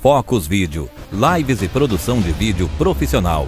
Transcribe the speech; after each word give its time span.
Focus 0.00 0.46
Vídeo, 0.46 0.88
lives 1.12 1.60
e 1.60 1.68
produção 1.68 2.22
de 2.22 2.32
vídeo 2.32 2.70
profissional. 2.78 3.46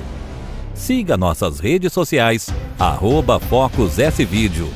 Siga 0.75 1.17
nossas 1.17 1.59
redes 1.59 1.95
sociais, 1.95 2.51
arroba 2.79 3.41
Focus 3.41 3.99
S 3.99 4.23
Vídeo. 4.23 4.69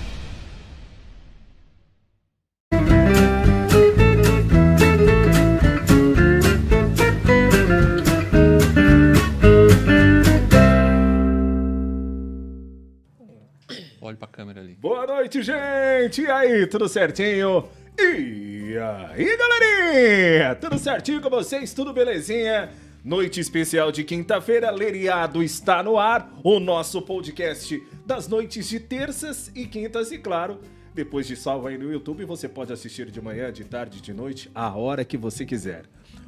Olhe 14.01 14.17
pra 14.17 14.27
câmera 14.29 14.63
ali. 14.63 14.79
Boa 14.81 15.07
noite, 15.07 15.43
gente! 15.43 16.23
E 16.23 16.31
aí, 16.31 16.67
tudo 16.67 16.89
certinho? 16.89 17.69
E 17.99 18.56
aí, 18.79 19.37
galerinha? 19.37 20.55
Tudo 20.55 20.79
certinho 20.79 21.21
com 21.21 21.31
vocês? 21.31 21.73
Tudo 21.73 21.93
belezinha? 21.93 22.71
Noite 23.05 23.41
especial 23.41 23.93
de 23.93 24.03
quinta-feira, 24.03 24.71
Leriado 24.71 25.43
está 25.43 25.83
no 25.83 25.99
ar, 25.99 26.33
o 26.43 26.59
nosso 26.59 27.01
podcast 27.03 27.81
das 28.05 28.27
noites 28.27 28.69
de 28.69 28.81
terças 28.81 29.51
e 29.55 29.67
quintas 29.67 30.11
e 30.11 30.19
claro, 30.19 30.61
depois 30.93 31.27
de 31.27 31.37
salvo 31.37 31.69
aí 31.69 31.79
no 31.79 31.93
YouTube, 31.93 32.25
você 32.25 32.49
pode 32.49 32.73
assistir 32.73 33.11
de 33.11 33.21
manhã, 33.21 33.53
de 33.53 33.65
tarde, 33.65 34.01
de 34.01 34.13
noite, 34.13 34.51
a 34.55 34.75
hora 34.77 35.05
que 35.05 35.17
você 35.17 35.45
quiser. 35.45 35.85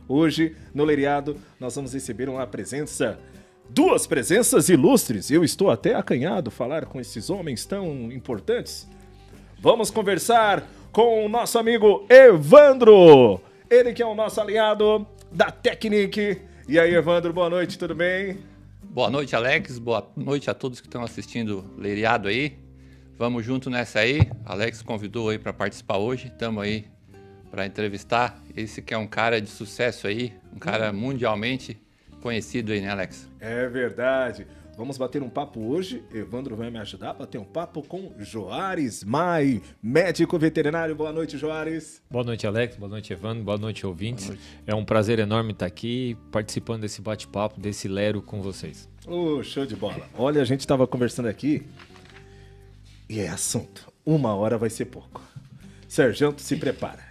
Hoje, 0.07 0.55
no 0.73 0.85
Leriado, 0.85 1.37
nós 1.59 1.75
vamos 1.75 1.93
receber 1.93 2.29
uma 2.29 2.47
presença 2.47 3.19
Duas 3.71 4.07
presenças 4.07 4.71
ilustres, 4.71 5.31
eu 5.31 5.45
estou 5.45 5.71
até 5.71 5.95
acanhado 5.95 6.51
falar 6.51 6.87
com 6.87 6.99
esses 6.99 7.29
homens 7.29 7.67
tão 7.67 8.11
importantes. 8.11 8.89
Vamos 9.61 9.91
conversar 9.91 10.67
com 10.93 11.25
o 11.25 11.29
nosso 11.29 11.59
amigo 11.59 12.07
Evandro, 12.09 13.41
ele 13.71 13.93
que 13.93 14.03
é 14.03 14.07
o 14.07 14.15
nosso 14.15 14.41
aliado 14.41 15.07
da 15.31 15.51
Technic. 15.51 16.41
E 16.69 16.79
aí, 16.79 16.95
Evandro, 16.95 17.33
boa 17.33 17.51
noite, 17.51 17.79
tudo 17.79 17.95
bem? 17.95 18.39
Boa 18.83 19.11
noite, 19.11 19.37
Alex. 19.37 19.79
Boa 19.79 20.11
noite 20.17 20.51
a 20.51 20.55
todos 20.55 20.81
que 20.81 20.87
estão 20.87 21.03
assistindo 21.03 21.65
Leiriado 21.77 22.29
aí. 22.29 22.59
Vamos 23.17 23.45
junto 23.45 23.69
nessa 23.69 24.01
aí. 24.01 24.31
Alex 24.45 24.83
convidou 24.83 25.29
aí 25.29 25.39
para 25.39 25.53
participar 25.53 25.99
hoje. 25.99 26.29
Estamos 26.29 26.63
aí 26.63 26.87
para 27.51 27.67
entrevistar 27.67 28.41
esse 28.57 28.83
que 28.83 28.95
é 28.95 28.99
um 28.99 29.07
cara 29.07 29.41
de 29.41 29.49
sucesso 29.49 30.07
aí, 30.07 30.33
um 30.55 30.59
cara 30.59 30.93
mundialmente 30.93 31.81
conhecido 32.21 32.73
aí, 32.73 32.81
né, 32.81 32.91
Alex? 32.91 33.29
É 33.41 33.67
verdade. 33.69 34.47
Vamos 34.79 34.97
bater 34.97 35.25
um 35.25 35.29
papo 35.29 35.59
hoje. 35.61 36.05
Evandro 36.15 36.55
vai 36.55 36.71
me 36.71 36.79
ajudar 36.79 37.11
a 37.11 37.13
bater 37.13 37.37
um 37.37 37.45
papo 37.45 37.83
com 37.83 38.13
Joares 38.17 39.03
Mai, 39.03 39.61
médico 39.83 40.39
veterinário. 40.39 40.95
Boa 40.95 41.13
noite, 41.13 41.37
Joares. 41.37 42.01
Boa 42.09 42.23
noite, 42.23 42.47
Alex. 42.47 42.77
Boa 42.77 42.89
noite, 42.89 43.13
Evandro. 43.13 43.43
Boa 43.43 43.59
noite, 43.59 43.85
ouvintes. 43.85 44.27
Boa 44.27 44.37
noite. 44.37 44.63
É 44.69 44.75
um 44.77 44.85
prazer 44.85 45.19
enorme 45.19 45.51
estar 45.51 45.67
aqui 45.67 46.17
participando 46.31 46.83
desse 46.83 47.03
bate-papo, 47.03 47.61
desse 47.61 47.89
lero 47.89 48.23
com 48.23 48.41
vocês. 48.41 48.89
Oh, 49.05 49.43
show 49.43 49.67
de 49.67 49.75
bola. 49.75 50.09
Olha, 50.17 50.41
a 50.41 50.45
gente 50.45 50.61
estava 50.61 50.87
conversando 50.87 51.27
aqui 51.27 51.67
e 53.09 53.19
é 53.19 53.29
assunto. 53.29 53.93
Uma 54.07 54.37
hora 54.37 54.57
vai 54.57 54.71
ser 54.71 54.85
pouco. 54.85 55.21
Sargento, 55.89 56.41
se 56.41 56.55
prepara. 56.55 57.03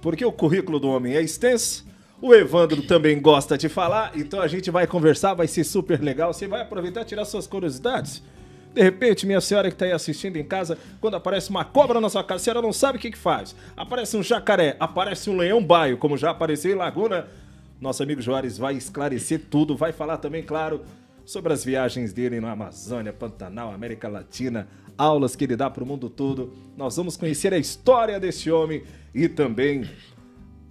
Porque 0.00 0.24
o 0.24 0.32
currículo 0.32 0.80
do 0.80 0.88
homem 0.88 1.14
é 1.14 1.20
extenso 1.20 1.84
o 2.24 2.34
Evandro 2.34 2.80
também 2.80 3.20
gosta 3.20 3.58
de 3.58 3.68
falar, 3.68 4.12
então 4.16 4.40
a 4.40 4.48
gente 4.48 4.70
vai 4.70 4.86
conversar, 4.86 5.34
vai 5.34 5.46
ser 5.46 5.62
super 5.62 6.00
legal. 6.00 6.32
Você 6.32 6.48
vai 6.48 6.62
aproveitar 6.62 7.02
e 7.02 7.04
tirar 7.04 7.26
suas 7.26 7.46
curiosidades. 7.46 8.22
De 8.72 8.82
repente, 8.82 9.26
minha 9.26 9.42
senhora 9.42 9.68
que 9.68 9.74
está 9.74 9.84
aí 9.84 9.92
assistindo 9.92 10.36
em 10.38 10.42
casa, 10.42 10.78
quando 11.02 11.16
aparece 11.16 11.50
uma 11.50 11.66
cobra 11.66 12.00
na 12.00 12.08
sua 12.08 12.24
casa, 12.24 12.40
a 12.40 12.44
senhora 12.44 12.62
não 12.62 12.72
sabe 12.72 12.96
o 12.96 13.00
que, 13.00 13.10
que 13.10 13.18
faz. 13.18 13.54
Aparece 13.76 14.16
um 14.16 14.22
jacaré, 14.22 14.74
aparece 14.80 15.28
um 15.28 15.36
leão 15.36 15.62
baio, 15.62 15.98
como 15.98 16.16
já 16.16 16.30
apareceu 16.30 16.72
em 16.72 16.74
Laguna. 16.74 17.26
Nosso 17.78 18.02
amigo 18.02 18.22
Juarez 18.22 18.56
vai 18.56 18.74
esclarecer 18.74 19.42
tudo, 19.50 19.76
vai 19.76 19.92
falar 19.92 20.16
também, 20.16 20.42
claro, 20.42 20.80
sobre 21.26 21.52
as 21.52 21.62
viagens 21.62 22.14
dele 22.14 22.40
na 22.40 22.52
Amazônia, 22.52 23.12
Pantanal, 23.12 23.70
América 23.70 24.08
Latina, 24.08 24.66
aulas 24.96 25.36
que 25.36 25.44
ele 25.44 25.56
dá 25.56 25.68
para 25.68 25.84
o 25.84 25.86
mundo 25.86 26.08
todo. 26.08 26.54
Nós 26.74 26.96
vamos 26.96 27.18
conhecer 27.18 27.52
a 27.52 27.58
história 27.58 28.18
desse 28.18 28.50
homem 28.50 28.82
e 29.14 29.28
também 29.28 29.86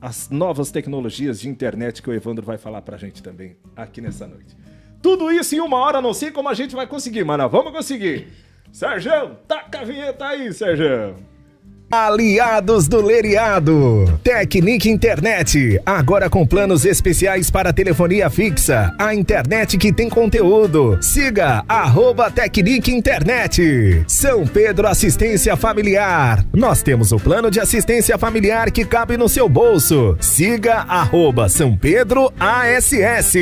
as 0.04 0.30
novas 0.30 0.70
tecnologias 0.70 1.40
de 1.40 1.48
internet 1.48 2.02
que 2.02 2.10
o 2.10 2.14
Evandro 2.14 2.46
vai 2.46 2.58
falar 2.58 2.82
pra 2.82 2.98
gente 2.98 3.24
também 3.24 3.56
aqui 3.74 4.02
nessa 4.02 4.28
noite. 4.28 4.54
Tudo 5.02 5.32
isso 5.32 5.56
em 5.56 5.62
uma 5.62 5.78
hora, 5.78 6.02
não 6.02 6.14
sei 6.14 6.30
como 6.30 6.50
a 6.50 6.54
gente 6.54 6.76
vai 6.76 6.86
conseguir, 6.86 7.24
mas 7.24 7.38
nós 7.38 7.50
vamos 7.50 7.72
conseguir. 7.72 8.28
Sérgio, 8.70 9.38
taca 9.48 9.80
a 9.80 9.84
vinheta 9.86 10.26
aí, 10.26 10.52
Sérgio. 10.52 11.16
Aliados 11.92 12.88
do 12.88 13.02
Leriado. 13.02 14.20
Tecnic 14.24 14.90
Internet. 14.90 15.80
Agora 15.86 16.30
com 16.30 16.46
planos 16.46 16.86
especiais 16.86 17.52
para 17.52 17.72
telefonia 17.72 18.30
fixa. 18.30 18.92
A 18.98 19.14
internet 19.14 19.78
que 19.78 19.94
tem 19.94 20.10
conteúdo. 20.10 20.98
Siga 21.02 21.64
arroba 21.68 22.32
Tecnic 22.32 22.92
Internet. 22.92 24.04
São 24.08 24.46
Pedro 24.48 24.88
Assistência 24.88 25.56
Familiar. 25.56 26.44
Nós 26.54 26.82
temos 26.82 27.12
o 27.12 27.20
plano 27.20 27.52
de 27.52 27.60
assistência 27.60 28.18
familiar 28.18 28.72
que 28.72 28.86
cabe 28.86 29.16
no 29.16 29.30
seu 29.30 29.48
bolso. 29.48 30.18
Siga 30.20 30.86
arroba 30.88 31.48
São 31.48 31.78
Pedro 31.78 32.34
ASS. 32.40 33.34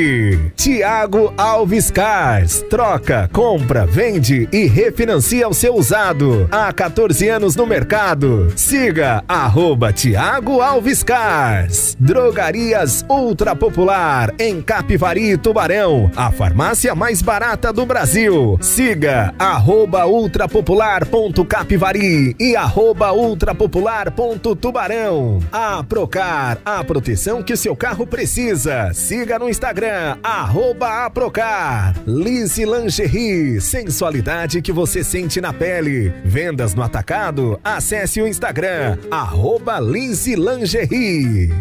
Tiago 0.56 1.32
Alves 1.38 1.90
Cars. 1.90 2.62
Troca, 2.68 3.30
compra, 3.32 3.86
vende 3.86 4.48
e 4.52 4.66
refinancia 4.66 5.48
o 5.48 5.54
seu 5.54 5.74
usado. 5.74 6.48
Há 6.50 6.72
14 6.72 7.28
anos 7.28 7.56
no 7.56 7.66
mercado. 7.66 8.41
Siga 8.56 9.22
arroba 9.28 9.92
Tiago 9.92 10.60
Alves 10.60 11.02
Cars. 11.02 11.96
Drogarias 11.98 13.04
Ultra 13.08 13.54
Popular 13.54 14.32
em 14.38 14.62
Capivari, 14.62 15.36
Tubarão. 15.36 16.10
A 16.16 16.30
farmácia 16.30 16.94
mais 16.94 17.20
barata 17.20 17.70
do 17.72 17.84
Brasil. 17.84 18.56
Siga 18.60 19.34
arroba 19.38 20.06
ultrapopular.capivari 20.06 22.34
e 22.40 22.56
arroba 22.56 23.12
ultrapopular.tubarão. 23.12 25.40
A 25.52 25.84
Procar, 25.84 26.58
a 26.64 26.82
proteção 26.84 27.42
que 27.42 27.56
seu 27.56 27.76
carro 27.76 28.06
precisa. 28.06 28.90
Siga 28.94 29.38
no 29.38 29.48
Instagram, 29.48 30.16
arroba 30.22 31.04
Aprocar. 31.04 31.94
Lise 32.06 32.64
Lingerie, 32.64 33.60
sensualidade 33.60 34.62
que 34.62 34.72
você 34.72 35.04
sente 35.04 35.40
na 35.40 35.52
pele. 35.52 36.12
Vendas 36.24 36.74
no 36.74 36.82
atacado, 36.82 37.58
acesse 37.64 38.21
o 38.22 38.28
Instagram, 38.28 38.98
arroba. 39.10 39.80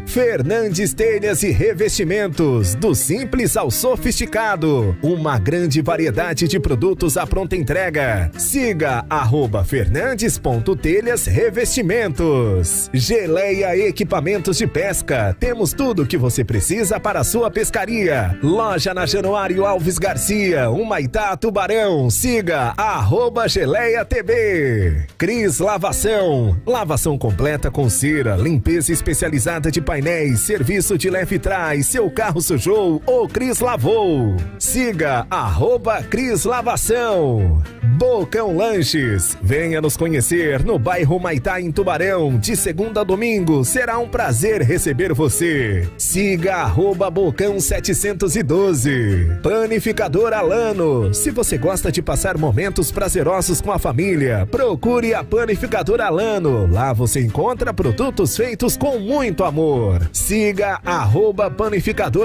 Fernandes 0.06 0.94
Telhas 0.94 1.44
e 1.44 1.52
Revestimentos, 1.52 2.76
do 2.76 2.94
simples 2.94 3.56
ao 3.56 3.72
sofisticado. 3.72 4.96
Uma 5.02 5.38
grande 5.38 5.82
variedade 5.82 6.48
de 6.48 6.60
produtos 6.60 7.18
à 7.18 7.26
pronta 7.26 7.56
entrega. 7.56 8.32
Siga 8.38 9.06
arroba 9.10 9.64
fernandes.telhas 9.64 11.26
revestimentos. 11.26 12.90
Geleia 12.94 13.78
Equipamentos 13.78 14.58
de 14.58 14.68
Pesca. 14.68 15.36
Temos 15.40 15.74
tudo 15.74 16.04
o 16.04 16.08
que 16.08 16.18
você 16.18 16.44
precisa 16.44 17.00
para 17.00 17.22
a 17.22 17.24
sua 17.24 17.50
pescaria. 17.50 18.38
Loja 18.44 18.94
na 18.94 19.06
Januário 19.06 19.66
Alves 19.66 19.98
Garcia, 19.98 20.70
Humaitá, 20.70 21.36
Tubarão. 21.38 22.10
Siga 22.10 22.74
arroba 22.78 23.48
Geleia 23.48 24.04
TB. 24.04 25.08
Cris 25.18 25.60
Lavação. 25.60 26.51
Lavação 26.66 27.18
completa 27.18 27.70
com 27.72 27.90
cera, 27.90 28.36
limpeza 28.36 28.92
especializada 28.92 29.72
de 29.72 29.82
painéis, 29.82 30.42
serviço 30.42 30.98
de 30.98 31.10
leve 31.10 31.40
trás, 31.40 31.88
seu 31.88 32.10
carro 32.10 32.42
sujou, 32.42 33.02
o 33.06 33.28
Cris 33.28 33.60
lavou. 33.60 34.36
Siga 34.58 35.26
arroba 35.30 36.02
Cris 36.04 36.46
Lavação. 36.46 37.62
Bocão 38.02 38.58
Lanches. 38.58 39.38
Venha 39.44 39.80
nos 39.80 39.96
conhecer 39.96 40.64
no 40.64 40.80
bairro 40.80 41.20
Maitá, 41.20 41.62
em 41.62 41.72
Tubarão, 41.72 42.40
de 42.40 42.56
segunda 42.56 43.02
a 43.02 43.04
domingo. 43.04 43.64
Será 43.64 44.00
um 44.00 44.10
prazer 44.10 44.62
receber 44.62 45.14
você. 45.14 45.88
Siga 46.00 46.56
arroba 46.56 47.12
Bocão 47.12 47.60
712. 47.60 49.38
Panificador 49.44 50.34
Alano. 50.34 51.14
Se 51.14 51.30
você 51.30 51.60
gosta 51.60 51.92
de 51.92 52.02
passar 52.02 52.40
momentos 52.40 52.92
prazerosos 52.92 53.62
com 53.62 53.72
a 53.72 53.78
família, 53.78 54.48
procure 54.50 55.14
a 55.14 55.24
Panificador 55.24 56.02
Alano. 56.02 56.41
Lá 56.50 56.94
você 56.94 57.22
encontra 57.22 57.74
produtos 57.74 58.36
feitos 58.36 58.76
com 58.76 58.98
muito 58.98 59.44
amor. 59.44 60.10
Siga 60.12 60.80
arroba 60.84 61.54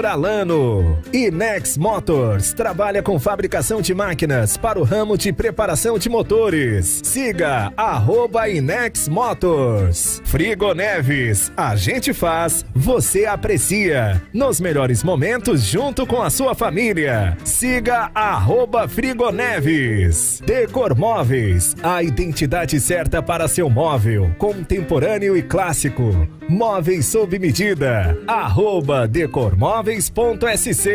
Alano. 0.09 0.97
Inex 1.13 1.77
Motors. 1.77 2.53
Trabalha 2.53 3.03
com 3.03 3.19
fabricação 3.19 3.81
de 3.81 3.93
máquinas 3.93 4.57
para 4.57 4.79
o 4.79 4.83
ramo 4.83 5.17
de 5.17 5.31
preparação 5.31 5.99
de 5.99 6.09
motores. 6.09 7.01
Siga 7.03 7.71
arroba 7.77 8.49
Inex 8.49 9.07
Motors. 9.07 10.21
Frigo 10.25 10.73
Neves. 10.73 11.51
A 11.55 11.75
gente 11.75 12.13
faz, 12.13 12.65
você 12.73 13.25
aprecia. 13.25 14.21
Nos 14.33 14.59
melhores 14.59 15.03
momentos 15.03 15.61
junto 15.61 16.07
com 16.07 16.21
a 16.21 16.29
sua 16.29 16.55
família. 16.55 17.37
Siga 17.43 18.09
arroba 18.15 18.87
Frigo 18.87 19.31
Neves. 19.31 20.41
Decor 20.45 20.97
Móveis. 20.97 21.75
A 21.83 22.01
identidade 22.01 22.79
certa 22.79 23.21
para 23.21 23.47
seu 23.47 23.69
móvel 23.69 24.06
móvel, 24.07 24.33
contemporâneo 24.37 25.35
e 25.35 25.43
clássico. 25.43 26.03
Móveis 26.49 27.07
sob 27.07 27.37
medida. 27.37 28.17
Arroba 28.25 29.05
decormóveis.sc 29.07 30.87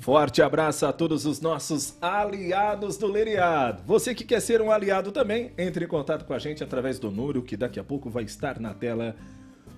Forte 0.00 0.42
abraço 0.42 0.84
a 0.86 0.92
todos 0.92 1.24
os 1.24 1.40
nossos 1.40 1.96
aliados 2.02 2.98
do 2.98 3.06
Leriado. 3.06 3.82
Você 3.86 4.14
que 4.14 4.24
quer 4.24 4.40
ser 4.40 4.60
um 4.60 4.70
aliado 4.70 5.12
também, 5.12 5.52
entre 5.56 5.84
em 5.84 5.88
contato 5.88 6.26
com 6.26 6.34
a 6.34 6.38
gente 6.38 6.62
através 6.62 6.98
do 6.98 7.10
número 7.10 7.40
que 7.40 7.56
daqui 7.56 7.80
a 7.80 7.84
pouco 7.84 8.10
vai 8.10 8.24
estar 8.24 8.60
na 8.60 8.74
tela. 8.74 9.16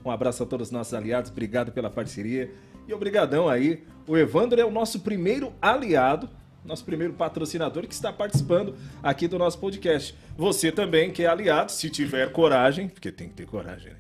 Um 0.05 0.11
abraço 0.11 0.43
a 0.43 0.47
todos 0.47 0.69
os 0.69 0.73
nossos 0.73 0.95
aliados, 0.95 1.31
obrigado 1.31 1.71
pela 1.71 1.91
parceria 1.91 2.51
e 2.89 2.95
obrigadão 2.95 3.49
aí. 3.49 3.85
O 4.07 4.17
Evandro 4.17 4.61
é 4.61 4.65
o 4.65 4.71
nosso 4.71 5.01
primeiro 5.01 5.53
aliado, 5.61 6.29
nosso 6.67 6.85
primeiro 6.85 7.13
patrocinador 7.15 7.87
que 7.87 7.95
está 7.95 8.13
participando 8.13 8.75
aqui 9.03 9.29
do 9.29 9.39
nosso 9.39 9.59
podcast. 9.59 10.15
Você 10.37 10.73
também 10.73 11.11
que 11.11 11.23
é 11.23 11.27
aliado, 11.27 11.73
se 11.73 11.89
tiver 11.89 12.31
coragem, 12.33 12.89
porque 12.89 13.11
tem 13.13 13.29
que 13.29 13.35
ter 13.35 13.47
coragem, 13.47 13.93
né? 13.93 13.99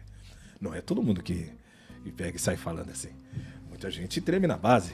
Não 0.61 0.75
é 0.75 0.81
todo 0.81 1.03
mundo 1.03 1.23
que, 1.23 1.51
que 2.03 2.11
pega 2.11 2.37
e 2.37 2.41
sai 2.41 2.57
falando 2.57 2.91
assim. 2.91 3.11
Muita 3.69 3.91
gente 3.91 4.21
treme 4.21 4.47
na 4.47 4.57
base. 4.57 4.93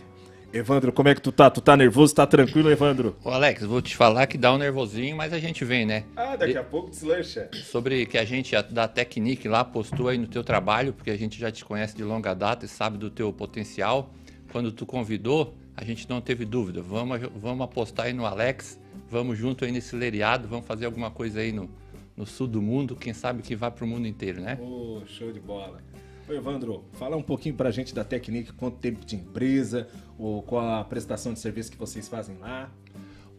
Evandro, 0.53 0.93
como 0.93 1.09
é 1.09 1.15
que 1.15 1.21
tu 1.23 1.33
tá? 1.33 1.49
Tu 1.49 1.63
tá 1.63 1.75
nervoso? 1.75 2.15
Tá 2.15 2.27
tranquilo, 2.27 2.71
Evandro? 2.71 3.17
Ô 3.25 3.31
Alex, 3.31 3.63
vou 3.63 3.81
te 3.81 3.97
falar 3.97 4.27
que 4.27 4.37
dá 4.37 4.53
um 4.53 4.59
nervosinho, 4.59 5.17
mas 5.17 5.33
a 5.33 5.39
gente 5.39 5.65
vem, 5.65 5.87
né? 5.87 6.05
Ah, 6.15 6.37
daqui 6.37 6.59
a 6.59 6.63
pouco 6.63 6.91
deslancha. 6.91 7.49
Sobre 7.55 8.05
que 8.05 8.19
a 8.19 8.25
gente 8.25 8.55
da 8.71 8.87
Technique 8.87 9.49
lá 9.49 9.65
postou 9.65 10.09
aí 10.09 10.19
no 10.19 10.27
teu 10.27 10.45
trabalho, 10.45 10.93
porque 10.93 11.11
a 11.11 11.17
gente 11.17 11.41
já 11.41 11.51
te 11.51 11.65
conhece 11.65 11.97
de 11.97 12.05
longa 12.05 12.35
data 12.35 12.67
e 12.67 12.69
sabe 12.69 12.99
do 12.99 13.09
teu 13.09 13.33
potencial. 13.33 14.13
Quando 14.51 14.71
tu 14.71 14.85
convidou, 14.85 15.55
a 15.77 15.85
gente 15.85 16.09
não 16.09 16.21
teve 16.21 16.45
dúvida. 16.45 16.83
Vamos, 16.83 17.21
vamos 17.37 17.65
apostar 17.65 18.07
aí 18.07 18.13
no 18.13 18.27
Alex, 18.27 18.79
vamos 19.11 19.39
junto 19.39 19.65
aí 19.65 19.73
nesse 19.73 19.97
leriado, 19.97 20.49
vamos 20.49 20.67
fazer 20.67 20.87
alguma 20.87 21.11
coisa 21.11 21.41
aí 21.41 21.53
no, 21.53 21.69
no 22.17 22.27
sul 22.27 22.47
do 22.47 22.61
mundo, 22.61 22.95
quem 22.97 23.13
sabe 23.13 23.43
que 23.43 23.57
vá 23.57 23.71
para 23.71 23.85
o 23.85 23.89
mundo 23.89 24.07
inteiro, 24.07 24.41
né? 24.41 24.59
Oh, 24.61 25.03
show 25.07 25.33
de 25.33 25.41
bola. 25.41 25.81
Ô 26.29 26.33
Evandro, 26.33 26.85
fala 26.93 27.17
um 27.17 27.23
pouquinho 27.23 27.55
pra 27.55 27.71
gente 27.71 27.95
da 27.95 28.05
Technique, 28.05 28.53
quanto 28.53 28.79
tempo 28.79 29.05
de 29.05 29.17
empresa, 29.17 29.89
ou 30.19 30.43
qual 30.43 30.81
a 30.81 30.85
prestação 30.85 31.33
de 31.33 31.41
serviço 31.41 31.71
que 31.71 31.77
vocês 31.77 32.09
fazem 32.09 32.37
lá. 32.39 32.71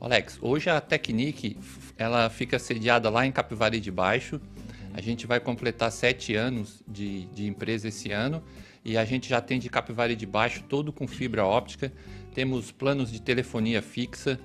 Alex, 0.01 0.37
hoje 0.41 0.69
a 0.69 0.81
Technique, 0.81 1.57
ela 1.97 2.29
fica 2.29 2.59
sediada 2.59 3.09
lá 3.09 3.25
em 3.25 3.31
Capivari 3.31 3.79
de 3.79 3.89
Baixo. 3.89 4.39
A 4.93 4.99
gente 4.99 5.25
vai 5.25 5.39
completar 5.39 5.91
sete 5.93 6.35
anos 6.35 6.83
de, 6.85 7.25
de 7.27 7.47
empresa 7.47 7.87
esse 7.87 8.11
ano 8.11 8.43
e 8.83 8.97
a 8.97 9.05
gente 9.05 9.29
já 9.29 9.39
tem 9.39 9.59
de 9.59 9.69
Capivari 9.69 10.13
de 10.15 10.25
Baixo 10.25 10.61
todo 10.67 10.91
com 10.91 11.07
fibra 11.07 11.45
óptica. 11.45 11.91
Temos 12.33 12.71
planos 12.71 13.11
de 13.11 13.21
telefonia 13.21 13.81
fixa, 13.81 14.39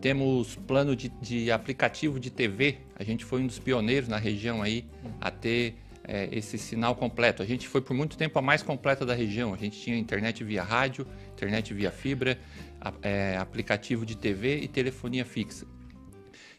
temos 0.00 0.56
plano 0.66 0.96
de, 0.96 1.08
de, 1.20 1.50
aplicativo 1.50 2.18
de 2.18 2.30
TV. 2.30 2.78
A 2.96 3.04
gente 3.04 3.24
foi 3.24 3.42
um 3.42 3.46
dos 3.46 3.58
pioneiros 3.58 4.08
na 4.08 4.16
região 4.16 4.62
aí 4.62 4.86
a 5.20 5.30
ter 5.30 5.74
é, 6.04 6.28
esse 6.32 6.56
sinal 6.56 6.94
completo. 6.94 7.42
A 7.42 7.46
gente 7.46 7.68
foi 7.68 7.80
por 7.80 7.94
muito 7.94 8.16
tempo 8.16 8.38
a 8.38 8.42
mais 8.42 8.62
completa 8.62 9.04
da 9.04 9.14
região. 9.14 9.52
A 9.52 9.56
gente 9.56 9.80
tinha 9.80 9.98
internet 9.98 10.42
via 10.44 10.62
rádio, 10.62 11.06
internet 11.32 11.74
via 11.74 11.90
fibra, 11.90 12.38
a, 12.80 12.92
é, 13.02 13.36
aplicativo 13.36 14.06
de 14.06 14.16
TV 14.16 14.60
e 14.60 14.68
telefonia 14.68 15.24
fixa. 15.24 15.66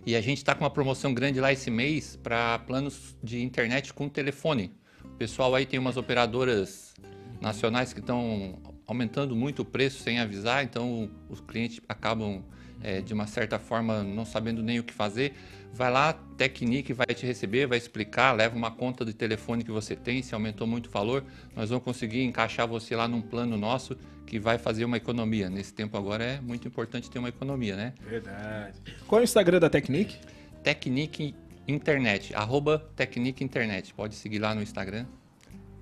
E 0.06 0.16
a 0.16 0.22
gente 0.22 0.38
está 0.38 0.54
com 0.54 0.64
uma 0.64 0.70
promoção 0.70 1.14
grande 1.14 1.40
lá 1.40 1.52
esse 1.52 1.72
mês 1.72 2.16
para 2.22 2.60
planos 2.60 3.16
de 3.24 3.42
internet 3.42 3.94
com 3.94 4.08
telefone. 4.08 4.72
O 5.04 5.18
pessoal 5.18 5.54
aí 5.56 5.66
tem 5.66 5.80
umas 5.80 5.98
operadoras 5.98 6.94
nacionais 7.42 7.94
que 7.94 8.00
estão 8.00 8.60
aumentando 8.88 9.36
muito 9.36 9.62
o 9.62 9.65
preço 9.65 10.01
sem 10.01 10.20
avisar, 10.20 10.63
então 10.63 11.10
os 11.29 11.41
clientes 11.41 11.82
acabam 11.88 12.41
é, 12.82 13.01
de 13.01 13.13
uma 13.13 13.27
certa 13.27 13.60
forma 13.60 14.03
não 14.03 14.25
sabendo 14.25 14.63
nem 14.63 14.79
o 14.79 14.84
que 14.84 14.94
fazer. 14.94 15.34
Vai 15.74 15.91
lá, 15.91 16.13
Technique 16.38 16.94
vai 16.94 17.08
te 17.08 17.25
receber, 17.25 17.67
vai 17.67 17.77
explicar, 17.77 18.32
leva 18.32 18.56
uma 18.56 18.72
conta 18.72 19.03
de 19.03 19.13
telefone 19.13 19.63
que 19.63 19.72
você 19.72 19.96
tem, 19.96 20.24
se 20.24 20.34
aumentou 20.34 20.65
muito 20.65 20.88
o 20.88 20.89
valor, 20.89 21.24
nós 21.56 21.70
vamos 21.70 21.84
conseguir 21.84 22.24
encaixar 22.24 22.67
você 22.67 22.96
lá 22.96 23.08
num 23.08 23.22
plano 23.22 23.58
nosso 23.58 23.98
que 24.25 24.39
vai 24.39 24.58
fazer 24.58 24.86
uma 24.86 24.98
economia. 24.98 25.50
Nesse 25.50 25.74
tempo 25.74 25.98
agora 25.98 26.24
é 26.24 26.41
muito 26.41 26.67
importante 26.67 27.10
ter 27.10 27.20
uma 27.20 27.29
economia, 27.29 27.75
né? 27.75 27.94
Verdade. 28.01 28.79
Qual 29.08 29.20
é 29.20 29.24
o 29.24 29.25
Instagram 29.25 29.60
da 29.60 29.70
Technique? 29.70 30.17
Technique 30.63 31.36
Internet, 31.67 32.34
arroba 32.34 32.79
Technique 32.96 33.44
Internet. 33.44 33.94
Pode 33.94 34.15
seguir 34.15 34.39
lá 34.39 34.56
no 34.56 34.62
Instagram. 34.62 35.06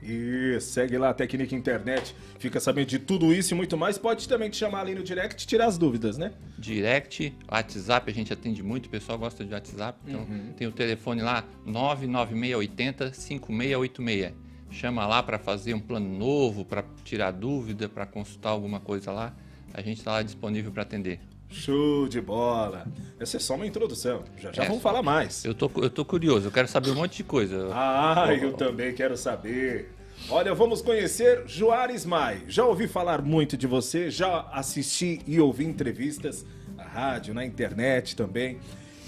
E 0.07 0.59
segue 0.62 0.97
lá 0.97 1.09
a 1.09 1.13
Técnica 1.13 1.55
Internet, 1.55 2.15
fica 2.38 2.59
sabendo 2.59 2.85
de 2.88 3.00
tudo 3.00 3.33
isso 3.33 3.53
e 3.53 3.57
muito 3.57 3.75
mais. 3.75 3.97
Pode 3.97 4.27
também 4.27 4.50
te 4.50 4.57
chamar 4.57 4.81
ali 4.81 4.93
no 4.93 5.03
direct 5.03 5.43
e 5.43 5.47
tirar 5.47 5.65
as 5.65 5.77
dúvidas, 5.77 6.17
né? 6.17 6.31
Direct, 6.59 7.33
WhatsApp, 7.51 8.12
a 8.12 8.13
gente 8.13 8.31
atende 8.31 8.62
muito, 8.62 8.85
o 8.85 8.89
pessoal 8.89 9.17
gosta 9.17 9.43
de 9.43 9.51
WhatsApp. 9.51 9.97
Então 10.07 10.21
uhum. 10.21 10.53
tem 10.55 10.67
o 10.67 10.71
telefone 10.71 11.24
lá, 11.24 11.43
99680 11.65 13.13
5686. 13.13 14.33
Chama 14.69 15.07
lá 15.07 15.24
para 15.24 15.39
fazer 15.39 15.74
um 15.74 15.79
plano 15.79 16.09
novo, 16.09 16.65
para 16.65 16.83
tirar 17.03 17.31
dúvida, 17.31 17.89
para 17.89 18.05
consultar 18.05 18.50
alguma 18.50 18.79
coisa 18.79 19.12
lá. 19.12 19.33
A 19.74 19.81
gente 19.81 19.97
está 19.97 20.12
lá 20.12 20.21
disponível 20.21 20.71
para 20.71 20.83
atender. 20.83 21.19
Show 21.50 22.07
de 22.07 22.19
bola. 22.19 22.85
Essa 23.19 23.38
é 23.38 23.39
só 23.39 23.55
uma 23.55 23.65
introdução. 23.65 24.24
Já 24.38 24.51
já 24.51 24.63
é, 24.63 24.67
vamos 24.67 24.83
falar 24.83 25.01
mais. 25.01 25.45
Eu 25.45 25.53
tô, 25.53 25.71
eu 25.77 25.89
tô 25.89 26.03
curioso, 26.03 26.47
eu 26.47 26.51
quero 26.51 26.67
saber 26.67 26.91
um 26.91 26.95
monte 26.95 27.17
de 27.17 27.24
coisa. 27.24 27.69
Ah, 27.71 28.27
eu 28.33 28.53
também 28.53 28.93
quero 28.93 29.15
saber. 29.15 29.95
Olha, 30.29 30.55
vamos 30.55 30.82
conhecer 30.82 31.44
Juarez 31.46 32.03
Mai. 32.03 32.41
Já 32.48 32.65
ouvi 32.65 32.88
falar 32.88 33.22
muito 33.22 33.55
de 33.55 33.67
você, 33.67 34.10
já 34.10 34.41
assisti 34.51 35.22
e 35.27 35.39
ouvi 35.39 35.65
entrevistas 35.65 36.44
na 36.75 36.84
rádio, 36.84 37.32
na 37.32 37.46
internet 37.46 38.15
também. 38.15 38.58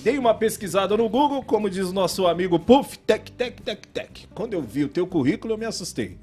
Dei 0.03 0.19
uma 0.19 0.35
pesquisada 0.35 0.95
no 0.95 1.09
Google, 1.09 1.41
como 1.43 1.71
diz 1.71 1.91
nosso 1.91 2.27
amigo 2.27 2.59
Puff, 2.59 2.99
tec, 2.99 3.31
tec, 3.31 3.59
tec, 3.61 3.87
tec. 3.87 4.27
Quando 4.35 4.53
eu 4.53 4.61
vi 4.61 4.83
o 4.83 4.89
teu 4.89 5.07
currículo, 5.07 5.55
eu 5.55 5.57
me 5.57 5.65
assustei. 5.65 6.19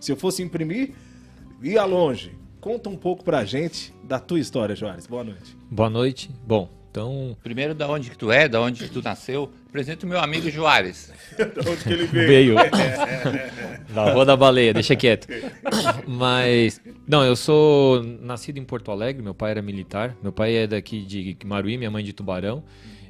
Se 0.00 0.12
eu 0.12 0.16
fosse 0.16 0.44
imprimir, 0.44 0.94
ia 1.60 1.84
longe. 1.84 2.32
Conta 2.60 2.88
um 2.88 2.96
pouco 2.96 3.24
pra 3.24 3.44
gente 3.44 3.92
da 4.04 4.20
tua 4.20 4.38
história, 4.38 4.76
Juarez. 4.76 5.08
Boa 5.08 5.24
noite. 5.24 5.56
Boa 5.68 5.90
noite. 5.90 6.30
Bom, 6.46 6.70
então... 6.96 7.36
Primeiro, 7.42 7.74
da 7.74 7.86
onde 7.86 8.08
que 8.08 8.16
tu 8.16 8.32
é, 8.32 8.48
da 8.48 8.58
onde 8.58 8.84
que 8.84 8.90
tu 8.90 9.02
nasceu. 9.02 9.52
Apresenta 9.68 10.06
o 10.06 10.08
meu 10.08 10.18
amigo 10.18 10.48
Juarez. 10.48 11.12
da 11.36 11.70
onde 11.70 11.84
que 11.84 11.92
ele 11.92 12.06
veio. 12.06 12.54
Veio. 12.54 12.56
da 13.94 14.12
Rua 14.12 14.24
da 14.24 14.34
Baleia, 14.34 14.72
deixa 14.72 14.96
quieto. 14.96 15.28
Mas, 16.06 16.80
não, 17.06 17.22
eu 17.22 17.36
sou 17.36 18.02
nascido 18.02 18.56
em 18.56 18.64
Porto 18.64 18.90
Alegre, 18.90 19.22
meu 19.22 19.34
pai 19.34 19.50
era 19.50 19.60
militar. 19.60 20.16
Meu 20.22 20.32
pai 20.32 20.56
é 20.56 20.66
daqui 20.66 21.02
de 21.02 21.36
Maruí, 21.44 21.76
minha 21.76 21.90
mãe 21.90 22.02
de 22.02 22.14
Tubarão. 22.14 22.64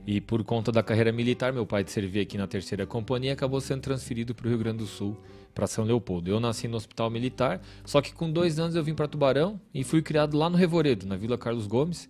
E 0.04 0.20
por 0.20 0.42
conta 0.42 0.72
da 0.72 0.82
carreira 0.82 1.12
militar, 1.12 1.52
meu 1.52 1.64
pai 1.64 1.84
de 1.84 1.92
servir 1.92 2.20
aqui 2.20 2.36
na 2.36 2.48
terceira 2.48 2.86
companhia 2.86 3.34
acabou 3.34 3.60
sendo 3.60 3.82
transferido 3.82 4.34
para 4.34 4.46
o 4.46 4.48
Rio 4.48 4.58
Grande 4.58 4.78
do 4.78 4.86
Sul 4.86 5.16
para 5.54 5.68
São 5.68 5.84
Leopoldo. 5.84 6.28
Eu 6.28 6.40
nasci 6.40 6.66
no 6.66 6.76
Hospital 6.76 7.08
Militar, 7.08 7.60
só 7.84 8.00
que 8.00 8.12
com 8.12 8.30
dois 8.30 8.58
anos 8.58 8.74
eu 8.74 8.82
vim 8.82 8.94
para 8.94 9.06
Tubarão 9.06 9.60
e 9.72 9.84
fui 9.84 10.02
criado 10.02 10.36
lá 10.36 10.50
no 10.50 10.56
Revoredo, 10.56 11.06
na 11.06 11.16
Vila 11.16 11.38
Carlos 11.38 11.68
Gomes. 11.68 12.08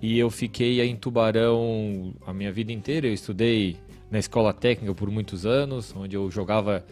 E 0.00 0.18
eu 0.18 0.30
fiquei 0.30 0.80
em 0.82 0.96
Tubarão 0.96 2.14
a 2.26 2.32
minha 2.32 2.52
vida 2.52 2.72
inteira. 2.72 3.06
Eu 3.06 3.12
estudei 3.12 3.76
na 4.10 4.18
escola 4.18 4.52
técnica 4.52 4.94
por 4.94 5.10
muitos 5.10 5.44
anos, 5.44 5.94
onde 5.96 6.16
eu 6.16 6.30
jogava 6.30 6.84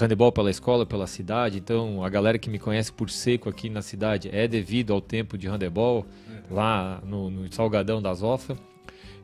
handebol 0.00 0.30
pela 0.30 0.50
escola, 0.50 0.84
pela 0.86 1.06
cidade. 1.06 1.58
Então, 1.58 2.04
a 2.04 2.08
galera 2.08 2.38
que 2.38 2.50
me 2.50 2.58
conhece 2.58 2.92
por 2.92 3.10
seco 3.10 3.48
aqui 3.48 3.68
na 3.68 3.82
cidade 3.82 4.28
é 4.32 4.46
devido 4.46 4.92
ao 4.92 5.00
tempo 5.00 5.36
de 5.38 5.48
handebol 5.48 6.06
lá 6.50 7.02
no, 7.04 7.30
no 7.30 7.52
Salgadão 7.52 8.00
das 8.00 8.22
Ofa. 8.22 8.56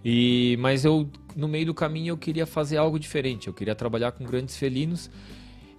E 0.04 0.56
mas 0.60 0.84
eu 0.84 1.08
no 1.34 1.48
meio 1.48 1.66
do 1.66 1.74
caminho 1.74 2.12
eu 2.12 2.16
queria 2.16 2.46
fazer 2.46 2.76
algo 2.76 2.98
diferente. 2.98 3.48
Eu 3.48 3.54
queria 3.54 3.74
trabalhar 3.74 4.12
com 4.12 4.24
grandes 4.24 4.56
felinos 4.56 5.10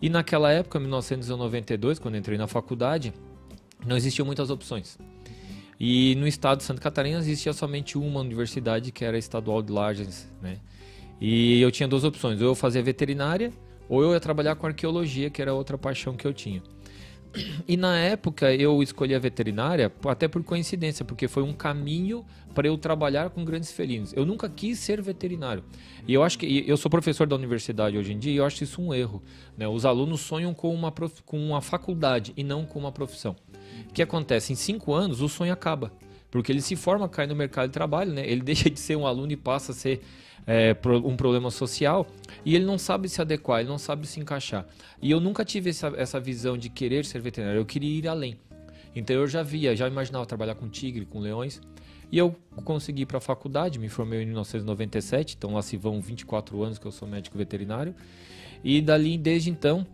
e 0.01 0.09
naquela 0.09 0.51
época, 0.51 0.79
1992, 0.79 1.97
quando 1.97 2.17
entrei 2.17 2.37
na 2.37 2.45
faculdade, 2.45 3.11
não 3.85 3.97
existiam 3.97 4.25
muitas 4.25 4.49
opções. 4.49 4.97
E 5.79 6.15
no 6.15 6.27
estado 6.27 6.57
de 6.57 6.63
Santa 6.63 6.81
Catarina 6.81 7.19
existia 7.19 7.53
somente 7.53 7.97
uma 7.97 8.19
universidade, 8.19 8.91
que 8.91 9.05
era 9.05 9.15
a 9.15 9.19
Estadual 9.19 9.61
de 9.61 9.71
Lages, 9.71 10.27
né? 10.41 10.57
E 11.21 11.61
eu 11.61 11.71
tinha 11.71 11.87
duas 11.87 12.03
opções, 12.03 12.41
ou 12.41 12.47
eu 12.47 12.55
fazia 12.55 12.81
veterinária, 12.81 13.51
ou 13.89 14.03
eu 14.03 14.13
ia 14.13 14.19
trabalhar 14.19 14.55
com 14.55 14.67
arqueologia, 14.67 15.29
que 15.29 15.41
era 15.41 15.53
outra 15.53 15.77
paixão 15.77 16.15
que 16.15 16.25
eu 16.25 16.33
tinha. 16.33 16.61
E 17.67 17.77
na 17.77 17.97
época 17.97 18.53
eu 18.53 18.81
escolhi 18.81 19.13
a 19.13 19.19
veterinária 19.19 19.91
até 20.05 20.27
por 20.27 20.43
coincidência, 20.43 21.03
porque 21.03 21.27
foi 21.27 21.43
um 21.43 21.53
caminho 21.53 22.25
para 22.53 22.67
eu 22.67 22.77
trabalhar 22.77 23.29
com 23.29 23.45
grandes 23.45 23.71
felinos. 23.71 24.13
Eu 24.13 24.25
nunca 24.25 24.49
quis 24.49 24.79
ser 24.79 25.01
veterinário. 25.01 25.63
E 26.07 26.13
eu 26.13 26.23
acho 26.23 26.39
que 26.39 26.63
eu 26.67 26.77
sou 26.77 26.89
professor 26.89 27.27
da 27.27 27.35
universidade 27.35 27.97
hoje 27.97 28.13
em 28.13 28.19
dia 28.19 28.33
e 28.33 28.37
eu 28.37 28.45
acho 28.45 28.63
isso 28.63 28.81
um 28.81 28.93
erro. 28.93 29.21
Né? 29.57 29.67
Os 29.67 29.85
alunos 29.85 30.21
sonham 30.21 30.53
com 30.53 30.73
uma, 30.73 30.91
prof, 30.91 31.21
com 31.23 31.39
uma 31.39 31.61
faculdade 31.61 32.33
e 32.35 32.43
não 32.43 32.65
com 32.65 32.79
uma 32.79 32.91
profissão. 32.91 33.35
O 33.89 33.93
que 33.93 34.01
acontece? 34.01 34.53
Em 34.53 34.55
cinco 34.55 34.93
anos 34.93 35.21
o 35.21 35.29
sonho 35.29 35.53
acaba. 35.53 35.91
Porque 36.31 36.51
ele 36.51 36.61
se 36.61 36.75
forma, 36.75 37.07
cai 37.07 37.27
no 37.27 37.35
mercado 37.35 37.67
de 37.67 37.73
trabalho, 37.73 38.11
né? 38.11 38.27
ele 38.27 38.41
deixa 38.43 38.69
de 38.69 38.79
ser 38.79 38.95
um 38.95 39.05
aluno 39.05 39.31
e 39.31 39.37
passa 39.37 39.71
a 39.71 39.75
ser 39.75 40.01
é, 40.47 40.75
um 41.03 41.17
problema 41.17 41.51
social 41.51 42.07
e 42.45 42.55
ele 42.55 42.65
não 42.65 42.77
sabe 42.77 43.09
se 43.09 43.21
adequar, 43.21 43.59
ele 43.59 43.69
não 43.69 43.77
sabe 43.77 44.07
se 44.07 44.19
encaixar. 44.19 44.65
E 45.01 45.11
eu 45.11 45.19
nunca 45.19 45.43
tive 45.43 45.69
essa, 45.69 45.93
essa 45.97 46.19
visão 46.19 46.57
de 46.57 46.69
querer 46.69 47.03
ser 47.03 47.19
veterinário, 47.19 47.59
eu 47.59 47.65
queria 47.65 47.99
ir 47.99 48.07
além. 48.07 48.39
Então 48.95 49.15
eu 49.15 49.27
já 49.27 49.43
via, 49.43 49.75
já 49.75 49.87
imaginava 49.87 50.25
trabalhar 50.25 50.55
com 50.55 50.67
tigre, 50.69 51.05
com 51.05 51.19
leões. 51.19 51.61
E 52.09 52.17
eu 52.17 52.33
consegui 52.63 53.01
ir 53.01 53.05
para 53.05 53.17
a 53.17 53.21
faculdade, 53.21 53.77
me 53.77 53.89
formei 53.89 54.21
em 54.21 54.25
1997, 54.25 55.35
então 55.37 55.53
lá 55.53 55.61
se 55.61 55.75
vão 55.75 55.99
24 55.99 56.63
anos 56.63 56.79
que 56.79 56.85
eu 56.85 56.91
sou 56.91 57.05
médico 57.05 57.37
veterinário. 57.37 57.93
E 58.63 58.81
dali, 58.81 59.17
desde 59.17 59.49
então, 59.49 59.85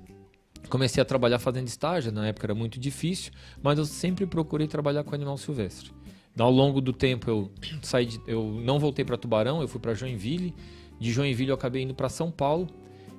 comecei 0.69 1.01
a 1.01 1.05
trabalhar 1.05 1.39
fazendo 1.39 1.67
estágio. 1.67 2.11
Na 2.11 2.27
época 2.27 2.45
era 2.45 2.55
muito 2.55 2.79
difícil, 2.79 3.31
mas 3.63 3.79
eu 3.79 3.85
sempre 3.85 4.27
procurei 4.27 4.67
trabalhar 4.67 5.03
com 5.03 5.15
animal 5.15 5.37
silvestre. 5.37 5.91
Ao 6.37 6.49
longo 6.49 6.81
do 6.81 6.91
tempo 6.91 7.29
eu 7.29 7.51
saí, 7.81 8.05
de, 8.05 8.21
eu 8.25 8.43
não 8.63 8.79
voltei 8.79 9.05
para 9.05 9.17
Tubarão, 9.17 9.61
eu 9.61 9.67
fui 9.67 9.79
para 9.79 9.93
Joinville. 9.93 10.53
De 10.99 11.11
Joinville 11.11 11.49
eu 11.49 11.55
acabei 11.55 11.83
indo 11.83 11.93
para 11.93 12.09
São 12.09 12.31
Paulo. 12.31 12.67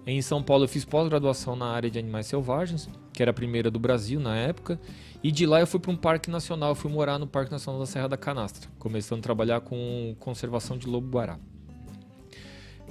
Em 0.07 0.21
São 0.21 0.43
Paulo 0.43 0.65
eu 0.65 0.69
fiz 0.69 0.85
pós-graduação 0.85 1.57
na 1.57 1.67
área 1.67 1.91
de 1.91 1.99
animais 1.99 2.27
selvagens, 2.27 2.89
que 3.13 3.23
era 3.23 3.31
a 3.31 3.35
primeira 3.35 3.71
do 3.71 3.79
Brasil 3.79 4.21
na 4.21 4.37
época. 4.37 4.79
E 5.23 5.31
de 5.31 5.47
lá 5.47 5.61
eu 5.61 5.67
fui 5.67 5.81
para 5.81 5.91
um 5.91 5.97
parque 5.97 6.31
nacional, 6.31 6.71
eu 6.71 6.75
fui 6.75 6.91
morar 6.91 7.19
no 7.19 7.27
Parque 7.27 7.51
Nacional 7.51 7.81
da 7.81 7.87
Serra 7.87 8.09
da 8.09 8.17
Canastra, 8.17 8.69
começando 8.79 9.21
a 9.21 9.23
trabalhar 9.23 9.61
com 9.61 10.15
conservação 10.21 10.77
de 10.77 10.87
lobo-guará. 10.87 11.39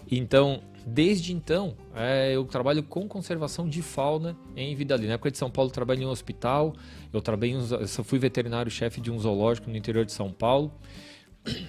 Então, 0.10 0.62
desde 0.86 1.34
então, 1.34 1.76
é, 1.96 2.36
eu 2.36 2.44
trabalho 2.46 2.84
com 2.84 3.08
conservação 3.08 3.68
de 3.68 3.82
fauna 3.82 4.38
em 4.56 4.76
Vidali. 4.76 5.08
Na 5.08 5.14
época 5.14 5.32
de 5.32 5.38
São 5.38 5.50
Paulo, 5.50 5.70
eu 5.70 5.74
trabalhei 5.74 6.04
em 6.04 6.08
um 6.08 6.12
hospital, 6.12 6.76
eu, 7.12 7.22
trabalhei 7.22 7.56
eu 7.56 7.88
fui 7.88 8.20
veterinário-chefe 8.20 9.00
de 9.00 9.12
um 9.12 9.18
zoológico 9.20 9.70
no 9.70 9.78
interior 9.78 10.06
de 10.06 10.12
São 10.12 10.32
Paulo. 10.32 10.72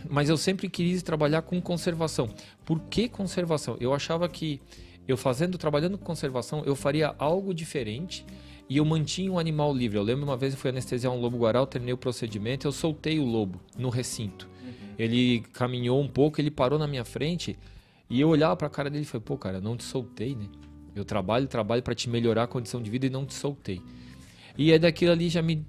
Mas 0.09 0.29
eu 0.29 0.37
sempre 0.37 0.69
quis 0.69 1.03
trabalhar 1.03 1.43
com 1.43 1.61
conservação. 1.61 2.29
Por 2.65 2.81
que 2.83 3.09
conservação? 3.09 3.77
Eu 3.81 3.93
achava 3.93 4.29
que 4.29 4.61
eu 5.07 5.17
fazendo, 5.17 5.59
trabalhando 5.59 5.99
com 5.99 6.05
conservação, 6.05 6.63
eu 6.65 6.75
faria 6.75 7.15
algo 7.19 7.53
diferente 7.53 8.25
e 8.69 8.79
eu 8.79 8.85
mantinha 8.85 9.31
o 9.31 9.35
um 9.35 9.39
animal 9.39 9.75
livre. 9.75 9.99
Eu 9.99 10.03
lembro 10.03 10.25
uma 10.25 10.37
vez 10.37 10.55
eu 10.55 10.59
fui 10.59 10.71
anestesiar 10.71 11.13
um 11.13 11.21
lobo 11.21 11.37
guaral, 11.37 11.67
terminei 11.67 11.93
o 11.93 11.99
procedimento, 11.99 12.67
eu 12.67 12.73
soltei 12.73 13.19
o 13.19 13.25
lobo 13.25 13.61
no 13.77 13.91
recinto. 13.91 14.49
Uhum. 14.63 14.73
Ele 14.99 15.41
caminhou 15.53 16.01
um 16.01 16.09
pouco, 16.09 16.41
ele 16.41 16.51
parou 16.51 16.79
na 16.79 16.87
minha 16.87 17.05
frente 17.05 17.59
e 18.15 18.21
eu 18.21 18.29
olhava 18.29 18.55
para 18.55 18.69
a 18.69 18.71
cara 18.71 18.89
dele 18.89 19.03
e 19.03 19.07
falei: 19.07 19.25
"Pô, 19.25 19.37
cara, 19.37 19.61
não 19.61 19.77
te 19.77 19.83
soltei, 19.83 20.37
né? 20.37 20.47
Eu 20.95 21.05
trabalho, 21.05 21.49
trabalho 21.49 21.83
para 21.83 21.97
te 21.97 22.09
melhorar 22.09 22.45
a 22.45 22.47
condição 22.47 22.81
de 22.81 22.89
vida 22.89 23.07
e 23.07 23.11
não 23.11 23.27
te 23.27 23.35
soltei". 23.35 23.83
E 24.57 24.71
aí 24.73 24.79
daquilo 24.79 25.11
ali 25.11 25.29
já 25.29 25.43
me 25.43 25.67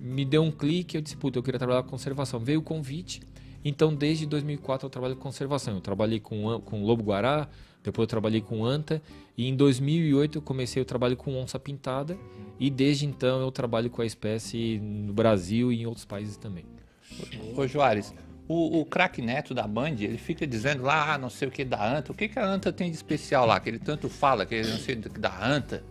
me 0.00 0.24
deu 0.24 0.44
um 0.44 0.52
clique, 0.52 0.96
eu 0.96 1.00
disse: 1.00 1.16
"Puta, 1.16 1.40
eu 1.40 1.42
queria 1.42 1.58
trabalhar 1.58 1.82
com 1.82 1.90
conservação". 1.90 2.38
Veio 2.38 2.60
o 2.60 2.62
convite. 2.62 3.20
Então, 3.64 3.92
desde 3.92 4.24
2004 4.26 4.86
eu 4.86 4.90
trabalho 4.90 5.16
com 5.16 5.22
conservação. 5.22 5.74
Eu 5.74 5.80
trabalhei 5.80 6.20
com 6.20 6.60
com 6.60 6.84
lobo 6.84 7.02
guará, 7.02 7.48
depois 7.82 8.04
eu 8.04 8.08
trabalhei 8.08 8.40
com 8.40 8.64
anta 8.64 9.02
e 9.36 9.48
em 9.48 9.56
2008 9.56 10.38
eu 10.38 10.42
comecei 10.42 10.80
o 10.80 10.84
trabalho 10.84 11.16
com 11.16 11.36
onça 11.36 11.58
pintada 11.58 12.16
e 12.60 12.70
desde 12.70 13.06
então 13.06 13.40
eu 13.40 13.50
trabalho 13.50 13.90
com 13.90 14.02
a 14.02 14.06
espécie 14.06 14.78
no 14.78 15.12
Brasil 15.12 15.72
e 15.72 15.82
em 15.82 15.86
outros 15.86 16.04
países 16.04 16.36
também. 16.36 16.64
Ô 17.56 17.66
Joares, 17.66 18.14
o, 18.48 18.80
o 18.80 18.84
craque 18.86 19.20
Neto 19.20 19.52
da 19.52 19.66
Band, 19.66 19.96
ele 20.00 20.16
fica 20.16 20.46
dizendo 20.46 20.82
lá, 20.82 21.14
ah, 21.14 21.18
não 21.18 21.28
sei 21.28 21.46
o 21.46 21.50
que 21.50 21.64
da 21.64 21.84
anta. 21.84 22.10
O 22.10 22.14
que, 22.14 22.28
que 22.28 22.38
a 22.38 22.44
anta 22.44 22.72
tem 22.72 22.90
de 22.90 22.96
especial 22.96 23.44
lá? 23.44 23.60
Que 23.60 23.68
ele 23.68 23.78
tanto 23.78 24.08
fala, 24.08 24.46
que 24.46 24.54
ele 24.54 24.70
não 24.70 24.78
sei 24.78 24.96
da 24.96 25.46
anta. 25.46 25.84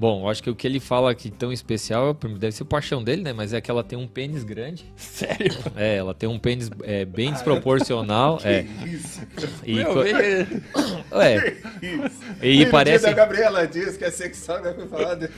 Bom, 0.00 0.22
eu 0.22 0.30
acho 0.30 0.42
que 0.42 0.48
o 0.48 0.54
que 0.54 0.66
ele 0.66 0.80
fala 0.80 1.10
aqui 1.10 1.30
tão 1.30 1.52
especial 1.52 2.14
deve 2.14 2.52
ser 2.52 2.62
o 2.62 2.66
paixão 2.66 3.04
dele, 3.04 3.20
né? 3.20 3.34
Mas 3.34 3.52
é 3.52 3.60
que 3.60 3.70
ela 3.70 3.84
tem 3.84 3.98
um 3.98 4.06
pênis 4.06 4.42
grande. 4.42 4.86
Sério? 4.96 5.52
É, 5.76 5.96
ela 5.96 6.14
tem 6.14 6.26
um 6.26 6.38
pênis 6.38 6.70
é, 6.84 7.04
bem 7.04 7.30
desproporcional. 7.30 8.38
que 8.40 8.48
é. 8.48 8.62
Isso. 8.86 9.20
E 9.62 9.74
Meu, 9.74 9.92
co... 9.92 9.98
Ué. 10.00 11.56
Isso. 11.82 12.20
E 12.42 12.64
parece. 12.70 13.06
A 13.06 13.12
Gabriela 13.12 13.66
diz 13.66 13.98
que 13.98 14.04
é 14.04 14.10
sexual, 14.10 14.62
né? 14.62 14.74
falar 14.88 15.16
desse 15.16 15.34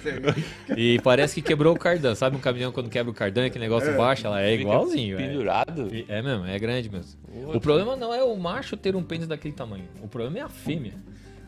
E 0.76 1.00
parece 1.00 1.34
que 1.34 1.42
quebrou 1.42 1.74
o 1.74 1.78
cardan. 1.78 2.14
Sabe 2.14 2.36
um 2.36 2.40
caminhão 2.40 2.70
quando 2.70 2.88
quebra 2.88 3.10
o 3.10 3.14
cardan, 3.14 3.50
que 3.50 3.58
negócio 3.58 3.90
é. 3.90 3.96
baixa? 3.96 4.28
Ela 4.28 4.42
é 4.42 4.54
igualzinho. 4.54 5.16
Pendurado? 5.16 5.90
É. 5.92 6.18
é 6.18 6.22
mesmo, 6.22 6.46
é 6.46 6.56
grande 6.60 6.88
mesmo. 6.88 7.18
O 7.52 7.60
problema 7.60 7.96
não 7.96 8.14
é 8.14 8.22
o 8.22 8.36
macho 8.36 8.76
ter 8.76 8.94
um 8.94 9.02
pênis 9.02 9.26
daquele 9.26 9.54
tamanho. 9.54 9.88
O 10.00 10.06
problema 10.06 10.38
é 10.38 10.42
a 10.42 10.48
fêmea. 10.48 10.94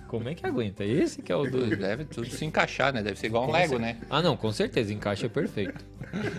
Como 0.09 0.29
é 0.29 0.35
que 0.35 0.47
aguenta? 0.47 0.85
Esse 0.85 1.23
que 1.23 1.33
é 1.33 1.37
o 1.37 1.45
do... 1.51 1.77
Deve 1.77 2.05
tudo 2.05 2.29
se 2.31 2.45
encaixar, 2.45 2.93
né? 2.93 3.03
Deve 3.03 3.19
ser 3.19 3.27
igual 3.27 3.49
um 3.49 3.53
Lego, 3.53 3.79
né? 3.79 3.99
Ah, 4.09 4.23
não, 4.23 4.37
com 4.37 4.53
certeza, 4.53 4.93
encaixa 4.93 5.29
perfeito. 5.29 5.85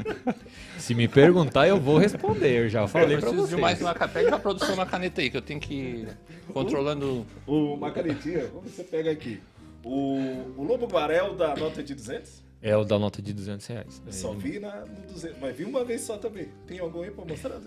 se 0.78 0.94
me 0.94 1.08
perguntar, 1.08 1.68
eu 1.68 1.80
vou 1.80 1.98
responder. 1.98 2.66
Eu 2.66 2.70
já 2.70 2.88
falei 2.88 3.16
eu 3.16 3.20
pra 3.20 3.32
vocês. 3.32 3.50
de 3.50 3.58
mais 3.58 3.82
uma 3.82 3.94
Pega 3.94 4.30
uma 4.30 4.40
produção 4.40 4.74
uma 4.74 4.86
caneta 4.86 5.22
aí, 5.22 5.30
que 5.30 5.38
eu 5.38 5.42
tenho 5.42 5.60
que 5.60 5.74
ir 5.74 6.08
controlando... 6.54 7.26
O, 7.46 7.74
uma 7.74 7.92
canetinha, 7.92 8.46
como 8.48 8.70
você 8.70 8.84
pega 8.84 9.12
aqui? 9.12 9.42
O, 9.84 10.54
o 10.58 10.64
Lobo 10.64 10.88
Guarel 10.88 11.36
da 11.36 11.56
nota 11.56 11.84
de 11.84 11.94
200? 11.94 12.45
É 12.66 12.76
o 12.76 12.84
da 12.84 12.98
nota 12.98 13.22
de 13.22 13.32
200 13.32 13.68
reais. 13.68 14.02
Só 14.10 14.34
vi 14.34 14.60
na, 14.60 14.78
no 14.78 15.14
200, 15.14 15.38
mas 15.40 15.56
vi 15.56 15.66
uma 15.66 15.86
vez 15.86 16.02
só 16.02 16.18
também. 16.18 16.48
Tem 16.66 16.80
algum 16.80 17.04
aí 17.04 17.12
pra 17.12 17.24
mostrar? 17.24 17.62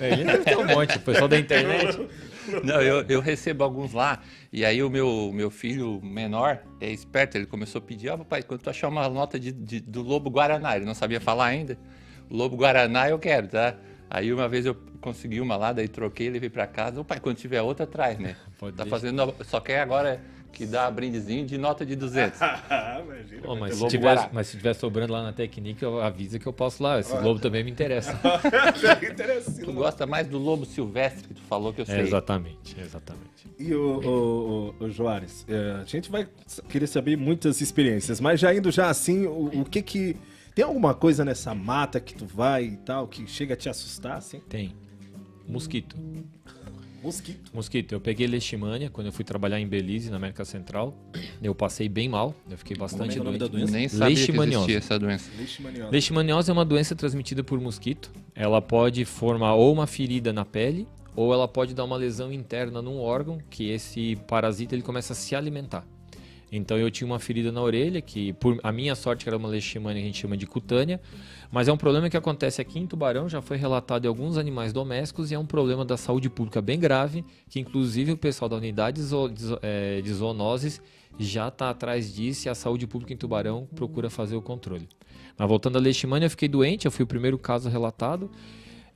É, 0.00 0.12
ele 0.12 0.22
deve 0.22 0.44
ter 0.44 0.56
um 0.56 0.64
monte, 0.64 0.96
o 0.96 1.00
pessoal 1.00 1.26
da 1.26 1.36
internet. 1.36 2.08
Não, 2.62 2.80
eu, 2.80 3.04
eu 3.08 3.20
recebo 3.20 3.64
alguns 3.64 3.92
lá, 3.92 4.22
e 4.52 4.64
aí 4.64 4.84
o 4.84 4.88
meu, 4.88 5.32
meu 5.34 5.50
filho 5.50 6.00
menor 6.00 6.62
é 6.80 6.88
esperto, 6.92 7.36
ele 7.36 7.46
começou 7.46 7.80
a 7.80 7.82
pedir, 7.82 8.08
ó 8.08 8.14
oh, 8.14 8.18
papai, 8.18 8.44
quando 8.44 8.60
tu 8.60 8.70
achar 8.70 8.86
uma 8.86 9.08
nota 9.08 9.36
de, 9.36 9.50
de, 9.50 9.80
do 9.80 10.00
Lobo 10.00 10.30
Guaraná, 10.30 10.76
ele 10.76 10.84
não 10.84 10.94
sabia 10.94 11.20
falar 11.20 11.46
ainda. 11.46 11.76
Lobo 12.30 12.56
Guaraná 12.56 13.10
eu 13.10 13.18
quero, 13.18 13.48
tá? 13.48 13.76
Aí 14.08 14.32
uma 14.32 14.48
vez 14.48 14.64
eu 14.64 14.76
consegui 15.00 15.40
uma 15.40 15.56
lá, 15.56 15.72
daí 15.72 15.88
troquei, 15.88 16.30
levei 16.30 16.48
pra 16.48 16.68
casa. 16.68 17.00
O 17.00 17.04
pai, 17.04 17.18
quando 17.18 17.36
tiver 17.36 17.62
outra, 17.62 17.84
traz, 17.84 18.16
né? 18.16 18.36
Pode 18.60 18.76
tá 18.76 18.84
deixar. 18.84 18.96
fazendo. 18.96 19.34
Só 19.44 19.58
que 19.58 19.72
agora 19.72 20.20
que 20.56 20.64
dá 20.64 20.90
brindezinho 20.90 21.44
de 21.44 21.58
nota 21.58 21.84
de 21.84 21.94
200. 21.94 22.40
Imagina, 23.04 23.42
oh, 23.44 23.56
mas, 23.56 23.76
se 23.76 23.88
tiver, 23.88 24.30
mas 24.32 24.46
se 24.46 24.56
tiver 24.56 24.72
sobrando 24.72 25.12
lá 25.12 25.22
na 25.22 25.30
Tecnica, 25.30 25.86
avisa 26.02 26.38
que 26.38 26.46
eu 26.46 26.52
posso 26.52 26.82
lá. 26.82 26.98
Esse 26.98 27.14
lobo 27.18 27.38
também 27.38 27.62
me 27.62 27.70
interessa. 27.70 28.18
tu 29.62 29.72
gosta 29.74 30.06
mais 30.06 30.26
do 30.26 30.38
lobo 30.38 30.64
silvestre 30.64 31.28
que 31.28 31.34
tu 31.34 31.42
falou 31.42 31.74
que 31.74 31.82
eu 31.82 31.84
sei. 31.84 31.96
É, 31.96 32.00
exatamente, 32.00 32.74
exatamente. 32.80 33.26
E 33.58 33.74
o, 33.74 34.00
o, 34.00 34.74
o, 34.80 34.84
o 34.84 34.90
Joares, 34.90 35.44
é, 35.46 35.82
a 35.82 35.84
gente 35.84 36.10
vai 36.10 36.26
querer 36.70 36.86
saber 36.86 37.18
muitas 37.18 37.60
experiências, 37.60 38.18
mas 38.18 38.40
já 38.40 38.54
indo 38.54 38.70
já 38.70 38.88
assim, 38.88 39.26
o, 39.26 39.60
o 39.60 39.64
que 39.66 39.82
que... 39.82 40.16
Tem 40.54 40.64
alguma 40.64 40.94
coisa 40.94 41.22
nessa 41.22 41.54
mata 41.54 42.00
que 42.00 42.14
tu 42.14 42.24
vai 42.24 42.64
e 42.64 42.76
tal, 42.78 43.06
que 43.06 43.26
chega 43.26 43.52
a 43.52 43.56
te 43.58 43.68
assustar, 43.68 44.16
assim? 44.16 44.40
Tem. 44.48 44.74
Mosquito. 45.46 45.94
Mosquito. 47.06 47.50
Mosquito. 47.54 47.92
Eu 47.92 48.00
peguei 48.00 48.26
leishmania 48.26 48.90
quando 48.90 49.06
eu 49.06 49.12
fui 49.12 49.24
trabalhar 49.24 49.60
em 49.60 49.66
Belize, 49.66 50.10
na 50.10 50.16
América 50.16 50.44
Central. 50.44 50.96
Eu 51.42 51.54
passei 51.54 51.88
bem 51.88 52.08
mal. 52.08 52.34
Eu 52.50 52.58
fiquei 52.58 52.76
bastante 52.76 53.16
Como 53.16 53.30
é, 53.30 53.34
é 53.34 53.38
doente. 53.38 53.52
doença? 53.52 53.72
Nem 53.72 53.88
sabia 53.88 54.06
leishmaniose. 54.06 54.66
que 54.66 54.74
essa 54.74 54.98
doença. 54.98 55.30
Leishmaniose. 55.38 55.92
leishmaniose 55.92 56.50
é 56.50 56.52
uma 56.52 56.64
doença 56.64 56.96
transmitida 56.96 57.44
por 57.44 57.60
mosquito. 57.60 58.10
Ela 58.34 58.60
pode 58.60 59.04
formar 59.04 59.54
ou 59.54 59.72
uma 59.72 59.86
ferida 59.86 60.32
na 60.32 60.44
pele 60.44 60.86
ou 61.14 61.32
ela 61.32 61.48
pode 61.48 61.74
dar 61.74 61.84
uma 61.84 61.96
lesão 61.96 62.32
interna 62.32 62.82
num 62.82 62.98
órgão 62.98 63.38
que 63.48 63.70
esse 63.70 64.16
parasita 64.28 64.74
ele 64.74 64.82
começa 64.82 65.12
a 65.12 65.16
se 65.16 65.34
alimentar. 65.34 65.86
Então 66.50 66.78
eu 66.78 66.90
tinha 66.90 67.06
uma 67.06 67.18
ferida 67.18 67.50
na 67.50 67.60
orelha, 67.60 68.00
que 68.00 68.32
por 68.34 68.58
a 68.62 68.70
minha 68.70 68.94
sorte 68.94 69.28
era 69.28 69.36
uma 69.36 69.48
leishmania 69.48 70.00
que 70.00 70.04
a 70.04 70.06
gente 70.06 70.20
chama 70.20 70.36
de 70.36 70.46
cutânea, 70.46 71.00
mas 71.50 71.68
é 71.68 71.72
um 71.72 71.76
problema 71.76 72.08
que 72.08 72.16
acontece 72.16 72.60
aqui 72.60 72.78
em 72.78 72.86
Tubarão, 72.86 73.28
já 73.28 73.42
foi 73.42 73.56
relatado 73.56 74.04
em 74.04 74.08
alguns 74.08 74.38
animais 74.38 74.72
domésticos 74.72 75.30
e 75.30 75.34
é 75.34 75.38
um 75.38 75.46
problema 75.46 75.84
da 75.84 75.96
saúde 75.96 76.30
pública 76.30 76.62
bem 76.62 76.78
grave, 76.78 77.24
que 77.48 77.58
inclusive 77.58 78.12
o 78.12 78.16
pessoal 78.16 78.48
da 78.48 78.56
unidade 78.56 79.00
é, 79.62 80.00
de 80.00 80.12
zoonoses 80.12 80.80
já 81.18 81.48
está 81.48 81.70
atrás 81.70 82.14
disso 82.14 82.46
e 82.46 82.48
a 82.48 82.54
saúde 82.54 82.86
pública 82.86 83.12
em 83.12 83.16
Tubarão 83.16 83.66
procura 83.74 84.08
fazer 84.08 84.36
o 84.36 84.42
controle. 84.42 84.88
Mas 85.36 85.48
voltando 85.48 85.76
à 85.76 85.80
leishmania, 85.80 86.26
eu 86.26 86.30
fiquei 86.30 86.48
doente, 86.48 86.86
eu 86.86 86.90
fui 86.90 87.04
o 87.04 87.06
primeiro 87.06 87.38
caso 87.38 87.68
relatado. 87.68 88.30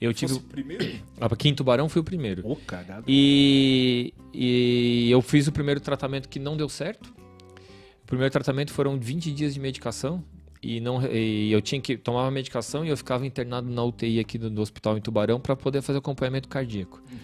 Eu 0.00 0.14
tive. 0.14 0.32
o 0.32 0.40
primeiro? 0.40 1.02
Aqui 1.20 1.48
em 1.48 1.54
Tubarão 1.54 1.86
fui 1.88 2.00
o 2.00 2.04
primeiro. 2.04 2.42
Oh, 2.44 2.56
cagado. 2.56 3.04
E, 3.06 4.14
e 4.32 5.10
eu 5.10 5.20
fiz 5.20 5.46
o 5.46 5.52
primeiro 5.52 5.80
tratamento 5.80 6.26
que 6.28 6.38
não 6.38 6.56
deu 6.56 6.68
certo. 6.70 7.19
O 8.10 8.18
primeiro 8.18 8.32
tratamento 8.32 8.72
foram 8.72 8.98
20 8.98 9.30
dias 9.30 9.54
de 9.54 9.60
medicação 9.60 10.20
e 10.60 10.80
não 10.80 11.00
e 11.06 11.52
eu 11.52 11.62
tinha 11.62 11.80
que 11.80 11.96
tomar 11.96 12.26
a 12.26 12.30
medicação 12.32 12.84
e 12.84 12.88
eu 12.88 12.96
ficava 12.96 13.24
internado 13.24 13.70
na 13.70 13.84
UTI 13.84 14.18
aqui 14.18 14.36
do, 14.36 14.50
do 14.50 14.60
hospital 14.60 14.98
em 14.98 15.00
Tubarão 15.00 15.38
para 15.38 15.54
poder 15.54 15.80
fazer 15.80 16.00
acompanhamento 16.00 16.48
cardíaco. 16.48 17.00
Uhum. 17.08 17.18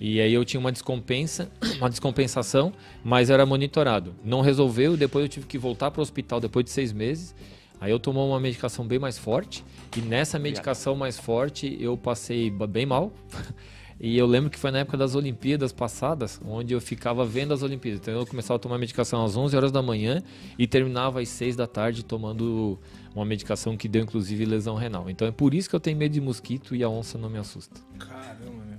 E 0.00 0.20
aí 0.20 0.34
eu 0.34 0.44
tinha 0.44 0.58
uma 0.58 0.72
descompensa, 0.72 1.48
uma 1.78 1.88
descompensação, 1.88 2.72
mas 3.04 3.30
era 3.30 3.46
monitorado. 3.46 4.12
Não 4.24 4.40
resolveu, 4.40 4.96
depois 4.96 5.24
eu 5.24 5.28
tive 5.28 5.46
que 5.46 5.56
voltar 5.56 5.92
para 5.92 6.00
o 6.00 6.02
hospital 6.02 6.40
depois 6.40 6.64
de 6.64 6.72
seis 6.72 6.92
meses. 6.92 7.32
Aí 7.80 7.92
eu 7.92 8.00
tomou 8.00 8.28
uma 8.28 8.40
medicação 8.40 8.84
bem 8.84 8.98
mais 8.98 9.16
forte 9.16 9.64
e 9.96 10.00
nessa 10.00 10.36
medicação 10.36 10.96
mais 10.96 11.16
forte 11.16 11.76
eu 11.80 11.96
passei 11.96 12.50
bem 12.50 12.86
mal. 12.86 13.12
E 14.00 14.18
eu 14.18 14.26
lembro 14.26 14.50
que 14.50 14.58
foi 14.58 14.70
na 14.70 14.80
época 14.80 14.96
das 14.96 15.14
Olimpíadas 15.14 15.72
passadas, 15.72 16.40
onde 16.44 16.74
eu 16.74 16.80
ficava 16.80 17.24
vendo 17.24 17.54
as 17.54 17.62
Olimpíadas. 17.62 18.00
Então 18.00 18.14
eu 18.14 18.26
começava 18.26 18.56
a 18.56 18.58
tomar 18.58 18.78
medicação 18.78 19.24
às 19.24 19.36
11 19.36 19.56
horas 19.56 19.72
da 19.72 19.82
manhã 19.82 20.22
e 20.58 20.66
terminava 20.66 21.20
às 21.20 21.28
6 21.28 21.56
da 21.56 21.66
tarde 21.66 22.04
tomando 22.04 22.78
uma 23.14 23.24
medicação 23.24 23.76
que 23.76 23.88
deu 23.88 24.02
inclusive 24.02 24.44
lesão 24.44 24.74
renal. 24.74 25.08
Então 25.08 25.26
é 25.28 25.30
por 25.30 25.54
isso 25.54 25.70
que 25.70 25.76
eu 25.76 25.80
tenho 25.80 25.96
medo 25.96 26.12
de 26.12 26.20
mosquito 26.20 26.74
e 26.74 26.82
a 26.82 26.88
onça 26.88 27.16
não 27.16 27.30
me 27.30 27.38
assusta. 27.38 27.80
Caramba, 27.98 28.64
né? 28.64 28.78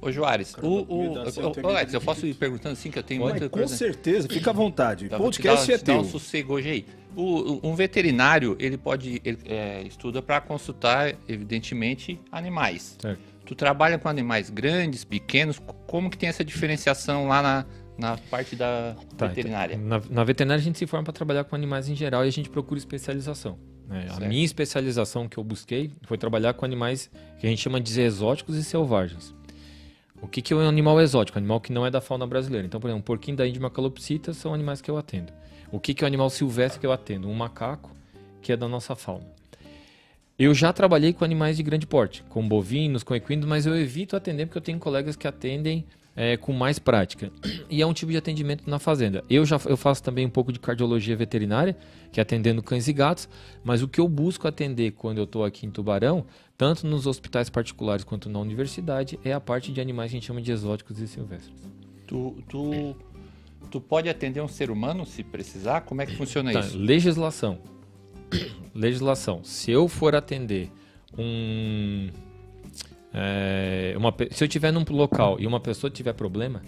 Ô 0.00 0.12
Juarez, 0.12 0.54
o, 0.60 0.66
o, 0.66 1.12
o, 1.14 1.68
Alex, 1.68 1.94
eu 1.94 2.00
posso 2.00 2.26
ir 2.26 2.34
perguntando 2.34 2.74
assim 2.74 2.90
que 2.90 2.98
eu 2.98 3.02
tenho 3.02 3.22
muita 3.22 3.48
coisa. 3.48 3.72
Com 3.72 3.76
certeza, 3.76 4.28
fica 4.28 4.50
à 4.50 4.52
vontade. 4.52 5.06
O 5.06 5.16
podcast 5.16 5.72
é 5.72 5.78
teu. 5.78 5.94
Dá 5.94 6.00
um 6.00 6.04
sossego 6.04 6.54
hoje 6.54 6.68
aí. 6.68 6.86
O, 7.16 7.66
um 7.66 7.74
veterinário, 7.74 8.54
ele 8.58 8.76
pode, 8.76 9.22
ele, 9.24 9.38
é, 9.46 9.82
estuda 9.82 10.20
para 10.20 10.42
consultar, 10.42 11.14
evidentemente, 11.26 12.20
animais. 12.30 12.96
Certo. 13.00 13.33
Tu 13.44 13.54
trabalha 13.54 13.98
com 13.98 14.08
animais 14.08 14.48
grandes, 14.50 15.04
pequenos, 15.04 15.60
como 15.86 16.08
que 16.10 16.16
tem 16.16 16.28
essa 16.28 16.44
diferenciação 16.44 17.28
lá 17.28 17.42
na, 17.42 17.66
na 17.98 18.16
parte 18.30 18.56
da 18.56 18.96
Tá, 19.16 19.26
veterinária? 19.26 19.74
então, 19.74 19.86
na, 19.86 20.02
na 20.10 20.24
veterinária 20.24 20.60
a 20.60 20.64
gente 20.64 20.78
se 20.78 20.86
forma 20.86 21.04
para 21.04 21.12
trabalhar 21.12 21.44
com 21.44 21.54
animais 21.54 21.88
em 21.88 21.94
geral 21.94 22.24
e 22.24 22.28
a 22.28 22.32
gente 22.32 22.48
procura 22.48 22.78
especialização. 22.78 23.58
né? 23.86 24.06
A 24.16 24.20
minha 24.20 24.44
especialização 24.44 25.28
que 25.28 25.36
eu 25.38 25.44
busquei 25.44 25.92
foi 26.04 26.16
trabalhar 26.16 26.54
com 26.54 26.64
animais 26.64 27.10
que 27.38 27.46
a 27.46 27.50
gente 27.50 27.60
chama 27.60 27.80
de 27.80 28.00
exóticos 28.00 28.56
e 28.56 28.64
selvagens. 28.64 29.34
O 30.22 30.26
que, 30.26 30.40
que 30.40 30.54
é 30.54 30.56
um 30.56 30.66
animal 30.66 30.98
exótico? 31.02 31.36
Animal 31.36 31.60
que 31.60 31.70
não 31.70 31.84
é 31.84 31.90
da 31.90 32.00
fauna 32.00 32.26
brasileira. 32.26 32.66
Então, 32.66 32.80
por 32.80 32.88
exemplo, 32.88 33.00
um 33.00 33.04
porquinho 33.04 33.36
da 33.36 33.46
Índia 33.46 33.58
e 33.58 33.60
uma 33.60 33.70
calopsita 33.70 34.32
são 34.32 34.54
animais 34.54 34.80
que 34.80 34.90
eu 34.90 34.96
atendo. 34.96 35.30
O 35.70 35.78
que, 35.78 35.92
que 35.92 36.02
é 36.02 36.06
um 36.06 36.08
animal 36.08 36.30
silvestre 36.30 36.80
que 36.80 36.86
eu 36.86 36.92
atendo? 36.92 37.28
Um 37.28 37.34
macaco, 37.34 37.90
que 38.40 38.50
é 38.52 38.56
da 38.56 38.66
nossa 38.66 38.96
fauna. 38.96 39.26
Eu 40.38 40.52
já 40.52 40.72
trabalhei 40.72 41.12
com 41.12 41.24
animais 41.24 41.56
de 41.56 41.62
grande 41.62 41.86
porte, 41.86 42.24
com 42.28 42.46
bovinos, 42.46 43.02
com 43.04 43.14
equinos, 43.14 43.46
mas 43.46 43.66
eu 43.66 43.76
evito 43.76 44.16
atender 44.16 44.46
porque 44.46 44.58
eu 44.58 44.62
tenho 44.62 44.78
colegas 44.80 45.14
que 45.14 45.28
atendem 45.28 45.84
é, 46.16 46.36
com 46.36 46.52
mais 46.52 46.78
prática. 46.78 47.30
E 47.70 47.80
é 47.82 47.86
um 47.86 47.92
tipo 47.92 48.12
de 48.12 48.18
atendimento 48.18 48.68
na 48.70 48.78
fazenda. 48.78 49.24
Eu 49.28 49.44
já 49.44 49.58
eu 49.66 49.76
faço 49.76 50.00
também 50.02 50.24
um 50.26 50.30
pouco 50.30 50.52
de 50.52 50.60
cardiologia 50.60 51.16
veterinária, 51.16 51.76
que 52.12 52.20
é 52.20 52.22
atendendo 52.22 52.62
cães 52.62 52.86
e 52.86 52.92
gatos, 52.92 53.28
mas 53.64 53.82
o 53.82 53.88
que 53.88 54.00
eu 54.00 54.06
busco 54.06 54.46
atender 54.46 54.92
quando 54.92 55.18
eu 55.18 55.24
estou 55.24 55.44
aqui 55.44 55.66
em 55.66 55.70
Tubarão, 55.70 56.24
tanto 56.56 56.86
nos 56.86 57.06
hospitais 57.06 57.48
particulares 57.50 58.04
quanto 58.04 58.28
na 58.28 58.38
universidade, 58.38 59.18
é 59.24 59.32
a 59.32 59.40
parte 59.40 59.72
de 59.72 59.80
animais 59.80 60.10
que 60.10 60.16
a 60.16 60.20
gente 60.20 60.26
chama 60.26 60.40
de 60.42 60.52
exóticos 60.52 61.00
e 61.00 61.08
silvestres. 61.08 61.52
Tu, 62.06 62.36
tu, 62.48 62.94
tu 63.70 63.80
pode 63.80 64.08
atender 64.08 64.40
um 64.40 64.46
ser 64.48 64.70
humano 64.70 65.04
se 65.04 65.24
precisar? 65.24 65.80
Como 65.80 66.00
é 66.02 66.06
que 66.06 66.14
funciona 66.16 66.52
Tá, 66.52 66.60
isso? 66.60 66.78
legislação. 66.78 67.58
legislação. 68.74 69.42
Se 69.44 69.70
eu 69.70 69.88
for 69.88 70.14
atender 70.14 70.70
um. 71.16 72.08
é, 73.12 73.94
uma, 73.96 74.14
se 74.30 74.42
eu 74.44 74.46
estiver 74.46 74.72
num 74.72 74.84
local 74.90 75.40
e 75.40 75.46
uma 75.46 75.60
pessoa 75.60 75.90
tiver 75.90 76.12
problema, 76.12 76.62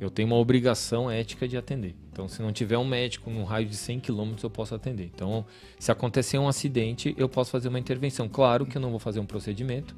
eu 0.00 0.10
tenho 0.10 0.26
uma 0.26 0.36
obrigação 0.36 1.10
ética 1.10 1.46
de 1.46 1.56
atender. 1.56 1.94
Então, 2.10 2.26
se 2.28 2.42
não 2.42 2.52
tiver 2.52 2.76
um 2.76 2.84
médico 2.84 3.30
num 3.30 3.44
raio 3.44 3.66
de 3.66 3.76
100 3.76 4.00
km, 4.00 4.34
eu 4.42 4.50
posso 4.50 4.74
atender. 4.74 5.10
Então, 5.14 5.46
se 5.78 5.92
acontecer 5.92 6.38
um 6.38 6.48
acidente, 6.48 7.14
eu 7.16 7.28
posso 7.28 7.50
fazer 7.50 7.68
uma 7.68 7.78
intervenção. 7.78 8.28
Claro 8.28 8.66
que 8.66 8.76
eu 8.76 8.82
não 8.82 8.90
vou 8.90 8.98
fazer 8.98 9.20
um 9.20 9.26
procedimento. 9.26 9.94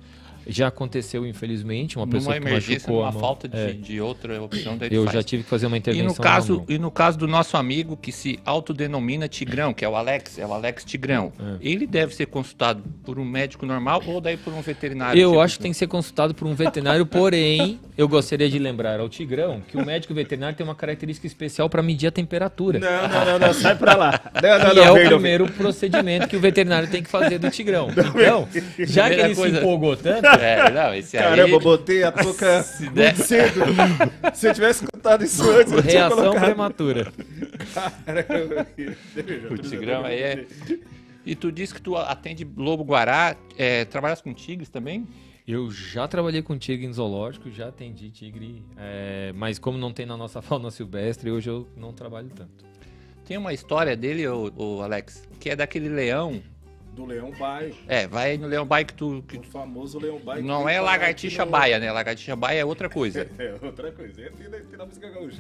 Já 0.46 0.68
aconteceu, 0.68 1.26
infelizmente, 1.26 1.96
uma 1.96 2.06
pessoa 2.06 2.34
Numa 2.38 2.46
que 2.46 2.54
machucou 2.54 2.96
a 3.02 3.06
numa 3.06 3.12
mão. 3.12 3.20
falta 3.20 3.48
de, 3.48 3.56
É, 3.56 3.72
de 3.72 4.00
outra 4.00 4.40
opção, 4.42 4.76
eu 4.90 5.04
faz. 5.04 5.14
já 5.16 5.22
tive 5.22 5.42
que 5.42 5.48
fazer 5.48 5.66
uma 5.66 5.76
E 5.76 5.78
intervenção. 5.78 6.08
no, 6.08 6.14
na 6.16 6.22
caso, 6.24 6.64
e 6.68 6.78
no 6.78 6.90
caso 6.90 7.18
do 7.18 7.26
nosso 7.28 7.56
amigo 7.56 7.96
que 7.96 8.12
se 8.12 8.38
autodenomina 8.44 9.28
Tigrão, 9.28 9.72
que 9.72 9.84
é 9.84 9.88
o 9.88 9.94
Alex, 9.96 10.38
é 10.38 10.46
o 10.46 10.52
Alex 10.52 10.84
Tigrão, 10.84 11.32
É. 11.38 11.56
ele 11.60 11.86
deve 11.86 12.14
ser 12.14 12.26
consultado 12.26 12.82
por 13.04 13.18
um 13.18 13.24
médico 13.24 13.64
normal 13.66 14.02
ou 14.06 14.20
daí 14.20 14.36
por 14.36 14.52
um 14.52 14.60
veterinário? 14.60 15.20
Eu 15.20 15.30
tipo, 15.30 15.40
acho 15.42 15.56
que 15.56 15.62
tem 15.62 15.72
que 15.72 15.78
ser 15.78 15.86
consultado 15.86 16.34
por 16.34 16.46
um 16.46 16.54
veterinário, 16.54 17.06
porém, 17.06 17.78
eu 17.96 18.08
gostaria 18.08 18.48
de 18.48 18.58
lembrar 18.58 19.00
ao 19.00 19.08
Tigrão 19.08 19.60
que 19.68 19.76
o 19.76 19.84
médico 19.84 20.12
veterinário 20.14 20.56
tem 20.56 20.64
uma 20.66 20.74
característica 20.74 21.26
especial 21.26 21.68
para 21.70 21.82
medir 21.82 22.06
a 22.08 22.10
temperatura. 22.10 22.78
Não, 22.78 23.08
não, 23.08 23.24
não, 23.24 23.38
não, 23.46 23.54
sai 23.54 23.76
pra 23.76 23.94
lá. 23.96 24.20
Não, 24.42 24.58
não, 24.58 24.72
E 24.72 24.74
não, 24.74 24.84
é 24.84 24.90
o 25.04 25.08
primeiro 25.08 25.46
procedimento 25.52 26.28
que 26.28 26.36
o 26.36 26.40
veterinário 26.40 26.88
tem 26.88 27.02
que 27.02 27.08
fazer 27.08 27.38
do 27.38 27.50
Tigrão. 27.50 27.88
Então, 27.90 28.48
já 28.86 29.08
que 29.08 29.14
ele 29.20 29.34
coisa- 29.34 29.56
se 29.56 29.60
empolgou 29.62 29.96
tanto, 29.96 30.22
É, 30.40 30.70
não, 30.70 30.94
esse 30.94 31.16
aí... 31.16 31.22
Caramba, 31.22 31.58
botei 31.58 32.02
a 32.04 32.12
touca 32.12 32.62
Se 32.64 32.88
der- 32.90 33.14
muito 33.14 33.26
cedo. 33.26 33.60
Se 34.34 34.48
eu 34.48 34.54
tivesse 34.54 34.84
escutado 34.84 35.24
isso 35.24 35.48
antes, 35.50 35.72
eu 35.72 35.82
tinha 35.82 35.92
reação 36.00 36.16
colocado. 36.18 36.44
prematura. 36.44 37.12
O 39.50 39.58
Tigrão 39.58 40.04
aí 40.04 40.20
é... 40.22 40.46
E 41.26 41.34
tu 41.34 41.50
disse 41.50 41.72
que 41.72 41.80
tu 41.80 41.96
atende 41.96 42.46
lobo-guará, 42.56 43.34
é, 43.56 43.84
trabalhas 43.86 44.20
com 44.20 44.34
tigres 44.34 44.68
também? 44.68 45.06
Eu 45.46 45.70
já 45.70 46.06
trabalhei 46.06 46.42
com 46.42 46.56
tigre 46.58 46.86
em 46.86 46.92
zoológico, 46.92 47.50
já 47.50 47.68
atendi 47.68 48.10
tigre, 48.10 48.62
é, 48.76 49.32
mas 49.34 49.58
como 49.58 49.78
não 49.78 49.92
tem 49.92 50.04
na 50.04 50.16
nossa 50.16 50.40
fauna 50.42 50.70
silvestre, 50.70 51.30
hoje 51.30 51.48
eu 51.48 51.66
não 51.76 51.92
trabalho 51.92 52.28
tanto. 52.34 52.64
Tem 53.26 53.38
uma 53.38 53.54
história 53.54 53.96
dele, 53.96 54.28
o 54.28 54.82
Alex, 54.82 55.26
que 55.40 55.48
é 55.48 55.56
daquele 55.56 55.88
leão. 55.88 56.42
Do 56.94 57.04
Leão 57.04 57.32
Baio. 57.32 57.74
É, 57.88 58.06
vai 58.06 58.38
no 58.38 58.46
leão 58.46 58.64
baia 58.64 58.84
que 58.84 58.94
tu... 58.94 59.22
Que 59.26 59.38
O 59.38 59.42
famoso 59.42 59.98
Leão 59.98 60.18
Baio. 60.20 60.42
que 60.42 60.46
Não 60.46 60.68
é 60.68 60.80
lagartixa 60.80 61.44
baia, 61.44 61.78
né? 61.80 61.90
Lagartixa 61.90 62.36
baia 62.36 62.60
é 62.60 62.64
outra 62.64 62.88
coisa. 62.88 63.28
É 63.38 63.54
outra 63.60 63.90
coisa. 63.90 64.20
É 64.22 64.30
tem, 64.30 64.48
tem 64.48 64.78
na 64.78 64.86
música 64.86 65.10
gaúcha. 65.10 65.38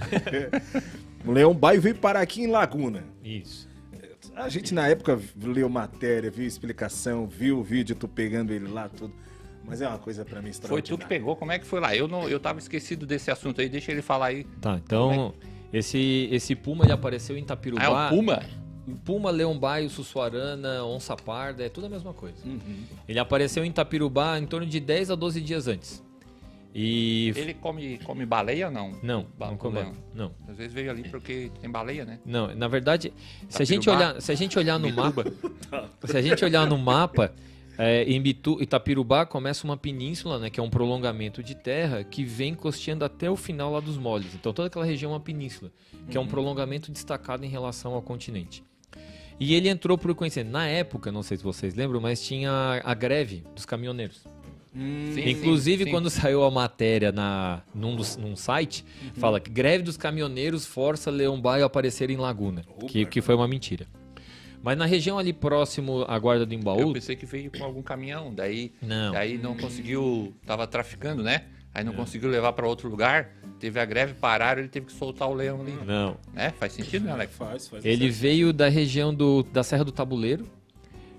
o 1.24 1.30
Leão 1.32 1.54
Baio 1.54 1.80
veio 1.80 1.94
parar 1.94 2.20
aqui 2.20 2.42
em 2.42 2.48
Laguna. 2.48 3.04
Isso. 3.22 3.68
A 4.34 4.48
gente 4.48 4.74
na 4.74 4.88
época 4.88 5.20
leu 5.40 5.68
matéria, 5.68 6.28
viu 6.30 6.44
explicação, 6.44 7.26
viu 7.28 7.60
o 7.60 7.62
vídeo, 7.62 7.94
tu 7.94 8.08
pegando 8.08 8.52
ele 8.52 8.66
lá, 8.66 8.88
tudo. 8.88 9.14
Mas 9.64 9.80
é 9.80 9.88
uma 9.88 9.98
coisa 9.98 10.24
pra 10.24 10.42
mim 10.42 10.52
Foi 10.52 10.82
tu 10.82 10.98
que 10.98 11.06
pegou, 11.06 11.36
como 11.36 11.52
é 11.52 11.58
que 11.58 11.64
foi 11.64 11.80
lá? 11.80 11.94
Eu 11.96 12.06
não, 12.06 12.28
eu 12.28 12.38
tava 12.38 12.58
esquecido 12.58 13.06
desse 13.06 13.30
assunto 13.30 13.60
aí, 13.60 13.68
deixa 13.68 13.92
ele 13.92 14.02
falar 14.02 14.26
aí. 14.26 14.44
Tá, 14.60 14.78
então, 14.84 15.34
esse, 15.72 16.28
esse 16.30 16.54
puma 16.54 16.84
ele 16.84 16.92
apareceu 16.92 17.36
em 17.36 17.40
Itapirubá. 17.42 17.82
Ah, 17.82 17.86
é 17.86 18.06
um 18.06 18.16
puma? 18.16 18.42
Puma, 19.04 19.30
leão 19.30 19.58
baio, 19.58 19.88
sussuarana, 19.88 20.84
onça 20.84 21.16
parda, 21.16 21.64
é 21.64 21.68
tudo 21.68 21.86
a 21.86 21.90
mesma 21.90 22.12
coisa. 22.12 22.36
Uhum. 22.44 22.84
Ele 23.08 23.18
apareceu 23.18 23.64
em 23.64 23.68
Itapirubá 23.70 24.38
em 24.38 24.46
torno 24.46 24.66
de 24.66 24.78
10 24.80 25.10
a 25.10 25.14
12 25.14 25.40
dias 25.40 25.66
antes. 25.68 26.02
E. 26.74 27.32
Ele 27.36 27.54
come, 27.54 27.98
come 27.98 28.26
baleia 28.26 28.66
ou 28.66 28.72
não? 28.72 28.92
Não, 29.02 29.26
Ba- 29.38 29.46
não 29.48 29.56
come. 29.56 29.80
Não. 30.12 30.32
Às 30.48 30.56
vezes 30.56 30.72
veio 30.72 30.90
ali 30.90 31.08
porque 31.08 31.50
tem 31.60 31.70
baleia, 31.70 32.04
né? 32.04 32.18
Não, 32.26 32.52
na 32.54 32.66
verdade, 32.66 33.12
se 33.48 33.62
a 33.62 33.64
gente 33.64 33.88
olhar, 33.88 34.20
se 34.20 34.32
a 34.32 34.34
gente 34.34 34.58
olhar 34.58 34.78
no 34.78 34.92
mapa, 34.92 35.24
se 36.04 36.16
a 36.16 36.20
gente 36.20 36.44
olhar 36.44 36.66
no 36.66 36.76
mapa, 36.76 37.32
é, 37.78 38.02
em 38.04 38.20
Bitu, 38.20 38.60
Itapirubá 38.60 39.24
começa 39.24 39.64
uma 39.64 39.76
península, 39.76 40.38
né, 40.40 40.50
que 40.50 40.58
é 40.58 40.62
um 40.62 40.70
prolongamento 40.70 41.42
de 41.44 41.54
terra 41.54 42.02
que 42.04 42.24
vem 42.24 42.54
costeando 42.54 43.04
até 43.04 43.30
o 43.30 43.36
final 43.36 43.72
lá 43.72 43.78
dos 43.80 43.96
moles. 43.96 44.34
Então 44.34 44.52
toda 44.52 44.66
aquela 44.66 44.84
região 44.84 45.12
é 45.12 45.14
uma 45.14 45.20
península, 45.20 45.70
que 46.10 46.16
é 46.16 46.20
Uhum. 46.20 46.26
um 46.26 46.28
prolongamento 46.28 46.90
destacado 46.90 47.44
em 47.44 47.48
relação 47.48 47.94
ao 47.94 48.02
continente. 48.02 48.64
E 49.38 49.54
ele 49.54 49.68
entrou 49.68 49.98
por 49.98 50.14
conhecer. 50.14 50.44
Na 50.44 50.66
época, 50.66 51.10
não 51.10 51.22
sei 51.22 51.36
se 51.36 51.42
vocês 51.42 51.74
lembram, 51.74 52.00
mas 52.00 52.24
tinha 52.24 52.80
a 52.84 52.94
greve 52.94 53.42
dos 53.54 53.64
caminhoneiros. 53.66 54.22
Sim, 54.74 55.28
Inclusive, 55.28 55.78
sim, 55.78 55.84
sim. 55.84 55.90
quando 55.90 56.10
saiu 56.10 56.42
a 56.42 56.50
matéria 56.50 57.12
na, 57.12 57.62
num, 57.74 57.96
num 58.18 58.34
site, 58.34 58.84
Uhum. 59.04 59.10
fala 59.20 59.38
que 59.40 59.48
greve 59.50 59.84
dos 59.84 59.96
caminhoneiros 59.96 60.66
força 60.66 61.10
Leão 61.12 61.40
Baio 61.40 61.62
a 61.62 61.66
aparecer 61.66 62.10
em 62.10 62.16
Laguna. 62.16 62.64
Que, 62.88 63.06
que 63.06 63.20
foi 63.20 63.34
uma 63.36 63.46
mentira. 63.46 63.86
Mas 64.62 64.76
na 64.78 64.84
região 64.86 65.16
ali 65.18 65.32
próximo 65.32 66.04
à 66.08 66.18
Guarda 66.18 66.44
do 66.46 66.52
Eu 66.54 66.58
Embaú. 66.58 66.92
pensei 66.92 67.14
que 67.14 67.26
veio 67.26 67.50
com 67.56 67.62
algum 67.62 67.82
caminhão, 67.82 68.34
daí, 68.34 68.72
Não. 68.82 69.12
daí 69.12 69.36
não 69.38 69.54
conseguiu, 69.56 70.34
tava 70.46 70.66
traficando, 70.66 71.22
né? 71.22 71.44
Aí 71.74 71.82
não 71.82 71.92
É. 71.92 71.96
conseguiu 71.96 72.28
levar 72.30 72.52
pra 72.52 72.66
outro 72.68 72.88
lugar, 72.88 73.30
teve 73.58 73.80
a 73.80 73.84
greve, 73.84 74.14
pararam, 74.14 74.60
ele 74.60 74.68
teve 74.68 74.86
que 74.86 74.92
soltar 74.92 75.28
o 75.28 75.34
leão 75.34 75.60
ali. 75.60 75.76
Não. 75.84 76.16
Né? 76.32 76.52
Faz 76.58 76.72
sentido, 76.72 77.04
né, 77.06 77.12
Alex? 77.12 77.34
Faz, 77.34 77.66
faz. 77.68 77.84
Ele 77.84 78.08
veio 78.10 78.52
da 78.52 78.68
região 78.68 79.12
do, 79.12 79.42
da 79.42 79.62
Serra 79.64 79.84
do 79.84 79.90
Tabuleiro, 79.92 80.46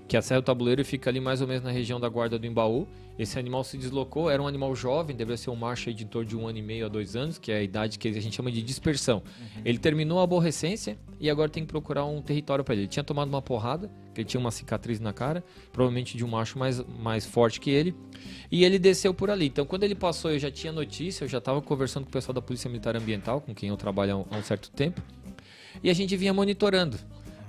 que 0.08 0.16
a 0.16 0.22
Serra 0.22 0.40
do 0.40 0.44
Tabuleiro 0.44 0.84
fica 0.84 1.10
ali 1.10 1.20
mais 1.20 1.40
ou 1.40 1.48
menos 1.48 1.62
na 1.62 1.70
região 1.70 1.98
da 1.98 2.08
Guarda 2.08 2.38
do 2.38 2.46
Embaú. 2.46 2.86
Esse 3.18 3.38
animal 3.38 3.64
se 3.64 3.78
deslocou, 3.78 4.30
era 4.30 4.42
um 4.42 4.46
animal 4.46 4.74
jovem, 4.76 5.16
deveria 5.16 5.38
ser 5.38 5.48
um 5.48 5.56
macho 5.56 5.88
aí 5.88 5.94
de 5.94 6.36
um 6.36 6.46
ano 6.46 6.58
e 6.58 6.62
meio 6.62 6.84
a 6.84 6.88
dois 6.88 7.16
anos, 7.16 7.38
que 7.38 7.50
é 7.50 7.56
a 7.56 7.62
idade 7.62 7.98
que 7.98 8.08
a 8.08 8.12
gente 8.12 8.36
chama 8.36 8.52
de 8.52 8.60
dispersão. 8.62 9.22
Ele 9.64 9.78
terminou 9.78 10.20
a 10.20 10.24
aborrecência 10.24 10.98
e 11.18 11.30
agora 11.30 11.48
tem 11.48 11.64
que 11.64 11.68
procurar 11.68 12.04
um 12.04 12.20
território 12.20 12.62
para 12.62 12.74
ele. 12.74 12.82
Ele 12.82 12.88
tinha 12.88 13.02
tomado 13.02 13.28
uma 13.28 13.40
porrada, 13.40 13.90
que 14.14 14.20
ele 14.20 14.28
tinha 14.28 14.38
uma 14.38 14.50
cicatriz 14.50 15.00
na 15.00 15.14
cara, 15.14 15.42
provavelmente 15.72 16.14
de 16.14 16.24
um 16.24 16.28
macho 16.28 16.58
mais, 16.58 16.78
mais 16.98 17.24
forte 17.24 17.58
que 17.58 17.70
ele, 17.70 17.94
e 18.52 18.64
ele 18.64 18.78
desceu 18.78 19.14
por 19.14 19.30
ali. 19.30 19.46
Então, 19.46 19.64
quando 19.64 19.84
ele 19.84 19.94
passou, 19.94 20.30
eu 20.30 20.38
já 20.38 20.50
tinha 20.50 20.72
notícia, 20.72 21.24
eu 21.24 21.28
já 21.28 21.38
estava 21.38 21.62
conversando 21.62 22.04
com 22.04 22.10
o 22.10 22.12
pessoal 22.12 22.34
da 22.34 22.42
Polícia 22.42 22.68
Militar 22.68 22.94
Ambiental, 22.96 23.40
com 23.40 23.54
quem 23.54 23.70
eu 23.70 23.76
trabalho 23.78 24.12
há 24.12 24.16
um, 24.18 24.24
há 24.30 24.36
um 24.36 24.42
certo 24.42 24.70
tempo, 24.70 25.00
e 25.82 25.88
a 25.88 25.94
gente 25.94 26.14
vinha 26.18 26.34
monitorando. 26.34 26.98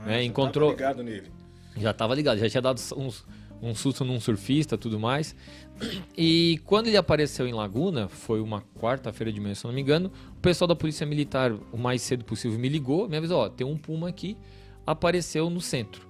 né? 0.05 0.23
Encontrou. 0.23 0.71
Tava 0.73 0.91
ligado 0.91 1.03
nele. 1.03 1.36
Já 1.79 1.93
tava 1.93 2.15
ligado, 2.15 2.37
já 2.37 2.49
tinha 2.49 2.61
dado 2.61 2.81
uns, 2.95 3.25
um 3.61 3.73
susto 3.73 4.03
num 4.03 4.19
surfista 4.19 4.77
tudo 4.77 4.99
mais. 4.99 5.35
E 6.17 6.59
quando 6.65 6.87
ele 6.87 6.97
apareceu 6.97 7.47
em 7.47 7.53
Laguna, 7.53 8.07
foi 8.07 8.41
uma 8.41 8.63
quarta-feira 8.79 9.31
de 9.31 9.39
manhã, 9.39 9.53
se 9.53 9.63
não 9.65 9.71
me 9.71 9.79
engano, 9.79 10.11
o 10.35 10.41
pessoal 10.41 10.67
da 10.67 10.75
Polícia 10.75 11.05
Militar, 11.05 11.53
o 11.71 11.77
mais 11.77 12.01
cedo 12.01 12.25
possível, 12.25 12.57
me 12.57 12.67
ligou, 12.67 13.07
me 13.07 13.15
avisou, 13.15 13.41
ó, 13.41 13.49
tem 13.49 13.65
um 13.65 13.77
puma 13.77 14.09
aqui, 14.09 14.35
apareceu 14.85 15.51
no 15.51 15.61
centro. 15.61 16.01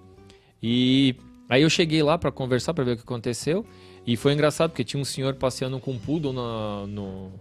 E 0.63 1.15
aí 1.49 1.63
eu 1.63 1.69
cheguei 1.69 2.01
lá 2.01 2.17
para 2.17 2.31
conversar, 2.31 2.73
para 2.73 2.85
ver 2.85 2.91
o 2.91 2.95
que 2.95 3.01
aconteceu, 3.01 3.65
e 4.05 4.15
foi 4.15 4.31
engraçado, 4.31 4.69
porque 4.69 4.85
tinha 4.85 5.01
um 5.01 5.05
senhor 5.05 5.33
passeando 5.35 5.77
com 5.81 5.91
um 5.91 5.99
poodle 5.99 6.31
no, 6.31 7.31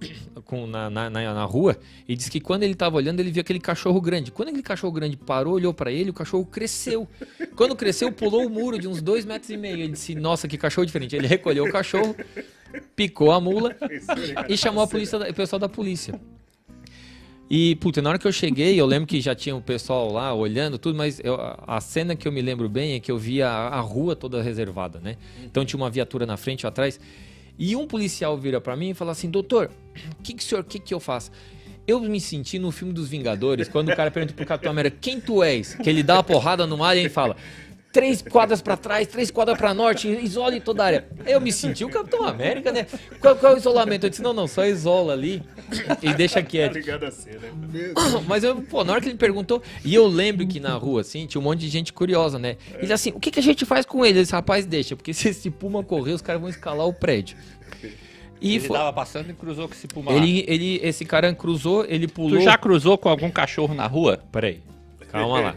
com- 0.44 0.66
na, 0.66 0.88
na, 0.90 1.10
na- 1.10 1.44
rua 1.44 1.76
e 2.08 2.14
disse 2.16 2.30
que 2.30 2.40
quando 2.40 2.62
ele 2.62 2.74
tava 2.74 2.96
olhando, 2.96 3.20
ele 3.20 3.30
viu 3.30 3.40
aquele 3.40 3.60
cachorro 3.60 4.00
grande. 4.00 4.30
Quando 4.30 4.48
aquele 4.48 4.62
cachorro 4.62 4.92
grande 4.92 5.16
parou, 5.16 5.54
olhou 5.54 5.72
para 5.74 5.90
ele, 5.92 6.10
o 6.10 6.14
cachorro 6.14 6.44
cresceu. 6.44 7.06
Quando 7.56 7.74
cresceu, 7.76 8.10
pulou 8.12 8.46
o 8.46 8.50
muro 8.50 8.78
de 8.78 8.86
uns 8.88 9.00
dois 9.02 9.24
metros 9.24 9.50
e 9.50 9.56
meio. 9.56 9.76
Ele 9.78 9.92
disse, 9.92 10.14
nossa, 10.14 10.46
que 10.48 10.56
cachorro 10.58 10.86
diferente. 10.86 11.14
Ele 11.16 11.26
recolheu 11.26 11.64
o 11.64 11.70
cachorro, 11.72 12.14
picou 12.96 13.32
a 13.32 13.40
mula 13.40 13.76
e 14.48 14.56
chamou 14.56 14.82
a 14.82 14.86
polícia, 14.86 15.18
o 15.18 15.34
pessoal 15.34 15.58
da 15.60 15.68
polícia. 15.68 16.18
E, 17.52 17.74
puta, 17.76 18.00
na 18.00 18.10
hora 18.10 18.18
que 18.18 18.28
eu 18.28 18.32
cheguei, 18.32 18.80
eu 18.80 18.86
lembro 18.86 19.08
que 19.08 19.20
já 19.20 19.34
tinha 19.34 19.56
o 19.56 19.60
pessoal 19.60 20.12
lá 20.12 20.32
olhando 20.32 20.78
tudo, 20.78 20.96
mas 20.96 21.20
eu- 21.24 21.36
a 21.66 21.80
cena 21.80 22.14
que 22.14 22.28
eu 22.28 22.30
me 22.30 22.40
lembro 22.40 22.68
bem 22.68 22.92
é 22.94 23.00
que 23.00 23.10
eu 23.10 23.18
via 23.18 23.48
a, 23.48 23.68
a 23.78 23.80
rua 23.80 24.14
toda 24.14 24.40
reservada, 24.40 25.00
né? 25.00 25.16
Então 25.44 25.64
tinha 25.64 25.76
uma 25.76 25.90
viatura 25.90 26.24
na 26.24 26.36
frente 26.36 26.62
e 26.62 26.66
atrás. 26.68 27.00
E 27.60 27.76
um 27.76 27.86
policial 27.86 28.38
vira 28.38 28.58
pra 28.58 28.74
mim 28.74 28.88
e 28.88 28.94
fala 28.94 29.12
assim: 29.12 29.28
doutor, 29.28 29.70
o 30.18 30.22
que, 30.22 30.32
que 30.32 30.42
o 30.42 30.46
senhor, 30.46 30.64
que, 30.64 30.78
que 30.78 30.94
eu 30.94 30.98
faço? 30.98 31.30
Eu 31.86 32.00
me 32.00 32.18
senti 32.18 32.58
no 32.58 32.70
filme 32.70 32.94
dos 32.94 33.08
Vingadores, 33.08 33.68
quando 33.68 33.90
o 33.90 33.96
cara 33.96 34.10
pergunta 34.10 34.32
pro 34.32 34.46
Capitão 34.46 34.72
América 34.72 34.96
quem 34.98 35.20
tu 35.20 35.42
és, 35.42 35.74
que 35.74 35.90
ele 35.90 36.02
dá 36.02 36.14
uma 36.14 36.22
porrada 36.22 36.66
no 36.66 36.78
mar 36.78 36.96
e 36.96 37.00
ele 37.00 37.10
fala. 37.10 37.36
Três 37.92 38.22
quadras 38.22 38.62
pra 38.62 38.76
trás, 38.76 39.08
três 39.08 39.32
quadras 39.32 39.58
pra 39.58 39.74
norte, 39.74 40.06
isole 40.08 40.60
toda 40.60 40.84
a 40.84 40.86
área. 40.86 41.08
Eu 41.26 41.40
me 41.40 41.50
senti 41.50 41.84
o 41.84 41.88
Capitão 41.88 42.24
América, 42.24 42.70
né? 42.70 42.86
Qual, 43.20 43.34
qual 43.34 43.52
é 43.52 43.56
o 43.56 43.58
isolamento? 43.58 44.06
Eu 44.06 44.10
disse, 44.10 44.22
não, 44.22 44.32
não, 44.32 44.46
só 44.46 44.64
isola 44.64 45.12
ali 45.12 45.42
e 46.00 46.14
deixa 46.14 46.40
quieto. 46.40 46.70
Obrigado 46.70 47.02
a 47.04 47.10
ser, 47.10 47.40
né? 47.40 47.50
Mas 48.28 48.44
eu, 48.44 48.62
pô, 48.62 48.84
na 48.84 48.92
hora 48.92 49.00
que 49.00 49.08
ele 49.08 49.18
perguntou, 49.18 49.60
e 49.84 49.92
eu 49.92 50.06
lembro 50.06 50.46
que 50.46 50.60
na 50.60 50.74
rua, 50.74 51.00
assim, 51.00 51.26
tinha 51.26 51.40
um 51.40 51.44
monte 51.44 51.58
de 51.60 51.68
gente 51.68 51.92
curiosa, 51.92 52.38
né? 52.38 52.56
Ele 52.78 52.92
assim, 52.92 53.10
o 53.10 53.18
que, 53.18 53.28
que 53.28 53.40
a 53.40 53.42
gente 53.42 53.64
faz 53.64 53.84
com 53.84 54.06
ele? 54.06 54.18
Ele 54.18 54.22
disse, 54.22 54.32
rapaz, 54.32 54.64
deixa, 54.64 54.94
porque 54.94 55.12
se 55.12 55.28
esse 55.30 55.50
puma 55.50 55.82
correr, 55.82 56.12
os 56.12 56.22
caras 56.22 56.40
vão 56.40 56.48
escalar 56.50 56.86
o 56.86 56.92
prédio. 56.94 57.36
E 58.40 58.54
ele 58.54 58.60
foi- 58.68 58.76
tava 58.78 58.92
passando 58.92 59.30
e 59.30 59.34
cruzou 59.34 59.66
com 59.68 59.74
esse 59.74 59.88
puma 59.88 60.12
lá. 60.12 60.16
ele, 60.16 60.44
ele, 60.46 60.80
esse 60.82 61.04
cara 61.04 61.34
cruzou, 61.34 61.84
ele 61.88 62.06
pulou. 62.06 62.38
Tu 62.38 62.44
já 62.44 62.56
cruzou 62.56 62.96
com 62.96 63.08
algum 63.08 63.30
cachorro 63.30 63.74
na 63.74 63.86
rua? 63.86 64.22
Peraí, 64.32 64.62
calma 65.10 65.40
lá. 65.40 65.56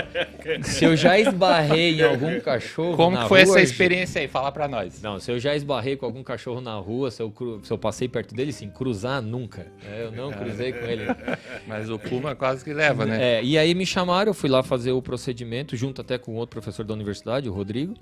se 0.62 0.84
eu 0.84 0.96
já 0.96 1.18
esbarrei 1.18 2.00
em 2.00 2.02
algum 2.02 2.38
cachorro. 2.40 2.96
Como 2.96 3.16
que 3.18 3.28
foi 3.28 3.44
rua, 3.44 3.56
essa 3.56 3.60
experiência 3.62 4.20
aí? 4.20 4.28
Fala 4.28 4.50
pra 4.52 4.68
nós. 4.68 5.00
Não, 5.02 5.18
se 5.18 5.30
eu 5.30 5.38
já 5.38 5.54
esbarrei 5.54 5.96
com 5.96 6.06
algum 6.06 6.22
cachorro 6.22 6.60
na 6.60 6.74
rua, 6.76 7.10
se 7.10 7.22
eu, 7.22 7.30
cru- 7.30 7.60
se 7.64 7.72
eu 7.72 7.78
passei 7.78 8.08
perto 8.08 8.34
dele, 8.34 8.52
sim, 8.52 8.68
cruzar 8.70 9.20
nunca. 9.22 9.66
É, 9.90 10.04
eu 10.04 10.12
não 10.12 10.30
cruzei 10.32 10.72
com 10.72 10.84
ele. 10.84 11.04
Mas 11.66 11.88
o 11.90 11.98
puma 11.98 12.34
quase 12.34 12.64
que 12.64 12.72
leva, 12.72 13.06
né? 13.06 13.38
É, 13.38 13.44
e 13.44 13.56
aí 13.58 13.74
me 13.74 13.86
chamaram, 13.86 14.30
eu 14.30 14.34
fui 14.34 14.48
lá 14.50 14.62
fazer 14.62 14.92
o 14.92 15.00
procedimento, 15.02 15.76
junto 15.76 16.00
até 16.00 16.18
com 16.18 16.34
outro 16.34 16.60
professor 16.60 16.84
da 16.84 16.94
universidade, 16.94 17.48
o 17.48 17.52
Rodrigo. 17.52 17.94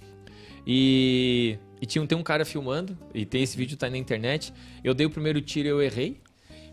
E, 0.66 1.58
e 1.80 1.86
tinha, 1.86 2.06
tem 2.06 2.16
um 2.16 2.22
cara 2.22 2.44
filmando, 2.44 2.96
e 3.14 3.24
tem 3.24 3.42
esse 3.42 3.56
vídeo, 3.56 3.76
tá 3.76 3.86
aí 3.86 3.92
na 3.92 3.98
internet. 3.98 4.52
Eu 4.84 4.94
dei 4.94 5.06
o 5.06 5.10
primeiro 5.10 5.40
tiro 5.40 5.68
e 5.68 5.70
eu 5.70 5.82
errei, 5.82 6.18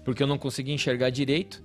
porque 0.04 0.22
eu 0.22 0.28
não 0.28 0.38
consegui 0.38 0.72
enxergar 0.74 1.10
direito. 1.10 1.64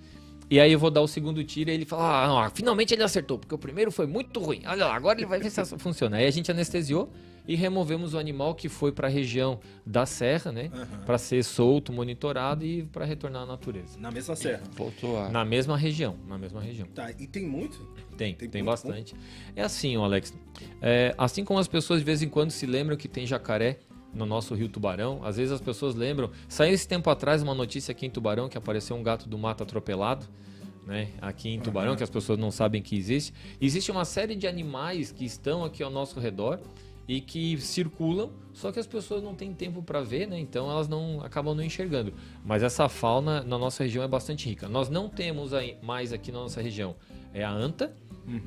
E 0.53 0.61
aí 0.61 0.71
eu 0.71 0.79
vou 0.79 0.91
dar 0.91 1.01
o 1.01 1.09
segundo 1.09 1.43
tiro 1.43 1.71
e 1.71 1.73
ele 1.73 1.87
fala: 1.87 2.25
ah, 2.25 2.29
não, 2.29 2.51
finalmente 2.51 2.93
ele 2.93 3.03
acertou, 3.03 3.39
porque 3.39 3.55
o 3.55 3.59
primeiro 3.59 3.91
foi 3.91 4.07
muito 4.07 4.39
ruim. 4.39 4.61
Olha 4.67 4.85
lá, 4.85 4.95
agora 4.95 5.19
ele 5.19 5.27
vai 5.27 5.41
ver 5.41 5.49
se 5.49 5.65
funciona. 5.79 6.19
Aí 6.19 6.27
a 6.27 6.31
gente 6.31 6.51
anestesiou 6.51 7.11
e 7.49 7.57
removemos 7.57 8.13
o 8.13 8.19
animal 8.19 8.55
que 8.55 8.69
foi 8.69 8.93
para 8.93 9.09
a 9.09 9.11
região 9.11 9.59
da 9.87 10.05
serra, 10.05 10.53
né? 10.53 10.71
Para 11.07 11.17
ser 11.17 11.43
solto, 11.43 11.91
monitorado 11.91 12.67
e 12.67 12.83
para 12.83 13.07
retornar 13.07 13.45
à 13.45 13.47
natureza. 13.47 13.99
Na 13.99 14.11
mesma 14.11 14.37
serra. 14.37 14.63
Voltou 14.77 15.19
a... 15.19 15.31
Na 15.31 15.43
mesma 15.43 15.75
região, 15.75 16.19
na 16.29 16.37
mesma 16.37 16.61
região. 16.61 16.87
Tá, 16.89 17.11
e 17.13 17.27
tem 17.27 17.47
muito? 17.47 17.79
Tem, 18.19 18.35
Tem 18.35 18.47
tem, 18.47 18.63
muito 18.63 18.73
bastante. 18.73 19.15
É 19.57 19.63
assim, 19.63 19.97
ó, 19.97 20.05
Alex. 20.05 20.35
É, 20.83 21.15
assim 21.17 21.47
como 21.47 21.61
as 21.61 21.67
pessoas 21.67 22.01
de 22.01 22.05
vez 22.05 22.21
em 22.21 22.29
quando 22.29 22.51
se 22.51 22.67
lembram 22.67 22.95
que 22.95 23.09
tem 23.09 23.27
jacaré 23.27 23.79
no 24.13 24.27
nosso 24.27 24.55
rio 24.55 24.69
Tubarão, 24.69 25.21
às 25.25 25.37
vezes 25.37 25.53
as 25.53 25.61
pessoas 25.61 25.95
lembram. 25.95 26.31
Saiu 26.49 26.75
esse 26.75 26.87
tempo 26.87 27.09
atrás 27.09 27.43
uma 27.43 27.55
notícia 27.55 27.93
aqui 27.93 28.07
em 28.07 28.11
Tubarão 28.11 28.49
que 28.49 28.59
apareceu 28.59 28.97
um 28.97 29.03
gato 29.03 29.29
do 29.29 29.39
mato 29.39 29.63
atropelado. 29.63 30.27
Né, 30.85 31.11
aqui 31.21 31.49
em 31.49 31.61
Tubarão, 31.61 31.95
que 31.95 32.03
as 32.03 32.11
pessoas 32.11 32.37
não 32.37 32.51
sabem 32.51 32.83
que 32.83 32.97
existe. 32.97 33.33
Existe 33.61 33.93
uma 33.93 34.05
série 34.05 34.35
de 34.35 34.49
animais 34.49 35.13
que 35.13 35.25
estão 35.25 35.65
aqui 35.65 35.81
ao 35.81 35.91
nosso 35.91 36.19
redor 36.19 36.59
e 37.07 37.21
que 37.21 37.57
circulam, 37.61 38.33
só 38.53 38.73
que 38.73 38.81
as 38.81 38.87
pessoas 38.87 39.23
não 39.23 39.33
têm 39.33 39.53
tempo 39.55 39.81
para 39.81 40.01
ver, 40.03 40.27
né? 40.27 40.41
Então 40.41 40.69
elas 40.69 40.89
não 40.89 41.21
acabam 41.23 41.55
não 41.55 41.63
enxergando. 41.63 42.13
Mas 42.45 42.65
essa 42.65 42.89
fauna 42.89 43.43
na 43.43 43.57
nossa 43.57 43.85
região 43.85 44.03
é 44.03 44.09
bastante 44.09 44.49
rica. 44.49 44.69
Nós 44.69 44.89
não 44.89 45.09
temos 45.09 45.55
aí, 45.55 45.77
mais 45.83 46.13
aqui 46.13 46.33
na 46.33 46.41
nossa 46.41 46.61
região 46.61 46.97
é 47.33 47.45
a 47.45 47.51
anta, 47.51 47.95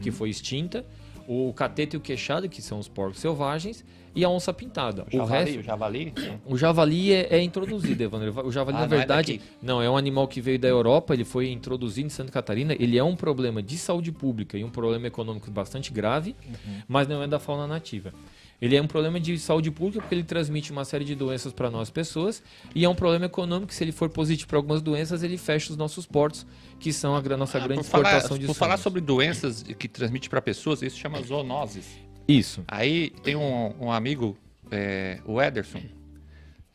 que 0.01 0.11
foi 0.11 0.29
extinta, 0.29 0.85
o 1.27 1.51
catete 1.53 1.95
e 1.95 1.97
o 1.97 2.01
queixado, 2.01 2.47
que 2.47 2.61
são 2.61 2.79
os 2.79 2.87
porcos 2.87 3.19
selvagens, 3.19 3.83
e 4.15 4.23
a 4.23 4.29
onça 4.29 4.53
pintada. 4.53 5.03
O 5.03 5.15
o 5.15 5.17
javali, 5.19 5.45
resto, 5.45 5.59
o 5.59 5.63
javali? 5.63 6.13
o 6.45 6.57
javali 6.57 7.11
é, 7.13 7.35
é 7.35 7.41
introduzido, 7.43 8.01
Evandro. 8.01 8.47
O 8.47 8.51
javali, 8.51 8.77
Ah, 8.77 8.81
na 8.81 8.87
não 8.87 8.95
é 8.95 8.97
verdade, 8.97 9.41
não, 9.61 9.81
é 9.81 9.89
um 9.89 9.97
animal 9.97 10.27
que 10.27 10.39
veio 10.39 10.57
da 10.57 10.67
Europa, 10.67 11.13
ele 11.13 11.25
foi 11.25 11.49
introduzido 11.51 12.07
em 12.07 12.09
Santa 12.09 12.31
Catarina. 12.31 12.73
Ele 12.79 12.97
é 12.97 13.03
um 13.03 13.15
problema 13.15 13.61
de 13.61 13.77
saúde 13.77 14.11
pública 14.11 14.57
e 14.57 14.63
um 14.63 14.69
problema 14.69 15.05
econômico 15.07 15.51
bastante 15.51 15.91
grave, 15.91 16.33
Uhum. 16.47 16.81
mas 16.87 17.07
não 17.07 17.21
é 17.21 17.27
da 17.27 17.39
fauna 17.39 17.67
nativa. 17.67 18.13
Ele 18.61 18.73
é 18.75 18.81
um 18.81 18.87
problema 18.87 19.19
de 19.19 19.37
saúde 19.37 19.69
pública 19.69 19.99
porque 19.99 20.15
ele 20.15 20.23
transmite 20.23 20.71
uma 20.71 20.85
série 20.85 21.03
de 21.03 21.13
doenças 21.13 21.51
para 21.51 21.69
nós 21.69 21.89
pessoas 21.89 22.41
e 22.73 22.85
é 22.85 22.89
um 22.89 22.95
problema 22.95 23.25
econômico 23.25 23.67
que 23.67 23.75
se 23.75 23.83
ele 23.83 23.91
for 23.91 24.09
positivo 24.09 24.47
para 24.47 24.57
algumas 24.57 24.81
doenças, 24.81 25.23
ele 25.23 25.37
fecha 25.37 25.71
os 25.71 25.77
nossos 25.77 26.05
portos, 26.05 26.45
que 26.79 26.93
são 26.93 27.15
a 27.15 27.21
nossa 27.37 27.57
Ah, 27.57 27.61
grande 27.67 27.81
por 27.81 27.89
falar, 27.89 28.03
exportação 28.07 28.37
de 28.37 28.45
por 28.45 28.55
falar 28.55 28.77
sobre 28.77 29.01
doenças 29.01 29.61
que 29.63 29.89
transmite 29.89 30.29
para 30.29 30.41
pessoas, 30.41 30.81
isso 30.81 30.97
chama 30.97 31.21
zoonoses. 31.21 31.85
Isso. 32.27 32.63
Aí 32.67 33.11
tem 33.23 33.35
um, 33.35 33.73
um 33.79 33.91
amigo, 33.91 34.37
é, 34.71 35.19
o 35.25 35.41
Ederson, 35.41 35.81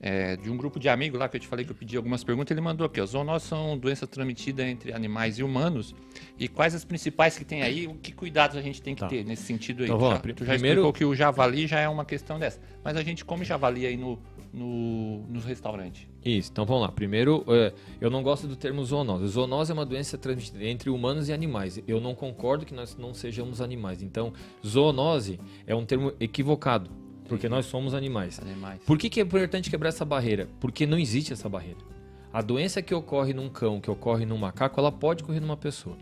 é, 0.01 0.35
de 0.37 0.51
um 0.51 0.57
grupo 0.57 0.81
de 0.81 0.89
amigos 0.89 1.19
lá 1.21 1.29
que 1.29 1.37
eu 1.37 1.41
te 1.41 1.47
falei 1.47 1.65
que 1.65 1.71
eu 1.73 1.77
pedi 1.77 1.97
algumas 1.97 2.25
perguntas, 2.25 2.51
ele 2.51 2.61
mandou 2.63 2.87
aqui, 2.87 3.01
ó, 3.01 3.07
zoonoses 3.07 3.47
são 3.49 3.77
doenças 3.77 4.09
transmitidas 4.09 4.67
entre 4.67 4.93
animais 4.93 5.39
e 5.39 5.43
humanos, 5.43 5.95
e 6.39 6.49
quais 6.49 6.75
as 6.75 6.85
principais 6.85 7.37
que 7.37 7.45
tem 7.45 7.63
aí, 7.63 7.87
o 7.87 7.95
que 7.95 8.13
cuidados 8.13 8.57
a 8.57 8.63
gente 8.63 8.81
tem 8.81 8.95
que 8.95 9.01
Tá. 9.03 9.09
ter 9.09 9.25
nesse 9.25 9.43
sentido 9.43 9.81
aí? 9.83 9.85
Então, 9.89 9.99
vamos 9.99 10.15
já, 10.17 10.35
tu 10.35 10.45
já 10.45 10.53
primeiro- 10.55 10.81
explicou 10.81 10.93
que 10.93 11.05
o 11.05 11.15
javali 11.15 11.67
já 11.67 11.81
é 11.81 11.89
uma 11.89 12.05
questão 12.05 12.39
dessa, 12.39 12.61
mas 12.83 12.97
a 12.97 13.03
gente 13.03 13.25
come 13.25 13.45
javali 13.45 13.85
aí 13.87 13.97
no, 13.97 14.19
no, 14.53 15.23
nos 15.29 15.45
restaurantes. 15.45 16.09
Isso, 16.25 16.51
então 16.51 16.65
vamos 16.67 16.83
lá. 16.83 16.93
Primeiro, 16.93 17.45
é, 17.49 17.73
eu 18.01 18.11
não 18.11 18.23
gosto 18.23 18.47
do 18.47 18.57
termo 18.57 18.85
zoonose. 18.85 19.27
Zoonose 19.27 19.71
é 19.71 19.75
uma 19.75 19.87
doença 19.87 20.19
transmitida 20.19 20.65
entre 20.65 20.91
humanos 20.91 21.29
e 21.29 21.33
animais. 21.33 21.81
Eu 21.87 22.01
não 22.01 22.15
concordo 22.15 22.67
que 22.67 22.75
nós 22.75 22.97
não 22.97 23.15
sejamos 23.15 23.61
animais. 23.61 24.03
Então, 24.03 24.33
zoonose 24.67 25.39
é 25.67 25.75
um 25.75 25.85
termo 25.85 26.13
equivocado, 26.21 26.91
porque 27.31 27.49
nós 27.49 27.65
somos 27.67 27.95
animais. 27.95 28.39
Animais. 28.41 28.81
Por 28.85 28.99
que, 28.99 29.09
que 29.09 29.21
é 29.21 29.23
importante 29.23 29.71
quebrar 29.71 29.89
essa 29.91 30.05
barreira? 30.05 30.49
Porque 30.61 30.85
não 30.85 30.99
existe 30.99 31.33
essa 31.33 31.49
barreira. 31.49 31.79
A 32.33 32.43
doença 32.43 32.83
que 32.83 32.95
ocorre 32.95 33.33
num 33.33 33.49
cão, 33.49 33.81
que 33.81 33.91
ocorre 33.91 34.27
num 34.27 34.37
macaco, 34.37 34.79
ela 34.79 34.93
pode 34.93 35.23
ocorrer 35.23 35.41
numa 35.41 35.57
pessoa. 35.57 35.97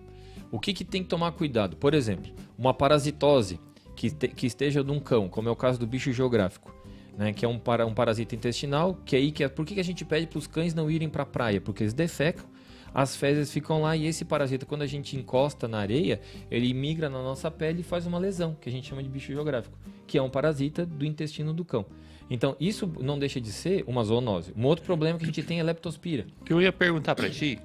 O 0.50 0.58
que, 0.58 0.72
que 0.72 0.84
tem 0.84 1.02
que 1.02 1.08
tomar 1.08 1.32
cuidado? 1.32 1.76
Por 1.76 1.92
exemplo, 1.94 2.32
uma 2.58 2.72
parasitose 2.74 3.60
que, 3.94 4.10
te- 4.10 4.28
que 4.28 4.46
esteja 4.46 4.82
num 4.82 4.98
cão, 4.98 5.28
como 5.28 5.48
é 5.48 5.52
o 5.52 5.56
caso 5.56 5.78
do 5.78 5.86
bicho 5.86 6.12
geográfico, 6.12 6.74
né, 7.16 7.32
que 7.32 7.44
é 7.44 7.48
um, 7.48 7.58
para, 7.58 7.84
um 7.86 7.92
parasita 7.92 8.34
intestinal, 8.34 8.94
que 9.04 9.14
aí 9.16 9.30
que 9.30 9.44
é, 9.44 9.48
por 9.48 9.66
que, 9.66 9.74
que 9.74 9.80
a 9.80 9.84
gente 9.84 10.04
pede 10.04 10.26
para 10.26 10.38
os 10.38 10.46
cães 10.46 10.72
não 10.72 10.90
irem 10.90 11.08
para 11.08 11.24
a 11.24 11.26
praia? 11.26 11.60
Porque 11.60 11.82
eles 11.82 11.92
defecam, 11.92 12.46
as 12.94 13.16
fezes 13.16 13.52
ficam 13.52 13.82
lá 13.82 13.94
e 13.96 14.06
esse 14.06 14.24
parasita, 14.24 14.64
quando 14.64 14.82
a 14.82 14.86
gente 14.86 15.16
encosta 15.16 15.68
na 15.68 15.78
areia, 15.78 16.20
ele 16.50 16.72
migra 16.72 17.10
na 17.10 17.22
nossa 17.22 17.50
pele 17.50 17.80
e 17.80 17.82
faz 17.82 18.06
uma 18.06 18.18
lesão, 18.18 18.56
que 18.60 18.68
a 18.68 18.72
gente 18.72 18.88
chama 18.88 19.02
de 19.02 19.08
bicho 19.08 19.32
geográfico, 19.32 19.76
que 20.09 20.18
é 20.18 20.23
um 20.23 20.31
parasita 20.31 20.85
do 20.85 21.05
intestino 21.05 21.53
do 21.53 21.64
cão. 21.64 21.85
Então, 22.31 22.57
isso 22.59 22.90
não 23.01 23.18
deixa 23.18 23.40
de 23.40 23.53
ser 23.53 23.85
uma 23.87 24.03
zoonose. 24.03 24.53
Um 24.57 24.64
outro 24.64 24.85
problema 24.85 25.18
que 25.18 25.25
a 25.25 25.27
gente 25.27 25.42
tem 25.42 25.61
é 25.61 25.62
leptospira. 25.62 26.27
que 26.44 26.53
eu 26.53 26.61
ia 26.61 26.73
perguntar 26.73 27.14
pra 27.14 27.31
ti, 27.31 27.59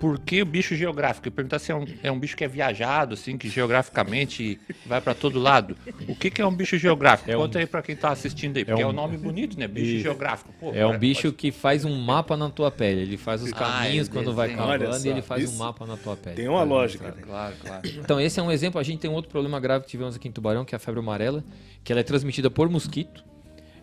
por 0.00 0.18
que 0.18 0.42
o 0.42 0.46
bicho 0.46 0.74
geográfico? 0.74 1.28
Eu 1.28 1.32
perguntar 1.32 1.58
se 1.58 1.70
é 1.72 1.74
um, 1.74 1.84
é 2.02 2.10
um 2.10 2.18
bicho 2.18 2.36
que 2.36 2.44
é 2.44 2.48
viajado, 2.48 3.14
assim, 3.14 3.38
que 3.38 3.48
geograficamente 3.48 4.58
vai 4.86 5.00
pra 5.00 5.14
todo 5.14 5.38
lado. 5.38 5.76
O 6.08 6.14
que, 6.14 6.30
que 6.30 6.42
é 6.42 6.46
um 6.46 6.54
bicho 6.54 6.76
geográfico? 6.78 7.30
É 7.30 7.36
um- 7.36 7.40
Conta 7.40 7.58
aí 7.58 7.66
pra 7.66 7.82
quem 7.82 7.94
tá 7.96 8.10
assistindo 8.10 8.56
aí, 8.56 8.64
porque 8.64 8.82
é 8.82 8.86
um, 8.86 8.90
um- 8.90 8.92
nome 8.92 9.16
bonito, 9.16 9.58
né? 9.58 9.66
Bicho 9.68 9.92
Isso. 9.94 10.02
geográfico. 10.02 10.52
Pô, 10.58 10.72
É 10.74 10.84
um 10.84 10.88
cara, 10.90 10.98
bicho 10.98 11.22
pode- 11.28 11.36
que 11.36 11.52
faz 11.52 11.84
um 11.84 11.94
mapa 12.00 12.36
na 12.36 12.50
tua 12.50 12.70
pele. 12.70 13.02
Ele 13.02 13.16
faz 13.16 13.42
os 13.42 13.52
Ah, 13.52 13.56
caminhos 13.56 14.08
ele 14.08 14.16
quando 14.16 14.34
vai 14.34 14.54
cavando 14.54 15.06
e 15.06 15.08
ele 15.10 15.22
faz 15.22 15.48
um 15.52 15.56
mapa 15.58 15.86
na 15.86 15.96
tua 15.96 16.16
pele. 16.16 16.36
Tem 16.36 16.48
uma 16.48 16.62
lógica, 16.62 17.08
né? 17.08 17.14
Claro, 17.22 17.54
claro. 17.60 17.88
Então, 17.88 18.20
esse 18.20 18.38
é 18.40 18.42
um 18.42 18.50
exemplo. 18.50 18.80
A 18.80 18.82
gente 18.84 19.00
tem 19.00 19.10
um 19.10 19.14
outro 19.14 19.30
problema 19.30 19.58
grave 19.60 19.84
que 19.84 19.90
tivemos 19.90 20.16
aqui 20.16 20.28
em 20.28 20.32
Tubarão, 20.32 20.64
que 20.64 20.74
é 20.74 20.76
a 20.76 20.78
febre 20.78 21.00
amarela, 21.00 21.44
que 21.82 21.92
ela 21.92 22.00
é 22.00 22.04
transmitida 22.04 22.50
por 22.50 22.68
mosquito. 22.68 23.24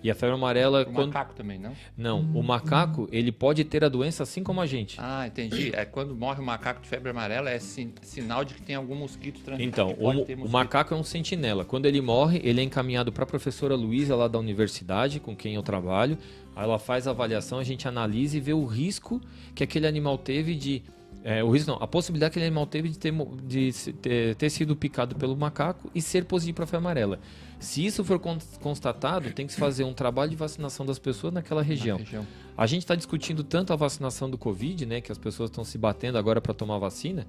E 0.04 0.10
a 0.10 0.16
febre 0.16 0.34
amarela, 0.36 0.82
O 0.82 0.86
quando... 0.86 1.08
macaco 1.08 1.34
também, 1.36 1.60
não? 1.60 1.74
Não, 1.96 2.20
o 2.34 2.42
macaco, 2.42 3.08
ele 3.12 3.32
pode 3.32 3.64
ter 3.64 3.84
a 3.84 3.90
doença 3.90 4.24
assim 4.24 4.44
como 4.44 4.60
a 4.60 4.66
gente. 4.66 4.98
Ah, 5.00 5.28
entendi. 5.28 5.72
É 5.76 5.86
quando 5.86 6.16
morre 6.16 6.42
um 6.42 6.46
macaco 6.46 6.82
de 6.82 6.88
febre 6.88 7.12
amarela, 7.12 7.50
é 7.50 7.60
sin- 7.60 7.94
sinal 8.02 8.44
de 8.44 8.54
que 8.56 8.62
tem 8.64 8.76
algum 8.76 8.96
mosquito 8.96 9.40
transmitido. 9.42 9.74
Então, 9.74 9.90
o, 9.92 9.96
ter 10.26 10.34
o 10.34 10.38
mosquito. 10.40 10.50
macaco 10.50 10.94
é 10.94 10.98
um 10.98 11.04
sentinela. 11.04 11.64
Quando 11.64 11.86
ele 11.86 12.02
morre, 12.02 12.42
ele 12.44 12.62
é 12.62 12.64
encaminhado 12.64 13.12
para 13.12 13.24
a 13.24 13.28
professora 13.28 13.76
Luísa 13.76 14.16
lá 14.16 14.28
da 14.28 14.40
universidade, 14.40 15.20
com 15.20 15.36
quem 15.36 15.54
eu 15.56 15.62
trabalho. 15.62 16.18
Aí 16.56 16.64
ela 16.64 16.80
faz 16.80 17.08
a 17.08 17.12
avaliação, 17.12 17.60
a 17.60 17.64
gente 17.64 17.88
analisa 17.88 18.36
e 18.36 18.40
vê 18.40 18.54
o 18.54 18.66
risco 18.66 19.22
que 19.54 19.64
aquele 19.64 19.86
animal 19.88 20.18
teve 20.18 20.56
de. 20.56 20.82
é, 21.24 21.44
o 21.44 21.50
risco 21.52 21.70
não, 21.72 21.78
a 21.82 21.88
possibilidade 21.88 22.32
que 22.34 22.40
aquele 22.40 22.48
animal 22.48 22.66
teve 22.66 22.90
de, 22.90 22.98
ter, 22.98 23.14
de 23.46 23.72
ter, 24.02 24.36
ter 24.36 24.50
sido 24.50 24.76
picado 24.76 25.16
pelo 25.16 25.38
macaco 25.38 25.90
e 25.94 26.02
ser 26.02 26.26
positivo 26.26 26.56
para 26.56 26.64
a 26.64 26.68
febre 26.68 26.78
amarela. 26.86 27.20
Se 27.62 27.86
isso 27.86 28.04
for 28.04 28.20
con- 28.20 28.40
constatado, 28.60 29.32
tem 29.32 29.46
que 29.48 29.54
se 29.54 29.60
fazer 29.60 29.84
um 29.84 29.94
trabalho 29.94 30.32
de 30.32 30.36
vacinação 30.36 30.86
das 30.86 30.98
pessoas 31.00 31.32
naquela 31.34 31.62
Na 31.62 31.68
região. 31.68 31.98
região. 31.98 32.26
A 32.58 32.66
gente 32.66 32.82
está 32.82 32.96
discutindo 32.96 33.44
tanto 33.44 33.72
a 33.72 33.76
vacinação 33.76 34.30
do 34.30 34.38
Covid, 34.38 34.86
né, 34.86 35.00
que 35.00 35.12
as 35.12 35.18
pessoas 35.18 35.50
estão 35.50 35.64
se 35.64 35.78
batendo 35.78 36.18
agora 36.18 36.42
para 36.42 36.54
tomar 36.54 36.78
vacina, 36.80 37.26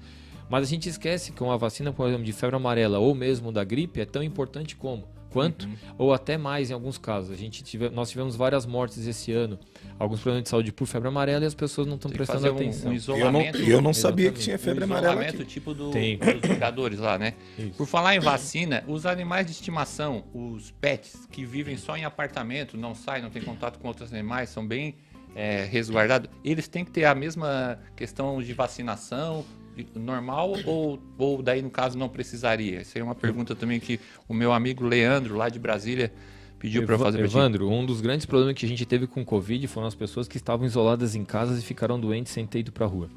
mas 0.48 0.66
a 0.66 0.68
gente 0.68 0.88
esquece 0.88 1.32
que 1.32 1.42
uma 1.42 1.56
vacina, 1.58 1.92
por 1.92 2.08
exemplo, 2.08 2.24
de 2.24 2.32
febre 2.32 2.56
amarela 2.56 2.98
ou 2.98 3.14
mesmo 3.14 3.52
da 3.52 3.62
gripe 3.62 4.00
é 4.00 4.04
tão 4.06 4.22
importante 4.22 4.74
como 4.74 5.04
quanto, 5.32 5.68
ou 5.96 6.12
até 6.12 6.36
mais 6.36 6.70
em 6.70 6.74
alguns 6.74 6.98
casos. 6.98 7.30
A 7.30 7.36
gente 7.36 7.62
tive, 7.62 7.88
nós 7.90 8.10
tivemos 8.10 8.36
várias 8.36 8.66
mortes 8.66 9.06
esse 9.06 9.32
ano, 9.32 9.58
alguns 9.98 10.20
problemas 10.20 10.44
de 10.44 10.48
saúde 10.50 10.72
por 10.72 10.86
febre 10.86 11.08
amarela 11.08 11.44
e 11.44 11.46
as 11.46 11.54
pessoas 11.54 11.86
não 11.86 11.96
estão 11.96 12.10
prestando 12.10 12.40
fazer 12.40 12.50
um, 12.52 12.56
atenção. 12.56 12.90
um 12.90 12.94
Eu 12.94 13.32
não, 13.32 13.40
isolamento. 13.40 13.58
eu 13.58 13.80
não 13.80 13.94
sabia 13.94 14.30
que 14.30 14.40
tinha 14.40 14.58
febre 14.58 14.82
um 14.82 14.84
amarela 14.84 15.12
isolamento 15.14 15.42
aqui. 15.42 15.50
tipo 15.50 15.72
do, 15.74 15.90
Tem. 15.90 16.18
dos 16.18 16.48
jogadores 16.48 16.98
lá, 16.98 17.18
né? 17.18 17.34
Isso. 17.58 17.70
Por 17.72 17.86
falar 17.86 18.14
em 18.14 18.20
vacina, 18.20 18.84
os 18.86 19.06
animais 19.06 19.46
de 19.46 19.52
estimação, 19.52 20.24
os 20.34 20.70
pets 20.72 21.26
que 21.30 21.44
vivem 21.44 21.76
só 21.76 21.96
em 21.96 22.04
apartamento, 22.04 22.76
não 22.76 22.94
saem, 22.94 23.22
não 23.22 23.30
têm 23.30 23.42
contato 23.42 23.78
com 23.78 23.88
outros 23.88 24.12
animais, 24.12 24.50
são 24.50 24.66
bem 24.66 24.96
é, 25.34 25.64
resguardados, 25.64 26.28
eles 26.44 26.68
têm 26.68 26.84
que 26.84 26.90
ter 26.90 27.04
a 27.06 27.14
mesma 27.14 27.78
questão 27.96 28.42
de 28.42 28.52
vacinação 28.52 29.44
normal 29.94 30.54
ou, 30.64 31.02
ou 31.18 31.42
daí 31.42 31.62
no 31.62 31.70
caso 31.70 31.96
não 31.96 32.08
precisaria? 32.08 32.80
Essa 32.80 32.98
é 32.98 33.02
uma 33.02 33.14
pergunta 33.14 33.54
também 33.54 33.80
que 33.80 33.98
o 34.28 34.34
meu 34.34 34.52
amigo 34.52 34.84
Leandro 34.84 35.36
lá 35.36 35.48
de 35.48 35.58
Brasília 35.58 36.12
pediu 36.58 36.86
para 36.86 36.98
fazer. 36.98 37.20
Evandro, 37.20 37.68
um 37.68 37.84
dos 37.84 38.00
grandes 38.00 38.24
problemas 38.24 38.54
que 38.54 38.64
a 38.64 38.68
gente 38.68 38.86
teve 38.86 39.06
com 39.06 39.22
o 39.22 39.24
Covid 39.24 39.66
foram 39.66 39.86
as 39.86 39.94
pessoas 39.94 40.28
que 40.28 40.36
estavam 40.36 40.64
isoladas 40.64 41.14
em 41.14 41.24
casas 41.24 41.58
e 41.58 41.62
ficaram 41.62 41.98
doentes 41.98 42.32
sem 42.32 42.46
ter 42.46 42.60
ido 42.60 42.72
para 42.72 42.86
rua. 42.86 43.10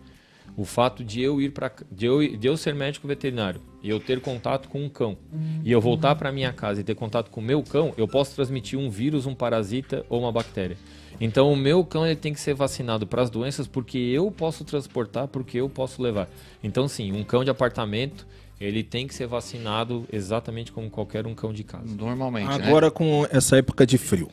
O 0.58 0.64
fato 0.64 1.04
de 1.04 1.22
eu 1.22 1.42
ir 1.42 1.52
para 1.52 1.72
de 1.92 2.06
eu, 2.06 2.38
de 2.38 2.48
eu 2.48 2.56
ser 2.56 2.74
médico 2.74 3.08
veterinário 3.08 3.62
e 3.84 3.90
eu 3.90 4.00
ter 4.00 4.22
contato 4.22 4.70
com 4.70 4.84
um 4.84 4.90
cão 4.90 5.18
e 5.64 5.72
eu 5.72 5.82
voltar 5.82 6.16
para 6.16 6.32
minha 6.32 6.54
casa 6.54 6.82
e 6.82 6.84
ter 6.84 6.96
contato 6.96 7.30
com 7.30 7.42
o 7.42 7.44
meu 7.44 7.62
cão, 7.62 7.94
eu 7.98 8.08
posso 8.08 8.36
transmitir 8.36 8.80
um 8.80 8.90
vírus, 8.90 9.26
um 9.26 9.36
parasita 9.36 10.06
ou 10.10 10.22
uma 10.22 10.32
bactéria. 10.32 10.78
Então 11.20 11.52
o 11.52 11.56
meu 11.56 11.84
cão 11.84 12.06
ele 12.06 12.16
tem 12.16 12.34
que 12.34 12.40
ser 12.40 12.54
vacinado 12.54 13.06
para 13.06 13.22
as 13.22 13.30
doenças 13.30 13.68
porque 13.68 13.98
eu 13.98 14.32
posso 14.32 14.64
transportar, 14.64 15.28
porque 15.28 15.60
eu 15.60 15.70
posso 15.70 16.02
levar. 16.02 16.30
Então 16.64 16.88
sim, 16.88 17.12
um 17.12 17.24
cão 17.24 17.44
de 17.44 17.50
apartamento 17.50 18.26
ele 18.60 18.84
tem 18.84 19.06
que 19.06 19.14
ser 19.14 19.28
vacinado 19.28 20.06
exatamente 20.12 20.72
como 20.72 20.90
qualquer 20.90 21.28
um 21.28 21.36
cão 21.36 21.52
de 21.52 21.64
casa. 21.64 21.94
Normalmente, 21.94 22.48
né? 22.48 22.68
Agora 22.68 22.90
com 22.90 23.28
essa 23.30 23.58
época 23.58 23.86
de 23.86 23.98
frio, 23.98 24.30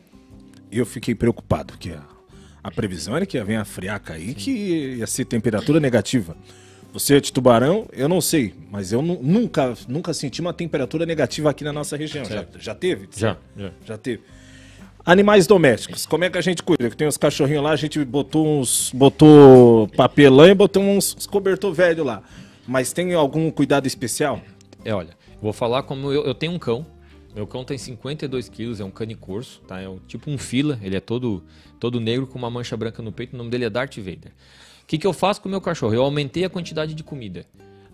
eu 0.70 0.87
fiquei 0.87 1.14
preocupado, 1.14 1.76
que 1.76 1.90
a, 1.90 2.02
a 2.62 2.70
previsão 2.70 3.16
era 3.16 3.27
que 3.27 3.37
ia 3.37 3.44
vir 3.44 3.57
a 3.57 3.64
friaca 3.64 4.14
aí, 4.14 4.35
que 4.35 4.51
ia 4.98 5.07
ser 5.07 5.25
temperatura 5.25 5.81
negativa. 5.81 6.37
Você 6.92 7.16
é 7.16 7.20
de 7.20 7.33
Tubarão, 7.33 7.87
eu 7.92 8.09
não 8.09 8.20
sei, 8.20 8.55
mas 8.70 8.92
eu 8.92 9.01
nu- 9.01 9.18
nunca, 9.22 9.75
nunca 9.88 10.12
senti 10.12 10.40
uma 10.42 10.53
temperatura 10.53 11.07
negativa 11.07 11.48
aqui 11.51 11.64
na 11.64 11.72
nossa 11.72 11.96
região. 11.96 12.25
Já, 12.25 12.44
já 12.59 12.75
teve? 12.75 13.09
Já, 13.16 13.37
já. 13.57 13.70
Já 13.87 13.96
teve. 13.98 14.22
Animais 15.05 15.46
domésticos, 15.48 16.07
como 16.07 16.22
é 16.25 16.31
que 16.31 16.38
a 16.38 16.42
gente 16.42 16.62
cuida? 16.62 16.88
Que 16.88 16.96
tem 16.96 17.09
os 17.09 17.16
cachorrinhos 17.16 17.64
lá, 17.64 17.70
a 17.72 17.77
gente 17.77 18.05
botou 18.05 18.46
uns. 18.61 18.92
botou 18.94 19.88
papelão 19.96 20.46
e 20.48 20.55
botou 20.55 20.83
uns, 20.83 21.16
uns 21.16 21.27
cobertor 21.27 21.72
velho 21.72 22.05
lá. 22.05 22.22
Mas 22.68 22.92
tem 22.92 23.12
algum 23.14 23.51
cuidado 23.51 23.87
especial? 23.88 24.40
É, 24.85 24.94
olha, 24.94 25.11
vou 25.40 25.53
falar 25.53 25.83
como 25.83 26.12
eu, 26.12 26.25
eu 26.25 26.35
tenho 26.35 26.53
um 26.53 26.59
cão. 26.59 26.87
Meu 27.35 27.47
cão 27.47 27.64
tem 27.64 27.79
52 27.79 28.49
quilos, 28.49 28.81
é 28.81 28.85
um 28.85 28.90
cane 28.90 29.14
corso, 29.14 29.61
tá? 29.66 29.81
É 29.81 29.88
um, 29.88 29.99
tipo 30.07 30.31
um 30.31 30.37
fila, 30.37 30.79
ele 30.83 30.97
é 30.97 31.01
todo, 31.01 31.42
todo 31.81 31.99
negro 31.99 32.27
com 32.27 32.38
uma 32.38 32.51
mancha 32.51 32.77
branca 32.77 33.03
no 33.03 33.11
peito, 33.11 33.35
o 33.35 33.37
nome 33.38 33.51
dele 33.51 33.64
é 33.64 33.71
Darth 33.71 33.97
Vader. 33.97 34.33
O 34.83 34.87
que, 34.87 34.99
que 34.99 35.07
eu 35.07 35.12
faço 35.12 35.40
com 35.40 35.49
o 35.49 35.51
meu 35.51 35.61
cachorro? 35.61 35.95
Eu 35.95 36.03
aumentei 36.03 36.45
a 36.45 36.51
quantidade 36.51 36.95
de 36.95 37.03
comida. 37.03 37.47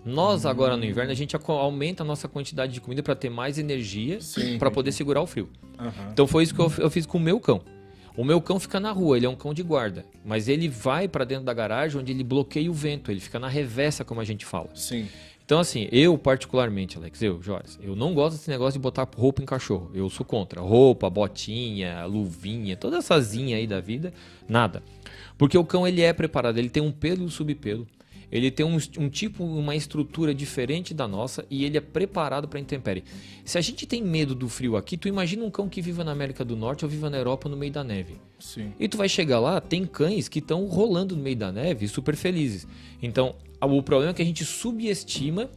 Nós, 0.05 0.46
agora 0.46 0.77
no 0.77 0.85
inverno, 0.85 1.12
a 1.12 1.14
gente 1.14 1.37
aumenta 1.37 2.03
a 2.03 2.07
nossa 2.07 2.27
quantidade 2.27 2.72
de 2.72 2.81
comida 2.81 3.03
para 3.03 3.14
ter 3.14 3.29
mais 3.29 3.59
energia 3.59 4.18
para 4.59 4.70
poder 4.70 4.90
segurar 4.92 5.20
o 5.20 5.27
frio. 5.27 5.48
Então 6.12 6.27
foi 6.27 6.42
isso 6.44 6.55
que 6.55 6.61
eu, 6.61 6.72
eu 6.79 6.90
fiz 6.90 7.07
com 7.07 7.18
o 7.18 7.20
meu 7.20 7.38
cão. 7.38 7.62
O 8.16 8.24
meu 8.24 8.40
cão 8.40 8.59
fica 8.59 8.81
na 8.81 8.90
rua, 8.90 9.16
ele 9.16 9.27
é 9.27 9.29
um 9.29 9.37
cão 9.37 9.55
de 9.55 9.62
guarda, 9.62 10.05
mas 10.24 10.48
ele 10.48 10.68
vai 10.68 11.07
para 11.07 11.24
dentro 11.24 11.44
da 11.44 11.55
garagem 11.55 12.01
onde 12.01 12.11
ele 12.11 12.24
bloqueia 12.24 12.68
o 12.68 12.74
vento, 12.74 13.12
ele 13.12 13.20
fica 13.20 13.38
na 13.38 13.46
revessa, 13.46 14.05
como 14.05 14.20
a 14.20 14.24
gente 14.24 14.44
fala. 14.44 14.70
Sim. 14.74 15.09
Então, 15.48 15.61
assim, 15.61 15.88
eu 15.90 16.18
particularmente, 16.18 16.98
Alex, 16.98 17.22
eu, 17.22 17.40
Joras, 17.40 17.78
eu 17.82 17.96
não 17.96 18.12
gosto 18.12 18.37
desse 18.37 18.50
negócio 18.50 18.78
de 18.78 18.82
botar 18.82 19.08
roupa 19.16 19.42
em 19.42 19.46
cachorro. 19.46 19.90
Eu 19.94 20.11
sou 20.11 20.26
contra. 20.26 20.61
Roupa, 20.61 21.08
botinha, 21.08 22.04
luvinha, 22.04 22.76
toda 22.76 22.98
essa 22.98 23.18
zinha 23.18 23.56
aí 23.56 23.66
da 23.66 23.80
vida, 23.80 24.12
nada. 24.46 24.82
Porque 25.38 25.56
o 25.56 25.64
cão, 25.64 25.88
ele 25.88 26.02
é 26.02 26.12
preparado, 26.12 26.58
ele 26.58 26.68
tem 26.68 26.82
um 26.82 26.92
pelo 26.92 27.22
e 27.22 27.24
um 27.24 27.30
subpelo. 27.30 27.87
Ele 28.30 28.50
tem 28.50 28.66
um, 28.66 28.76
um 28.98 29.08
tipo, 29.08 29.42
uma 29.42 29.74
estrutura 29.74 30.34
diferente 30.34 30.92
da 30.92 31.08
nossa 31.08 31.46
e 31.48 31.64
ele 31.64 31.78
é 31.78 31.80
preparado 31.80 32.46
para 32.46 32.61
intempérie. 32.61 33.02
Se 33.42 33.56
a 33.56 33.62
gente 33.62 33.87
tem 33.87 34.02
medo 34.02 34.34
do 34.34 34.50
frio 34.50 34.76
aqui, 34.76 34.98
tu 34.98 35.08
imagina 35.08 35.42
um 35.42 35.50
cão 35.50 35.66
que 35.66 35.80
viva 35.80 36.04
na 36.04 36.12
América 36.12 36.44
do 36.44 36.56
Norte 36.56 36.84
ou 36.84 36.90
viva 36.90 37.08
na 37.08 37.16
Europa 37.16 37.48
no 37.48 37.56
meio 37.56 37.72
da 37.72 37.82
neve. 37.82 38.16
Sim. 38.38 38.74
E 38.78 38.87
tu 38.87 38.98
vai 38.98 39.08
chegar 39.08 39.40
lá, 39.40 39.62
tem 39.62 39.87
cães 39.87 40.28
que 40.28 40.40
estão 40.40 40.66
rolando 40.66 41.16
no 41.16 41.22
meio 41.22 41.37
da 41.37 41.50
neve, 41.50 41.88
super 41.88 42.14
felizes. 42.14 42.68
Então, 43.02 43.34
o 43.61 43.83
problema 43.83 44.12
é 44.12 44.14
que 44.14 44.23
a 44.23 44.25
gente 44.25 44.44
subestima 44.44 45.51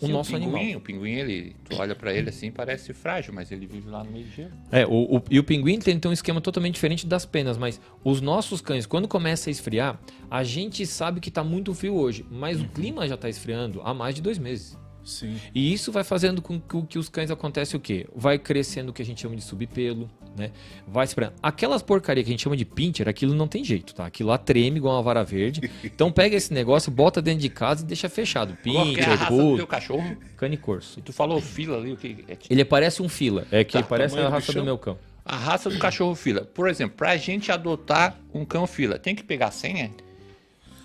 o 0.00 0.06
Sim, 0.06 0.12
nosso 0.12 0.30
pinguim, 0.32 0.44
animal. 0.56 0.78
O 0.78 0.80
pinguim, 0.80 1.10
ele, 1.12 1.56
tu 1.68 1.76
olha 1.76 1.94
pra 1.94 2.14
ele 2.14 2.28
assim, 2.28 2.52
parece 2.52 2.92
frágil, 2.94 3.34
mas 3.34 3.50
ele 3.50 3.66
vive 3.66 3.88
lá 3.90 4.04
no 4.04 4.10
meio 4.12 4.26
gelo. 4.30 4.52
É, 4.70 4.86
o, 4.86 5.16
o- 5.16 5.22
e 5.30 5.38
o 5.40 5.44
pinguim 5.44 5.78
tem, 5.80 5.98
tem 5.98 6.08
um 6.08 6.14
esquema 6.14 6.40
totalmente 6.40 6.74
diferente 6.74 7.04
das 7.06 7.26
penas, 7.26 7.58
mas 7.58 7.80
os 8.04 8.20
nossos 8.20 8.60
cães, 8.60 8.86
quando 8.86 9.08
começa 9.08 9.50
a 9.50 9.52
esfriar, 9.52 10.00
a 10.30 10.44
gente 10.44 10.86
sabe 10.86 11.20
que 11.20 11.30
tá 11.30 11.42
muito 11.42 11.74
frio 11.74 11.94
hoje, 11.94 12.24
mas 12.30 12.60
o 12.60 12.64
clima 12.68 13.08
já 13.08 13.16
tá 13.16 13.28
esfriando 13.28 13.80
há 13.82 13.92
mais 13.92 14.14
de 14.14 14.22
dois 14.22 14.38
meses. 14.38 14.78
Sim. 15.06 15.40
E 15.54 15.72
isso 15.72 15.92
vai 15.92 16.02
fazendo 16.02 16.42
com 16.42 16.60
que, 16.60 16.82
que 16.82 16.98
os 16.98 17.08
cães 17.08 17.30
acontece 17.30 17.76
o 17.76 17.80
quê? 17.80 18.08
Vai 18.14 18.40
crescendo 18.40 18.90
o 18.90 18.92
que 18.92 19.00
a 19.00 19.04
gente 19.04 19.20
chama 19.22 19.36
de 19.36 19.40
subpelo, 19.42 20.10
né? 20.36 20.50
Vai 20.86 21.06
se 21.06 21.14
Aquelas 21.40 21.80
porcaria 21.80 22.24
que 22.24 22.28
a 22.28 22.32
gente 22.32 22.42
chama 22.42 22.56
de 22.56 22.64
pincher, 22.64 23.08
aquilo 23.08 23.32
não 23.32 23.46
tem 23.46 23.62
jeito, 23.62 23.94
tá? 23.94 24.04
Aquilo 24.04 24.30
lá 24.30 24.36
treme 24.36 24.78
igual 24.78 24.96
uma 24.96 25.02
vara 25.02 25.22
verde. 25.22 25.70
Então 25.84 26.10
pega 26.10 26.34
esse 26.36 26.52
negócio, 26.52 26.90
bota 26.90 27.22
dentro 27.22 27.40
de 27.40 27.48
casa 27.48 27.84
e 27.84 27.86
deixa 27.86 28.08
fechado. 28.08 28.52
É 28.54 28.56
Pincher, 28.56 29.16
raça 29.16 29.30
do 29.30 29.56
teu 29.56 29.66
cachorro? 29.66 30.16
cane 30.36 30.56
corso. 30.56 30.98
E 30.98 31.02
tu 31.02 31.12
falou 31.12 31.40
fila 31.40 31.76
ali, 31.76 31.92
o 31.92 31.96
que 31.96 32.24
é? 32.28 32.36
Ele 32.50 32.64
parece 32.64 33.00
um 33.00 33.08
fila, 33.08 33.46
é 33.52 33.62
que 33.62 33.78
Tá, 33.78 33.84
parece 33.84 34.18
a 34.18 34.22
do 34.24 34.28
raça 34.30 34.46
do 34.46 34.48
bichão. 34.48 34.64
meu 34.64 34.76
cão. 34.76 34.98
A 35.24 35.36
raça 35.36 35.70
do 35.70 35.78
cachorro 35.78 36.14
fila. 36.16 36.42
Por 36.42 36.68
exemplo, 36.68 36.96
pra 36.96 37.16
gente 37.16 37.52
adotar 37.52 38.18
um 38.34 38.44
cão 38.44 38.66
fila, 38.66 38.98
tem 38.98 39.14
que 39.14 39.22
pegar 39.22 39.52
senha? 39.52 39.90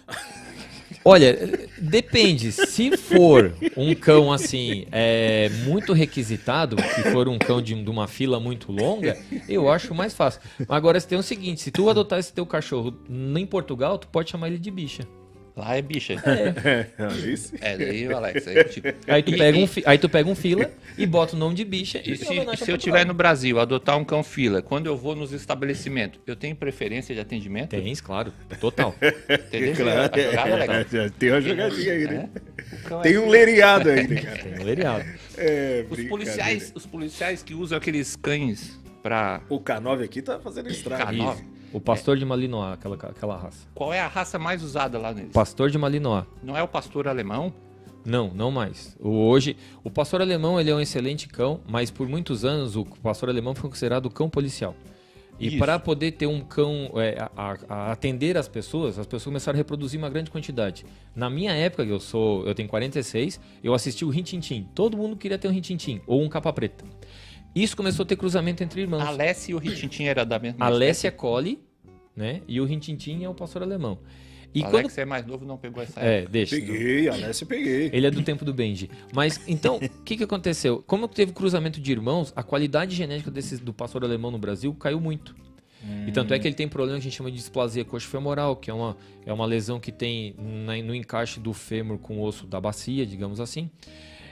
Olha, 1.03 1.67
depende. 1.77 2.51
Se 2.51 2.95
for 2.95 3.53
um 3.75 3.93
cão 3.95 4.31
assim, 4.31 4.85
é, 4.91 5.49
muito 5.65 5.93
requisitado, 5.93 6.75
se 6.95 7.03
for 7.11 7.27
um 7.27 7.39
cão 7.39 7.61
de, 7.61 7.73
de 7.73 7.89
uma 7.89 8.07
fila 8.07 8.39
muito 8.39 8.71
longa, 8.71 9.17
eu 9.49 9.69
acho 9.69 9.95
mais 9.95 10.13
fácil. 10.13 10.41
Agora, 10.69 10.99
se 10.99 11.07
tem 11.07 11.17
o 11.17 11.23
seguinte: 11.23 11.61
se 11.61 11.71
tu 11.71 11.89
adotar 11.89 12.19
esse 12.19 12.31
teu 12.31 12.45
cachorro 12.45 12.93
em 13.09 13.45
Portugal, 13.45 13.97
tu 13.97 14.07
pode 14.07 14.29
chamar 14.29 14.47
ele 14.47 14.59
de 14.59 14.69
bicha. 14.69 15.07
Lá 15.61 15.75
é 15.77 15.81
bicha. 15.83 16.13
É, 16.25 17.07
isso. 17.31 17.53
É, 17.61 17.77
daí, 17.77 18.11
Alex. 18.11 18.47
Aí, 18.47 18.63
tipo, 18.65 18.87
Aí 19.07 19.21
tu 19.21 19.31
pega 19.37 19.57
um, 19.59 19.67
fi- 19.67 19.83
aí 19.85 19.97
tu 19.99 20.09
pega 20.09 20.27
um 20.27 20.33
fila 20.33 20.71
e 20.97 21.05
bota 21.05 21.35
o 21.35 21.39
nome 21.39 21.53
de 21.53 21.63
bicha 21.63 22.01
E 22.03 22.13
e, 22.13 22.17
se, 22.17 22.25
se 22.25 22.71
eu 22.71 22.77
estiver 22.77 23.05
no 23.05 23.13
Brasil, 23.13 23.59
adotar 23.59 23.95
um 23.95 24.03
cão 24.03 24.23
fila, 24.23 24.63
quando 24.63 24.87
eu 24.87 24.97
vou 24.97 25.15
nos 25.15 25.31
estabelecimentos, 25.31 26.19
eu 26.25 26.35
tenho 26.35 26.55
preferência 26.55 27.13
de 27.13 27.21
atendimento? 27.21 27.69
Tens, 27.69 28.01
claro, 28.01 28.33
total. 28.59 28.95
Entendeu? 29.29 29.75
Claro. 29.75 30.11
A 30.15 30.49
jogada? 30.49 30.87
Já 30.91 31.09
tem 31.11 31.29
uma 31.29 31.41
jogadinha 31.41 31.93
aí, 31.93 32.03
né? 32.07 32.29
É? 32.33 32.93
É 32.95 32.99
Tem 33.01 33.17
um 33.19 33.29
lereado 33.29 33.89
aí, 33.91 34.07
né, 34.07 34.19
cara? 34.21 34.37
Tem 34.39 34.59
um 34.59 34.63
leriado. 34.63 35.05
É, 35.37 35.85
Os 35.91 36.03
policiais, 36.05 36.71
os 36.73 36.85
policiais 36.87 37.43
que 37.43 37.53
usam 37.53 37.77
aqueles 37.77 38.15
cães 38.15 38.79
pra. 39.03 39.41
O 39.47 39.59
K9 39.59 40.03
aqui 40.03 40.23
tá 40.23 40.39
fazendo 40.39 40.69
estrago. 40.71 41.03
K9. 41.11 41.37
O 41.73 41.79
pastor 41.79 42.17
de 42.17 42.25
Malinois, 42.25 42.73
aquela, 42.73 42.95
aquela 42.95 43.37
raça. 43.37 43.67
Qual 43.73 43.93
é 43.93 43.99
a 44.01 44.07
raça 44.07 44.37
mais 44.37 44.61
usada 44.63 44.97
lá 44.97 45.13
neles? 45.13 45.31
Pastor 45.31 45.69
de 45.69 45.77
Malinois. 45.77 46.25
Não 46.43 46.55
é 46.57 46.61
o 46.63 46.67
pastor 46.67 47.07
alemão? 47.07 47.53
Não, 48.05 48.31
não 48.33 48.51
mais. 48.51 48.97
O, 48.99 49.09
hoje, 49.09 49.55
o 49.83 49.89
pastor 49.89 50.21
alemão 50.21 50.59
ele 50.59 50.69
é 50.71 50.75
um 50.75 50.81
excelente 50.81 51.27
cão, 51.27 51.61
mas 51.67 51.89
por 51.91 52.07
muitos 52.09 52.43
anos 52.43 52.75
o 52.75 52.83
pastor 52.83 53.29
alemão 53.29 53.53
foi 53.55 53.69
considerado 53.69 54.09
cão 54.09 54.29
policial. 54.29 54.75
E 55.39 55.57
para 55.57 55.79
poder 55.79 56.11
ter 56.11 56.27
um 56.27 56.41
cão 56.41 56.91
é, 56.95 57.17
a- 57.35 57.57
a 57.67 57.91
atender 57.91 58.37
as 58.37 58.47
pessoas, 58.47 58.99
as 58.99 59.07
pessoas 59.07 59.23
começaram 59.23 59.55
a 59.55 59.57
reproduzir 59.57 59.97
uma 59.99 60.09
grande 60.09 60.29
quantidade. 60.29 60.85
Na 61.15 61.31
minha 61.31 61.51
época, 61.51 61.83
eu 61.83 61.99
sou, 61.99 62.45
eu 62.45 62.53
tenho 62.53 62.69
46, 62.69 63.39
eu 63.63 63.73
assisti 63.73 64.05
o 64.05 64.09
Rintintim. 64.09 64.67
Todo 64.75 64.95
mundo 64.97 65.15
queria 65.15 65.39
ter 65.39 65.47
um 65.47 65.51
Rintintim 65.51 65.99
ou 66.05 66.21
um 66.21 66.29
capa 66.29 66.53
preta. 66.53 66.85
Isso 67.53 67.75
começou 67.75 68.03
a 68.03 68.05
ter 68.07 68.15
cruzamento 68.15 68.63
entre 68.63 68.81
irmãos. 68.81 69.01
A 69.01 69.07
Alessia 69.07 69.51
e 69.51 69.55
o 69.55 69.57
Ritintim 69.57 70.03
era 70.05 70.25
da 70.25 70.39
mesma 70.39 70.63
A 70.65 70.67
Alessia 70.67 71.11
Collie, 71.11 71.59
né? 72.15 72.41
E 72.47 72.59
o 72.61 72.65
Rintintim 72.65 73.23
é 73.23 73.29
o 73.29 73.33
pastor 73.33 73.61
alemão. 73.63 73.99
E 74.53 74.59
E 74.59 74.63
quando 74.63 74.75
Alex 74.75 74.97
é 74.97 75.05
mais 75.05 75.25
novo, 75.25 75.45
não 75.45 75.57
pegou 75.57 75.81
essa 75.81 75.97
é, 75.99 76.25
deixa. 76.25 76.55
Peguei, 76.55 77.07
Alessio, 77.07 77.47
peguei. 77.47 77.89
Ele 77.93 78.05
é 78.05 78.11
do 78.11 78.21
tempo 78.21 78.43
do 78.43 78.53
Benji. 78.53 78.89
Mas, 79.13 79.39
então, 79.47 79.77
o 79.81 80.03
que, 80.03 80.17
que 80.17 80.23
aconteceu? 80.25 80.83
Como 80.85 81.07
teve 81.07 81.31
cruzamento 81.31 81.79
de 81.79 81.89
irmãos, 81.91 82.33
a 82.35 82.43
qualidade 82.43 82.93
genética 82.93 83.31
desses, 83.31 83.59
do 83.61 83.73
pastor 83.73 84.03
alemão 84.03 84.29
no 84.29 84.37
Brasil 84.37 84.73
caiu 84.73 84.99
muito. 84.99 85.33
E 86.07 86.11
tanto 86.11 86.31
é 86.31 86.37
que 86.37 86.47
ele 86.47 86.53
tem 86.53 86.67
problema 86.67 86.99
que 86.99 87.01
a 87.01 87.03
gente 87.09 87.15
chama 87.17 87.31
de 87.31 87.37
displasia 87.37 87.83
coxofemoral, 87.83 88.55
que 88.55 88.69
é 88.69 88.73
uma, 88.73 88.95
é 89.25 89.33
uma 89.33 89.47
lesão 89.47 89.79
que 89.79 89.91
tem 89.91 90.35
na- 90.37 90.77
no 90.83 90.93
encaixe 90.93 91.39
do 91.39 91.53
fêmur 91.53 91.97
com 91.97 92.19
o 92.19 92.21
osso 92.23 92.45
da 92.45 92.61
bacia, 92.61 93.03
digamos 93.03 93.39
assim. 93.39 93.67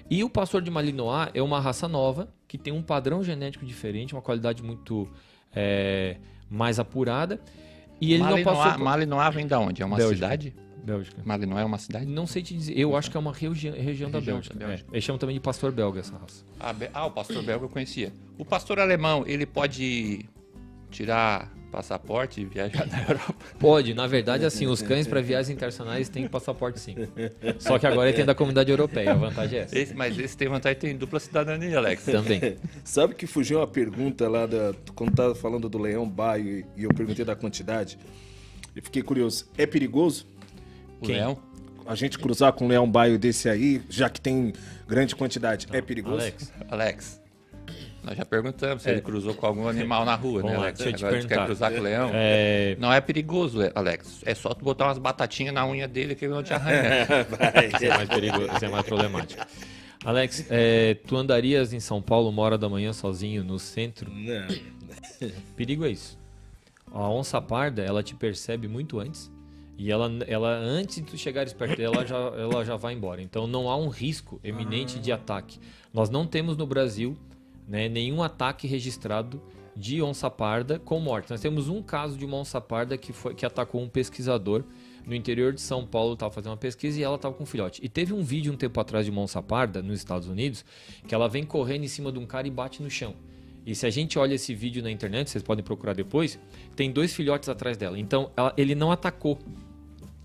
E 0.10 0.24
o 0.24 0.30
pastor 0.30 0.62
de 0.62 0.72
Malinois 0.72 1.30
é 1.34 1.42
uma 1.42 1.60
raça 1.60 1.88
nova, 1.88 2.34
que 2.48 2.58
tem 2.58 2.74
um 2.74 2.82
padrão 2.82 3.24
genético 3.24 3.66
diferente, 3.66 4.14
uma 4.16 4.22
qualidade 4.22 4.64
muito 4.64 5.08
é, 5.56 6.18
mais 6.50 6.80
apurada. 6.80 7.40
E 8.02 8.14
ele 8.14 8.24
Malinois, 8.24 8.46
não 8.46 8.54
passou 8.54 8.74
por... 8.74 8.84
Malinois 8.84 9.36
vem 9.36 9.46
da 9.48 9.60
onde? 9.60 9.82
É 9.82 9.86
uma 9.86 9.98
Bélgica. 9.98 10.16
cidade? 10.16 10.56
Bélgica. 10.84 11.22
Não 11.46 11.60
é 11.60 11.66
uma 11.66 11.78
cidade? 11.78 12.06
Não 12.06 12.26
sei 12.26 12.42
te 12.42 12.56
dizer. 12.56 12.74
Eu 12.76 12.96
acho 12.96 13.12
que 13.12 13.18
é 13.18 13.20
uma 13.20 13.34
regi 13.34 13.70
região 13.70 14.10
da 14.10 14.18
Região 14.20 14.38
Bélgica. 14.38 14.58
da 14.58 14.66
Bélgica. 14.68 14.90
É. 14.90 14.96
Eles 14.96 15.04
chamam 15.04 15.20
também 15.20 15.36
de 15.36 15.42
pastor 15.42 15.72
belga 15.72 16.00
essa 16.00 16.18
raça. 16.18 16.44
Ah, 16.60 16.74
be- 16.74 16.90
ah, 16.94 17.06
o 17.06 17.12
pastor 17.12 17.44
belga 17.44 17.66
eu 17.66 17.70
conhecia. 17.70 18.12
O 18.38 18.46
pastor 18.46 18.80
alemão, 18.80 19.24
ele 19.28 19.46
pode 19.46 20.26
tirar 20.90 21.52
passaporte 21.72 22.42
e 22.42 22.46
viajar 22.46 22.86
na 22.88 23.00
Europa? 23.08 23.36
Pode, 23.60 23.94
na 23.94 24.08
verdade, 24.08 24.46
assim, 24.46 24.68
os 24.68 24.82
cães 24.82 25.08
para 25.08 25.22
viagens 25.22 25.50
internacionais 25.56 26.10
têm 26.10 26.28
passaporte 26.28 26.80
sim. 26.80 26.96
Só 27.60 27.78
que 27.80 27.86
agora 27.88 28.10
ele 28.10 28.16
tem 28.18 28.26
da 28.26 28.36
comunidade 28.36 28.70
europeia, 28.72 29.12
a 29.12 29.16
vantagem 29.16 29.60
é 29.60 29.62
essa. 29.64 29.78
Esse- 29.78 29.94
mas 29.94 30.18
esse 30.18 30.36
tem 30.36 30.48
vantagem, 30.48 30.80
tem 30.80 30.96
dupla 30.98 31.20
cidadania, 31.20 31.78
Alex. 31.78 32.04
Também. 32.06 32.58
Sabe 32.84 33.16
que 33.16 33.26
fugiu 33.28 33.60
uma 33.60 33.68
pergunta 33.68 34.28
lá 34.28 34.46
da, 34.46 34.74
quando 34.96 35.14
tava 35.16 35.36
falando 35.36 35.70
do 35.70 35.78
leão 35.78 36.08
baio 36.10 36.66
e 36.76 36.84
eu 36.84 36.94
perguntei 36.94 37.24
da 37.24 37.36
quantidade? 37.36 37.98
Eu 38.76 38.84
fiquei 38.84 39.02
curioso. 39.02 39.48
É 39.58 39.66
perigoso 39.66 40.26
O 41.02 41.06
Quem? 41.06 41.16
leão? 41.16 41.38
a 41.86 41.96
gente 41.96 42.20
cruzar 42.20 42.54
com 42.54 42.66
um 42.66 42.68
leão 42.68 42.90
baio 42.90 43.18
desse 43.18 43.50
aí, 43.50 43.82
já 43.90 44.08
que 44.10 44.22
tem 44.22 44.54
grande 44.88 45.16
quantidade? 45.16 45.68
é 45.72 45.82
perigoso? 45.82 46.18
Alex, 46.22 46.54
Alex, 46.70 47.19
nós 48.10 48.18
já 48.18 48.26
perguntamos 48.26 48.84
se 48.84 48.90
É. 48.90 48.94
ele 48.94 49.02
cruzou 49.02 49.34
com 49.34 49.46
algum 49.46 49.68
animal 49.68 50.04
na 50.04 50.16
rua, 50.16 50.38
né, 50.42 50.48
Vamos 50.48 50.58
lá, 50.58 50.64
Alex? 50.64 50.80
deixa 50.80 50.90
eu 50.90 50.98
te 50.98 51.06
Agora 51.06 51.22
tu 51.22 51.22
quer 51.22 51.28
perguntar. 51.28 51.46
cruzar 51.46 51.72
com 51.72 51.80
o 51.80 51.84
leão? 51.84 52.10
é, 52.14 52.76
Não 52.80 52.92
é 52.92 53.00
perigoso, 53.02 53.60
Alex. 53.76 54.22
É 54.26 54.34
só 54.36 54.50
tu 54.54 54.66
botar 54.66 54.86
umas 54.88 54.98
batatinhas 54.98 55.54
na 55.54 55.66
unha 55.68 55.88
dele 55.88 56.16
que 56.16 56.26
ele 56.26 56.34
não 56.34 56.44
te 56.44 56.54
arranha. 56.54 57.06
isso 57.74 57.86
é 57.86 57.90
mais 57.96 58.10
perigoso, 58.10 58.50
isso 58.56 58.66
é 58.66 58.70
mais 58.70 58.86
problemático. 58.86 59.46
Alex, 60.04 60.46
é, 60.50 60.96
tu 61.06 61.18
andarias 61.18 61.72
em 61.74 61.80
São 61.80 62.02
Paulo 62.02 62.30
uma 62.30 62.42
hora 62.42 62.58
da 62.58 62.68
manhã 62.70 62.94
sozinho 62.94 63.44
no 63.44 63.60
centro? 63.60 64.10
Não. 64.12 64.48
Perigo 65.56 65.86
é 65.86 65.90
isso. 65.92 66.18
A 66.92 67.08
onça 67.10 67.40
parda, 67.42 67.82
ela 67.84 68.02
te 68.02 68.16
percebe 68.16 68.68
muito 68.68 69.00
antes. 69.00 69.30
E 69.78 69.92
ela, 69.92 70.12
ela 70.28 70.50
antes 70.58 70.96
de 70.98 71.04
tu 71.04 71.18
chegares 71.18 71.54
perto 71.54 71.78
dela, 71.78 71.96
ela 71.98 72.06
já, 72.06 72.16
ela 72.18 72.66
já 72.66 72.76
vai 72.76 72.94
embora. 72.94 73.22
Então 73.22 73.46
não 73.48 73.70
há 73.70 73.78
um 73.78 73.88
risco 73.88 74.40
eminente 74.44 75.00
de 75.00 75.12
ataque. 75.12 75.60
Nós 75.94 76.10
não 76.10 76.26
temos 76.26 76.58
no 76.58 76.66
Brasil 76.66 77.16
né, 77.70 77.88
nenhum 77.88 78.22
ataque 78.24 78.68
registrado 78.68 79.42
de 79.76 80.02
onça 80.02 80.30
parda 80.30 80.78
com 80.80 81.00
morte. 81.00 81.30
Nós 81.30 81.40
temos 81.40 81.70
um 81.70 81.82
caso 81.82 82.18
de 82.18 82.26
uma 82.26 82.38
onça 82.38 82.60
parda 82.60 82.98
que, 82.98 83.14
foi, 83.14 83.34
que 83.34 83.46
atacou 83.46 83.82
um 83.82 83.88
pesquisador 83.88 84.64
no 85.06 85.16
interior 85.16 85.54
de 85.54 85.62
São 85.62 85.86
Paulo, 85.86 86.14
estava 86.14 86.34
fazendo 86.34 86.52
uma 86.52 86.58
pesquisa 86.58 87.00
e 87.00 87.04
ela 87.04 87.16
estava 87.16 87.34
com 87.34 87.44
um 87.44 87.46
filhote. 87.46 87.80
E 87.84 87.88
teve 87.88 88.12
um 88.14 88.22
vídeo 88.22 88.52
um 88.52 88.58
tempo 88.58 88.78
atrás 88.80 89.06
de 89.06 89.12
uma 89.12 89.22
onça 89.22 89.42
parda 89.42 89.82
nos 89.82 90.00
Estados 90.00 90.28
Unidos 90.28 90.66
que 91.08 91.16
ela 91.16 91.30
vem 91.30 91.44
correndo 91.46 91.84
em 91.86 91.88
cima 91.88 92.12
de 92.12 92.20
um 92.20 92.26
cara 92.26 92.48
e 92.48 92.52
bate 92.52 92.84
no 92.84 92.90
chão. 92.90 93.14
E 93.66 93.74
se 93.76 93.86
a 93.86 93.90
gente 93.90 94.18
olha 94.18 94.34
esse 94.34 94.54
vídeo 94.54 94.82
na 94.84 94.90
internet, 94.92 95.30
vocês 95.30 95.44
podem 95.44 95.64
procurar 95.64 95.94
depois, 95.94 96.40
tem 96.76 96.92
dois 96.92 97.14
filhotes 97.14 97.48
atrás 97.48 97.78
dela. 97.78 97.98
Então 98.00 98.32
ela- 98.36 98.54
ele 98.58 98.74
não 98.76 98.92
atacou. 98.92 99.38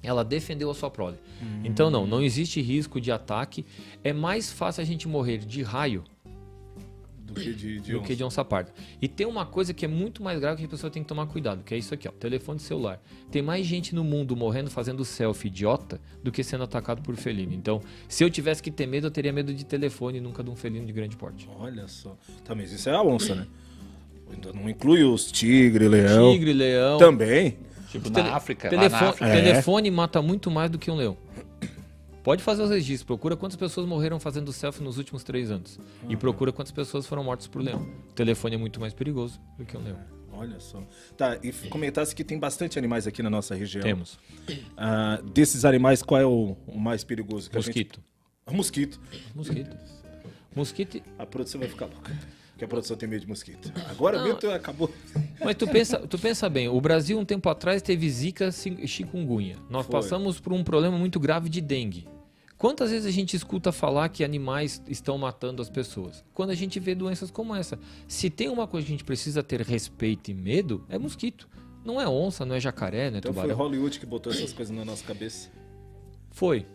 Ela 0.02 0.24
defendeu 0.24 0.70
a 0.70 0.74
sua 0.74 0.90
prole. 0.90 1.16
Então 1.64 1.90
não, 1.90 2.06
não 2.06 2.22
existe 2.22 2.60
risco 2.60 3.00
de 3.00 3.10
ataque. 3.12 3.64
É 4.02 4.12
mais 4.12 4.52
fácil 4.52 4.82
a 4.82 4.84
gente 4.84 5.06
morrer 5.08 5.38
de 5.38 5.62
raio 5.62 6.04
Do 7.34 7.40
que 7.40 7.52
de, 7.52 7.80
de 7.80 7.92
do 7.92 7.98
onça. 7.98 8.06
que 8.06 8.16
de 8.16 8.24
onça 8.24 8.44
parda. 8.44 8.72
E 9.02 9.08
tem 9.08 9.26
uma 9.26 9.44
coisa 9.44 9.74
que 9.74 9.84
é 9.84 9.88
muito 9.88 10.22
mais 10.22 10.38
grave 10.40 10.60
que 10.60 10.64
a 10.66 10.68
pessoa 10.68 10.90
tem 10.90 11.02
que 11.02 11.08
tomar 11.08 11.26
cuidado, 11.26 11.62
que 11.64 11.74
é 11.74 11.78
isso 11.78 11.92
aqui, 11.92 12.08
ó, 12.08 12.12
telefone 12.12 12.58
celular. 12.60 13.00
Tem 13.30 13.42
mais 13.42 13.66
gente 13.66 13.94
no 13.94 14.02
mundo 14.04 14.36
morrendo 14.36 14.70
fazendo 14.70 15.04
selfie 15.04 15.48
idiota 15.48 16.00
do 16.22 16.30
que 16.32 16.42
sendo 16.42 16.64
atacado 16.64 17.02
por 17.02 17.16
felino. 17.16 17.52
Então, 17.52 17.80
se 18.08 18.22
eu 18.24 18.30
tivesse 18.30 18.62
que 18.62 18.70
ter 18.70 18.86
medo, 18.86 19.06
eu 19.08 19.10
teria 19.10 19.32
medo 19.32 19.52
de 19.52 19.64
telefone 19.64 20.18
e 20.18 20.20
nunca 20.20 20.42
de 20.42 20.50
um 20.50 20.56
felino 20.56 20.86
de 20.86 20.92
grande 20.92 21.16
porte. 21.16 21.48
Olha 21.58 21.86
só. 21.88 22.16
Tá, 22.44 22.54
mas 22.54 22.72
isso 22.72 22.88
é 22.88 22.92
a 22.94 23.02
onça, 23.02 23.34
né? 23.34 23.46
Ainda 24.32 24.52
não 24.52 24.68
inclui 24.68 25.02
os 25.04 25.30
tigre, 25.30 25.86
leão. 25.88 26.32
Tigre, 26.32 26.52
leão. 26.52 26.98
Também. 26.98 27.56
tipo 27.90 28.10
Tele- 28.10 28.28
na 28.28 28.36
África. 28.36 28.68
lá 28.68 28.70
telefone, 28.70 29.00
na 29.02 29.08
África. 29.10 29.26
É. 29.26 29.42
telefone 29.42 29.90
mata 29.90 30.22
muito 30.22 30.50
mais 30.50 30.70
do 30.70 30.78
que 30.78 30.90
um 30.90 30.96
leão. 30.96 31.16
Pode 32.24 32.42
fazer 32.42 32.62
os 32.62 32.70
registros, 32.70 33.02
procura 33.02 33.36
quantas 33.36 33.54
pessoas 33.54 33.86
morreram 33.86 34.18
fazendo 34.18 34.50
selfie 34.50 34.82
nos 34.82 34.96
últimos 34.96 35.22
três 35.22 35.50
anos. 35.50 35.78
E 36.08 36.16
procura 36.16 36.50
quantas 36.50 36.72
pessoas 36.72 37.06
foram 37.06 37.22
mortas 37.22 37.46
por 37.46 37.60
leão. 37.60 37.86
O 38.08 38.12
telefone 38.14 38.54
é 38.54 38.58
muito 38.58 38.80
mais 38.80 38.94
perigoso 38.94 39.38
do 39.58 39.64
que 39.66 39.76
um 39.76 39.82
leão. 39.82 39.98
Olha 40.32 40.58
só. 40.58 40.82
Tá, 41.18 41.38
e 41.42 41.52
comentasse 41.68 42.14
que 42.16 42.24
tem 42.24 42.38
bastante 42.38 42.78
animais 42.78 43.06
aqui 43.06 43.22
na 43.22 43.28
nossa 43.28 43.54
região. 43.54 43.82
Temos. 43.82 44.18
Ah, 44.74 45.20
desses 45.34 45.66
animais, 45.66 46.02
qual 46.02 46.18
é 46.18 46.24
o, 46.24 46.56
o 46.66 46.80
mais 46.80 47.04
perigoso? 47.04 47.50
Que 47.50 47.56
Mosquito. 47.56 48.00
A 48.46 48.50
gente... 48.50 48.56
Mosquito. 48.56 49.00
Mosquito. 49.34 49.76
Mosquito. 50.56 51.02
A 51.18 51.26
produção 51.26 51.60
vai 51.60 51.68
ficar 51.68 51.86
louca. 51.86 52.10
Porque 52.52 52.64
a 52.64 52.68
produção 52.68 52.96
tem 52.96 53.08
medo 53.08 53.20
de 53.20 53.28
mosquito. 53.28 53.70
Agora 53.90 54.16
Não. 54.16 54.24
mesmo 54.24 54.40
tu 54.40 54.50
acabou. 54.50 54.90
Mas 55.44 55.56
tu 55.56 55.66
pensa, 55.66 55.98
tu 55.98 56.18
pensa 56.18 56.48
bem, 56.48 56.68
o 56.68 56.80
Brasil 56.80 57.18
um 57.18 57.24
tempo 57.24 57.48
atrás 57.50 57.82
teve 57.82 58.08
zika 58.08 58.48
e 58.78 58.88
chikungunya. 58.88 59.56
Nós 59.68 59.84
Foi. 59.84 59.92
passamos 59.92 60.40
por 60.40 60.52
um 60.52 60.64
problema 60.64 60.96
muito 60.96 61.20
grave 61.20 61.48
de 61.48 61.60
dengue. 61.60 62.13
Quantas 62.56 62.90
vezes 62.90 63.06
a 63.06 63.10
gente 63.10 63.36
escuta 63.36 63.72
falar 63.72 64.08
que 64.08 64.22
animais 64.22 64.82
estão 64.88 65.18
matando 65.18 65.60
as 65.60 65.68
pessoas? 65.68 66.24
Quando 66.32 66.50
a 66.50 66.54
gente 66.54 66.78
vê 66.78 66.94
doenças 66.94 67.30
como 67.30 67.54
essa. 67.54 67.78
Se 68.06 68.30
tem 68.30 68.48
uma 68.48 68.66
coisa 68.66 68.86
que 68.86 68.92
a 68.92 68.94
gente 68.94 69.04
precisa 69.04 69.42
ter 69.42 69.60
respeito 69.60 70.30
e 70.30 70.34
medo, 70.34 70.84
é 70.88 70.98
mosquito. 70.98 71.48
Não 71.84 72.00
é 72.00 72.08
onça, 72.08 72.46
não 72.46 72.54
é 72.54 72.60
jacaré, 72.60 73.10
não 73.10 73.16
é 73.16 73.18
Então 73.18 73.32
foi 73.32 73.42
tubarão. 73.42 73.58
Hollywood 73.58 73.98
que 73.98 74.06
botou 74.06 74.32
essas 74.32 74.52
coisas 74.52 74.74
na 74.74 74.84
nossa 74.84 75.04
cabeça. 75.04 75.50
Foi. 76.30 76.66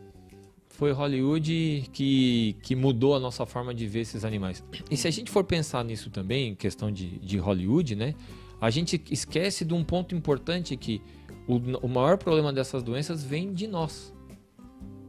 Foi 0.68 0.92
Hollywood 0.92 1.90
que, 1.92 2.56
que 2.62 2.76
mudou 2.76 3.16
a 3.16 3.20
nossa 3.20 3.46
forma 3.46 3.74
de 3.74 3.88
ver 3.88 4.02
esses 4.02 4.24
animais. 4.24 4.64
E 4.92 4.96
se 4.96 5.08
a 5.08 5.12
gente 5.12 5.32
for 5.32 5.44
pensar 5.44 5.84
nisso 5.84 6.10
também, 6.10 6.50
em 6.50 6.56
questão 6.56 6.92
de, 6.92 7.18
de 7.20 7.38
Hollywood, 7.38 7.96
né? 7.96 8.14
A 8.62 8.70
gente 8.70 9.02
esquece 9.10 9.66
de 9.66 9.74
um 9.74 9.84
ponto 9.84 10.14
importante 10.14 10.76
que 10.78 11.02
o, 11.48 11.56
o 11.86 11.88
maior 11.88 12.18
problema 12.18 12.54
dessas 12.54 12.84
doenças 12.84 13.24
vem 13.24 13.54
de 13.54 13.68
nós. 13.68 14.14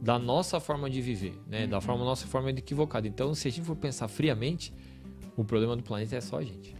Da 0.01 0.17
nossa 0.17 0.59
forma 0.59 0.89
de 0.89 0.99
viver, 0.99 1.39
né? 1.47 1.67
Da 1.67 1.79
forma, 1.79 2.03
nossa 2.03 2.25
forma 2.25 2.51
de 2.51 2.59
equivocada. 2.59 3.07
Então, 3.07 3.35
se 3.35 3.47
a 3.47 3.51
gente 3.51 3.63
for 3.65 3.75
pensar 3.75 4.07
friamente, 4.07 4.73
o 5.37 5.43
problema 5.43 5.75
do 5.75 5.83
planeta 5.83 6.15
é 6.15 6.21
só 6.21 6.39
a 6.39 6.43
gente. 6.43 6.75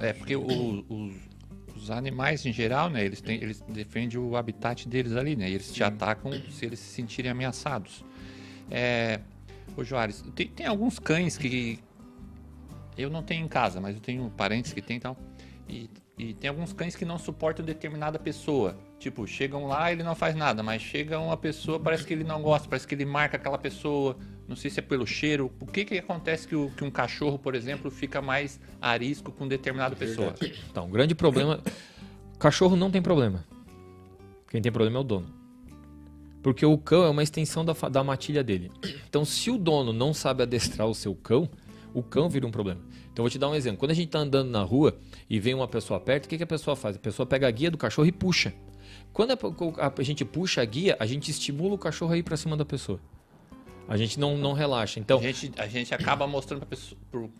É 0.00 0.12
porque 0.14 0.34
o- 0.34 0.84
os, 0.88 1.14
os 1.76 1.90
animais 1.90 2.44
em 2.46 2.52
geral, 2.52 2.88
né, 2.90 3.04
eles, 3.04 3.20
têm, 3.20 3.36
eles 3.42 3.60
defendem 3.68 4.18
o 4.18 4.34
habitat 4.36 4.88
deles 4.88 5.14
ali, 5.14 5.36
né? 5.36 5.48
E 5.50 5.54
eles 5.54 5.72
te 5.72 5.84
atacam 5.84 6.32
se 6.50 6.64
eles 6.64 6.78
se 6.78 6.88
sentirem 6.94 7.30
ameaçados. 7.30 8.02
É, 8.70 9.20
ô 9.76 9.84
Joares, 9.84 10.24
tem, 10.34 10.48
tem 10.48 10.66
alguns 10.66 10.98
cães 10.98 11.36
que 11.38 11.78
eu 12.96 13.08
não 13.10 13.22
tenho 13.22 13.44
em 13.44 13.48
casa, 13.48 13.80
mas 13.80 13.94
eu 13.94 14.00
tenho 14.00 14.30
parentes 14.36 14.72
que 14.72 14.80
tem 14.82 14.96
e 14.96 15.00
tal. 15.00 15.16
E 16.18 16.34
tem 16.34 16.48
alguns 16.48 16.72
cães 16.72 16.96
que 16.96 17.04
não 17.04 17.18
suportam 17.18 17.64
determinada 17.64 18.18
pessoa. 18.18 18.76
Tipo, 18.98 19.26
chegam 19.26 19.66
lá 19.66 19.92
ele 19.92 20.02
não 20.02 20.14
faz 20.16 20.34
nada, 20.34 20.60
mas 20.62 20.82
chega 20.82 21.18
uma 21.20 21.36
pessoa, 21.36 21.78
parece 21.78 22.04
que 22.04 22.12
ele 22.12 22.24
não 22.24 22.42
gosta, 22.42 22.68
parece 22.68 22.86
que 22.86 22.94
ele 22.94 23.04
marca 23.04 23.36
aquela 23.36 23.56
pessoa. 23.58 24.16
Não 24.48 24.56
sei 24.56 24.70
se 24.70 24.80
é 24.80 24.82
pelo 24.82 25.06
cheiro. 25.06 25.52
O 25.60 25.66
que 25.66 25.84
que 25.84 25.98
acontece 25.98 26.48
que, 26.48 26.56
o- 26.56 26.70
que 26.76 26.82
um 26.82 26.90
cachorro, 26.90 27.38
por 27.38 27.54
exemplo, 27.54 27.90
fica 27.90 28.20
mais 28.20 28.58
arisco 28.80 29.30
com 29.30 29.46
determinada 29.46 29.94
pessoa? 29.94 30.34
Então, 30.70 30.86
o 30.86 30.88
grande 30.88 31.14
problema. 31.14 31.60
Cachorro 32.38 32.74
não 32.74 32.90
tem 32.90 33.00
problema. 33.00 33.44
Quem 34.50 34.60
tem 34.60 34.72
problema 34.72 34.96
é 34.98 35.00
o 35.00 35.04
dono. 35.04 35.28
Porque 36.42 36.64
o 36.64 36.78
cão 36.78 37.04
é 37.04 37.08
uma 37.10 37.22
extensão 37.22 37.64
da, 37.64 37.74
da 37.88 38.02
matilha 38.02 38.42
dele. 38.42 38.70
Então, 39.08 39.24
se 39.24 39.50
o 39.50 39.58
dono 39.58 39.92
não 39.92 40.14
sabe 40.14 40.42
adestrar 40.42 40.86
o 40.88 40.94
seu 40.94 41.14
cão, 41.14 41.48
o 41.92 42.02
cão 42.02 42.28
vira 42.28 42.46
um 42.46 42.50
problema. 42.50 42.80
Então, 43.12 43.22
vou 43.22 43.30
te 43.30 43.38
dar 43.38 43.48
um 43.48 43.54
exemplo. 43.54 43.78
Quando 43.78 43.90
a 43.90 43.94
gente 43.94 44.06
está 44.06 44.20
andando 44.20 44.48
na 44.50 44.62
rua 44.62 44.96
e 45.28 45.38
vem 45.38 45.52
uma 45.54 45.68
pessoa 45.68 46.00
perto, 46.00 46.24
o 46.26 46.28
que, 46.28 46.36
que 46.38 46.42
a 46.44 46.46
pessoa 46.46 46.74
faz? 46.74 46.96
A 46.96 46.98
pessoa 46.98 47.26
pega 47.26 47.46
a 47.46 47.50
guia 47.50 47.70
do 47.70 47.76
cachorro 47.76 48.06
e 48.08 48.12
puxa. 48.12 48.52
Quando 49.12 49.32
a, 49.32 49.86
a- 49.86 49.92
a 49.96 50.02
gente 50.02 50.24
puxa 50.24 50.62
a 50.62 50.64
guia, 50.64 50.96
a 51.00 51.06
gente 51.06 51.30
estimula 51.30 51.74
o 51.74 51.78
cachorro 51.78 52.12
a 52.12 52.18
ir 52.18 52.22
para 52.22 52.36
cima 52.36 52.56
da 52.56 52.64
pessoa. 52.64 53.00
A 53.88 53.96
gente 53.96 54.20
não, 54.20 54.36
não 54.36 54.52
relaxa. 54.52 55.00
Então, 55.00 55.18
A 55.18 55.22
gente, 55.22 55.50
a 55.56 55.66
gente 55.66 55.94
acaba 55.94 56.26
mostrando 56.26 56.60
pra 56.60 56.68
pessoa. 56.68 57.00
Pro, 57.10 57.30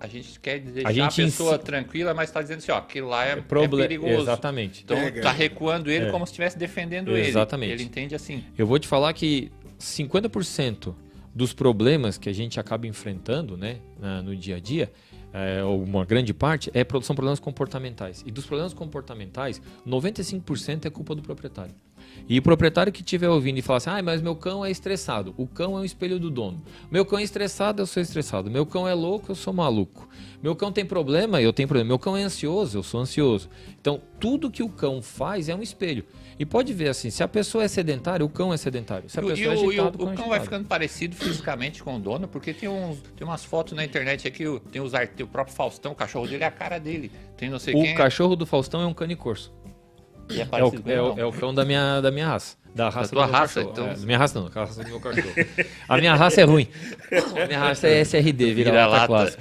a 0.00 0.08
gente 0.08 0.40
quer 0.40 0.58
deixar 0.58 0.88
A 0.88 1.06
a, 1.06 1.12
pessoa 1.12 1.54
ensi- 1.54 1.64
tranquila, 1.64 2.12
mas 2.12 2.28
tá 2.28 2.42
dizendo 2.42 2.58
assim, 2.58 2.72
ó, 2.72 2.78
aquilo 2.78 3.08
lá 3.08 3.24
é, 3.24 3.32
é 3.32 3.36
proble- 3.36 3.82
perigoso. 3.82 4.22
Exatamente. 4.22 4.82
Então 4.82 4.96
Pega. 4.96 5.22
tá 5.22 5.30
recuando 5.30 5.88
ele 5.88 6.06
É. 6.06 6.10
como 6.10 6.26
se 6.26 6.32
estivesse 6.32 6.58
defendendo 6.58 7.16
ele. 7.16 7.28
Exatamente. 7.28 7.72
Ele 7.72 7.84
entende 7.84 8.16
assim. 8.16 8.42
Eu 8.58 8.66
vou 8.66 8.80
te 8.80 8.88
falar 8.88 9.12
que 9.12 9.52
50% 9.78 10.92
dos 11.32 11.52
problemas 11.52 12.18
que 12.18 12.28
a 12.28 12.32
gente 12.32 12.58
acaba 12.58 12.86
enfrentando 12.86 13.56
né, 13.56 13.76
no 14.24 14.34
dia 14.34 14.56
a 14.56 14.60
dia, 14.60 14.90
é, 15.36 15.62
ou 15.62 15.82
uma 15.82 16.06
grande 16.06 16.32
parte, 16.32 16.70
é, 16.72 16.82
são 17.02 17.14
problemas 17.14 17.38
comportamentais. 17.38 18.24
E 18.26 18.30
dos 18.30 18.46
problemas 18.46 18.72
comportamentais, 18.72 19.60
95% 19.86 20.86
é 20.86 20.90
culpa 20.90 21.14
do 21.14 21.20
proprietário. 21.20 21.74
E 22.26 22.38
o 22.38 22.42
proprietário 22.42 22.90
que 22.90 23.02
estiver 23.02 23.28
ouvindo 23.28 23.58
e 23.58 23.62
falar 23.62 23.76
assim, 23.76 23.90
ah, 23.90 24.02
mas 24.02 24.22
meu 24.22 24.34
cão 24.34 24.64
é 24.64 24.70
estressado. 24.70 25.34
O 25.36 25.46
cão 25.46 25.76
é 25.76 25.80
um 25.80 25.84
espelho 25.84 26.18
do 26.18 26.30
dono. 26.30 26.62
Meu 26.90 27.04
cão 27.04 27.18
é 27.18 27.22
estressado, 27.22 27.82
eu 27.82 27.86
sou 27.86 28.02
estressado. 28.02 28.50
Meu 28.50 28.64
cão 28.64 28.88
é 28.88 28.94
louco, 28.94 29.30
eu 29.30 29.34
sou 29.34 29.52
maluco. 29.52 30.08
Meu 30.42 30.56
cão 30.56 30.72
tem 30.72 30.86
problema, 30.86 31.42
eu 31.42 31.52
tenho 31.52 31.68
problema. 31.68 31.88
Meu 31.88 31.98
cão 31.98 32.16
é 32.16 32.22
ansioso, 32.22 32.78
eu 32.78 32.82
sou 32.82 33.00
ansioso. 33.00 33.50
Então, 33.78 34.00
tudo 34.18 34.50
que 34.50 34.62
o 34.62 34.70
cão 34.70 35.02
faz 35.02 35.50
é 35.50 35.54
um 35.54 35.62
espelho. 35.62 36.04
E 36.38 36.44
pode 36.44 36.72
ver 36.74 36.88
assim, 36.88 37.08
se 37.08 37.22
a 37.22 37.28
pessoa 37.28 37.64
é 37.64 37.68
sedentária, 37.68 38.24
o 38.24 38.28
cão 38.28 38.52
é 38.52 38.56
sedentário. 38.58 39.08
Se 39.08 39.18
a 39.18 39.22
o- 39.22 39.28
pessoa 39.28 39.54
e 39.54 39.58
é 39.58 39.60
o, 39.60 39.72
e 39.72 39.80
o- 39.80 39.86
o 39.88 39.90
cão 39.92 40.12
é 40.12 40.14
cão 40.14 40.14
vai 40.16 40.24
agitado. 40.38 40.44
ficando 40.44 40.66
parecido 40.66 41.16
fisicamente 41.16 41.82
com 41.82 41.96
o 41.96 41.98
dono, 41.98 42.28
porque 42.28 42.52
tem, 42.52 42.68
uns, 42.68 42.98
tem 43.16 43.26
umas 43.26 43.42
fotos 43.44 43.72
na 43.72 43.82
internet 43.84 44.28
aqui, 44.28 44.46
o- 44.46 44.60
tem, 44.60 44.82
os, 44.82 44.92
tem 44.92 45.24
o 45.24 45.26
próprio 45.28 45.56
Faustão, 45.56 45.92
o 45.92 45.94
cachorro 45.94 46.26
dele 46.28 46.44
é 46.44 46.46
a 46.46 46.50
cara 46.50 46.78
dele. 46.78 47.10
Tem 47.38 47.48
não 47.48 47.58
sei 47.58 47.74
O 47.74 47.82
quem. 47.82 47.94
cachorro 47.94 48.36
do 48.36 48.44
Faustão 48.44 48.82
é 48.82 48.86
um 48.86 48.92
cane 48.92 49.16
corso. 49.16 49.50
e 50.28 50.38
é 50.38 50.42
É 50.42 50.44
o, 50.44 50.46
parecido 50.48 50.90
é 50.92 51.00
o- 51.00 51.18
é 51.20 51.24
o 51.24 51.32
cão 51.32 51.54
da 51.54 51.64
minha, 51.64 52.00
da 52.02 52.10
minha 52.10 52.26
raça. 52.28 52.56
Da 52.74 52.90
raça 52.90 53.08
tua 53.14 53.24
do 53.24 53.30
meu 53.30 53.40
raça, 53.40 53.54
cachorro. 53.64 53.72
então. 53.72 53.86
É, 53.88 53.94
da 53.94 54.04
minha 54.06 54.18
raça 54.18 54.38
não, 54.40 54.50
da 54.50 54.60
raça 54.60 54.82
do 54.84 54.88
meu 54.90 55.00
cachorro. 55.00 55.32
A 55.88 55.96
minha 55.96 56.14
raça 56.14 56.40
é 56.42 56.44
ruim. 56.44 56.68
A 57.42 57.46
minha 57.46 57.58
raça 57.58 57.88
é 57.88 58.00
SRD, 58.00 58.52
vira 58.52 58.70
Vira-lata. 58.72 58.90
lata 58.90 59.06
classe. 59.06 59.38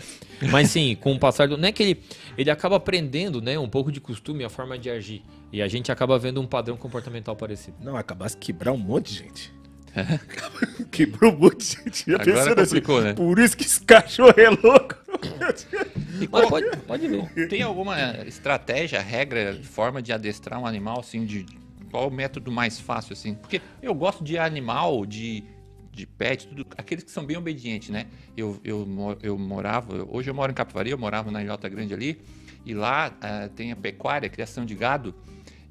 Mas 0.51 0.69
sim, 0.69 0.95
com 0.95 1.11
o 1.13 1.19
passar 1.19 1.47
do. 1.47 1.57
Não 1.57 1.67
é 1.67 1.71
que 1.73 1.83
ele. 1.83 2.03
Ele 2.37 2.49
acaba 2.51 2.75
aprendendo, 2.75 3.41
né? 3.41 3.57
Um 3.57 3.67
pouco 3.69 3.91
de 3.91 3.99
costume, 4.01 4.43
a 4.43 4.49
forma 4.49 4.77
de 4.77 4.89
agir. 4.89 5.23
E 5.55 5.61
a 5.61 5.69
gente 5.69 5.89
acaba 5.89 6.19
vendo 6.19 6.41
um 6.41 6.45
padrão 6.45 6.75
comportamental 6.75 7.33
parecido. 7.33 7.77
Não, 7.81 7.95
acabasse 7.95 8.35
de 8.35 8.45
quebrar 8.45 8.73
um 8.73 8.77
monte 8.77 9.13
de 9.13 9.19
gente. 9.19 9.53
Quebrou 10.91 11.31
um 11.31 11.37
monte 11.37 11.59
de 11.59 11.81
gente. 11.81 12.11
Já 12.11 12.15
Agora 12.15 12.33
pensando 12.33 12.59
assim, 12.59 12.75
complicou, 12.75 13.01
né? 13.01 13.13
Por 13.13 13.39
isso 13.39 13.55
que 13.55 13.63
esse 13.63 13.79
cachorro 13.79 14.33
é 14.35 14.49
louco. 14.49 14.95
Mas 16.29 16.49
pode, 16.49 16.77
pode 16.85 17.07
ver. 17.07 17.47
Tem 17.47 17.61
alguma 17.61 17.97
estratégia, 18.27 18.99
regra, 18.99 19.57
forma 19.63 20.01
de 20.01 20.11
adestrar 20.11 20.59
um 20.59 20.65
animal, 20.65 20.99
assim, 20.99 21.23
de 21.23 21.45
qual 21.89 22.09
o 22.09 22.11
método 22.11 22.51
mais 22.51 22.77
fácil, 22.77 23.13
assim? 23.13 23.35
Porque 23.35 23.61
eu 23.81 23.95
gosto 23.95 24.25
de 24.25 24.37
animal, 24.37 25.05
de, 25.05 25.41
de 25.89 26.05
pet, 26.05 26.49
tudo, 26.49 26.67
aqueles 26.77 27.05
que 27.05 27.11
são 27.11 27.25
bem 27.25 27.37
obedientes, 27.37 27.87
né? 27.87 28.07
Eu, 28.35 28.59
eu, 28.61 28.85
eu 29.23 29.37
morava, 29.37 30.05
hoje 30.09 30.29
eu 30.29 30.35
moro 30.35 30.51
em 30.51 30.55
Capivari, 30.55 30.89
eu 30.89 30.97
morava 30.97 31.31
na 31.31 31.41
Ilhota 31.41 31.69
Grande 31.69 31.93
ali, 31.93 32.21
e 32.65 32.73
lá 32.73 33.15
ah, 33.21 33.47
tem 33.55 33.71
a 33.71 33.75
pecuária, 33.77 34.27
a 34.27 34.29
criação 34.29 34.65
de 34.65 34.75
gado, 34.75 35.15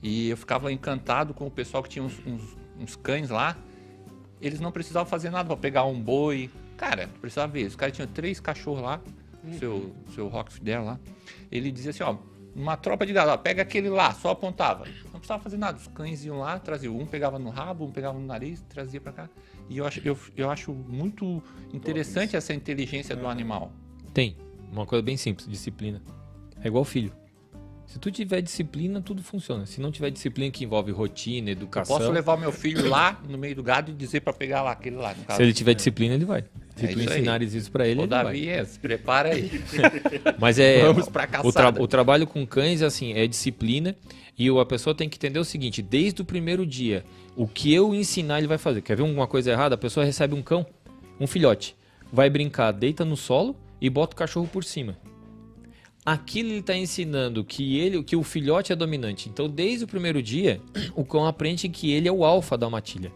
e 0.04 0.28
eu 0.28 0.36
ficava 0.36 0.70
encantado 0.70 1.32
com 1.32 1.46
o 1.46 1.50
pessoal 1.50 1.82
que 1.82 1.88
tinha 1.88 2.04
uns, 2.04 2.20
uns- 2.26 2.56
uns 2.78 2.94
cães 2.94 3.30
lá, 3.30 3.56
eles 4.40 4.60
não 4.60 4.70
precisavam 4.70 5.08
fazer 5.08 5.30
nada 5.30 5.46
para 5.48 5.56
pegar 5.56 5.84
um 5.84 5.98
boi. 5.98 6.50
Cara, 6.76 7.06
não 7.06 7.14
precisava 7.14 7.50
ver. 7.50 7.64
Os 7.66 7.74
caras 7.74 7.96
tinham 7.96 8.06
três 8.08 8.38
cachorros 8.38 8.82
lá, 8.82 9.00
seu, 9.58 9.94
seu 10.14 10.28
Rock 10.28 10.52
Fidel 10.52 10.84
lá. 10.84 11.00
Ele 11.50 11.70
dizia 11.72 11.90
assim, 11.92 12.02
ó, 12.02 12.16
uma 12.54 12.76
tropa 12.76 13.06
de 13.06 13.12
gado, 13.14 13.30
ó, 13.30 13.36
pega 13.38 13.62
aquele 13.62 13.88
lá, 13.88 14.12
só 14.12 14.30
apontava. 14.30 14.84
Não 15.04 15.12
precisava 15.20 15.42
fazer 15.42 15.56
nada. 15.56 15.78
Os 15.78 15.86
cães 15.88 16.22
iam 16.26 16.38
lá, 16.40 16.58
traziam. 16.58 16.98
Um 16.98 17.06
pegava 17.06 17.38
no 17.38 17.48
rabo, 17.48 17.86
um 17.86 17.90
pegava 17.90 18.18
no 18.18 18.26
nariz, 18.26 18.60
trazia 18.68 19.00
para 19.00 19.12
cá. 19.12 19.30
E 19.70 19.78
eu 19.78 19.86
acho, 19.86 20.00
eu, 20.04 20.18
eu 20.36 20.50
acho 20.50 20.72
muito 20.74 21.42
interessante 21.72 22.36
essa 22.36 22.52
inteligência 22.52 23.16
do 23.16 23.26
animal. 23.26 23.72
Tem. 24.12 24.36
Uma 24.70 24.84
coisa 24.84 25.02
bem 25.02 25.16
simples, 25.16 25.48
disciplina. 25.48 26.02
É 26.62 26.66
igual 26.66 26.84
filho. 26.84 27.12
Se 27.86 27.98
tu 27.98 28.10
tiver 28.10 28.40
disciplina, 28.40 29.00
tudo 29.00 29.22
funciona. 29.22 29.66
Se 29.66 29.80
não 29.80 29.92
tiver 29.92 30.10
disciplina 30.10 30.50
que 30.50 30.64
envolve 30.64 30.90
rotina, 30.90 31.50
educação. 31.50 31.96
Posso 31.98 32.10
levar 32.10 32.34
o 32.34 32.38
meu 32.38 32.50
filho 32.50 32.86
lá 32.88 33.20
no 33.28 33.38
meio 33.38 33.54
do 33.54 33.62
gado 33.62 33.90
e 33.92 33.94
dizer 33.94 34.20
para 34.20 34.32
pegar 34.32 34.62
lá 34.62 34.72
aquele 34.72 34.96
lá. 34.96 35.14
Se 35.30 35.42
ele 35.42 35.52
tiver 35.52 35.74
disciplina, 35.74 36.14
ele 36.14 36.24
vai. 36.24 36.44
Se 36.76 36.86
É 36.86 36.88
tu 36.88 36.98
isso 36.98 37.10
aí. 37.12 37.18
ensinares 37.18 37.54
isso 37.54 37.70
pra 37.70 37.86
ele, 37.86 38.00
Ô, 38.00 38.02
ele 38.02 38.10
Davi, 38.10 38.48
é, 38.48 38.64
se 38.64 38.78
prepara 38.80 39.28
aí. 39.34 39.42
vai. 39.48 40.34
Mas 40.40 40.58
é. 40.58 40.80
Vamos 40.82 41.08
pra 41.08 41.24
o, 41.24 41.28
caçada. 41.28 41.72
tra- 41.72 41.82
o 41.82 41.86
trabalho 41.86 42.26
com 42.26 42.44
cães, 42.46 42.82
assim, 42.82 43.12
é 43.12 43.26
disciplina. 43.28 43.94
E 44.36 44.50
o- 44.50 44.58
a 44.58 44.66
pessoa 44.66 44.92
tem 44.94 45.08
que 45.08 45.16
entender 45.16 45.38
o 45.38 45.44
seguinte: 45.44 45.80
desde 45.80 46.20
o 46.22 46.24
primeiro 46.24 46.66
dia, 46.66 47.04
o 47.36 47.46
que 47.46 47.72
eu 47.72 47.94
ensinar, 47.94 48.38
ele 48.38 48.48
vai 48.48 48.58
fazer. 48.58 48.80
Quer 48.82 48.96
ver 48.96 49.02
uma 49.04 49.28
coisa 49.28 49.52
errada? 49.52 49.76
A 49.76 49.78
pessoa 49.78 50.04
recebe 50.04 50.34
um 50.34 50.42
cão, 50.42 50.66
um 51.20 51.26
filhote, 51.28 51.76
vai 52.12 52.28
brincar, 52.28 52.72
deita 52.72 53.04
no 53.04 53.16
solo 53.16 53.54
e 53.80 53.88
bota 53.88 54.14
o 54.14 54.16
cachorro 54.18 54.48
por 54.52 54.64
cima. 54.64 54.96
Aquilo 56.04 56.50
ele 56.50 56.58
está 56.58 56.76
ensinando 56.76 57.42
que 57.42 57.78
ele, 57.78 58.02
que 58.02 58.14
o 58.14 58.22
filhote 58.22 58.72
é 58.72 58.76
dominante. 58.76 59.28
Então, 59.28 59.48
desde 59.48 59.84
o 59.84 59.88
primeiro 59.88 60.22
dia, 60.22 60.60
o 60.94 61.02
cão 61.04 61.26
aprende 61.26 61.68
que 61.68 61.90
ele 61.92 62.06
é 62.06 62.12
o 62.12 62.24
alfa 62.24 62.58
da 62.58 62.68
matilha. 62.68 63.10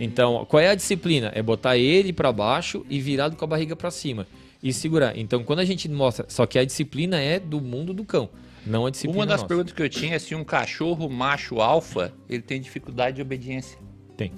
Então, 0.00 0.44
qual 0.46 0.60
é 0.60 0.68
a 0.70 0.74
disciplina? 0.74 1.30
É 1.34 1.42
botar 1.42 1.76
ele 1.76 2.12
para 2.12 2.32
baixo 2.32 2.84
e 2.88 2.98
virado 3.00 3.36
com 3.36 3.44
a 3.44 3.48
barriga 3.48 3.76
para 3.76 3.90
cima 3.90 4.26
e 4.62 4.72
segurar. 4.72 5.16
Então, 5.18 5.44
quando 5.44 5.58
a 5.58 5.64
gente 5.64 5.88
mostra, 5.90 6.24
só 6.28 6.46
que 6.46 6.58
a 6.58 6.64
disciplina 6.64 7.20
é 7.20 7.38
do 7.38 7.60
mundo 7.60 7.92
do 7.92 8.02
cão, 8.04 8.30
não 8.66 8.86
a 8.86 8.90
disciplina 8.90 9.18
Uma 9.18 9.26
das 9.26 9.36
nossa. 9.42 9.48
perguntas 9.48 9.72
que 9.74 9.82
eu 9.82 9.88
tinha 9.88 10.14
é 10.14 10.18
se 10.18 10.34
um 10.34 10.42
cachorro 10.42 11.08
macho 11.10 11.60
alfa, 11.60 12.12
ele 12.28 12.42
tem 12.42 12.60
dificuldade 12.60 13.16
de 13.16 13.22
obediência. 13.22 13.78
Tem. 14.16 14.32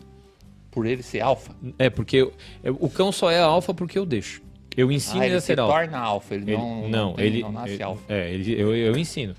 Por 0.70 0.84
ele 0.86 1.02
ser 1.02 1.20
alfa. 1.20 1.54
É 1.78 1.88
porque 1.88 2.16
eu- 2.16 2.32
eu- 2.62 2.76
o 2.80 2.90
cão 2.90 3.12
só 3.12 3.30
é 3.30 3.38
alfa 3.38 3.72
porque 3.72 3.96
eu 3.96 4.04
deixo. 4.04 4.42
Eu 4.76 4.90
ensino 4.90 5.20
Ah, 5.20 5.24
ele 5.26 5.32
ele 5.32 5.36
a 5.38 5.40
se 5.40 5.46
ser 5.48 5.60
alfa. 5.60 5.72
torna 5.74 5.98
alfa, 5.98 6.34
ele, 6.34 6.50
Ele- 6.52 6.56
não, 6.56 6.88
não, 6.88 7.12
tem- 7.14 7.26
ele 7.26 7.40
não 7.42 7.52
nasce 7.52 7.74
ele- 7.74 7.82
alfa. 7.82 8.02
É, 8.12 8.32
ele, 8.32 8.60
eu, 8.60 8.74
eu 8.74 8.96
ensino. 8.96 9.34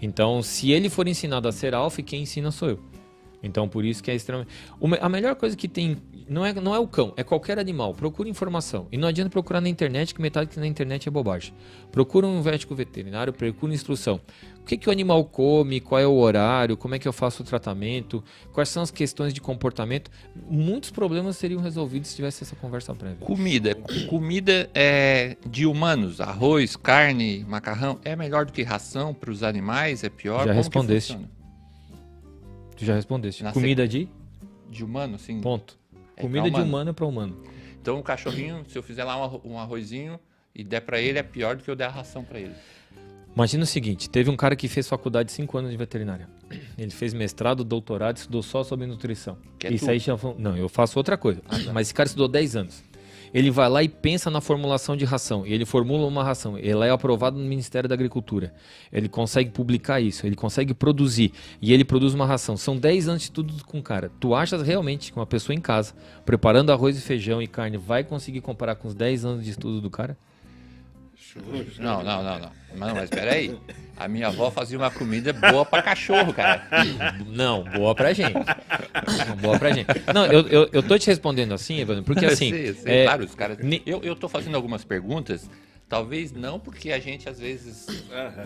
Então, 0.00 0.42
se 0.42 0.70
ele 0.72 0.88
for 0.88 1.06
ensinado 1.06 1.46
a 1.48 1.52
ser 1.52 1.74
alfa, 1.74 2.02
quem 2.02 2.22
ensina 2.22 2.50
sou 2.50 2.70
eu. 2.70 2.80
Então, 3.42 3.68
por 3.68 3.84
isso 3.84 4.02
que 4.02 4.10
é 4.10 4.14
extremamente. 4.14 4.52
A 5.00 5.08
melhor 5.08 5.34
coisa 5.34 5.56
que 5.56 5.68
tem 5.68 5.96
não 6.28 6.44
é, 6.44 6.52
não 6.52 6.74
é 6.74 6.78
o 6.78 6.86
cão, 6.86 7.12
é 7.16 7.22
qualquer 7.22 7.58
animal. 7.58 7.94
Procura 7.94 8.28
informação. 8.28 8.86
E 8.90 8.96
não 8.96 9.08
adianta 9.08 9.30
procurar 9.30 9.60
na 9.60 9.68
internet, 9.68 10.14
que 10.14 10.20
metade 10.20 10.48
que 10.50 10.58
na 10.58 10.66
internet 10.66 11.08
é 11.08 11.10
bobagem. 11.10 11.54
Procura 11.90 12.26
um 12.26 12.42
médico 12.42 12.74
veterinário, 12.74 13.32
procura 13.32 13.72
instrução. 13.72 14.20
O 14.60 14.64
que, 14.64 14.76
que 14.76 14.88
o 14.88 14.92
animal 14.92 15.24
come, 15.24 15.80
qual 15.80 16.00
é 16.00 16.06
o 16.06 16.14
horário, 16.14 16.76
como 16.76 16.94
é 16.94 16.98
que 16.98 17.08
eu 17.08 17.12
faço 17.12 17.42
o 17.42 17.46
tratamento, 17.46 18.22
quais 18.52 18.68
são 18.68 18.82
as 18.82 18.90
questões 18.90 19.34
de 19.34 19.40
comportamento. 19.40 20.10
Muitos 20.48 20.90
problemas 20.90 21.36
seriam 21.36 21.60
resolvidos 21.60 22.10
se 22.10 22.16
tivesse 22.16 22.44
essa 22.44 22.54
conversa 22.56 22.94
prévia. 22.94 23.18
Comida. 23.26 23.74
Comida 24.08 24.70
é 24.74 25.36
de 25.44 25.66
humanos. 25.66 26.20
Arroz, 26.20 26.76
carne, 26.76 27.44
macarrão. 27.48 27.98
É 28.04 28.14
melhor 28.14 28.46
do 28.46 28.52
que 28.52 28.62
ração 28.62 29.12
para 29.12 29.30
os 29.30 29.42
animais? 29.42 30.04
É 30.04 30.08
pior? 30.08 30.38
Já 30.40 30.46
Como 30.46 30.56
respondeste. 30.56 31.18
Tu 32.76 32.84
já 32.84 32.94
respondeste. 32.94 33.42
Na 33.42 33.52
Comida 33.52 33.86
de 33.86 34.08
De 34.70 34.84
humano, 34.84 35.18
sim. 35.18 35.40
ponto. 35.40 35.81
É 36.22 36.26
Comida 36.28 36.42
pra 36.42 36.50
de 36.50 36.54
humano. 36.56 36.68
humano 36.68 36.90
é 36.90 36.92
para 36.92 37.06
humano. 37.06 37.36
Então 37.80 37.98
o 37.98 38.02
cachorrinho, 38.02 38.64
se 38.68 38.76
eu 38.78 38.82
fizer 38.82 39.04
lá 39.04 39.16
um 39.18 39.24
arro- 39.24 39.58
arrozinho 39.58 40.18
e 40.54 40.62
der 40.62 40.80
para 40.80 41.00
ele, 41.00 41.18
é 41.18 41.22
pior 41.22 41.56
do 41.56 41.62
que 41.64 41.70
eu 41.70 41.76
der 41.76 41.86
a 41.86 41.90
ração 41.90 42.22
para 42.24 42.38
ele. 42.38 42.54
Imagina 43.34 43.62
o 43.64 43.66
seguinte, 43.66 44.10
teve 44.10 44.28
um 44.28 44.36
cara 44.36 44.54
que 44.54 44.68
fez 44.68 44.86
faculdade 44.86 45.28
de 45.28 45.32
5 45.32 45.56
anos 45.56 45.70
de 45.70 45.76
veterinária. 45.76 46.28
Ele 46.76 46.90
fez 46.90 47.14
mestrado, 47.14 47.64
doutorado, 47.64 48.18
estudou 48.18 48.42
só 48.42 48.62
sobre 48.62 48.86
nutrição. 48.86 49.38
Que 49.58 49.68
é 49.68 49.72
Isso 49.72 49.86
tu. 49.86 49.90
aí 49.90 49.98
já 49.98 50.14
Não, 50.38 50.54
eu 50.54 50.68
faço 50.68 50.98
outra 50.98 51.16
coisa. 51.16 51.40
Mas 51.72 51.86
esse 51.86 51.94
cara 51.94 52.06
estudou 52.06 52.28
10 52.28 52.56
anos. 52.56 52.82
Ele 53.32 53.50
vai 53.50 53.68
lá 53.68 53.82
e 53.82 53.88
pensa 53.88 54.30
na 54.30 54.40
formulação 54.40 54.96
de 54.96 55.04
ração. 55.04 55.46
E 55.46 55.52
ele 55.52 55.64
formula 55.64 56.06
uma 56.06 56.22
ração. 56.22 56.58
Ele 56.58 56.84
é 56.84 56.90
aprovado 56.90 57.38
no 57.38 57.44
Ministério 57.44 57.88
da 57.88 57.94
Agricultura. 57.94 58.52
Ele 58.92 59.08
consegue 59.08 59.50
publicar 59.50 60.00
isso. 60.00 60.26
Ele 60.26 60.36
consegue 60.36 60.74
produzir. 60.74 61.32
E 61.60 61.72
ele 61.72 61.84
produz 61.84 62.14
uma 62.14 62.26
ração. 62.26 62.56
São 62.56 62.76
10 62.76 63.08
anos 63.08 63.22
de 63.22 63.26
estudo 63.26 63.64
com 63.64 63.78
o 63.78 63.82
cara. 63.82 64.10
Tu 64.20 64.34
achas 64.34 64.62
realmente 64.62 65.12
que 65.12 65.18
uma 65.18 65.26
pessoa 65.26 65.54
em 65.54 65.60
casa, 65.60 65.94
preparando 66.24 66.72
arroz 66.72 66.96
e 66.98 67.00
feijão 67.00 67.40
e 67.40 67.46
carne, 67.46 67.76
vai 67.76 68.04
conseguir 68.04 68.40
comparar 68.40 68.74
com 68.74 68.88
os 68.88 68.94
10 68.94 69.24
anos 69.24 69.44
de 69.44 69.50
estudo 69.50 69.80
do 69.80 69.88
cara? 69.88 70.16
Não, 71.78 72.02
não, 72.02 72.22
não, 72.22 72.38
não. 72.38 72.50
Mas, 72.76 72.92
mas 72.94 73.04
espera 73.04 73.32
aí. 73.34 73.56
A 73.96 74.08
minha 74.08 74.28
avó 74.28 74.50
fazia 74.50 74.76
uma 74.78 74.90
comida 74.90 75.32
boa 75.32 75.64
para 75.64 75.82
cachorro, 75.82 76.32
cara. 76.32 76.66
Não, 77.26 77.62
boa 77.64 77.94
pra 77.94 78.12
gente. 78.12 78.32
boa 79.40 79.58
pra 79.58 79.70
gente. 79.72 79.86
Não, 80.14 80.26
eu, 80.26 80.46
eu, 80.48 80.68
eu 80.72 80.82
tô 80.82 80.98
te 80.98 81.06
respondendo 81.06 81.52
assim, 81.54 81.78
Evandro, 81.80 82.02
porque 82.04 82.24
assim. 82.26 82.50
Eu 82.52 82.74
sei, 82.74 83.00
é, 83.02 83.04
claro, 83.04 83.24
os 83.24 83.34
caras. 83.34 83.58
Eu, 83.86 84.00
eu 84.02 84.16
tô 84.16 84.28
fazendo 84.28 84.54
algumas 84.56 84.84
perguntas, 84.84 85.48
talvez 85.88 86.32
não 86.32 86.58
porque 86.58 86.90
a 86.90 86.98
gente 86.98 87.28
às 87.28 87.38
vezes. 87.38 87.86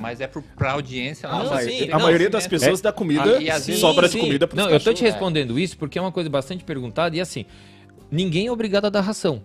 Mas 0.00 0.20
é 0.20 0.26
pro, 0.26 0.42
pra 0.42 0.72
audiência. 0.72 1.28
Nossa, 1.28 1.54
ma- 1.54 1.62
sim, 1.62 1.84
a 1.90 1.96
não, 1.98 2.00
maioria 2.04 2.26
sim, 2.26 2.32
das 2.32 2.44
né? 2.44 2.50
pessoas 2.50 2.80
dá 2.80 2.92
comida, 2.92 3.36
Ah, 3.38 3.40
e 3.42 3.48
assim- 3.50 3.74
sobra 3.76 4.08
Sim, 4.08 4.18
de 4.18 4.24
comida 4.24 4.46
pros 4.48 4.58
Não, 4.62 4.70
eu 4.70 4.78
tô 4.78 4.92
te 4.92 4.96
cachorros. 5.02 5.12
respondendo 5.12 5.58
isso 5.58 5.78
porque 5.78 5.98
é 5.98 6.02
uma 6.02 6.12
coisa 6.12 6.28
bastante 6.28 6.64
perguntada 6.64 7.16
e 7.16 7.20
assim, 7.20 7.46
ninguém 8.10 8.48
é 8.48 8.52
obrigado 8.52 8.86
a 8.86 8.90
dar 8.90 9.00
ração. 9.00 9.42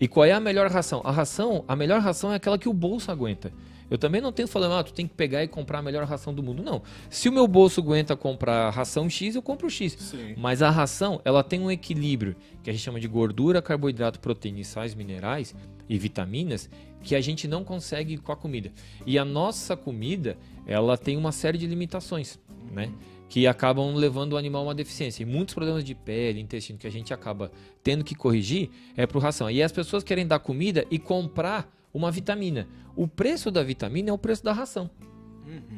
E 0.00 0.08
qual 0.08 0.24
é 0.24 0.32
a 0.32 0.40
melhor 0.40 0.70
ração? 0.70 1.02
A 1.04 1.10
ração, 1.10 1.64
a 1.68 1.76
melhor 1.76 2.00
ração 2.00 2.32
é 2.32 2.36
aquela 2.36 2.58
que 2.58 2.68
o 2.68 2.72
bolso 2.72 3.10
aguenta. 3.10 3.52
Eu 3.90 3.98
também 3.98 4.20
não 4.20 4.30
tenho 4.30 4.46
falando, 4.46 4.74
ah, 4.74 4.84
tu 4.84 4.92
tem 4.92 5.06
que 5.06 5.14
pegar 5.14 5.42
e 5.42 5.48
comprar 5.48 5.80
a 5.80 5.82
melhor 5.82 6.06
ração 6.06 6.32
do 6.32 6.42
mundo. 6.42 6.62
Não. 6.62 6.80
Se 7.10 7.28
o 7.28 7.32
meu 7.32 7.46
bolso 7.48 7.80
aguenta 7.80 8.16
comprar 8.16 8.68
a 8.68 8.70
ração 8.70 9.10
X, 9.10 9.34
eu 9.34 9.42
compro 9.42 9.68
X. 9.68 9.96
Sim. 9.98 10.34
Mas 10.38 10.62
a 10.62 10.70
ração, 10.70 11.20
ela 11.24 11.42
tem 11.42 11.60
um 11.60 11.70
equilíbrio 11.70 12.36
que 12.62 12.70
a 12.70 12.72
gente 12.72 12.82
chama 12.82 13.00
de 13.00 13.08
gordura, 13.08 13.60
carboidrato, 13.60 14.20
proteína 14.20 14.62
sais 14.62 14.94
minerais 14.94 15.54
e 15.88 15.98
vitaminas 15.98 16.70
que 17.02 17.16
a 17.16 17.20
gente 17.20 17.48
não 17.48 17.64
consegue 17.64 18.16
com 18.16 18.30
a 18.30 18.36
comida. 18.36 18.70
E 19.04 19.18
a 19.18 19.24
nossa 19.24 19.76
comida, 19.76 20.38
ela 20.66 20.96
tem 20.96 21.16
uma 21.16 21.32
série 21.32 21.58
de 21.58 21.66
limitações, 21.66 22.38
né? 22.70 22.92
Que 23.30 23.46
acabam 23.46 23.94
levando 23.94 24.34
o 24.34 24.36
animal 24.36 24.62
a 24.62 24.64
uma 24.66 24.74
deficiência. 24.74 25.22
E 25.22 25.26
muitos 25.26 25.54
problemas 25.54 25.82
de 25.82 25.94
pele, 25.94 26.38
intestino 26.40 26.78
que 26.78 26.86
a 26.86 26.90
gente 26.90 27.14
acaba 27.14 27.50
tendo 27.82 28.04
que 28.04 28.14
corrigir 28.14 28.68
é 28.96 29.06
por 29.06 29.22
ração. 29.22 29.50
E 29.50 29.62
as 29.62 29.72
pessoas 29.72 30.04
querem 30.04 30.26
dar 30.26 30.40
comida 30.40 30.84
e 30.90 30.98
comprar 30.98 31.72
uma 31.94 32.10
vitamina. 32.10 32.68
O 32.94 33.08
preço 33.08 33.50
da 33.50 33.62
vitamina 33.62 34.10
é 34.10 34.12
o 34.12 34.18
preço 34.18 34.44
da 34.44 34.52
ração. 34.52 34.90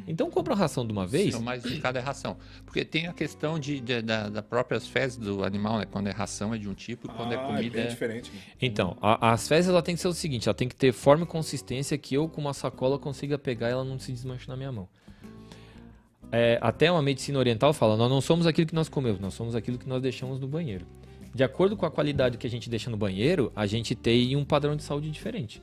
Então 0.07 0.31
compra 0.31 0.53
a 0.53 0.57
ração 0.57 0.87
de 0.87 0.93
uma 0.93 1.07
vez. 1.07 1.35
O 1.35 1.41
mais 1.43 1.65
indicado 1.65 1.97
é 1.97 2.01
ração. 2.01 2.37
Porque 2.67 2.85
tem 2.85 3.07
a 3.07 3.13
questão 3.13 3.59
de, 3.59 3.81
de- 3.81 4.03
da, 4.03 4.29
da 4.29 4.43
próprias 4.43 4.87
fezes 4.87 5.17
do 5.17 5.43
animal, 5.45 5.79
né? 5.79 5.87
Quando 5.91 6.09
é 6.09 6.11
ração 6.11 6.53
é 6.53 6.59
de 6.59 6.69
um 6.69 6.75
tipo 6.75 7.07
e 7.07 7.15
quando 7.15 7.33
é 7.33 7.37
Ah, 7.37 7.47
comida 7.47 7.71
bem 7.77 7.85
é. 7.85 7.87
diferente. 7.87 8.31
né? 8.33 8.39
Então, 8.61 8.99
a- 9.01 9.33
as 9.33 9.49
fezes 9.49 9.71
ela 9.71 9.81
tem 9.83 9.95
que 9.95 10.01
ser 10.03 10.09
o 10.09 10.13
seguinte, 10.13 10.47
ela 10.47 10.55
tem 10.55 10.69
que 10.69 10.75
ter 10.77 10.93
forma 10.93 11.25
e 11.25 11.27
consistência 11.27 11.97
que 11.97 12.15
eu 12.15 12.29
com 12.29 12.41
uma 12.41 12.53
sacola 12.53 12.99
consiga 12.99 13.39
pegar 13.39 13.69
e 13.69 13.73
ela 13.73 13.85
não 13.85 13.99
se 13.99 14.13
desmanche 14.13 14.47
na 14.49 14.57
minha 14.59 14.73
mão. 14.73 14.89
É, 16.33 16.59
até 16.63 16.91
uma 16.91 17.03
medicina 17.03 17.39
oriental 17.39 17.73
fala, 17.75 17.95
nós 17.97 18.09
não 18.11 18.21
somos 18.23 18.47
aquilo 18.47 18.67
que 18.67 18.75
nós 18.75 18.89
comemos, 18.89 19.21
nós 19.21 19.35
somos 19.35 19.55
aquilo 19.55 19.77
que 19.79 19.87
nós 19.87 20.01
deixamos 20.01 20.41
no 20.41 20.49
banheiro. 20.49 20.87
De 21.35 21.45
acordo 21.45 21.77
com 21.77 21.85
a 21.87 21.91
qualidade 21.91 22.39
que 22.39 22.47
a 22.47 22.51
gente 22.51 22.71
deixa 22.71 22.91
no 22.91 22.97
banheiro, 22.97 23.53
a 23.55 23.67
gente 23.67 23.95
tem 23.95 24.35
um 24.35 24.45
padrão 24.45 24.75
de 24.75 24.83
saúde 24.83 25.11
diferente. 25.11 25.63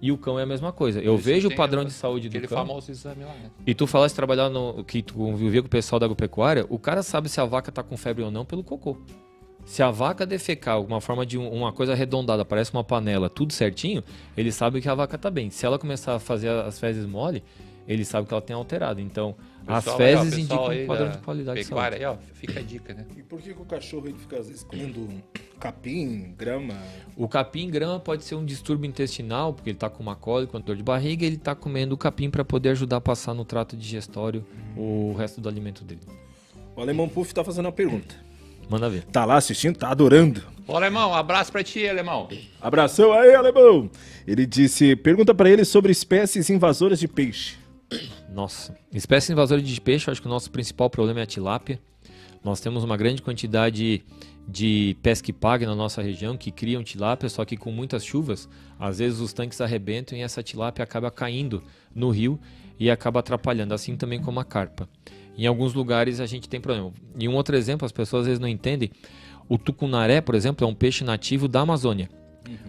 E 0.00 0.12
o 0.12 0.18
cão 0.18 0.38
é 0.38 0.42
a 0.44 0.46
mesma 0.46 0.72
coisa. 0.72 1.00
Eu 1.00 1.14
isso 1.16 1.24
vejo 1.24 1.48
o 1.48 1.56
padrão 1.56 1.82
a- 1.82 1.84
de 1.84 1.92
saúde 1.92 2.28
do 2.28 2.40
cão. 2.46 2.58
famoso 2.58 2.90
exame 2.90 3.24
lá, 3.24 3.32
né? 3.34 3.50
E 3.66 3.74
tu 3.74 3.84
falasse 3.86 4.14
trabalhar 4.14 4.48
no. 4.48 4.84
que 4.84 5.02
tu 5.02 5.14
convivia 5.14 5.60
com 5.60 5.66
o 5.66 5.70
pessoal 5.70 5.98
da 5.98 6.06
agropecuária, 6.06 6.64
o 6.68 6.78
cara 6.78 7.02
sabe 7.02 7.28
se 7.28 7.40
a 7.40 7.44
vaca 7.44 7.72
tá 7.72 7.82
com 7.82 7.96
febre 7.96 8.22
ou 8.22 8.30
não 8.30 8.44
pelo 8.44 8.62
cocô. 8.62 8.96
Se 9.64 9.82
a 9.82 9.90
vaca 9.90 10.24
defecar 10.24 10.80
uma 10.80 11.00
forma 11.00 11.26
de 11.26 11.36
um- 11.36 11.50
uma 11.50 11.72
coisa 11.72 11.92
arredondada, 11.94 12.44
parece 12.44 12.72
uma 12.72 12.84
panela, 12.84 13.28
tudo 13.28 13.52
certinho, 13.52 14.02
ele 14.36 14.52
sabe 14.52 14.80
que 14.80 14.88
a 14.88 14.94
vaca 14.94 15.18
tá 15.18 15.30
bem. 15.30 15.50
Se 15.50 15.66
ela 15.66 15.78
começar 15.80 16.14
a 16.14 16.18
fazer 16.20 16.48
as 16.48 16.78
fezes 16.78 17.04
mole, 17.04 17.42
ele 17.88 18.04
sabe 18.04 18.28
que 18.28 18.34
ela 18.34 18.42
tem 18.42 18.54
alterado. 18.54 19.00
Então, 19.00 19.34
as 19.66 19.82
Pessoal 19.82 20.00
aí, 20.00 20.14
ó, 20.14 20.18
fezes 20.20 20.34
pessoal 20.34 20.58
indicam 20.60 20.68
aí 20.68 20.84
um 20.84 20.86
padrão 20.86 21.10
de 21.10 21.18
qualidade 21.18 21.60
de 21.60 21.66
saúde. 21.66 21.86
Pecuária 21.86 21.98
aí, 21.98 22.04
ó, 22.04 22.16
fica 22.34 22.60
a 22.60 22.62
dica, 22.62 22.92
né? 22.94 23.06
E 23.16 23.22
por 23.22 23.40
que, 23.40 23.54
que 23.54 23.62
o 23.62 23.64
cachorro 23.64 24.06
ele 24.06 24.18
fica 24.18 24.38
às 24.38 24.46
vezes 24.46 24.62
comendo 24.62 25.08
capim, 25.58 26.34
grama? 26.36 26.74
O 27.16 27.26
capim 27.26 27.70
grama 27.70 27.98
pode 27.98 28.24
ser 28.24 28.34
um 28.34 28.44
distúrbio 28.44 28.86
intestinal, 28.86 29.54
porque 29.54 29.70
ele 29.70 29.76
está 29.76 29.88
com 29.88 30.02
uma 30.02 30.14
cólica, 30.14 30.52
com 30.52 30.60
dor 30.60 30.76
de 30.76 30.82
barriga, 30.82 31.24
ele 31.24 31.36
está 31.36 31.54
comendo 31.54 31.94
o 31.94 31.98
capim 31.98 32.28
para 32.28 32.44
poder 32.44 32.68
ajudar 32.70 32.98
a 32.98 33.00
passar 33.00 33.32
no 33.32 33.44
trato 33.44 33.74
digestório 33.74 34.44
o 34.76 35.14
resto 35.14 35.40
do 35.40 35.48
alimento 35.48 35.82
dele. 35.82 36.02
O 36.76 36.82
Alemão 36.82 37.08
Puff 37.08 37.32
tá 37.32 37.42
fazendo 37.42 37.66
uma 37.66 37.72
pergunta. 37.72 38.14
Manda 38.68 38.90
ver. 38.90 39.04
Tá 39.04 39.24
lá 39.24 39.36
assistindo, 39.36 39.78
tá 39.78 39.88
adorando. 39.88 40.42
Ô, 40.66 40.76
Alemão, 40.76 41.14
abraço 41.14 41.50
pra 41.50 41.64
ti, 41.64 41.88
Alemão. 41.88 42.28
Abração 42.60 43.14
aí, 43.14 43.34
Alemão! 43.34 43.90
Ele 44.26 44.44
disse, 44.44 44.94
pergunta 44.94 45.34
pra 45.34 45.48
ele 45.48 45.64
sobre 45.64 45.90
espécies 45.90 46.50
invasoras 46.50 47.00
de 47.00 47.08
peixe. 47.08 47.56
Nossa, 48.32 48.76
espécie 48.92 49.32
invasora 49.32 49.62
de 49.62 49.80
peixe, 49.80 50.10
acho 50.10 50.20
que 50.20 50.26
o 50.26 50.30
nosso 50.30 50.50
principal 50.50 50.90
problema 50.90 51.20
é 51.20 51.22
a 51.22 51.26
tilápia. 51.26 51.80
Nós 52.44 52.60
temos 52.60 52.84
uma 52.84 52.96
grande 52.96 53.22
quantidade 53.22 54.04
de 54.46 54.96
pesca 55.02 55.30
e 55.30 55.32
pague 55.32 55.66
na 55.66 55.74
nossa 55.74 56.00
região 56.00 56.36
que 56.36 56.50
criam 56.50 56.82
tilápia, 56.82 57.28
só 57.28 57.44
que 57.44 57.56
com 57.56 57.70
muitas 57.70 58.04
chuvas, 58.04 58.48
às 58.78 58.98
vezes 58.98 59.20
os 59.20 59.32
tanques 59.32 59.60
arrebentam 59.60 60.16
e 60.16 60.22
essa 60.22 60.42
tilápia 60.42 60.82
acaba 60.82 61.10
caindo 61.10 61.62
no 61.94 62.10
rio 62.10 62.38
e 62.78 62.90
acaba 62.90 63.20
atrapalhando, 63.20 63.74
assim 63.74 63.96
também 63.96 64.20
como 64.20 64.40
a 64.40 64.44
carpa. 64.44 64.88
Em 65.36 65.46
alguns 65.46 65.74
lugares 65.74 66.20
a 66.20 66.26
gente 66.26 66.48
tem 66.48 66.60
problema. 66.60 66.92
E 67.18 67.28
um 67.28 67.34
outro 67.34 67.56
exemplo, 67.56 67.84
as 67.84 67.92
pessoas 67.92 68.22
às 68.22 68.26
vezes 68.26 68.40
não 68.40 68.48
entendem, 68.48 68.90
o 69.48 69.58
tucunaré, 69.58 70.20
por 70.20 70.34
exemplo, 70.34 70.66
é 70.66 70.68
um 70.68 70.74
peixe 70.74 71.04
nativo 71.04 71.48
da 71.48 71.60
Amazônia. 71.60 72.08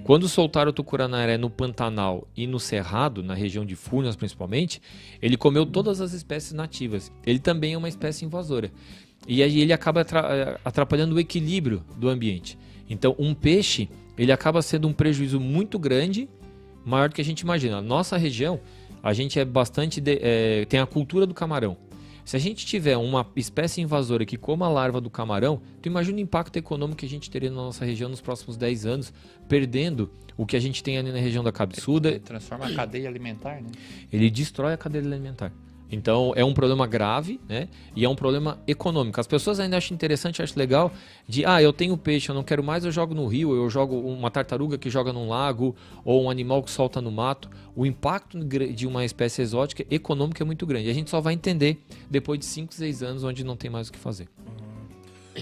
Quando 0.04 0.28
soltaram 0.28 0.70
o 0.70 0.74
tucunaré 0.74 1.38
no 1.38 1.50
Pantanal 1.50 2.28
e 2.36 2.48
no 2.48 2.60
Cerrado, 2.60 3.22
na 3.24 3.34
região 3.34 3.66
de 3.66 3.76
Furnas 3.76 4.16
principalmente, 4.16 4.82
ele 5.22 5.38
comeu 5.38 5.66
todas 5.66 6.02
as 6.02 6.14
espécies 6.14 6.54
nativas. 6.54 7.12
Ele 7.26 7.40
também 7.40 7.74
é 7.74 7.78
uma 7.78 7.90
espécie 7.90 8.26
invasora. 8.26 8.72
E 9.28 9.44
aí 9.44 9.60
ele 9.62 9.74
acaba 9.74 10.02
eh, 10.02 10.60
atrapalhando 10.64 11.16
o 11.16 11.20
equilíbrio 11.20 11.84
do 11.98 12.10
ambiente. 12.10 12.58
Então, 12.90 13.16
um 13.20 13.34
peixe, 13.34 13.90
ele 14.18 14.32
acaba 14.32 14.62
sendo 14.62 14.88
um 14.88 14.94
prejuízo 14.94 15.40
muito 15.40 15.78
grande, 15.78 16.28
maior 16.86 17.10
do 17.10 17.16
que 17.16 17.22
a 17.22 17.26
gente 17.26 17.42
imagina. 17.42 17.78
A 17.78 17.82
nossa 17.82 18.18
região, 18.18 18.60
a 19.04 19.14
gente 19.14 19.40
é 19.40 19.46
bastante 19.46 20.02
de- 20.02 20.20
eh, 20.22 20.66
tem 20.68 20.80
a 20.80 20.86
cultura 20.86 21.28
do 21.28 21.34
camarão. 21.34 21.78
Se 22.30 22.36
a 22.36 22.40
gente 22.40 22.64
tiver 22.64 22.96
uma 22.96 23.26
espécie 23.36 23.82
invasora 23.82 24.24
que 24.24 24.38
coma 24.38 24.68
a 24.68 24.70
larva 24.70 25.02
do 25.02 25.10
camarão, 25.10 25.60
tu 25.82 25.88
imagina 25.90 26.20
o 26.20 26.22
impacto 26.22 26.58
econômico 26.58 27.00
que 27.00 27.06
a 27.08 27.10
gente 27.10 27.28
teria 27.28 27.50
na 27.50 27.56
nossa 27.56 27.84
região 27.84 28.08
nos 28.08 28.22
próximos 28.22 28.56
10 28.56 28.86
anos, 28.86 29.12
perdendo 29.48 30.12
o 30.38 30.46
que 30.46 30.56
a 30.56 30.60
gente 30.60 30.84
tem 30.84 31.00
ali 31.00 31.12
na 31.12 31.18
região 31.18 31.44
da 31.44 31.52
cabeçuda, 31.52 32.10
Ele 32.10 32.20
transforma 32.20 32.68
a 32.68 32.76
cadeia 32.76 33.10
alimentar, 33.10 33.60
né? 33.60 33.72
ele 34.14 34.30
destrói 34.30 34.74
a 34.74 34.78
cadeia 34.78 35.04
alimentar. 35.04 35.52
Então 35.92 36.34
é 36.36 36.46
um 36.46 36.54
problema 36.54 36.86
grave, 36.86 37.40
né? 37.48 37.68
E 37.96 38.06
é 38.06 38.10
um 38.10 38.16
problema 38.16 38.60
econômico. 38.68 39.20
As 39.20 39.28
pessoas 39.28 39.60
ainda 39.60 39.78
acham 39.78 39.96
interessante, 39.96 40.42
acham 40.42 40.58
legal 40.58 40.92
de, 41.28 41.46
ah, 41.46 41.62
eu 41.62 41.74
tenho 41.74 41.98
peixe, 41.98 42.30
eu 42.30 42.36
não 42.36 42.44
quero 42.44 42.64
mais, 42.64 42.86
eu 42.86 42.92
jogo 42.92 43.16
no 43.16 43.26
rio, 43.26 43.56
eu 43.56 43.70
jogo 43.70 44.00
uma 44.00 44.30
tartaruga 44.30 44.78
que 44.78 44.90
joga 44.90 45.12
num 45.12 45.30
lago 45.30 45.76
ou 46.06 46.24
um 46.24 46.30
animal 46.30 46.62
que 46.62 46.70
solta 46.70 47.02
no 47.02 47.12
mato. 47.12 47.50
O 47.76 47.86
impacto 47.86 48.40
de 48.44 48.88
uma 48.88 49.04
espécie 49.04 49.42
exótica 49.42 49.86
econômico 49.90 50.42
é 50.42 50.46
muito 50.46 50.66
grande. 50.66 50.90
A 50.90 50.94
gente 50.94 51.10
só 51.10 51.20
vai 51.20 51.34
entender 51.34 51.84
depois 52.10 52.40
de 52.40 52.46
5, 52.46 52.74
6 52.74 53.04
anos 53.04 53.24
onde 53.24 53.44
não 53.44 53.56
tem 53.56 53.70
mais 53.70 53.90
o 53.90 53.92
que 53.92 54.00
fazer. 54.00 54.28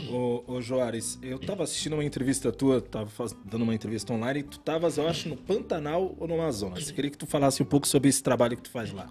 Ô, 0.09 0.43
ô 0.45 0.61
Joares, 0.61 1.17
eu 1.23 1.39
tava 1.39 1.63
assistindo 1.63 1.93
uma 1.93 2.03
entrevista 2.03 2.51
tua, 2.51 2.79
tava 2.79 3.09
dando 3.45 3.63
uma 3.63 3.73
entrevista 3.73 4.13
online, 4.13 4.41
e 4.41 4.43
tu 4.43 4.59
tavas, 4.59 4.97
eu 4.97 5.07
acho, 5.07 5.27
no 5.27 5.35
Pantanal 5.35 6.15
ou 6.19 6.27
no 6.27 6.35
Amazonas. 6.35 6.91
Queria 6.91 7.09
que 7.09 7.17
tu 7.17 7.25
falasse 7.25 7.63
um 7.63 7.65
pouco 7.65 7.87
sobre 7.87 8.09
esse 8.09 8.21
trabalho 8.21 8.55
que 8.55 8.63
tu 8.63 8.69
faz 8.69 8.91
lá. 8.93 9.07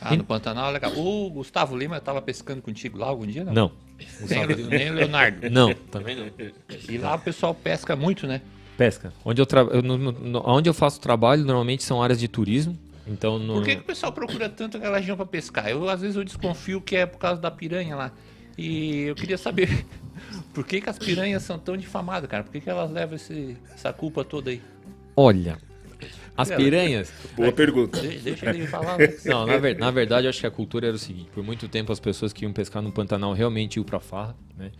Ah, 0.00 0.14
no 0.14 0.24
Pantanal, 0.24 0.70
legal. 0.72 0.92
O 0.96 1.30
Gustavo 1.30 1.76
Lima 1.76 2.00
tava 2.00 2.20
pescando 2.20 2.60
contigo 2.62 2.98
lá 2.98 3.06
algum 3.06 3.26
dia, 3.26 3.44
não? 3.44 3.52
Não. 3.52 3.72
Nem, 4.28 4.46
nem 4.66 4.90
o 4.90 4.94
Leonardo. 4.94 5.48
Não, 5.50 5.72
também 5.90 6.14
não. 6.16 6.26
E 6.88 6.98
lá 6.98 7.14
o 7.14 7.18
pessoal 7.18 7.54
pesca 7.54 7.96
muito, 7.96 8.26
né? 8.26 8.42
Pesca. 8.76 9.12
Onde 9.24 9.40
eu, 9.40 9.46
tra... 9.46 9.60
eu, 9.62 9.80
no- 9.82 9.96
no- 9.96 10.42
onde 10.46 10.68
eu 10.68 10.74
faço 10.74 11.00
trabalho, 11.00 11.44
normalmente 11.44 11.82
são 11.82 12.02
áreas 12.02 12.20
de 12.20 12.28
turismo. 12.28 12.78
Então, 13.06 13.38
no... 13.38 13.54
Por 13.54 13.64
que, 13.64 13.76
que 13.76 13.80
o 13.82 13.84
pessoal 13.84 14.12
procura 14.12 14.48
tanto 14.48 14.76
aquela 14.76 14.98
região 14.98 15.16
pra 15.16 15.24
pescar? 15.24 15.68
Eu, 15.68 15.88
às 15.88 16.00
vezes, 16.02 16.16
eu 16.16 16.24
desconfio 16.24 16.80
que 16.80 16.96
é 16.96 17.06
por 17.06 17.18
causa 17.18 17.40
da 17.40 17.50
piranha 17.50 17.96
lá. 17.96 18.12
E 18.58 19.02
eu 19.02 19.14
queria 19.14 19.38
saber 19.38 19.86
por 20.52 20.66
que, 20.66 20.80
que 20.80 20.90
as 20.90 20.98
piranhas 20.98 21.42
são 21.42 21.58
tão 21.58 21.76
difamadas, 21.76 22.28
cara? 22.28 22.42
Por 22.44 22.52
que, 22.52 22.60
que 22.60 22.68
elas 22.68 22.90
levam 22.90 23.16
esse- 23.16 23.56
essa 23.72 23.92
culpa 23.92 24.24
toda 24.24 24.50
aí? 24.50 24.60
Olha, 25.16 25.56
as 26.36 26.50
piranhas. 26.50 27.12
Boa 27.36 27.52
pergunta. 27.52 28.00
De- 28.00 28.18
deixa 28.18 28.50
ele 28.50 28.66
falar. 28.68 28.98
né? 28.98 29.14
Não, 29.24 29.46
na, 29.46 29.56
ver- 29.58 29.78
na 29.78 29.90
verdade, 29.90 30.26
eu 30.26 30.30
acho 30.30 30.40
que 30.40 30.46
a 30.46 30.50
cultura 30.50 30.86
era 30.88 30.96
o 30.96 30.98
seguinte: 30.98 31.28
por 31.34 31.42
muito 31.42 31.68
tempo 31.68 31.92
as 31.92 32.00
pessoas 32.00 32.32
que 32.32 32.44
iam 32.44 32.52
pescar 32.52 32.82
no 32.82 32.92
Pantanal 32.92 33.32
realmente 33.32 33.76
iam 33.76 33.84
pra 33.84 34.00
farra, 34.00 34.36
né? 34.56 34.70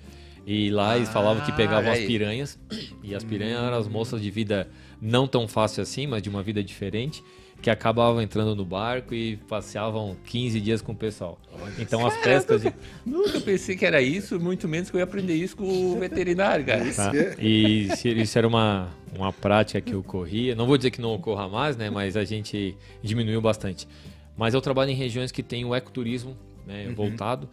E 0.46 0.70
lá 0.70 0.96
eles 0.96 1.08
falavam 1.08 1.44
que 1.44 1.50
pegavam 1.52 1.90
Ah, 1.90 1.94
as 1.94 1.98
aí. 1.98 2.06
piranhas. 2.06 2.58
E 3.02 3.14
as 3.14 3.24
piranhas 3.24 3.60
eram 3.60 3.76
as 3.76 3.88
moças 3.88 4.22
de 4.22 4.30
vida 4.30 4.68
não 5.02 5.26
tão 5.26 5.48
fácil 5.48 5.82
assim, 5.82 6.06
mas 6.06 6.22
de 6.22 6.28
uma 6.28 6.42
vida 6.42 6.62
diferente, 6.62 7.22
que 7.62 7.70
acabavam 7.70 8.20
entrando 8.22 8.54
no 8.54 8.64
barco 8.64 9.14
e 9.14 9.36
passeavam 9.48 10.16
15 10.26 10.60
dias 10.60 10.80
com 10.82 10.92
o 10.92 10.96
pessoal. 10.96 11.38
Então 11.78 12.06
as 12.06 12.16
pescas 12.18 12.62
de. 12.62 12.72
Nunca 13.04 13.40
pensei 13.40 13.76
que 13.76 13.84
era 13.84 14.00
isso, 14.00 14.38
muito 14.38 14.68
menos 14.68 14.88
que 14.90 14.96
eu 14.96 14.98
ia 14.98 15.04
aprender 15.04 15.34
isso 15.34 15.56
com 15.56 15.64
o 15.64 15.98
veterinário, 15.98 16.64
cara. 16.64 16.84
Tá? 16.92 17.12
E 17.38 17.88
se- 17.96 18.08
isso 18.10 18.38
era 18.38 18.46
uma, 18.46 18.88
uma 19.16 19.32
prática 19.32 19.80
que 19.80 19.94
ocorria. 19.94 20.54
Não 20.54 20.66
vou 20.66 20.76
dizer 20.76 20.90
que 20.90 21.00
não 21.00 21.14
ocorra 21.14 21.48
mais, 21.48 21.76
né? 21.76 21.90
Mas 21.90 22.16
a 22.16 22.24
gente 22.24 22.76
diminuiu 23.02 23.40
bastante. 23.40 23.88
Mas 24.36 24.52
eu 24.54 24.60
trabalho 24.60 24.90
em 24.90 24.94
regiões 24.94 25.32
que 25.32 25.42
tem 25.42 25.64
o 25.64 25.74
ecoturismo 25.74 26.36
né, 26.66 26.92
voltado. 26.94 27.48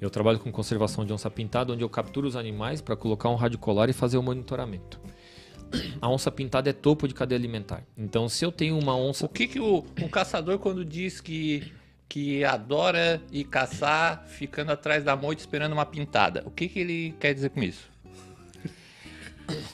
Eu 0.00 0.10
trabalho 0.10 0.38
com 0.38 0.50
conservação 0.52 1.06
de 1.06 1.12
onça 1.12 1.30
pintada, 1.30 1.72
onde 1.72 1.82
eu 1.82 1.88
capturo 1.88 2.26
os 2.26 2.36
animais 2.36 2.80
para 2.82 2.96
colocar 2.96 3.30
um 3.30 3.36
rádio 3.36 3.58
colar 3.58 3.88
e 3.88 3.92
fazer 3.92 4.18
o 4.18 4.22
monitoramento. 4.22 5.00
A 6.00 6.08
onça 6.08 6.30
pintada 6.30 6.70
é 6.70 6.72
topo 6.72 7.06
de 7.08 7.14
cadeia 7.14 7.38
alimentar. 7.38 7.82
Então, 7.96 8.28
se 8.28 8.44
eu 8.44 8.52
tenho 8.52 8.78
uma 8.78 8.96
onça 8.96 9.24
O 9.24 9.28
que, 9.28 9.46
que 9.46 9.60
o, 9.60 9.84
um 10.00 10.08
caçador, 10.08 10.58
quando 10.58 10.84
diz 10.84 11.20
que, 11.20 11.72
que 12.08 12.44
adora 12.44 13.20
ir 13.32 13.44
caçar 13.44 14.24
ficando 14.26 14.72
atrás 14.72 15.02
da 15.04 15.16
moita 15.16 15.40
esperando 15.42 15.72
uma 15.72 15.86
pintada, 15.86 16.42
o 16.46 16.50
que, 16.50 16.68
que 16.68 16.78
ele 16.80 17.14
quer 17.18 17.32
dizer 17.34 17.50
com 17.50 17.62
isso? 17.62 17.88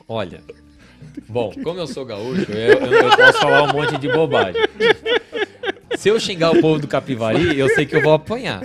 Olha, 0.08 0.42
bom, 1.28 1.52
como 1.62 1.78
eu 1.78 1.86
sou 1.86 2.04
gaúcho, 2.04 2.50
eu- 2.50 2.78
eu 2.86 3.16
posso 3.16 3.38
falar 3.38 3.62
um 3.64 3.72
monte 3.72 3.96
de 3.98 4.08
bobagem. 4.08 4.60
Se 5.96 6.08
eu 6.08 6.18
xingar 6.18 6.50
o 6.52 6.60
povo 6.60 6.80
do 6.80 6.88
Capivari, 6.88 7.58
eu 7.58 7.68
sei 7.68 7.84
que 7.86 7.94
eu 7.94 8.02
vou 8.02 8.12
apanhar. 8.12 8.62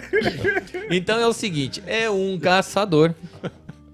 Então 0.90 1.20
é 1.20 1.28
o 1.28 1.34
seguinte, 1.34 1.84
é 1.86 2.10
um 2.10 2.40
caçador, 2.40 3.14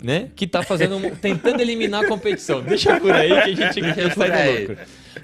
né, 0.01 0.29
que 0.35 0.47
tá 0.47 0.63
fazendo, 0.63 0.99
tentando 1.17 1.61
eliminar 1.61 2.03
a 2.03 2.07
competição. 2.07 2.61
Deixa 2.61 2.99
por 2.99 3.11
aí 3.11 3.29
que 3.29 3.33
a 3.35 3.47
gente 3.71 3.81
Deixa 3.81 4.01
sai 4.01 4.09
por 4.13 4.31
aí. 4.31 4.53
do 4.65 4.71
lucro. 4.71 4.77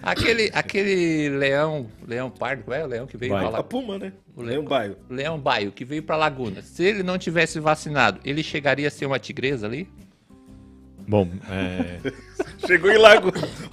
Aquele, 0.04 0.52
aquele 0.54 1.30
leão, 1.30 1.88
leão 2.08 2.30
pardo, 2.30 2.64
qual 2.64 2.78
é 2.78 2.84
o 2.84 2.88
leão 2.88 3.08
que 3.08 3.18
veio 3.18 3.32
Vai. 3.32 3.42
pra 3.42 3.48
A 3.50 3.52
lá? 3.52 3.64
Puma, 3.64 3.98
né? 3.98 4.12
O 4.36 4.42
leão. 4.42 4.58
Leão 4.60 4.64
Baio. 4.66 4.98
Leão 5.10 5.40
baio, 5.40 5.72
que 5.72 5.84
veio 5.84 6.04
pra 6.04 6.16
Laguna. 6.16 6.62
Se 6.62 6.84
ele 6.84 7.04
não 7.04 7.18
tivesse 7.18 7.60
vacinado, 7.60 8.20
ele 8.24 8.44
chegaria 8.44 8.88
a 8.88 8.92
ser 8.92 9.06
uma 9.06 9.18
tigresa 9.18 9.66
ali? 9.66 9.88
Bom, 11.08 11.30
é, 11.50 12.12
Chegou 12.68 12.92
em 12.92 12.98
Lago. 12.98 13.32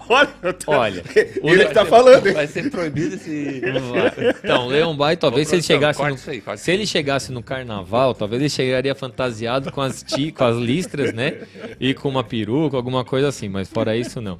Olha, 0.08 0.28
olha, 0.68 1.02
o 1.42 1.48
ele 1.50 1.56
le- 1.56 1.66
que 1.66 1.74
tá 1.74 1.84
falando, 1.84 2.26
hein? 2.28 2.34
Vai 2.34 2.46
ser 2.46 2.70
proibido 2.70 3.16
esse... 3.16 3.60
Então, 4.44 4.68
Leão 4.68 4.96
Bai, 4.96 5.16
talvez 5.16 5.48
Ô, 5.48 5.50
se 5.50 5.56
ele 5.56 5.62
chegasse 5.62 6.00
no, 6.00 6.06
aí, 6.06 6.58
se 6.58 6.70
ele 6.70 6.86
chegasse 6.86 7.32
no 7.32 7.42
carnaval, 7.42 8.14
talvez 8.14 8.40
ele 8.40 8.50
chegaria 8.50 8.94
fantasiado 8.94 9.72
com 9.72 9.80
as 9.80 10.02
ti, 10.02 10.30
com 10.30 10.44
as 10.44 10.56
listras, 10.56 11.12
né? 11.12 11.42
E 11.80 11.92
com 11.94 12.08
uma 12.08 12.22
peruca, 12.22 12.76
alguma 12.76 13.04
coisa 13.04 13.28
assim, 13.28 13.48
mas 13.48 13.68
fora 13.68 13.96
isso 13.96 14.20
não. 14.20 14.38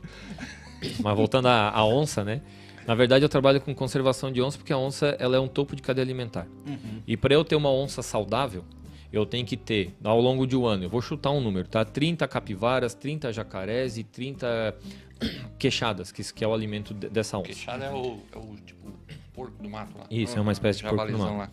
Mas 1.01 1.17
voltando 1.17 1.49
à, 1.49 1.71
à 1.71 1.85
onça, 1.85 2.23
né? 2.23 2.43
Na 2.87 2.95
verdade, 2.95 3.25
eu 3.25 3.29
trabalho 3.29 3.61
com 3.61 3.75
conservação 3.75 4.31
de 4.31 4.43
onça 4.43 4.59
porque 4.59 4.73
a 4.73 4.77
onça 4.79 5.17
ela 5.19 5.37
é 5.37 5.41
um 5.41 5.49
topo 5.49 5.75
de 5.75 5.83
cadeia 5.83 6.05
alimentar. 6.05 6.47
E 7.07 7.17
para 7.17 7.35
eu 7.35 7.43
ter 7.45 7.57
uma 7.57 7.73
onça 7.73 8.03
saudável, 8.03 8.63
eu 9.17 9.25
tenho 9.27 9.47
que 9.47 9.57
ter, 9.57 9.95
ao 10.03 10.21
longo 10.21 10.47
de 10.47 10.57
um 10.57 10.67
ano, 10.67 10.85
eu 10.85 10.91
vou 10.91 11.01
chutar 11.03 11.31
um 11.31 11.41
número, 11.41 11.69
tá? 11.69 11.85
30 11.85 12.27
capivaras, 12.29 12.95
30 12.95 13.33
jacarés 13.33 13.97
e 13.99 14.05
30 14.05 14.75
queixadas, 15.59 16.11
que, 16.12 16.23
que 16.33 16.45
é 16.45 16.49
o 16.49 16.55
alimento 16.55 16.93
de- 16.95 17.09
dessa 17.09 17.39
onça. 17.39 17.47
Queixada 17.47 17.85
é 17.85 17.93
o, 17.93 18.19
é 18.33 18.39
o 18.39 18.57
tipo 18.65 18.93
porco 19.33 19.62
do 19.62 19.69
mato 19.69 19.97
lá. 19.99 20.07
Isso, 20.11 20.39
é 20.39 20.41
uma 20.41 20.53
espécie 20.53 20.79
de 20.83 20.89
porco 20.89 21.12
do 21.12 21.19
mato. 21.19 21.37
lá. 21.37 21.51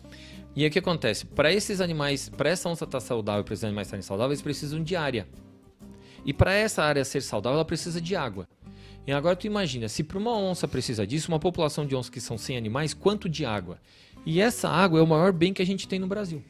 E 0.54 0.62
aí 0.62 0.68
o 0.68 0.72
que 0.72 0.78
acontece? 0.78 1.24
Para 1.24 1.52
esses 1.52 1.80
animais, 1.80 2.28
para 2.28 2.50
essa 2.50 2.68
onça 2.68 2.84
estar 2.84 3.00
saudável, 3.00 3.42
para 3.42 3.54
esses 3.54 3.64
animais 3.64 3.88
estarem 3.88 4.02
saudáveis, 4.02 4.38
eles 4.38 4.42
precisam 4.42 4.82
de 4.82 4.94
área. 4.94 5.26
E 6.24 6.32
para 6.32 6.52
essa 6.52 6.82
área 6.82 7.04
ser 7.04 7.22
saudável, 7.22 7.56
ela 7.56 7.64
precisa 7.64 8.00
de 8.00 8.14
água. 8.14 8.46
E 9.06 9.10
agora 9.10 9.34
tu 9.34 9.46
imagina, 9.46 9.88
se 9.88 10.04
para 10.04 10.18
uma 10.18 10.36
onça 10.36 10.68
precisa 10.68 11.04
disso, 11.06 11.28
uma 11.32 11.40
população 11.40 11.84
de 11.84 11.96
onças 11.96 12.10
que 12.10 12.20
são 12.20 12.38
100 12.38 12.56
animais, 12.56 12.94
quanto 12.94 13.28
de 13.28 13.44
água? 13.44 13.78
E 14.24 14.40
essa 14.40 14.68
água 14.68 15.00
é 15.00 15.02
o 15.02 15.06
maior 15.06 15.32
bem 15.32 15.52
que 15.52 15.60
a 15.60 15.66
gente 15.66 15.88
tem 15.88 15.98
no 15.98 16.06
Brasil. 16.06 16.40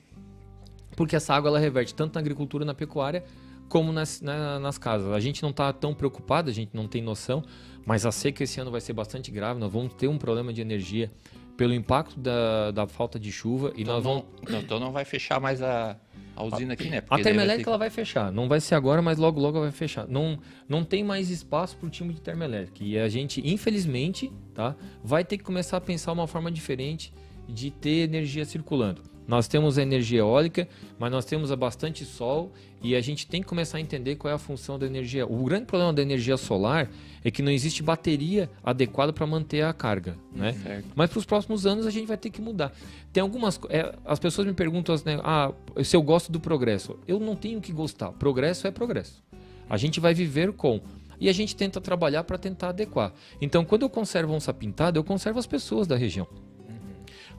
Porque 0.97 1.17
essa 1.17 1.35
água 1.35 1.49
ela 1.49 1.59
reverte 1.59 1.95
tanto 1.95 2.15
na 2.15 2.21
agricultura, 2.21 2.65
na 2.65 2.75
pecuária, 2.75 3.25
como 3.69 3.93
nas, 3.93 4.21
na, 4.21 4.59
nas 4.59 4.77
casas. 4.77 5.13
A 5.13 5.21
gente 5.21 5.43
não 5.43 5.51
está 5.51 5.73
tão 5.73 5.95
preocupado, 5.95 6.51
a 6.51 6.53
gente 6.53 6.71
não 6.75 6.87
tem 6.87 7.01
noção, 7.01 7.43
mas 7.87 8.05
a 8.05 8.13
seca 8.13 8.45
esse 8.45 8.61
ano 8.61 8.71
vai 8.71 8.81
ser 8.81 8.93
bastante 8.93 9.31
grave. 9.31 9.59
Nós 9.59 9.73
vamos 9.73 9.95
ter 9.95 10.09
um 10.09 10.19
problema 10.19 10.53
de 10.53 10.61
energia 10.61 11.11
pelo 11.57 11.75
impacto 11.75 12.19
da, 12.19 12.71
da 12.71 12.87
falta 12.87 13.19
de 13.19 13.31
chuva. 13.33 13.73
E 13.77 13.83
Então 13.83 13.95
nós 13.95 14.05
vamos. 14.05 14.25
não, 14.49 14.61
então 14.61 14.79
não 14.79 14.93
vai 14.93 15.05
fechar 15.05 15.41
mais 15.41 15.63
a, 15.63 15.97
a 16.37 16.45
usina 16.45 16.75
aqui, 16.75 16.89
né? 16.89 16.99
A 16.99 17.03
Porque 17.03 17.15
vai 17.15 17.23
termoelétrica 17.23 17.65
ter 17.65 17.71
ela 17.71 17.79
vai 17.79 17.91
fechar. 17.91 18.33
Não 18.33 18.49
vai 18.49 18.61
ser 18.61 18.75
agora, 18.75 19.01
mas 19.01 19.19
logo 19.19 19.41
logo 19.41 19.57
ela 19.57 19.67
vai 19.67 19.77
fechar. 19.77 20.07
Não, 20.07 20.39
não 20.69 20.85
tem 20.85 21.03
mais 21.03 21.31
espaço 21.31 21.77
para 21.77 21.87
o 21.87 21.91
time 21.91 22.13
de 22.13 22.21
termoelétrica. 22.21 22.85
E 22.85 22.99
a 22.99 23.09
gente, 23.09 23.41
infelizmente, 23.47 24.33
tá, 24.55 24.77
vai 25.03 25.25
ter 25.25 25.39
que 25.39 25.45
começar 25.45 25.77
a 25.77 25.81
pensar 25.81 26.13
uma 26.13 26.27
forma 26.27 26.51
diferente 26.51 27.13
de 27.49 27.71
ter 27.71 28.05
energia 28.05 28.45
circulando. 28.45 29.12
Nós 29.33 29.49
temos 29.49 29.79
a 29.79 29.83
energia 29.83 30.19
eólica, 30.19 30.69
mas 30.99 31.11
nós 31.11 31.25
temos 31.25 31.51
bastante 31.55 32.05
sol 32.05 32.53
e 32.83 32.95
a 32.95 33.01
gente 33.01 33.27
tem 33.27 33.41
que 33.41 33.49
começar 33.49 33.79
a 33.79 33.81
entender 33.81 34.17
qual 34.17 34.31
é 34.31 34.35
a 34.35 34.39
função 34.39 34.79
da 34.79 34.85
energia. 34.85 35.27
O 35.27 35.43
grande 35.45 35.65
problema 35.65 35.91
da 35.91 36.03
energia 36.03 36.37
solar 36.37 36.91
é 37.25 37.31
que 37.31 37.41
não 37.41 37.51
existe 37.51 37.83
bateria 37.83 38.51
adequada 38.63 39.11
para 39.11 39.27
manter 39.27 39.63
a 39.63 39.73
carga, 39.73 40.19
né? 40.37 40.53
Certo. 40.53 40.89
Mas 40.95 41.09
para 41.09 41.19
os 41.19 41.25
próximos 41.25 41.65
anos 41.65 41.87
a 41.87 41.91
gente 41.91 42.07
vai 42.07 42.19
ter 42.19 42.29
que 42.29 42.43
mudar. 42.43 42.75
Tem 43.11 43.23
algumas. 43.23 43.59
é, 43.71 43.95
as 44.05 44.19
pessoas 44.19 44.47
me 44.47 44.53
perguntam 44.53 44.95
né, 44.97 45.19
ah, 45.25 45.51
se 45.83 45.97
eu 45.97 46.03
gosto 46.03 46.31
do 46.31 46.39
progresso. 46.39 46.99
Eu 47.09 47.19
não 47.19 47.35
tenho 47.35 47.59
que 47.59 47.73
gostar. 47.73 48.13
Progresso 48.13 48.67
é 48.67 48.71
progresso. 48.71 49.25
A 49.67 49.79
gente 49.79 49.99
vai 49.99 50.13
viver 50.13 50.53
com. 50.53 50.79
E 51.19 51.31
a 51.31 51.33
gente 51.33 51.57
tenta 51.57 51.81
trabalhar 51.81 52.25
para 52.25 52.37
tentar 52.37 52.69
adequar. 52.69 53.15
Então, 53.41 53.65
quando 53.65 53.81
eu 53.81 53.89
conservo 53.89 54.35
onça 54.35 54.53
pintada, 54.53 54.99
eu 54.99 55.05
conservo 55.05 55.39
as 55.39 55.47
pessoas 55.47 55.87
da 55.87 55.97
região. 55.97 56.29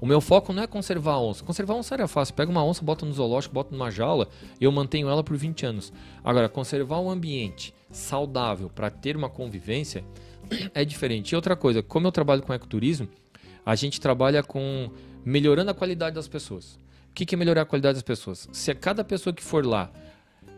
O 0.02 0.06
meu 0.06 0.20
foco 0.20 0.52
não 0.52 0.64
é 0.64 0.68
conservar 0.68 1.14
a 1.14 1.22
onça. 1.22 1.44
Conservar 1.44 1.74
a 1.74 1.78
onça 1.78 1.94
era 1.94 2.08
fácil. 2.08 2.34
Pega 2.34 2.52
uma 2.52 2.64
onça, 2.64 2.84
bota 2.84 3.06
no 3.06 3.14
zoológico, 3.14 3.54
bota 3.54 3.72
numa 3.72 3.90
jaula 3.90 4.28
eu 4.60 4.72
mantenho 4.72 5.10
ela 5.10 5.24
por 5.24 5.38
20 5.38 5.66
anos. 5.66 5.94
Agora, 6.24 6.50
conservar 6.50 7.00
um 7.00 7.10
ambiente 7.10 7.74
saudável 7.92 8.70
para 8.70 8.90
ter 8.90 9.16
uma 9.16 9.30
convivência 9.30 10.04
é 10.74 10.84
diferente. 10.84 11.32
E 11.32 11.36
outra 11.36 11.56
coisa, 11.56 11.82
como 11.82 12.08
eu 12.08 12.12
trabalho 12.12 12.42
com 12.42 12.54
ecoturismo, 12.54 13.08
a 13.66 13.76
gente 13.76 14.02
trabalha 14.02 14.44
com 14.44 14.90
melhorando 15.24 15.72
a 15.72 15.74
qualidade 15.74 16.16
das 16.16 16.28
pessoas. 16.28 16.78
O 17.10 17.14
que 17.14 17.36
é 17.36 17.38
melhorar 17.38 17.62
a 17.62 17.66
qualidade 17.66 17.96
das 17.96 18.04
pessoas? 18.04 18.50
Se 18.52 18.72
a 18.72 18.76
cada 18.76 19.04
pessoa 19.04 19.34
que 19.34 19.44
for 19.44 19.66
lá, 19.66 19.92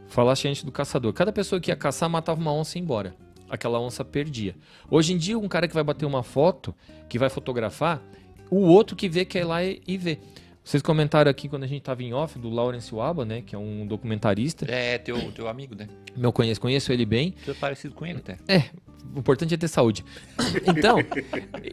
falaste 0.08 0.48
antes 0.48 0.64
do 0.64 0.72
caçador, 0.72 1.14
cada 1.14 1.32
pessoa 1.32 1.60
que 1.60 1.70
ia 1.70 1.76
caçar 1.76 2.10
matava 2.10 2.40
uma 2.40 2.54
onça 2.54 2.78
e 2.78 2.80
ia 2.80 2.84
embora. 2.84 3.16
Aquela 3.50 3.80
onça 3.80 4.04
perdia. 4.04 4.56
Hoje 4.90 5.14
em 5.14 5.18
dia, 5.18 5.38
um 5.38 5.48
cara 5.48 5.68
que 5.68 5.74
vai 5.74 5.84
bater 5.84 6.06
uma 6.06 6.24
foto, 6.24 6.74
que 7.08 7.20
vai 7.20 7.30
fotografar, 7.30 8.02
o 8.50 8.58
outro 8.58 8.96
que 8.96 9.10
vê 9.10 9.26
quer 9.26 9.42
ir 9.42 9.46
lá 9.46 9.64
e, 9.64 9.82
e 9.88 9.98
vê. 9.98 10.20
Vocês 10.64 10.82
comentaram 10.82 11.30
aqui 11.30 11.48
quando 11.48 11.64
a 11.64 11.68
gente 11.68 11.82
estava 11.82 12.02
em 12.02 12.12
off 12.12 12.40
do 12.40 12.50
Lawrence 12.50 12.94
Waba, 12.94 13.24
né, 13.24 13.44
que 13.46 13.56
é 13.56 13.58
um 13.58 13.86
documentarista. 13.86 14.66
É, 14.68 14.98
teu, 14.98 15.32
teu 15.32 15.48
amigo, 15.48 15.76
né? 15.76 15.88
Meu 16.18 16.34
conheço, 16.34 16.60
conheço 16.60 16.92
ele 16.92 17.06
bem. 17.06 17.36
Tu 17.46 17.52
é 17.52 17.54
parecido 17.54 17.94
com 17.94 18.04
ele 18.04 18.18
até. 18.18 18.38
É, 18.48 18.64
o 19.14 19.20
importante 19.20 19.54
é 19.54 19.58
ter 19.58 19.68
saúde. 19.68 20.04
Então, 20.66 20.98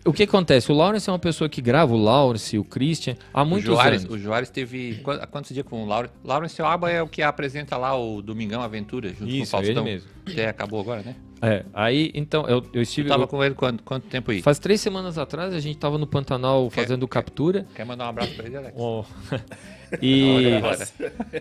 o 0.04 0.12
que 0.12 0.24
acontece? 0.24 0.70
O 0.72 0.74
Lawrence 0.74 1.08
é 1.08 1.12
uma 1.12 1.18
pessoa 1.18 1.48
que 1.48 1.60
grava, 1.62 1.92
o 1.92 1.96
Lawrence, 1.96 2.58
o 2.58 2.64
Christian, 2.64 3.16
há 3.32 3.42
O 3.42 3.46
muitos 3.46 3.66
Joares, 3.66 4.02
anos. 4.04 4.14
o 4.14 4.18
Joares 4.18 4.50
teve. 4.50 5.02
há 5.20 5.26
Quantos 5.26 5.52
dias 5.52 5.64
com 5.66 5.82
o 5.84 5.86
Laurence? 5.86 6.14
Laurence 6.24 6.62
Aba 6.62 6.90
é 6.90 7.02
o 7.02 7.08
que 7.08 7.22
apresenta 7.22 7.76
lá 7.76 7.96
o 7.98 8.20
Domingão 8.22 8.60
Aventura, 8.62 9.08
junto 9.10 9.26
Isso, 9.28 9.38
com 9.38 9.42
o 9.42 9.46
Faustão. 9.46 9.70
ele 9.72 9.80
mesmo. 9.94 10.08
Que 10.26 10.40
é, 10.40 10.48
acabou 10.48 10.80
agora, 10.80 11.02
né? 11.02 11.14
É, 11.44 11.64
aí, 11.74 12.12
então, 12.14 12.42
eu, 12.46 12.58
eu 12.58 12.62
Tu 12.62 12.80
estive... 12.80 13.08
tava 13.08 13.24
eu- 13.24 13.28
com 13.28 13.42
ele 13.42 13.54
quanto, 13.56 13.82
quanto 13.82 14.06
tempo 14.06 14.30
aí? 14.30 14.40
Faz 14.40 14.60
três 14.60 14.80
semanas 14.80 15.18
atrás, 15.18 15.52
a 15.52 15.58
gente 15.58 15.76
tava 15.76 15.98
no 15.98 16.06
Pantanal 16.06 16.68
Quer- 16.70 16.82
fazendo 16.82 17.08
captura. 17.08 17.66
Quer 17.74 17.84
mandar 17.84 18.06
um 18.06 18.08
abraço 18.10 18.34
pra 18.36 18.46
ele, 18.46 18.56
Alex? 18.56 18.76
E, 20.00 20.60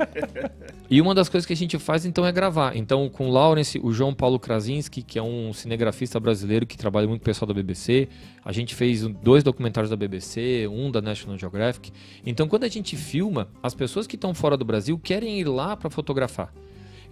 e 0.90 1.02
uma 1.02 1.16
das 1.16 1.30
coisas 1.30 1.46
que 1.46 1.54
a 1.54 1.56
gente 1.56 1.78
faz 1.80 2.06
então 2.06 2.26
é 2.26 2.32
gravar. 2.32 2.76
Então, 2.76 3.08
com 3.10 3.30
o 3.30 3.32
Lawrence, 3.32 3.80
o 3.82 3.92
João 3.92 4.14
Paulo 4.14 4.40
Krasinski, 4.40 5.02
que 5.02 5.18
é 5.18 5.24
um 5.24 5.54
cinegrafista 5.54 6.20
brasileiro 6.20 6.66
que 6.66 6.78
trabalha 6.78 7.08
muito 7.08 7.22
com 7.22 7.26
o 7.26 7.26
pessoal 7.26 7.48
da 7.48 7.54
BBC, 7.54 8.10
a 8.44 8.52
gente 8.52 8.76
fez 8.76 9.04
um- 9.04 9.12
dois 9.12 9.44
documentários 9.44 9.90
da 9.90 9.96
BBC, 9.96 10.68
um 10.70 10.92
da 10.92 11.02
National 11.02 11.38
Geographic. 11.38 11.92
Então, 12.26 12.48
quando 12.48 12.64
a 12.64 12.68
gente 12.70 12.96
filma, 12.96 13.48
as 13.62 13.74
pessoas 13.74 14.08
que 14.08 14.16
estão 14.16 14.34
fora 14.34 14.58
do 14.58 14.66
Brasil 14.66 15.00
querem 15.00 15.40
ir 15.40 15.46
lá 15.48 15.78
para 15.78 15.90
fotografar. 15.90 16.54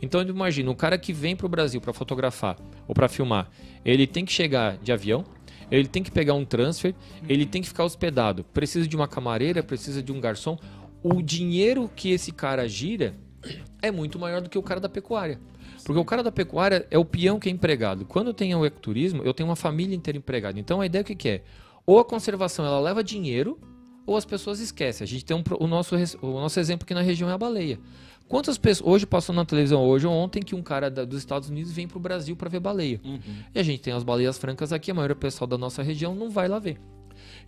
Então, 0.02 0.22
imagina, 0.22 0.72
o 0.72 0.76
cara 0.76 0.98
que 0.98 1.12
vem 1.12 1.36
para 1.36 1.46
o 1.46 1.50
Brasil 1.50 1.82
para 1.82 1.92
fotografar 1.94 2.58
ou 2.88 2.96
para 2.96 3.08
filmar, 3.08 3.50
ele 3.84 4.08
tem 4.08 4.24
que 4.24 4.32
chegar 4.32 4.78
de 4.78 4.92
avião, 4.92 5.26
ele 5.70 5.88
tem 5.88 6.02
que 6.02 6.10
pegar 6.10 6.34
um 6.34 6.46
transfer, 6.46 6.96
ele 7.28 7.46
tem 7.46 7.62
que 7.62 7.68
ficar 7.68 7.84
hospedado, 7.84 8.44
precisa 8.46 8.88
de 8.88 8.96
uma 8.96 9.08
camareira, 9.08 9.62
precisa 9.62 10.02
de 10.02 10.12
um 10.12 10.20
garçom. 10.20 10.58
O 11.04 11.22
dinheiro 11.22 11.89
que 11.95 12.10
esse 12.12 12.32
cara 12.32 12.68
gira 12.68 13.16
é 13.82 13.89
muito 13.91 14.20
maior 14.20 14.41
do 14.41 14.50
que 14.50 14.58
o 14.58 14.64
cara 14.64 14.80
da 14.80 14.89
pecuária. 14.89 15.39
Porque 15.86 16.00
o 16.00 16.06
cara 16.06 16.22
da 16.22 16.32
pecuária 16.32 16.86
é 16.91 16.97
o 16.97 17.06
peão 17.06 17.39
que 17.39 17.47
é 17.47 17.52
empregado. 17.52 18.06
Quando 18.06 18.28
eu 18.28 18.34
tenho 18.34 18.60
o 18.60 18.66
ecoturismo, 18.66 19.24
eu 19.24 19.34
tenho 19.34 19.47
uma 19.47 19.56
família 19.56 19.95
inteira 19.95 20.18
empregada. 20.18 20.60
Então 20.60 20.82
a 20.82 20.86
ideia 20.86 21.02
o 21.02 21.06
que, 21.06 21.16
que 21.16 21.30
é? 21.30 21.43
Ou 21.86 22.00
a 22.00 22.06
conservação 22.06 22.66
ela 22.66 22.80
leva 22.80 23.04
dinheiro, 23.04 23.58
ou 24.06 24.18
as 24.18 24.26
pessoas 24.26 24.60
esquecem. 24.60 25.06
A 25.06 25.08
gente 25.08 25.24
tem 25.24 25.36
um, 25.38 25.43
o, 25.60 25.68
nosso, 25.68 25.95
o 26.22 26.34
nosso 26.34 26.60
exemplo 26.60 26.84
aqui 26.84 26.93
na 26.93 27.02
região 27.02 27.30
é 27.30 27.34
a 27.34 27.38
baleia. 27.38 27.80
Quantas 28.28 28.58
pessoas. 28.58 28.88
Hoje 28.93 29.06
passou 29.08 29.34
na 29.34 29.43
televisão, 29.45 29.82
hoje 29.84 30.06
ou 30.06 30.14
ontem, 30.14 30.41
que 30.41 30.54
um 30.54 30.62
cara 30.62 30.91
da- 30.91 31.06
dos 31.06 31.18
Estados 31.20 31.50
Unidos 31.50 31.72
vem 31.72 31.88
para 31.88 31.97
o 31.97 32.02
Brasil 32.02 32.36
para 32.36 32.50
ver 32.50 32.60
baleia. 32.60 33.00
E 33.56 33.60
a 33.60 33.64
gente 33.64 33.82
tem 33.82 33.93
as 33.93 34.04
baleias 34.04 34.38
francas 34.38 34.72
aqui, 34.74 34.91
a 34.91 34.93
maioria 34.93 35.16
do 35.16 35.20
pessoal 35.20 35.47
da 35.47 35.58
nossa 35.58 35.82
região 35.82 36.14
não 36.14 36.30
vai 36.30 36.47
lá 36.47 36.60
ver. 36.60 36.78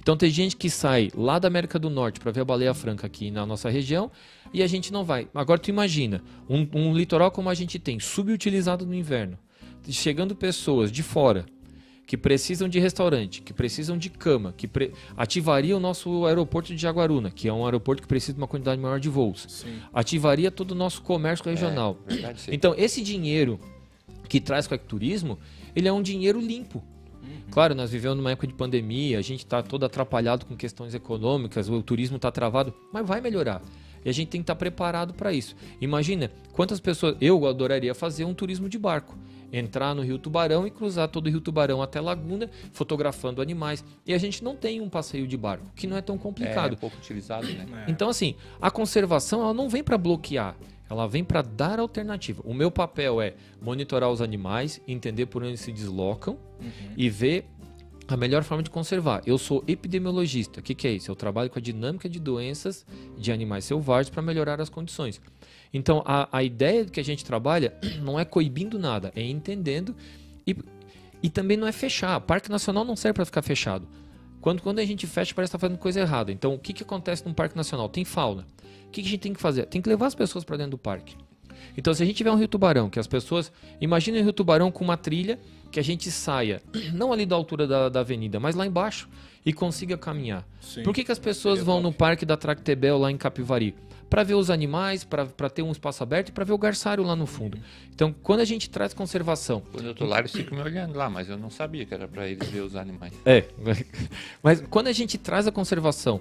Então 0.02 0.18
tem 0.18 0.32
gente 0.32 0.56
que 0.58 0.68
sai 0.68 1.12
lá 1.16 1.38
da 1.38 1.48
América 1.48 1.78
do 1.78 1.88
Norte 1.88 2.20
para 2.20 2.32
ver 2.32 2.42
a 2.42 2.46
baleia 2.46 2.74
franca 2.74 3.06
aqui 3.06 3.30
na 3.30 3.46
nossa 3.46 3.70
região 3.70 4.10
e 4.52 4.64
a 4.64 4.68
gente 4.68 4.92
não 4.92 5.04
vai. 5.06 5.28
Agora 5.34 5.60
tu 5.60 5.70
imagina, 5.70 6.24
um, 6.50 6.68
um 6.74 6.94
litoral 6.94 7.30
como 7.30 7.50
a 7.50 7.54
gente 7.54 7.78
tem, 7.78 8.00
subutilizado 8.00 8.84
no 8.84 8.96
inverno, 8.96 9.38
chegando 9.90 10.36
pessoas 10.36 10.92
de 10.92 11.04
fora 11.04 11.46
que 12.08 12.18
precisam 12.18 12.68
de 12.68 12.80
restaurante, 12.80 13.44
que 13.44 13.54
precisam 13.54 13.96
de 13.96 14.10
cama, 14.10 14.54
que 14.58 14.68
pre- 14.68 14.92
ativaria 15.16 15.78
o 15.78 15.80
nosso 15.80 16.26
aeroporto 16.26 16.74
de 16.76 16.82
Jaguaruna, 16.82 17.30
que 17.30 17.48
é 17.48 17.54
um 17.54 17.64
aeroporto 17.64 18.02
que 18.02 18.08
precisa 18.08 18.34
de 18.34 18.40
uma 18.40 18.48
quantidade 18.48 18.82
maior 18.82 19.00
de 19.00 19.08
voos. 19.08 19.64
Ativaria 19.94 20.50
todo 20.52 20.72
o 20.72 20.76
nosso 20.76 21.04
comércio 21.04 21.46
regional. 21.46 21.98
Verdade, 22.08 22.42
sim. 22.42 22.52
Então, 22.52 22.74
esse 22.76 23.02
dinheiro 23.04 23.60
que 24.28 24.42
traz 24.42 24.66
com 24.68 24.74
o 24.74 24.76
ecoturismo, 24.76 25.38
ele 25.76 25.88
é 25.88 25.94
um 25.94 26.02
dinheiro 26.02 26.42
limpo. 26.42 26.84
Claro, 27.52 27.76
nós 27.76 27.92
vivemos 27.92 28.18
numa 28.18 28.32
época 28.32 28.48
de 28.48 28.54
pandemia, 28.54 29.20
a 29.20 29.22
gente 29.22 29.40
está 29.40 29.62
todo 29.62 29.86
atrapalhado 29.86 30.46
com 30.46 30.56
questões 30.56 30.94
econômicas, 30.94 31.70
o 31.70 31.82
turismo 31.82 32.16
está 32.16 32.32
travado, 32.32 32.74
mas 32.92 33.06
vai 33.06 33.22
melhorar. 33.22 33.62
E 34.04 34.10
a 34.10 34.12
gente 34.12 34.30
tem 34.30 34.42
que 34.42 34.44
estar 34.44 34.56
preparado 34.56 35.14
para 35.14 35.32
isso. 35.32 35.56
Imagina 35.80 36.32
quantas 36.54 36.80
pessoas. 36.80 37.16
Eu 37.22 37.46
adoraria 37.46 37.94
fazer 37.94 38.26
um 38.26 38.34
turismo 38.34 38.68
de 38.68 38.78
barco. 38.80 39.16
Entrar 39.54 39.94
no 39.94 40.02
Rio 40.02 40.18
Tubarão 40.18 40.66
e 40.66 40.72
cruzar 40.72 41.10
todo 41.10 41.28
o 41.28 41.30
Rio 41.30 41.42
Tubarão 41.42 41.82
até 41.82 42.00
Laguna, 42.00 42.50
fotografando 42.72 43.42
animais. 43.42 43.84
E 44.08 44.14
a 44.14 44.18
gente 44.18 44.44
não 44.44 44.56
tem 44.56 44.80
um 44.80 44.90
passeio 44.90 45.28
de 45.28 45.36
barco, 45.36 45.66
que 45.76 45.86
não 45.86 45.98
é 45.98 46.02
tão 46.02 46.18
complicado. 46.18 46.74
É 46.74 46.78
pouco 46.78 46.96
utilizado, 46.98 47.46
né? 47.46 47.86
Então, 47.88 48.10
assim, 48.10 48.36
a 48.62 48.72
conservação 48.72 49.42
ela 49.42 49.54
não 49.54 49.68
vem 49.68 49.84
para 49.84 49.98
bloquear, 49.98 50.56
ela 50.92 51.08
vem 51.08 51.24
para 51.24 51.42
dar 51.42 51.80
alternativa. 51.80 52.44
O 52.46 52.54
meu 52.54 52.70
papel 52.70 53.22
é 53.22 53.34
monitorar 53.62 54.12
os 54.12 54.22
animais, 54.22 54.82
entender 54.86 55.26
por 55.26 55.42
onde 55.42 55.56
se 55.58 55.72
deslocam 55.72 56.38
e 56.98 57.10
ver 57.10 57.46
a 58.10 58.18
melhor 58.18 58.44
forma 58.44 58.62
de 58.62 58.70
conservar. 58.70 59.22
Eu 59.26 59.38
sou 59.38 59.64
epidemiologista. 59.68 60.60
O 60.60 60.64
que, 60.64 60.76
que 60.76 60.86
é 60.86 60.92
isso? 60.92 61.10
Eu 61.10 61.16
trabalho 61.16 61.50
com 61.50 61.58
a 61.58 61.62
dinâmica 61.62 62.10
de 62.10 62.20
doenças 62.20 62.86
de 63.18 63.32
animais 63.32 63.64
selvagens 63.64 64.10
para 64.10 64.22
melhorar 64.22 64.60
as 64.60 64.68
condições. 64.68 65.22
Então, 65.74 66.04
a, 66.06 66.28
a 66.30 66.44
ideia 66.44 66.84
que 66.84 67.00
a 67.00 67.04
gente 67.04 67.24
trabalha 67.24 67.74
não 68.04 68.20
é 68.20 68.26
coibindo 68.26 68.78
nada, 68.78 69.14
é 69.16 69.24
entendendo 69.24 69.96
e, 70.46 70.58
e 71.24 71.30
também 71.30 71.56
não 71.56 71.68
é 71.68 71.72
fechar. 71.72 72.20
Parque 72.20 72.52
Nacional 72.52 72.84
não 72.84 72.98
serve 72.98 73.16
para 73.16 73.26
ficar 73.26 73.42
fechado. 73.42 73.88
Quando, 74.42 74.62
quando 74.62 74.80
a 74.80 74.86
gente 74.86 75.06
fecha, 75.06 75.34
parece 75.36 75.52
que 75.52 75.56
está 75.56 75.60
fazendo 75.60 75.78
coisa 75.78 76.00
errada. 76.00 76.32
Então, 76.32 76.56
o 76.56 76.60
que, 76.60 76.74
que 76.74 76.84
acontece 76.84 77.26
num 77.26 77.34
parque 77.34 77.56
nacional? 77.56 77.88
Tem 77.88 78.04
fauna. 78.04 78.46
O 78.88 78.92
que, 78.92 79.02
que 79.02 79.08
a 79.08 79.12
gente 79.12 79.22
tem 79.22 79.34
que 79.34 79.40
fazer? 79.40 79.66
Tem 79.68 79.82
que 79.82 79.88
levar 79.88 80.08
as 80.08 80.16
pessoas 80.16 80.44
para 80.44 80.58
dentro 80.58 80.72
do 80.72 80.78
parque. 80.78 81.16
Então, 81.78 81.94
se 81.94 82.02
a 82.04 82.06
gente 82.06 82.16
tiver 82.16 82.32
um 82.32 82.36
Rio 82.36 82.48
Tubarão, 82.48 82.90
que 82.90 83.00
as 83.00 83.08
pessoas. 83.08 83.52
Imagina 83.80 84.18
um 84.18 84.24
Rio 84.24 84.34
Tubarão 84.34 84.72
com 84.72 84.84
uma 84.84 84.98
trilha 84.98 85.40
que 85.72 85.80
a 85.80 85.84
gente 85.84 86.12
saia, 86.12 86.62
não 86.94 87.14
ali 87.14 87.26
da 87.26 87.36
altura 87.36 87.66
da, 87.66 87.88
da 87.88 88.02
avenida, 88.02 88.40
mas 88.40 88.56
lá 88.56 88.66
embaixo 88.66 89.08
e 89.46 89.54
consiga 89.54 89.98
caminhar. 89.98 90.46
Sim. 90.60 90.84
Por 90.84 90.94
que, 90.94 91.04
que 91.04 91.12
as 91.12 91.20
pessoas 91.20 91.62
vão 91.64 91.82
no 91.82 91.94
parque 91.94 92.26
da 92.26 92.36
Tractebel 92.36 92.98
lá 92.98 93.12
em 93.12 93.18
Capivari? 93.18 93.76
Para 94.12 94.24
ver 94.24 94.34
os 94.34 94.50
animais, 94.50 95.06
para 95.06 95.50
ter 95.50 95.62
um 95.62 95.72
espaço 95.72 96.04
aberto 96.04 96.30
e 96.30 96.32
para 96.34 96.44
ver 96.44 96.52
o 96.52 96.58
garçário 96.58 97.02
lá 97.02 97.16
no 97.16 97.26
fundo. 97.26 97.58
Então, 97.96 98.14
quando 98.22 98.42
a 98.42 98.46
gente 98.46 98.70
traz 98.70 98.94
conservação 98.94 99.64
Quando 99.72 99.86
eu 99.86 99.96
tô 99.96 100.06
lá, 100.06 100.20
eles 100.20 100.34
ficam 100.34 100.58
me 100.58 100.62
olhando 100.62 100.98
lá, 100.98 101.10
mas 101.10 101.30
eu 101.30 101.38
não 101.38 101.50
sabia 101.50 101.86
que 101.86 101.94
era 101.94 102.10
pra 102.10 102.28
eles 102.28 102.50
ver 102.50 102.60
os 102.60 102.76
animais. 102.76 103.14
É. 103.26 103.46
Mas 104.44 104.62
quando 104.70 104.88
a 104.88 104.92
gente 104.92 105.18
traz 105.18 105.48
a 105.48 105.52
conservação 105.52 106.20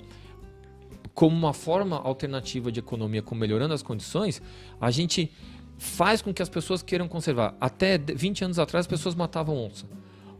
como 1.12 1.36
uma 1.36 1.52
forma 1.52 1.96
alternativa 1.96 2.70
de 2.70 2.78
economia, 2.78 3.22
como 3.22 3.40
melhorando 3.40 3.74
as 3.74 3.82
condições, 3.82 4.40
a 4.80 4.92
gente 4.92 5.32
faz 5.76 6.22
com 6.22 6.32
que 6.32 6.40
as 6.40 6.48
pessoas 6.48 6.84
queiram 6.84 7.08
conservar. 7.08 7.56
Até 7.60 7.98
20 7.98 8.44
anos 8.44 8.58
atrás, 8.60 8.84
as 8.84 8.86
pessoas 8.86 9.16
matavam 9.16 9.56
onça. 9.56 9.84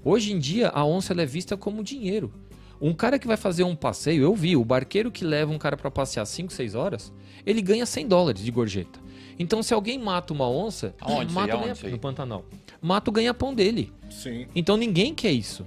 Hoje 0.05 0.33
em 0.33 0.39
dia, 0.39 0.69
a 0.69 0.85
onça 0.85 1.13
é 1.21 1.27
vista 1.27 1.57
como 1.57 1.83
dinheiro. 1.83 2.33
Um 2.81 2.95
cara 2.95 3.19
que 3.19 3.27
vai 3.27 3.37
fazer 3.37 3.65
um 3.65 3.77
passeio, 3.77 4.23
eu 4.23 4.35
vi, 4.35 4.57
o 4.57 4.65
barqueiro 4.65 5.11
que 5.11 5.25
leva 5.25 5.53
um 5.53 5.59
cara 5.59 5.77
para 5.77 5.91
passear 5.91 6.25
5, 6.25 6.53
6 6.53 6.75
horas, 6.75 7.13
ele 7.45 7.61
ganha 7.61 7.85
100 7.85 8.09
dólares 8.09 8.43
de 8.43 8.51
gorjeta. 8.51 8.99
Então, 9.39 9.63
se 9.63 9.73
alguém 9.73 9.99
mata 9.99 10.33
uma 10.33 10.49
onça, 10.49 10.95
Aonde 11.01 11.33
mata 11.33 11.55
aí? 11.55 11.69
Aonde 11.69 11.89
no 11.91 11.99
Pantanal. 11.99 12.45
Mata 12.81 13.11
o 13.11 13.13
ganha-pão 13.13 13.55
dele. 13.55 13.93
Sim. 14.11 14.47
Então 14.55 14.77
ninguém 14.77 15.15
quer 15.15 15.33
isso. 15.33 15.65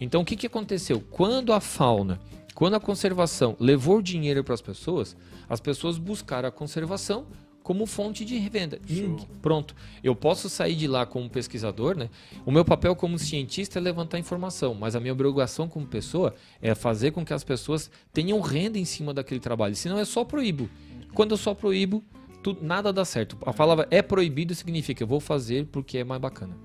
Então 0.00 0.22
o 0.22 0.24
que, 0.24 0.36
que 0.36 0.46
aconteceu? 0.46 1.02
Quando 1.10 1.52
a 1.52 1.60
fauna, 1.60 2.20
quando 2.54 2.74
a 2.74 2.80
conservação 2.80 3.56
levou 3.58 4.02
dinheiro 4.02 4.44
para 4.44 4.54
as 4.54 4.60
pessoas, 4.60 5.16
as 5.48 5.60
pessoas 5.60 5.98
buscaram 5.98 6.48
a 6.48 6.52
conservação 6.52 7.26
como 7.70 7.86
fonte 7.86 8.24
de 8.24 8.36
revenda. 8.36 8.80
Ninguém- 8.88 9.28
Pronto. 9.40 9.76
Eu 10.02 10.12
posso 10.16 10.48
sair 10.48 10.74
de 10.74 10.88
lá 10.88 11.06
como 11.06 11.30
pesquisador, 11.30 11.96
né? 11.96 12.10
O 12.44 12.50
meu 12.50 12.64
papel 12.64 12.96
como 12.96 13.16
cientista 13.16 13.78
é 13.78 13.80
levantar 13.80 14.18
informação, 14.18 14.74
mas 14.74 14.96
a 14.96 15.00
minha 15.00 15.12
obrigação 15.12 15.68
como 15.68 15.86
pessoa 15.86 16.34
é 16.60 16.74
fazer 16.74 17.12
com 17.12 17.24
que 17.24 17.32
as 17.32 17.44
pessoas 17.44 17.88
tenham 18.12 18.40
renda 18.40 18.76
em 18.76 18.84
cima 18.84 19.14
daquele 19.14 19.38
trabalho. 19.38 19.76
Senão 19.76 20.00
é 20.00 20.04
só 20.04 20.24
proíbo. 20.24 20.68
Quando 21.14 21.30
eu 21.30 21.36
só 21.36 21.54
proíbo, 21.54 22.02
tu- 22.42 22.56
nada 22.60 22.92
dá 22.92 23.04
certo. 23.04 23.38
A 23.46 23.52
palavra 23.52 23.86
é 23.88 24.02
proibido 24.02 24.52
significa 24.52 25.04
eu 25.04 25.06
vou 25.06 25.20
fazer 25.20 25.66
porque 25.66 25.98
é 25.98 26.02
mais 26.02 26.20
bacana. 26.20 26.56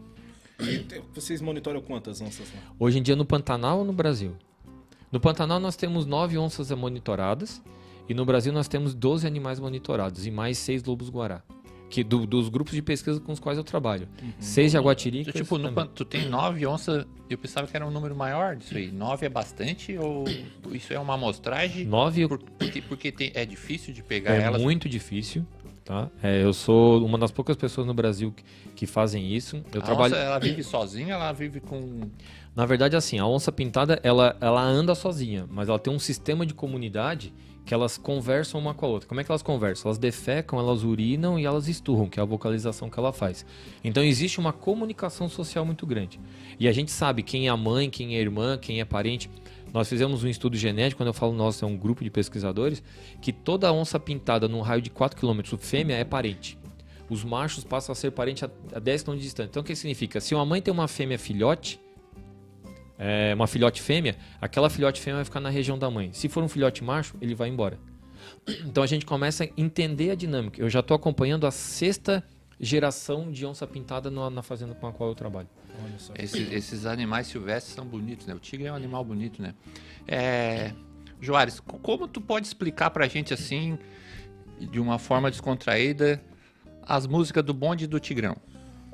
E 0.60 0.84
vocês 1.14 1.40
monitoram 1.40 1.82
quantas 1.84 2.20
onças 2.20 2.48
lá? 2.52 2.62
Hoje 2.80 2.98
em 2.98 3.04
dia 3.04 3.16
no 3.16 3.26
Pantanal 3.26 3.78
ou 3.78 3.86
no 3.86 3.94
Brasil? 3.94 4.36
No 5.12 5.20
Pantanal 5.20 5.60
nós 5.60 5.76
temos 5.76 6.08
nove 6.08 6.36
onças 6.36 6.72
monitoradas 6.72 7.62
e 8.10 8.14
no 8.14 8.26
Brasil 8.26 8.52
nós 8.54 8.68
temos 8.68 8.94
12 8.94 9.26
animais 9.28 9.60
monitorados 9.60 10.26
e 10.26 10.32
mais 10.32 10.58
seis 10.58 10.84
lobos-guará. 10.84 11.42
Que 11.90 12.04
do- 12.04 12.26
dos 12.26 12.50
grupos 12.50 12.74
de 12.74 12.82
pesquisa 12.82 13.20
com 13.20 13.32
os 13.32 13.40
quais 13.40 13.58
eu 13.58 13.64
trabalho. 13.64 14.08
Seis 14.40 14.72
jaguatiricas. 14.72 15.34
Tu, 15.34 15.38
tipo, 15.44 15.58
no, 15.58 15.72
tu 15.88 16.04
tem 16.04 16.28
nove 16.28 16.66
onças, 16.66 17.06
eu 17.30 17.38
pensava 17.38 17.68
que 17.68 17.76
era 17.78 17.86
um 17.86 17.92
número 17.92 18.16
maior 18.16 18.56
disso 18.56 18.76
aí. 18.76 18.92
Nove 18.92 19.28
é 19.28 19.30
bastante 19.30 19.96
ou 19.98 20.26
isso 20.72 20.92
é 20.94 21.00
uma 21.00 21.14
amostragem? 21.14 21.86
Nove 21.86 22.28
Por- 22.28 22.40
porque 22.40 22.82
porque 22.82 23.12
tem- 23.12 23.32
é 23.36 23.46
difícil 23.46 23.94
de 23.94 24.02
pegar 24.02 24.34
é 24.34 24.42
elas. 24.42 24.62
muito 24.62 24.90
difícil. 24.90 25.46
Tá? 25.86 26.10
É, 26.24 26.42
eu 26.44 26.52
sou 26.52 27.06
uma 27.06 27.16
das 27.20 27.30
poucas 27.32 27.56
pessoas 27.56 27.86
no 27.86 27.94
Brasil 27.94 28.32
que, 28.36 28.44
que 28.76 28.88
fazem 28.88 29.32
isso. 29.36 29.64
Eu 29.72 29.82
a 29.82 29.84
trabalho. 29.86 30.16
onça, 30.16 30.24
ela 30.24 30.40
vive 30.40 30.64
sozinha, 30.64 31.14
ela 31.14 31.32
vive 31.32 31.60
com. 31.60 32.10
Na 32.56 32.66
verdade, 32.66 32.96
assim, 32.96 33.20
a 33.20 33.28
onça 33.28 33.52
pintada, 33.52 34.00
ela, 34.02 34.36
ela 34.42 34.64
anda 34.64 34.96
sozinha, 34.96 35.46
mas 35.48 35.70
ela 35.70 35.78
tem 35.78 35.94
um 35.94 36.00
sistema 36.00 36.44
de 36.44 36.56
comunidade 36.56 37.32
que 37.66 37.74
elas 37.74 37.98
conversam 37.98 38.60
uma 38.60 38.74
com 38.74 38.86
a 38.86 38.90
outra. 38.90 39.10
Como 39.10 39.20
é 39.20 39.24
que 39.24 39.32
elas 39.32 39.42
conversam? 39.42 39.90
Elas 39.90 39.98
defecam, 39.98 40.60
elas 40.60 40.84
urinam 40.84 41.40
e 41.40 41.46
elas 41.46 41.68
esturram, 41.68 42.08
que 42.08 42.20
é 42.20 42.24
a 42.24 42.26
vocalização 42.26 42.90
que 42.90 43.00
ela 43.00 43.12
faz. 43.12 43.46
Então 43.84 44.04
existe 44.04 44.40
uma 44.40 44.54
comunicação 44.54 45.28
social 45.28 45.66
muito 45.66 45.86
grande. 45.86 46.20
E 46.60 46.68
a 46.68 46.72
gente 46.72 46.92
sabe 46.92 47.24
quem 47.24 47.48
é 47.48 47.50
a 47.50 47.58
mãe, 47.58 47.90
quem 47.90 48.16
é 48.16 48.20
a 48.20 48.22
irmã, 48.22 48.58
quem 48.58 48.80
é 48.80 48.86
parente. 48.86 49.30
Nós 49.74 49.90
fizemos 49.90 50.24
um 50.24 50.28
estudo 50.28 50.56
genético, 50.56 51.00
quando 51.00 51.08
eu 51.08 51.14
falo 51.14 51.34
nós, 51.34 51.62
é 51.62 51.66
um 51.66 51.76
grupo 51.76 52.04
de 52.04 52.10
pesquisadores, 52.10 52.84
que 53.20 53.34
toda 53.34 53.74
onça 53.74 54.00
pintada 54.00 54.48
num 54.48 54.62
raio 54.62 54.82
de 54.82 54.90
4 54.90 55.20
km 55.20 55.42
fêmea 55.58 55.96
é 55.96 56.04
parente. 56.04 56.58
Os 57.10 57.24
machos 57.24 57.64
passam 57.64 57.94
a 57.94 57.96
ser 57.96 58.12
parente 58.12 58.46
a 58.46 58.80
10 58.80 59.04
km 59.04 59.16
de 59.16 59.22
distância. 59.22 59.50
Então 59.50 59.62
o 59.62 59.66
que 59.66 59.76
significa? 59.76 60.22
Se 60.22 60.34
uma 60.34 60.46
mãe 60.46 60.62
tem 60.62 60.74
uma 60.74 60.88
fêmea 60.88 61.20
filhote, 61.20 61.80
é, 62.98 63.34
uma 63.34 63.48
filhote 63.48 63.82
fêmea, 63.82 64.16
aquela 64.40 64.70
filhote 64.70 65.02
fêmea 65.02 65.18
vai 65.18 65.26
ficar 65.26 65.40
na 65.40 65.50
região 65.50 65.78
da 65.78 65.90
mãe. 65.90 66.12
Se 66.14 66.28
for 66.30 66.44
um 66.44 66.48
filhote 66.48 66.84
macho, 66.84 67.16
ele 67.22 67.36
vai 67.36 67.50
embora. 67.50 67.78
Então 68.66 68.84
a 68.84 68.88
gente 68.88 69.06
começa 69.06 69.44
a 69.44 69.48
entender 69.58 70.12
a 70.12 70.16
dinâmica. 70.16 70.60
Eu 70.62 70.70
já 70.70 70.80
estou 70.80 70.96
acompanhando 70.96 71.46
a 71.48 71.52
sexta 71.52 72.24
geração 72.60 73.32
de 73.32 73.46
onça 73.46 73.66
pintada 73.68 74.10
na, 74.10 74.30
na 74.30 74.42
fazenda 74.42 74.74
com 74.76 74.88
a 74.88 74.92
qual 74.92 75.10
eu 75.10 75.16
trabalho. 75.16 75.48
Olha 75.84 76.00
só. 76.00 76.14
Esses, 76.18 76.52
esses 76.52 76.86
animais 76.86 77.28
silvestres 77.28 77.76
são 77.76 77.86
bonitos, 77.86 78.26
né? 78.28 78.34
O 78.34 78.40
tigre 78.40 78.68
é 78.68 78.72
um 78.72 78.76
animal 78.76 79.04
bonito, 79.04 79.42
né? 79.42 79.54
É... 80.08 80.72
Joares, 81.22 81.60
co- 81.60 81.78
como 81.80 82.08
tu 82.08 82.22
pode 82.22 82.48
explicar 82.48 82.90
pra 82.92 83.08
gente 83.08 83.34
assim, 83.34 83.78
de 84.60 84.80
uma 84.80 84.98
forma 85.00 85.30
descontraída, 85.30 86.22
as 86.84 87.06
músicas 87.08 87.44
do 87.44 87.54
bonde 87.54 87.86
e 87.86 87.88
do 87.88 88.00
Tigrão? 88.00 88.38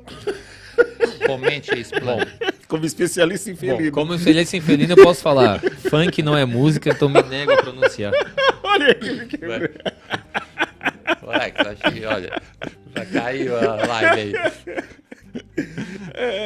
Comente 1.25 1.73
aí, 1.73 1.81
explane. 1.81 2.25
Como 2.71 2.85
especialista 2.85 3.49
em 3.49 3.53
Bom, 3.53 3.59
felino. 3.59 3.91
como 3.91 4.13
infeliz 4.15 4.53
em 4.53 4.61
felino, 4.61 4.93
eu 4.93 5.03
posso 5.03 5.21
falar. 5.21 5.59
Funk 5.59 6.23
não 6.23 6.37
é 6.37 6.45
música, 6.45 6.89
então 6.89 7.09
me 7.09 7.21
nego 7.21 7.51
a 7.51 7.57
pronunciar. 7.57 8.13
Olha 8.63 8.85
aí, 8.87 8.95
que- 11.51 11.91
que, 11.91 12.05
olha, 12.05 12.41
já 12.95 13.05
caiu 13.05 13.57
a 13.57 13.75
live 13.85 14.21
aí. 14.21 14.33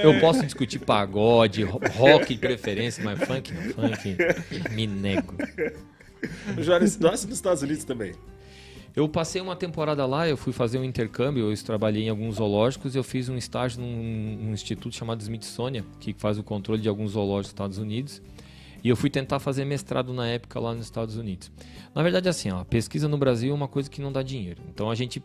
Eu 0.04 0.20
posso 0.20 0.44
discutir 0.44 0.80
pagode, 0.80 1.64
ro- 1.64 1.80
rock 1.94 2.34
de 2.34 2.40
preferência, 2.40 3.04
mas 3.04 3.20
funk 3.20 3.54
não. 3.54 3.62
Funk, 3.74 4.18
me 4.72 4.88
nego. 4.88 5.36
Juarez, 6.58 6.98
nasce 6.98 7.28
nos 7.28 7.36
Estados 7.38 7.62
Unidos 7.62 7.84
também. 7.84 8.14
Eu 8.96 9.10
passei 9.10 9.42
uma 9.42 9.58
temporada 9.58 10.06
lá, 10.06 10.28
eu 10.28 10.38
fui 10.38 10.54
fazer 10.54 10.78
um 10.78 10.84
intercâmbio, 10.84 11.52
eu 11.52 11.64
trabalhei 11.64 12.04
em 12.04 12.10
alguns 12.10 12.36
zoológicos, 12.36 12.96
eu 12.96 13.04
fiz 13.04 13.28
um 13.28 13.36
estágio 13.36 13.82
num, 13.82 14.38
num 14.42 14.54
instituto 14.54 14.96
chamado 14.96 15.20
Smithsonian, 15.22 15.84
que 16.00 16.14
faz 16.14 16.38
o 16.38 16.44
controle 16.44 16.82
de 16.82 16.88
alguns 16.88 17.12
zoológicos 17.12 17.48
dos 17.48 17.50
Estados 17.50 17.78
Unidos. 17.78 18.22
E 18.82 18.88
eu 18.88 18.96
fui 18.96 19.10
tentar 19.10 19.40
fazer 19.40 19.66
mestrado 19.66 20.14
na 20.14 20.28
época 20.28 20.60
lá 20.60 20.74
nos 20.74 20.86
Estados 20.86 21.18
Unidos. 21.18 21.52
Na 21.94 22.04
verdade, 22.04 22.30
assim, 22.30 22.52
ó, 22.52 22.64
pesquisa 22.64 23.08
no 23.08 23.18
Brasil 23.18 23.52
é 23.52 23.54
uma 23.54 23.68
coisa 23.68 23.90
que 23.90 24.00
não 24.00 24.14
dá 24.14 24.22
dinheiro. 24.22 24.62
Então 24.70 24.90
a 24.90 24.96
gente, 24.96 25.22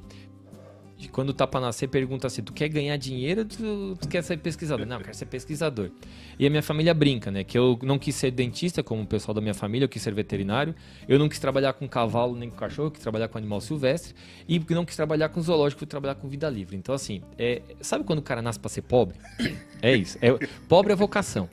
quando 1.08 1.32
tá 1.32 1.46
para 1.46 1.60
nascer, 1.60 1.88
pergunta 1.88 2.26
assim: 2.26 2.42
tu 2.42 2.52
quer 2.52 2.68
ganhar 2.68 2.96
dinheiro 2.96 3.42
ou 3.42 3.46
tu, 3.46 3.96
tu 4.00 4.08
quer 4.08 4.22
ser 4.22 4.36
pesquisador? 4.38 4.86
Não, 4.86 4.96
eu 4.96 5.02
quero 5.02 5.16
ser 5.16 5.26
pesquisador. 5.26 5.90
E 6.38 6.46
a 6.46 6.50
minha 6.50 6.62
família 6.62 6.92
brinca, 6.92 7.30
né? 7.30 7.44
Que 7.44 7.56
eu 7.56 7.78
não 7.82 7.98
quis 7.98 8.14
ser 8.14 8.30
dentista, 8.30 8.82
como 8.82 9.02
o 9.02 9.06
pessoal 9.06 9.34
da 9.34 9.40
minha 9.40 9.54
família, 9.54 9.84
eu 9.84 9.88
quis 9.88 10.02
ser 10.02 10.14
veterinário. 10.14 10.74
Eu 11.08 11.18
não 11.18 11.28
quis 11.28 11.38
trabalhar 11.38 11.72
com 11.72 11.88
cavalo 11.88 12.36
nem 12.36 12.50
com 12.50 12.56
cachorro, 12.56 12.88
eu 12.88 12.92
quis 12.92 13.02
trabalhar 13.02 13.28
com 13.28 13.38
animal 13.38 13.60
silvestre. 13.60 14.14
E 14.48 14.58
não 14.70 14.84
quis 14.84 14.96
trabalhar 14.96 15.28
com 15.28 15.40
zoológico, 15.40 15.80
fui 15.80 15.86
trabalhar 15.86 16.14
com 16.14 16.28
vida 16.28 16.48
livre. 16.48 16.76
Então, 16.76 16.94
assim, 16.94 17.22
é, 17.38 17.62
sabe 17.80 18.04
quando 18.04 18.18
o 18.18 18.22
cara 18.22 18.42
nasce 18.42 18.58
para 18.58 18.68
ser 18.68 18.82
pobre? 18.82 19.16
É 19.82 19.96
isso. 19.96 20.18
É, 20.20 20.28
pobre 20.68 20.92
é 20.92 20.96
vocação. 20.96 21.48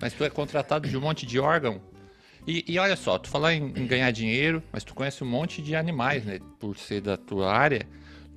Mas 0.00 0.12
tu 0.12 0.24
é 0.24 0.28
contratado 0.28 0.88
de 0.88 0.96
um 0.96 1.00
monte 1.00 1.24
de 1.24 1.38
órgão. 1.38 1.80
E, 2.46 2.64
e 2.66 2.78
olha 2.80 2.96
só, 2.96 3.18
tu 3.18 3.28
falar 3.28 3.54
em, 3.54 3.66
em 3.76 3.86
ganhar 3.86 4.10
dinheiro, 4.10 4.60
mas 4.72 4.82
tu 4.82 4.94
conhece 4.94 5.22
um 5.22 5.26
monte 5.26 5.62
de 5.62 5.76
animais, 5.76 6.24
né? 6.24 6.40
Por 6.58 6.76
ser 6.76 7.00
da 7.00 7.16
tua 7.16 7.52
área. 7.52 7.86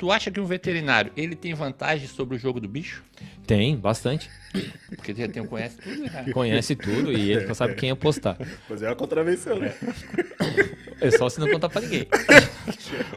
Tu 0.04 0.12
acha 0.12 0.30
que 0.30 0.38
um 0.38 0.46
veterinário, 0.46 1.14
ele 1.16 1.34
tem 1.34 1.54
vantagem 1.54 2.10
sobre 2.10 2.36
o 2.36 2.38
jogo 2.38 2.60
do 2.60 2.68
bicho? 2.68 3.02
Tem, 3.48 3.74
bastante. 3.78 4.30
Porque 4.98 5.12
ele 5.12 5.30
tem, 5.30 5.46
conhece 5.46 5.78
tudo, 5.78 6.02
né? 6.02 6.26
Conhece 6.34 6.76
tudo 6.76 7.10
e 7.14 7.32
ele 7.32 7.48
só 7.48 7.54
sabe 7.54 7.76
quem 7.76 7.90
apostar. 7.90 8.38
Mas 8.70 8.82
é 8.82 8.90
uma 8.90 8.98
contravenção, 8.98 9.58
né? 9.58 9.74
É 11.00 11.10
só 11.10 11.30
se 11.30 11.40
não 11.40 11.50
contar 11.50 11.70
pra 11.70 11.80
ninguém. 11.80 12.06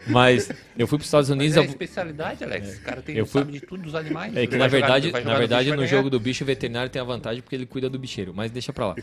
Mas 0.06 0.48
eu 0.78 0.86
fui 0.86 0.96
pros 0.96 1.08
Estados 1.08 1.28
Mas 1.28 1.36
Unidos. 1.36 1.56
é 1.56 1.60
a 1.60 1.64
eu- 1.64 1.68
especialidade, 1.68 2.44
Alex. 2.44 2.76
O 2.78 2.80
cara 2.82 3.02
tem, 3.02 3.16
Eu 3.16 3.26
fui- 3.26 3.40
sabe 3.40 3.52
de 3.54 3.60
tudo 3.62 3.82
dos 3.82 3.96
animais. 3.96 4.36
É 4.36 4.46
que 4.46 4.56
na 4.56 4.68
verdade, 4.68 5.08
jogar 5.08 5.24
na 5.24 5.36
verdade 5.36 5.72
no 5.74 5.84
jogo 5.88 6.08
do 6.08 6.20
bicho, 6.20 6.44
o 6.44 6.46
veterinário 6.46 6.88
tem 6.88 7.02
a 7.02 7.04
vantagem 7.04 7.42
porque 7.42 7.56
ele 7.56 7.66
cuida 7.66 7.90
do 7.90 7.98
bicheiro, 7.98 8.32
mas 8.32 8.52
deixa 8.52 8.72
pra 8.72 8.86
lá. 8.86 8.94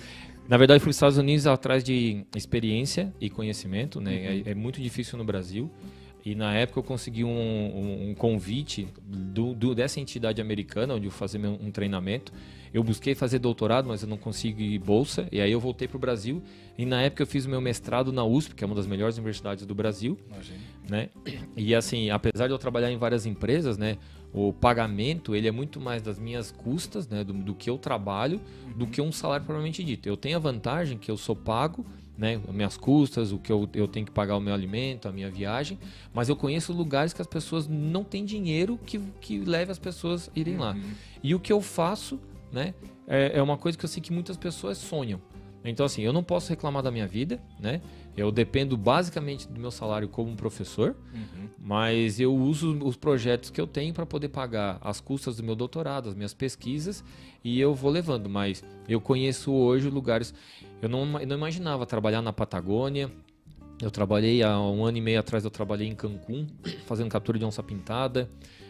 Na 0.48 0.56
verdade, 0.56 0.80
fui 0.80 0.86
para 0.86 0.92
os 0.92 0.96
Estados 0.96 1.18
Unidos 1.18 1.46
atrás 1.48 1.84
de 1.84 2.26
experiência 2.34 3.14
e 3.20 3.30
conhecimento, 3.30 4.00
né? 4.00 4.42
É, 4.46 4.52
é 4.52 4.56
muito 4.56 4.82
difícil 4.82 5.18
no 5.18 5.26
Brasil. 5.26 5.70
E 6.26 6.36
na 6.36 6.54
época 6.54 6.80
eu 6.80 6.84
consegui 6.84 7.24
um, 7.24 7.30
um- 7.30 8.10
um 8.12 8.16
convite 8.16 8.88
do, 9.06 9.54
do- 9.54 9.76
dessa 9.76 10.00
entidade 10.00 10.40
americana, 10.42 10.94
onde 10.96 11.06
eu 11.08 11.12
fazia 11.12 11.40
meu- 11.40 11.60
um 11.62 11.70
treinamento. 11.70 12.32
Eu 12.74 12.84
busquei 12.84 13.14
fazer 13.14 13.40
doutorado, 13.40 13.88
mas 13.88 14.02
eu 14.02 14.08
não 14.08 14.18
consegui 14.18 14.80
bolsa. 14.80 15.28
E 15.32 15.40
aí 15.42 15.52
eu 15.52 15.60
voltei 15.60 15.88
para 15.88 15.98
o 15.98 16.00
Brasil. 16.00 16.42
E 16.78 16.86
na 16.86 17.02
época 17.02 17.22
eu 17.24 17.28
fiz 17.28 17.46
o 17.46 17.50
meu 17.50 17.60
mestrado 17.62 18.12
na 18.12 18.24
USP, 18.24 18.56
que 18.56 18.64
é 18.64 18.68
uma 18.68 18.76
das 18.76 18.88
melhores 18.88 19.16
universidades 19.18 19.66
do 19.66 19.76
Brasil 19.76 20.18
né? 20.90 21.10
E 21.58 21.76
assim, 21.76 22.10
apesar 22.10 22.48
de 22.48 22.54
eu 22.54 22.58
trabalhar 22.58 22.90
em 22.92 22.98
várias 22.98 23.26
empresas, 23.28 23.78
né, 23.78 23.98
o 24.34 24.52
pagamento 24.52 25.36
ele 25.36 25.48
é 25.48 25.52
muito 25.52 25.80
mais 25.80 26.02
das 26.02 26.18
minhas 26.18 26.52
custas, 26.52 27.08
né, 27.08 27.24
do, 27.24 27.32
do 27.34 27.54
que 27.54 27.70
eu 27.70 27.78
trabalho, 27.78 28.42
do 28.76 28.88
que 28.88 29.00
um 29.02 29.12
salário 29.12 29.46
propriamente 29.46 29.84
dito. 29.84 30.08
Eu 30.10 30.18
tenho 30.18 30.38
a 30.38 30.40
vantagem 30.40 30.98
que 30.98 31.12
eu 31.12 31.18
sou 31.18 31.36
pago, 31.36 31.86
né, 32.18 32.40
as 32.48 32.54
minhas 32.54 32.78
custas, 32.78 33.32
o 33.32 33.40
que 33.40 33.52
eu, 33.52 33.68
eu 33.74 33.88
tenho 33.88 34.06
que 34.06 34.12
pagar 34.12 34.38
o 34.38 34.40
meu 34.40 34.54
alimento, 34.54 35.08
a 35.08 35.12
minha 35.12 35.30
viagem, 35.30 35.80
mas 36.14 36.30
eu 36.30 36.36
conheço 36.36 36.72
lugares 36.72 37.14
que 37.14 37.22
as 37.22 37.28
pessoas 37.28 37.68
não 37.68 38.04
têm 38.04 38.24
dinheiro 38.24 38.80
que, 38.86 39.00
que 39.20 39.40
leve 39.40 39.72
as 39.72 39.80
pessoas 39.80 40.30
a 40.30 40.40
irem 40.40 40.58
lá. 40.58 40.76
E 41.24 41.34
o 41.34 41.40
que 41.40 41.52
eu 41.52 41.62
faço, 41.62 42.20
né, 42.52 42.74
é, 43.08 43.38
é 43.38 43.42
uma 43.42 43.58
coisa 43.58 43.78
que 43.78 43.86
eu 43.86 43.90
sei 43.90 44.02
que 44.02 44.14
muitas 44.14 44.38
pessoas 44.38 44.78
sonham. 44.78 45.20
Então, 45.66 45.86
assim, 45.86 46.02
eu 46.02 46.12
não 46.12 46.24
posso 46.24 46.50
reclamar 46.50 46.84
da 46.84 46.92
minha 46.92 47.08
vida, 47.08 47.40
né? 47.60 47.82
Eu 48.16 48.32
dependo 48.32 48.78
basicamente 48.78 49.48
do 49.48 49.60
meu 49.60 49.72
salário 49.72 50.08
como 50.08 50.30
um 50.30 50.36
professor, 50.36 50.96
mas 51.58 52.20
eu 52.20 52.36
uso 52.36 52.78
os 52.84 52.96
projetos 52.96 53.50
que 53.50 53.60
eu 53.60 53.66
tenho 53.66 53.94
para 53.94 54.06
poder 54.06 54.30
pagar 54.30 54.78
as 54.82 55.00
custas 55.00 55.38
do 55.38 55.44
meu 55.44 55.56
doutorado, 55.56 56.10
as 56.10 56.16
minhas 56.16 56.34
pesquisas, 56.34 57.04
e 57.44 57.60
eu 57.60 57.74
vou 57.74 57.90
levando. 57.90 58.30
Mas 58.30 58.64
eu 58.88 59.02
conheço 59.02 59.52
hoje 59.52 59.90
lugares. 59.90 60.34
Eu 60.82 60.90
não, 60.90 61.20
eu 61.20 61.26
não 61.26 61.38
imaginava 61.38 61.86
trabalhar 61.86 62.22
na 62.22 62.34
Patagônia. 62.34 63.10
Eu 63.82 63.90
trabalhei 63.90 64.44
há 64.44 64.60
um 64.60 64.86
ano 64.86 64.98
e 64.98 65.02
meio 65.02 65.20
atrás, 65.20 65.44
eu 65.44 65.50
trabalhei 65.50 65.88
em 65.88 65.96
Cancún, 65.96 66.46
fazendo 66.86 67.10
captura 67.10 67.40
de 67.40 67.46
onça 67.46 67.64
pintada. 67.64 68.30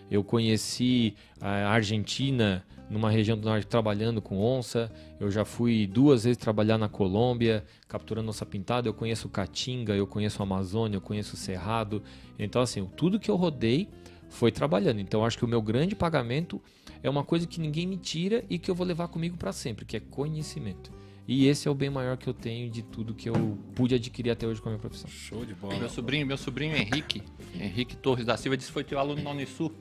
Eu 0.09 0.23
conheci 0.23 1.15
a 1.41 1.69
Argentina 1.69 2.65
numa 2.93 3.09
região 3.09 3.37
do 3.37 3.43
norte 3.43 3.65
trabalhando 3.65 4.21
com 4.21 4.39
onça. 4.39 4.91
Eu 5.19 5.31
já 5.31 5.43
fui 5.43 5.87
duas 5.87 6.23
vezes 6.23 6.37
trabalhar 6.37 6.77
na 6.77 6.87
Colômbia, 6.87 7.65
capturando 7.87 8.29
onça 8.29 8.45
pintada. 8.45 8.87
Eu 8.87 8.93
conheço 8.93 9.27
Caatinga, 9.27 9.95
eu 9.95 10.05
conheço 10.05 10.41
a 10.41 10.45
Amazônia, 10.45 10.97
eu 10.97 11.01
conheço 11.01 11.33
o 11.33 11.37
Cerrado. 11.37 12.03
Então, 12.37 12.61
assim, 12.61 12.87
tudo 12.95 13.19
que 13.19 13.31
eu 13.31 13.35
rodei 13.35 13.89
foi 14.29 14.51
trabalhando. 14.51 14.99
Então, 14.99 15.25
acho 15.25 15.37
que 15.37 15.43
o 15.43 15.47
meu 15.47 15.61
grande 15.61 15.95
pagamento 15.95 16.61
é 17.01 17.09
uma 17.09 17.23
coisa 17.23 17.47
que 17.47 17.59
ninguém 17.59 17.87
me 17.87 17.97
tira 17.97 18.45
e 18.49 18.59
que 18.59 18.69
eu 18.69 18.75
vou 18.75 18.85
levar 18.85 19.07
comigo 19.07 19.37
para 19.37 19.51
sempre, 19.51 19.85
que 19.85 19.97
é 19.97 19.99
conhecimento. 19.99 20.91
E 21.27 21.47
esse 21.47 21.67
é 21.67 21.71
o 21.71 21.73
bem 21.73 21.89
maior 21.89 22.17
que 22.17 22.27
eu 22.27 22.33
tenho 22.33 22.69
de 22.69 22.83
tudo 22.83 23.13
que 23.13 23.29
eu 23.29 23.57
pude 23.73 23.95
adquirir 23.95 24.29
até 24.29 24.45
hoje 24.45 24.61
com 24.61 24.69
a 24.69 24.71
minha 24.73 24.79
profissão. 24.79 25.09
Show 25.09 25.45
de 25.45 25.53
bola. 25.55 25.77
Meu 25.77 25.89
sobrinho, 25.89 26.27
meu 26.27 26.37
sobrinho 26.37 26.75
Henrique, 26.75 27.23
Henrique 27.55 27.95
Torres 27.95 28.25
da 28.25 28.35
Silva, 28.35 28.57
disse 28.57 28.69
que 28.69 28.73
foi 28.73 28.83
teu 28.83 28.99
aluno 28.99 29.23
na 29.23 29.31
Unisul. 29.31 29.71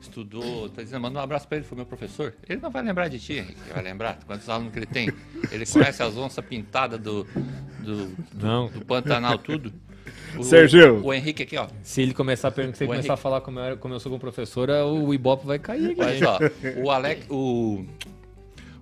Estudou, 0.00 0.68
tá 0.70 0.82
dizendo, 0.82 1.02
manda 1.02 1.18
um 1.18 1.22
abraço 1.22 1.46
pra 1.46 1.58
ele, 1.58 1.66
foi 1.66 1.76
meu 1.76 1.84
professor. 1.84 2.34
Ele 2.48 2.60
não 2.60 2.70
vai 2.70 2.82
lembrar 2.82 3.08
de 3.08 3.20
ti, 3.20 3.34
Henrique, 3.34 3.60
vai 3.72 3.82
lembrar 3.82 4.18
quantos 4.26 4.48
alunos 4.48 4.72
que 4.72 4.78
ele 4.78 4.86
tem. 4.86 5.12
Ele 5.50 5.66
conhece 5.66 6.02
as 6.02 6.16
onças 6.16 6.44
pintadas 6.44 6.98
do, 6.98 7.24
do, 7.80 8.16
Não, 8.34 8.68
do 8.68 8.84
Pantanal, 8.84 9.36
tudo. 9.38 9.72
O, 10.38 10.42
Sergio. 10.42 11.04
O 11.04 11.12
Henrique 11.12 11.42
aqui, 11.42 11.56
ó. 11.56 11.68
se 11.82 12.00
ele 12.00 12.14
começar 12.14 12.48
a 12.48 12.50
perguntar, 12.50 12.78
se 12.78 12.84
ele 12.84 12.92
começar 12.92 13.14
a 13.14 13.16
falar 13.16 13.40
como 13.42 13.60
eu, 13.60 13.76
como 13.76 13.94
eu 13.94 14.00
sou 14.00 14.10
como 14.10 14.20
professora, 14.20 14.86
o 14.86 15.12
Ibope 15.12 15.46
vai 15.46 15.58
cair 15.58 15.90
aqui. 15.90 16.00
Olha 16.00 16.18
só, 16.18 16.38
o 16.82 16.90
Alex, 16.90 17.26
o, 17.28 17.84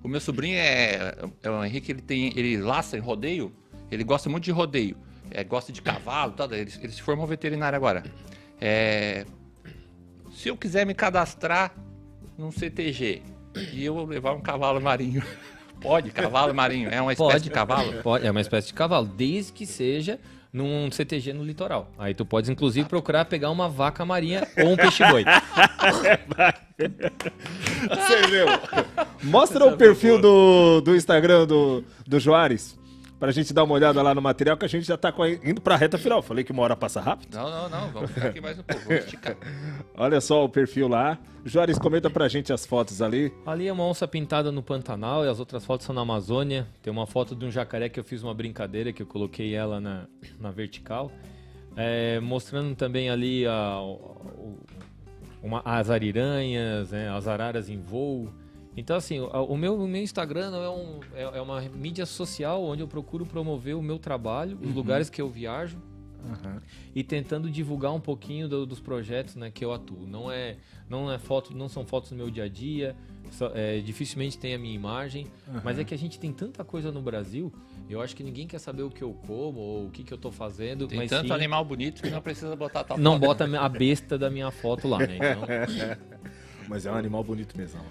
o 0.02 0.08
meu 0.08 0.20
sobrinho 0.20 0.56
é, 0.56 1.14
é 1.42 1.50
o 1.50 1.64
Henrique, 1.64 1.90
ele 1.90 2.02
tem, 2.02 2.32
ele 2.36 2.58
laça 2.58 2.96
em 2.96 3.00
rodeio, 3.00 3.52
ele 3.90 4.04
gosta 4.04 4.28
muito 4.30 4.44
de 4.44 4.52
rodeio, 4.52 4.96
é, 5.30 5.42
gosta 5.42 5.72
de 5.72 5.82
cavalo, 5.82 6.32
tal, 6.32 6.52
ele, 6.52 6.72
ele 6.80 6.92
se 6.92 7.02
formou 7.02 7.26
veterinário 7.26 7.76
agora. 7.76 8.04
É, 8.60 9.24
se 10.38 10.48
eu 10.48 10.56
quiser 10.56 10.86
me 10.86 10.94
cadastrar 10.94 11.74
num 12.38 12.52
CTG 12.52 13.22
e 13.72 13.84
eu 13.84 14.04
levar 14.04 14.34
um 14.34 14.40
cavalo 14.40 14.80
marinho, 14.80 15.20
pode, 15.82 16.12
cavalo 16.12 16.54
marinho, 16.54 16.88
é 16.88 17.02
uma 17.02 17.12
espécie 17.12 17.32
Pode. 17.32 17.44
de 17.44 17.50
cavalo? 17.50 17.92
Pode, 18.04 18.24
é 18.24 18.30
uma 18.30 18.40
espécie 18.40 18.68
de 18.68 18.74
cavalo, 18.74 19.06
desde 19.06 19.52
que 19.52 19.66
seja 19.66 20.20
num 20.52 20.88
CTG 20.92 21.32
no 21.32 21.42
litoral. 21.42 21.90
Aí 21.98 22.14
tu 22.14 22.24
pode, 22.24 22.50
inclusive, 22.52 22.88
procurar 22.88 23.24
pegar 23.24 23.50
uma 23.50 23.68
vaca 23.68 24.04
marinha 24.04 24.46
ou 24.56 24.70
um 24.70 24.76
peixe-boi. 24.76 25.24
Sergio, 28.06 28.46
mostra 29.24 29.66
o 29.66 29.76
perfil 29.76 30.20
do, 30.20 30.80
do 30.80 30.94
Instagram 30.94 31.46
do, 31.46 31.84
do 32.06 32.20
Joares. 32.20 32.78
Pra 33.18 33.32
gente 33.32 33.52
dar 33.52 33.64
uma 33.64 33.74
olhada 33.74 34.00
lá 34.00 34.14
no 34.14 34.22
material, 34.22 34.56
que 34.56 34.64
a 34.64 34.68
gente 34.68 34.86
já 34.86 34.96
tá 34.96 35.08
a- 35.08 35.48
indo 35.48 35.60
pra 35.60 35.74
reta 35.74 35.98
final. 35.98 36.22
Falei 36.22 36.44
que 36.44 36.52
uma 36.52 36.62
hora 36.62 36.76
passa 36.76 37.00
rápido. 37.00 37.34
Não, 37.34 37.50
não, 37.50 37.68
não, 37.68 37.90
vamos 37.90 38.10
ficar 38.12 38.28
aqui 38.28 38.40
mais 38.40 38.56
um 38.58 38.62
pouco, 38.62 38.82
vamos 38.84 39.04
esticar. 39.04 39.36
Olha 39.96 40.20
só 40.20 40.44
o 40.44 40.48
perfil 40.48 40.86
lá. 40.86 41.18
Joares, 41.44 41.78
comenta 41.78 42.08
pra 42.08 42.28
gente 42.28 42.52
as 42.52 42.64
fotos 42.64 43.02
ali. 43.02 43.32
Ali 43.44 43.66
é 43.66 43.72
uma 43.72 43.84
onça 43.84 44.06
pintada 44.06 44.52
no 44.52 44.62
Pantanal 44.62 45.24
e 45.24 45.28
as 45.28 45.40
outras 45.40 45.64
fotos 45.64 45.84
são 45.84 45.94
na 45.94 46.02
Amazônia. 46.02 46.68
Tem 46.80 46.92
uma 46.92 47.06
foto 47.08 47.34
de 47.34 47.44
um 47.44 47.50
jacaré 47.50 47.88
que 47.88 47.98
eu 47.98 48.04
fiz 48.04 48.22
uma 48.22 48.34
brincadeira, 48.34 48.92
que 48.92 49.02
eu 49.02 49.06
coloquei 49.06 49.52
ela 49.54 49.80
na, 49.80 50.04
na 50.38 50.50
vertical. 50.52 51.10
É, 51.76 52.20
mostrando 52.20 52.74
também 52.76 53.10
ali 53.10 53.46
a- 53.46 53.80
o- 53.80 54.58
uma- 55.42 55.62
as 55.64 55.90
ariranhas, 55.90 56.90
né, 56.90 57.08
as 57.10 57.26
araras 57.26 57.68
em 57.68 57.80
voo. 57.80 58.28
Então, 58.78 58.96
assim, 58.96 59.18
o, 59.20 59.56
meu, 59.56 59.74
o 59.80 59.88
meu 59.88 60.02
Instagram 60.02 60.54
é, 60.56 60.68
um- 60.70 61.00
é- 61.14 61.38
é 61.38 61.40
uma 61.42 61.60
mídia 61.60 62.06
social 62.06 62.62
onde 62.62 62.80
eu 62.82 62.88
procuro 62.88 63.26
promover 63.26 63.74
o 63.76 63.82
meu 63.82 63.98
trabalho, 63.98 64.56
os 64.62 64.72
lugares 64.74 65.10
que 65.10 65.20
eu 65.20 65.28
viajo, 65.28 65.78
e 66.94 67.02
tentando 67.02 67.50
divulgar 67.50 67.92
um 67.92 68.00
pouquinho 68.00 68.48
do- 68.48 68.66
dos 68.66 68.80
projetos 68.80 69.34
né, 69.36 69.50
que 69.50 69.64
eu 69.64 69.72
atuo. 69.72 70.06
Não 70.06 70.30
é, 70.30 70.56
não 70.88 71.10
é 71.10 71.18
foto, 71.18 71.54
não 71.56 71.68
são 71.68 71.84
fotos 71.86 72.10
do 72.10 72.16
meu 72.16 72.30
dia 72.30 72.44
a 72.44 72.48
dia, 72.48 72.94
só- 73.30 73.50
é, 73.54 73.78
dificilmente 73.80 74.38
tem 74.38 74.54
a 74.54 74.58
minha 74.58 74.74
imagem, 74.74 75.26
mas 75.64 75.78
é 75.78 75.84
que 75.84 75.94
a 75.94 75.98
gente 75.98 76.18
tem 76.18 76.32
tanta 76.32 76.64
coisa 76.64 76.90
no 76.92 77.00
Brasil. 77.02 77.52
Eu 77.90 78.00
acho 78.02 78.14
que 78.14 78.22
ninguém 78.22 78.46
quer 78.46 78.58
saber 78.58 78.82
o 78.82 78.90
que 78.90 79.02
eu 79.02 79.12
como 79.26 79.58
ou 79.58 79.86
o 79.86 79.90
que, 79.90 80.02
que 80.04 80.12
eu 80.12 80.18
tô 80.18 80.30
fazendo, 80.30 80.86
Tem 80.86 80.98
mas 80.98 81.10
tanto 81.10 81.28
sim, 81.28 81.32
animal 81.32 81.64
bonito 81.64 82.02
que 82.02 82.10
não 82.10 82.20
precisa 82.20 82.54
botar 82.54 82.84
tal 82.84 82.98
não 82.98 83.12
foto. 83.12 83.20
bota 83.20 83.44
a 83.58 83.68
besta 83.68 84.18
da 84.18 84.28
minha 84.30 84.50
foto 84.50 84.86
lá, 84.86 84.98
né? 84.98 85.16
Então, 85.16 85.42
Mas 86.68 86.84
é 86.84 86.92
um 86.92 86.94
animal 86.94 87.24
bonito 87.24 87.56
mesmo, 87.56 87.80
né? 87.80 87.88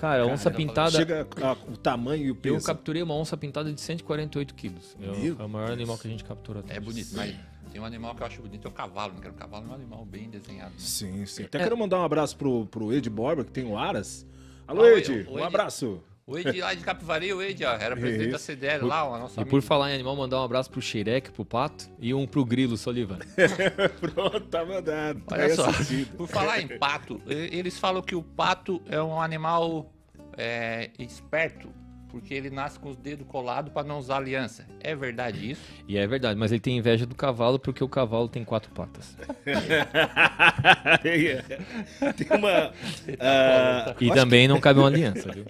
Cara, 0.00 0.26
onça 0.26 0.50
Caramba, 0.50 0.56
pintada. 0.56 0.90
Chega 0.92 1.28
a- 1.42 1.52
o 1.70 1.76
tamanho 1.76 2.22
e 2.24 2.30
o 2.30 2.32
Eu 2.32 2.34
peso. 2.36 2.66
capturei 2.66 3.02
uma 3.02 3.14
onça 3.14 3.36
pintada 3.36 3.72
de 3.72 3.80
148 3.80 4.54
quilos. 4.54 4.96
Eu- 4.98 5.14
Meu 5.14 5.36
É 5.38 5.44
o 5.44 5.48
maior 5.48 5.70
animal 5.70 5.98
que 5.98 6.08
a 6.08 6.10
gente 6.10 6.24
captura. 6.24 6.60
até 6.60 6.76
É 6.76 6.80
bonito, 6.80 7.10
mas 7.14 7.34
tem 7.70 7.80
um 7.80 7.84
animal 7.84 8.14
que 8.14 8.22
eu 8.22 8.26
acho 8.26 8.40
bonito, 8.42 8.66
é 8.66 8.70
o 8.70 8.72
cavalo. 8.72 9.12
Não 9.14 9.20
quero 9.20 9.34
cavalo, 9.34 9.66
é 9.66 9.68
um 9.70 9.74
animal 9.74 10.04
bem 10.04 10.30
desenhado. 10.30 10.72
Sim, 10.78 11.24
sim. 11.26 11.42
É. 11.42 11.46
Até 11.46 11.58
quero 11.58 11.76
mandar 11.76 11.98
um 12.00 12.04
abraço 12.04 12.36
pro, 12.36 12.66
pro 12.66 12.92
Ed 12.92 13.08
Borba, 13.10 13.44
que 13.44 13.50
tem 13.52 13.64
o 13.64 13.76
Aras. 13.76 14.26
Alô, 14.66 14.82
Ah, 14.82 14.84
o 14.84 14.88
Ed, 14.96 15.12
o 15.28 15.32
um 15.34 15.38
Ed- 15.38 15.46
abraço. 15.46 16.02
O 16.30 16.38
Ed 16.38 16.60
lá 16.60 16.72
de 16.74 16.84
Capivari, 16.84 17.32
o 17.32 17.42
Ed, 17.42 17.64
ó, 17.64 17.72
era 17.72 17.96
presidente 17.96 18.30
da 18.30 18.36
Isso. 18.36 18.44
CDL 18.46 18.86
lá, 18.86 19.04
o 19.04 19.18
nosso 19.18 19.34
E 19.34 19.40
amigo. 19.40 19.50
por 19.50 19.62
falar 19.62 19.90
em 19.90 19.94
animal, 19.94 20.14
mandar 20.14 20.40
um 20.40 20.44
abraço 20.44 20.70
pro 20.70 20.80
Xereque, 20.80 21.32
pro 21.32 21.44
Pato 21.44 21.90
e 21.98 22.14
um 22.14 22.24
pro 22.26 22.44
Grilo 22.44 22.76
Solivan. 22.76 23.18
Pronto, 24.00 24.40
tá 24.42 24.64
mandado. 24.64 25.20
Tá 25.22 25.34
Olha 25.34 25.44
aí 25.46 25.54
só, 25.56 25.66
assistido. 25.68 26.16
por 26.16 26.28
falar 26.28 26.60
em 26.60 26.78
pato, 26.78 27.20
eles 27.26 27.78
falam 27.78 28.00
que 28.00 28.14
o 28.14 28.22
pato 28.22 28.80
é 28.86 29.02
um 29.02 29.20
animal 29.20 29.92
é, 30.36 30.90
esperto, 31.00 31.68
porque 32.10 32.34
ele 32.34 32.50
nasce 32.50 32.78
com 32.78 32.90
os 32.90 32.96
dedos 32.96 33.26
colados 33.26 33.72
para 33.72 33.86
não 33.86 33.98
usar 33.98 34.16
aliança. 34.16 34.66
É 34.80 34.94
verdade 34.94 35.52
isso? 35.52 35.62
E 35.90 35.96
é 35.96 36.06
verdade, 36.06 36.38
mas 36.38 36.52
ele 36.52 36.60
tem 36.60 36.76
inveja 36.78 37.04
do 37.04 37.16
cavalo 37.16 37.58
porque 37.58 37.82
o 37.82 37.88
cavalo 37.88 38.28
tem 38.28 38.44
quatro 38.44 38.70
patas. 38.70 39.16
tem 41.02 42.38
uma. 42.38 42.72
ah, 43.18 43.96
E 44.00 44.08
também 44.12 44.46
não 44.46 44.60
cabe 44.60 44.78
uma 44.78 44.86
aliança, 44.86 45.32
viu? 45.32 45.44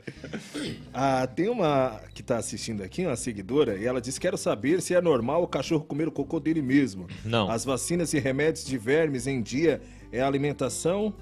Ah, 0.94 1.26
tem 1.26 1.50
uma 1.50 2.00
que 2.14 2.22
tá 2.22 2.38
assistindo 2.38 2.82
aqui, 2.82 3.04
uma 3.04 3.16
seguidora, 3.16 3.76
e 3.76 3.84
ela 3.84 4.00
diz: 4.00 4.18
Quero 4.18 4.38
saber 4.38 4.80
se 4.80 4.94
é 4.94 5.00
normal 5.02 5.42
o 5.42 5.46
cachorro 5.48 5.84
comer 5.84 6.08
o 6.08 6.12
cocô 6.12 6.40
dele 6.40 6.62
mesmo. 6.62 7.06
Não. 7.22 7.50
As 7.50 7.66
vacinas 7.66 8.14
e 8.14 8.18
remédios 8.18 8.64
de 8.64 8.78
vermes 8.78 9.26
em 9.26 9.42
dia 9.42 9.82
é 10.10 10.22
alimentação 10.22 11.14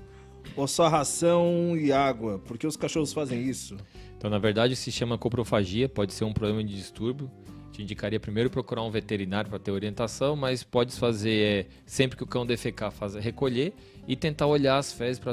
ou 0.57 0.67
só 0.67 0.89
ração 0.89 1.77
e 1.77 1.93
água? 1.93 2.39
Por 2.39 2.57
que 2.59 2.67
os 2.67 2.77
cachorros 2.77 3.13
fazem 3.13 3.43
isso? 3.43 3.77
Então, 4.19 4.29
na 4.29 4.39
verdade, 4.39 4.75
se 4.75 4.91
chama 4.91 5.17
coprofagia, 5.17 5.89
pode 5.89 6.13
ser 6.13 6.25
um 6.25 6.33
problema 6.33 6.63
de 6.63 6.75
distúrbio. 6.75 7.31
Te 7.73 7.83
indicaria 7.83 8.19
primeiro 8.19 8.51
procurar 8.51 8.83
um 8.83 8.91
veterinário 8.91 9.49
para 9.49 9.61
ter 9.61 9.71
orientação, 9.71 10.35
mas 10.35 10.65
pode 10.65 10.93
fazer 10.97 11.41
é, 11.41 11.67
sempre 11.87 12.17
que 12.17 12.25
o 12.25 12.27
cão 12.27 12.45
defecar, 12.45 12.91
fazer 12.91 13.21
recolher 13.21 13.73
e 14.09 14.17
tentar 14.17 14.49
olhar 14.49 14.77
as 14.77 14.93
fezes 14.93 15.21
para 15.21 15.33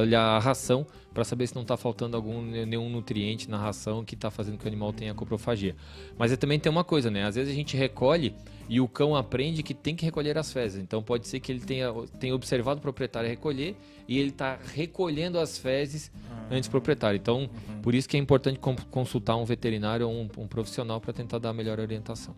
olhar 0.00 0.20
a 0.20 0.38
ração 0.38 0.86
para 1.14 1.24
saber 1.24 1.46
se 1.46 1.54
não 1.54 1.62
está 1.62 1.78
faltando 1.78 2.14
algum 2.14 2.42
nenhum 2.42 2.90
nutriente 2.90 3.48
na 3.48 3.56
ração 3.56 4.04
que 4.04 4.14
está 4.14 4.30
fazendo 4.30 4.58
que 4.58 4.66
o 4.66 4.68
animal 4.68 4.92
tenha 4.92 5.14
coprofagia. 5.14 5.74
Mas 6.18 6.30
é, 6.30 6.36
também 6.36 6.60
tem 6.60 6.70
uma 6.70 6.84
coisa, 6.84 7.10
né? 7.10 7.24
Às 7.24 7.36
vezes 7.36 7.50
a 7.50 7.56
gente 7.56 7.74
recolhe 7.74 8.34
e 8.68 8.80
o 8.80 8.88
cão 8.88 9.14
aprende 9.14 9.62
que 9.62 9.72
tem 9.74 9.94
que 9.94 10.04
recolher 10.04 10.36
as 10.36 10.52
fezes. 10.52 10.82
Então 10.82 11.02
pode 11.02 11.26
ser 11.28 11.40
que 11.40 11.52
ele 11.52 11.60
tenha, 11.60 11.92
tenha 12.18 12.34
observado 12.34 12.78
o 12.78 12.82
proprietário 12.82 13.28
recolher 13.28 13.76
e 14.08 14.18
ele 14.18 14.30
está 14.30 14.58
recolhendo 14.74 15.38
as 15.38 15.58
fezes 15.58 16.10
antes 16.50 16.68
do 16.68 16.70
proprietário. 16.70 17.16
Então, 17.16 17.48
por 17.82 17.94
isso 17.94 18.08
que 18.08 18.16
é 18.16 18.20
importante 18.20 18.58
con- 18.58 18.76
consultar 18.90 19.36
um 19.36 19.44
veterinário 19.44 20.08
ou 20.08 20.14
um, 20.14 20.28
um 20.38 20.46
profissional 20.46 21.00
para 21.00 21.12
tentar 21.12 21.38
dar 21.38 21.50
a 21.50 21.52
melhor 21.54 21.78
orientação. 21.80 22.34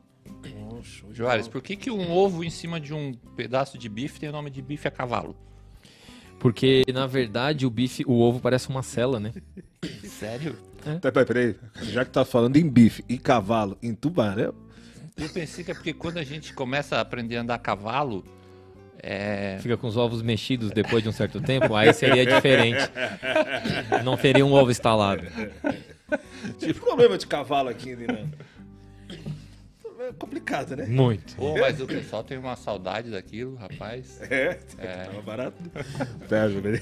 Joares, 1.12 1.48
por 1.48 1.60
que, 1.60 1.76
que 1.76 1.90
um 1.90 2.12
ovo 2.12 2.44
em 2.44 2.50
cima 2.50 2.78
de 2.80 2.94
um 2.94 3.12
pedaço 3.36 3.76
de 3.76 3.88
bife 3.88 4.20
tem 4.20 4.28
o 4.28 4.32
nome 4.32 4.50
de 4.50 4.62
bife 4.62 4.86
a 4.86 4.90
cavalo? 4.90 5.34
Porque, 6.38 6.84
na 6.94 7.06
verdade, 7.06 7.66
o 7.66 7.70
bife, 7.70 8.04
o 8.06 8.20
ovo 8.20 8.38
parece 8.38 8.68
uma 8.68 8.82
cela, 8.82 9.18
né? 9.18 9.32
Sério? 10.04 10.56
Peraí, 11.00 11.26
peraí. 11.26 11.56
Já 11.82 12.04
que 12.04 12.12
tá 12.12 12.24
falando 12.24 12.56
em 12.56 12.68
bife 12.68 13.04
e 13.08 13.18
cavalo 13.18 13.76
em 13.82 13.92
tubarão. 13.92 14.54
Eu 15.18 15.28
pensei 15.28 15.64
que 15.64 15.70
é 15.70 15.74
porque 15.74 15.92
quando 15.92 16.18
a 16.18 16.24
gente 16.24 16.52
começa 16.52 16.96
a 16.96 17.00
aprender 17.00 17.36
a 17.36 17.40
andar 17.40 17.54
a 17.54 17.58
cavalo, 17.58 18.24
é, 19.00 19.58
Fica 19.60 19.76
com 19.76 19.86
os 19.86 19.96
ovos 19.96 20.22
mexidos 20.22 20.70
depois 20.72 21.02
de 21.02 21.08
um 21.08 21.12
certo 21.12 21.40
tempo, 21.40 21.74
aí 21.74 21.92
seria 21.94 22.26
diferente. 22.26 22.90
Não 24.04 24.16
teria 24.16 24.44
um 24.44 24.52
ovo 24.52 24.70
instalado. 24.70 25.22
Tive 26.58 26.80
problema 26.80 27.16
de 27.16 27.26
cavalo 27.26 27.68
aqui, 27.68 27.94
né? 27.94 28.28
É 30.08 30.12
complicado, 30.12 30.74
né? 30.76 30.86
Muito. 30.86 31.34
Pô, 31.36 31.58
mas 31.58 31.80
o 31.80 31.86
pessoal 31.86 32.24
tem 32.24 32.38
uma 32.38 32.56
saudade 32.56 33.10
daquilo, 33.10 33.56
rapaz. 33.56 34.20
É, 34.30 34.54
tava 35.04 35.20
barato. 35.22 35.62
Pera, 36.28 36.48
Júlio, 36.50 36.80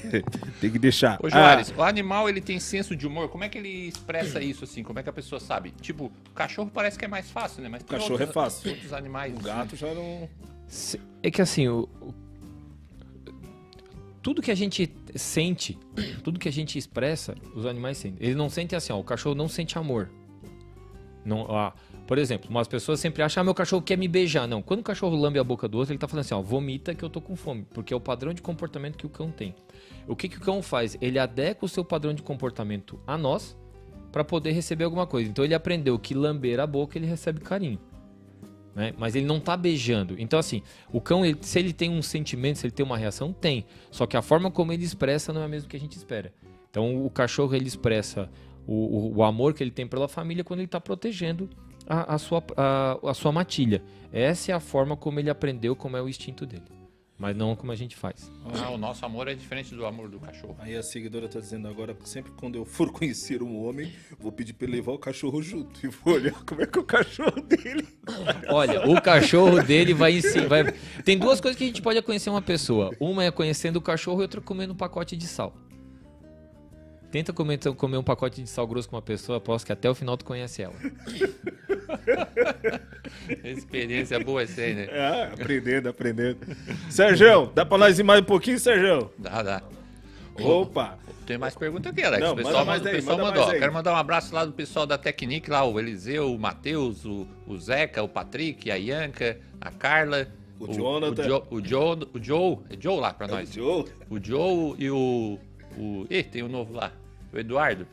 tem 0.60 0.70
que 0.70 0.78
deixar. 0.78 1.18
Ô, 1.22 1.26
Ah, 1.26 1.30
Joares, 1.30 1.72
o 1.76 1.82
animal 1.82 2.28
ele 2.28 2.40
tem 2.40 2.60
senso 2.60 2.94
de 2.94 3.06
humor. 3.06 3.28
Como 3.28 3.42
é 3.42 3.48
que 3.48 3.58
ele 3.58 3.88
expressa 3.88 4.40
isso 4.40 4.64
assim? 4.64 4.82
Como 4.82 4.98
é 4.98 5.02
que 5.02 5.08
a 5.08 5.12
pessoa 5.12 5.40
sabe? 5.40 5.72
Tipo, 5.80 6.06
o 6.06 6.32
cachorro 6.34 6.70
parece 6.72 6.98
que 6.98 7.04
é 7.04 7.08
mais 7.08 7.30
fácil, 7.30 7.62
né? 7.62 7.68
Mas 7.68 7.82
tem 7.82 7.98
Cachorro 7.98 8.12
outros, 8.12 8.30
é 8.30 8.32
fácil. 8.32 8.70
Outros 8.70 8.92
animais. 8.92 9.32
o 9.32 9.36
assim. 9.38 9.44
gato 9.46 9.76
já 9.76 9.92
não. 9.94 10.28
É 11.22 11.30
que 11.30 11.40
assim, 11.42 11.66
o- 11.68 11.88
o- 12.00 12.14
tudo 14.22 14.42
que 14.42 14.50
a 14.50 14.54
gente 14.54 14.92
sente, 15.14 15.78
tudo 16.24 16.38
que 16.38 16.48
a 16.48 16.52
gente 16.52 16.76
expressa, 16.78 17.34
os 17.54 17.64
animais 17.64 17.98
sentem. 17.98 18.18
Eles 18.24 18.36
não 18.36 18.48
sentem 18.50 18.76
assim, 18.76 18.92
ó, 18.92 18.98
o 18.98 19.04
cachorro 19.04 19.34
não 19.34 19.48
sente 19.48 19.78
amor. 19.78 20.10
Não, 21.26 21.44
ah, 21.50 21.74
por 22.06 22.18
exemplo, 22.18 22.48
umas 22.48 22.68
pessoas 22.68 23.00
sempre 23.00 23.20
acham, 23.20 23.40
ah, 23.40 23.44
meu 23.44 23.54
cachorro 23.54 23.82
quer 23.82 23.98
me 23.98 24.06
beijar. 24.06 24.46
Não, 24.46 24.62
quando 24.62 24.80
o 24.80 24.82
cachorro 24.84 25.16
lambe 25.16 25.40
a 25.40 25.44
boca 25.44 25.66
do 25.66 25.76
outro, 25.76 25.92
ele 25.92 25.98
tá 25.98 26.06
falando 26.06 26.24
assim, 26.24 26.34
ó, 26.34 26.40
vomita 26.40 26.94
que 26.94 27.04
eu 27.04 27.10
tô 27.10 27.20
com 27.20 27.34
fome, 27.34 27.66
porque 27.74 27.92
é 27.92 27.96
o 27.96 28.00
padrão 28.00 28.32
de 28.32 28.40
comportamento 28.40 28.96
que 28.96 29.06
o 29.06 29.08
cão 29.08 29.32
tem. 29.32 29.52
O 30.06 30.14
que, 30.14 30.28
que 30.28 30.38
o 30.38 30.40
cão 30.40 30.62
faz? 30.62 30.96
Ele 31.00 31.18
adequa 31.18 31.66
o 31.66 31.68
seu 31.68 31.84
padrão 31.84 32.14
de 32.14 32.22
comportamento 32.22 33.00
a 33.04 33.18
nós 33.18 33.56
para 34.12 34.22
poder 34.22 34.52
receber 34.52 34.84
alguma 34.84 35.04
coisa. 35.04 35.28
Então 35.28 35.44
ele 35.44 35.54
aprendeu 35.54 35.98
que 35.98 36.14
lamber 36.14 36.60
a 36.60 36.66
boca 36.66 36.96
ele 36.96 37.06
recebe 37.06 37.40
carinho. 37.40 37.80
Né? 38.72 38.94
Mas 38.96 39.16
ele 39.16 39.26
não 39.26 39.40
tá 39.40 39.56
beijando. 39.56 40.14
Então, 40.18 40.38
assim, 40.38 40.62
o 40.92 41.00
cão, 41.00 41.24
ele, 41.24 41.38
se 41.40 41.58
ele 41.58 41.72
tem 41.72 41.90
um 41.90 42.02
sentimento, 42.02 42.58
se 42.58 42.66
ele 42.66 42.72
tem 42.72 42.86
uma 42.86 42.96
reação, 42.96 43.32
tem. 43.32 43.66
Só 43.90 44.06
que 44.06 44.16
a 44.16 44.22
forma 44.22 44.50
como 44.50 44.72
ele 44.72 44.84
expressa 44.84 45.32
não 45.32 45.40
é 45.40 45.44
a 45.46 45.48
mesma 45.48 45.68
que 45.68 45.76
a 45.76 45.80
gente 45.80 45.96
espera. 45.96 46.32
Então, 46.70 47.04
o 47.04 47.08
cachorro, 47.08 47.54
ele 47.54 47.66
expressa 47.66 48.30
o, 48.66 48.74
o, 48.74 49.16
o 49.16 49.22
amor 49.22 49.54
que 49.54 49.62
ele 49.62 49.70
tem 49.70 49.86
pela 49.86 50.08
família 50.08 50.42
quando 50.42 50.60
ele 50.60 50.66
está 50.66 50.80
protegendo 50.80 51.48
a, 51.86 52.14
a, 52.14 52.18
sua, 52.18 52.42
a, 52.56 52.98
a 53.10 53.14
sua 53.14 53.32
matilha. 53.32 53.82
Essa 54.12 54.52
é 54.52 54.54
a 54.54 54.60
forma 54.60 54.96
como 54.96 55.20
ele 55.20 55.30
aprendeu, 55.30 55.76
como 55.76 55.96
é 55.96 56.02
o 56.02 56.08
instinto 56.08 56.44
dele. 56.44 56.76
Mas 57.18 57.34
não 57.34 57.56
como 57.56 57.72
a 57.72 57.74
gente 57.74 57.96
faz. 57.96 58.30
Ah, 58.62 58.68
o 58.68 58.76
nosso 58.76 59.04
amor 59.06 59.26
é 59.26 59.34
diferente 59.34 59.74
do 59.74 59.86
amor 59.86 60.10
do 60.10 60.20
cachorro. 60.20 60.54
Aí 60.58 60.76
a 60.76 60.82
seguidora 60.82 61.26
tá 61.26 61.40
dizendo 61.40 61.66
agora, 61.66 61.96
sempre 62.04 62.30
quando 62.32 62.56
eu 62.56 62.64
for 62.66 62.92
conhecer 62.92 63.42
um 63.42 63.64
homem, 63.64 63.90
vou 64.18 64.30
pedir 64.30 64.52
pra 64.52 64.66
ele 64.68 64.76
levar 64.76 64.92
o 64.92 64.98
cachorro 64.98 65.40
junto 65.40 65.86
e 65.86 65.88
vou 65.88 66.14
olhar 66.14 66.34
como 66.44 66.60
é 66.60 66.66
que 66.66 66.78
é 66.78 66.82
o 66.82 66.84
cachorro 66.84 67.40
dele. 67.40 67.88
Olha, 68.50 68.86
o 68.86 69.00
cachorro 69.00 69.62
dele 69.62 69.94
vai 69.94 70.18
ensinar. 70.18 70.46
Vai... 70.46 70.72
Tem 71.04 71.16
duas 71.16 71.40
coisas 71.40 71.56
que 71.56 71.64
a 71.64 71.66
gente 71.66 71.80
pode 71.80 72.02
conhecer 72.02 72.28
uma 72.28 72.42
pessoa. 72.42 72.90
Uma 73.00 73.24
é 73.24 73.30
conhecendo 73.30 73.76
o 73.76 73.82
cachorro 73.82 74.20
e 74.20 74.22
outra 74.22 74.42
comendo 74.42 74.74
um 74.74 74.76
pacote 74.76 75.16
de 75.16 75.26
sal. 75.26 75.54
Tenta 77.16 77.32
comer, 77.32 77.58
comer 77.76 77.96
um 77.96 78.02
pacote 78.02 78.42
de 78.42 78.50
sal 78.50 78.66
grosso 78.66 78.90
com 78.90 78.96
uma 78.96 79.00
pessoa, 79.00 79.38
aposto 79.38 79.64
que 79.64 79.72
até 79.72 79.88
o 79.88 79.94
final 79.94 80.18
tu 80.18 80.24
conhece 80.26 80.60
ela. 80.60 80.74
Experiência 83.42 84.20
boa 84.20 84.42
essa 84.42 84.60
aí, 84.60 84.74
né? 84.74 84.86
É, 84.90 85.30
aprendendo, 85.32 85.88
aprendendo. 85.88 86.40
Sérgio, 86.90 87.46
dá 87.54 87.64
pra 87.64 87.78
nós 87.78 87.98
ir 87.98 88.02
mais 88.02 88.20
um 88.20 88.24
pouquinho, 88.24 88.58
Sérgio? 88.58 89.10
Dá, 89.16 89.42
dá. 89.42 89.62
Opa! 90.38 90.98
Tem 91.24 91.38
mais 91.38 91.54
pergunta 91.54 91.88
aqui, 91.88 92.02
Alex. 92.02 92.22
Não, 92.22 92.34
o 92.34 92.36
pessoal, 92.36 92.66
manda 92.66 92.84
o 92.84 92.88
aí, 92.88 92.94
pessoal 92.96 93.16
manda 93.16 93.28
mandou. 93.30 93.42
mais 93.44 93.54
aí. 93.54 93.60
Quero 93.60 93.72
mandar 93.72 93.92
um 93.94 93.96
abraço 93.96 94.34
lá 94.34 94.44
do 94.44 94.52
pessoal 94.52 94.86
da 94.86 94.98
Tecnic, 94.98 95.48
lá, 95.48 95.64
o 95.64 95.80
Eliseu, 95.80 96.34
o 96.34 96.38
Matheus, 96.38 97.06
o, 97.06 97.26
o 97.46 97.56
Zeca, 97.56 98.02
o 98.02 98.08
Patrick, 98.10 98.70
a 98.70 98.74
Ianca, 98.76 99.38
a 99.58 99.70
Carla. 99.70 100.28
O 100.60 100.70
Jonathan. 100.70 101.22
O, 101.22 101.26
Jo- 101.26 101.46
o 101.50 101.64
Joe, 101.64 102.08
o 102.12 102.22
Joe, 102.22 102.58
é 102.68 102.76
Joe 102.78 103.00
lá 103.00 103.14
pra 103.14 103.26
nós. 103.26 103.50
Joe. 103.54 103.86
O 104.10 104.22
Joe 104.22 104.74
e 104.78 104.90
o. 104.90 105.38
o 105.78 106.06
ih, 106.10 106.22
tem 106.22 106.42
o 106.42 106.48
novo 106.48 106.74
lá, 106.74 106.92
o 107.32 107.38
Eduardo. 107.38 107.86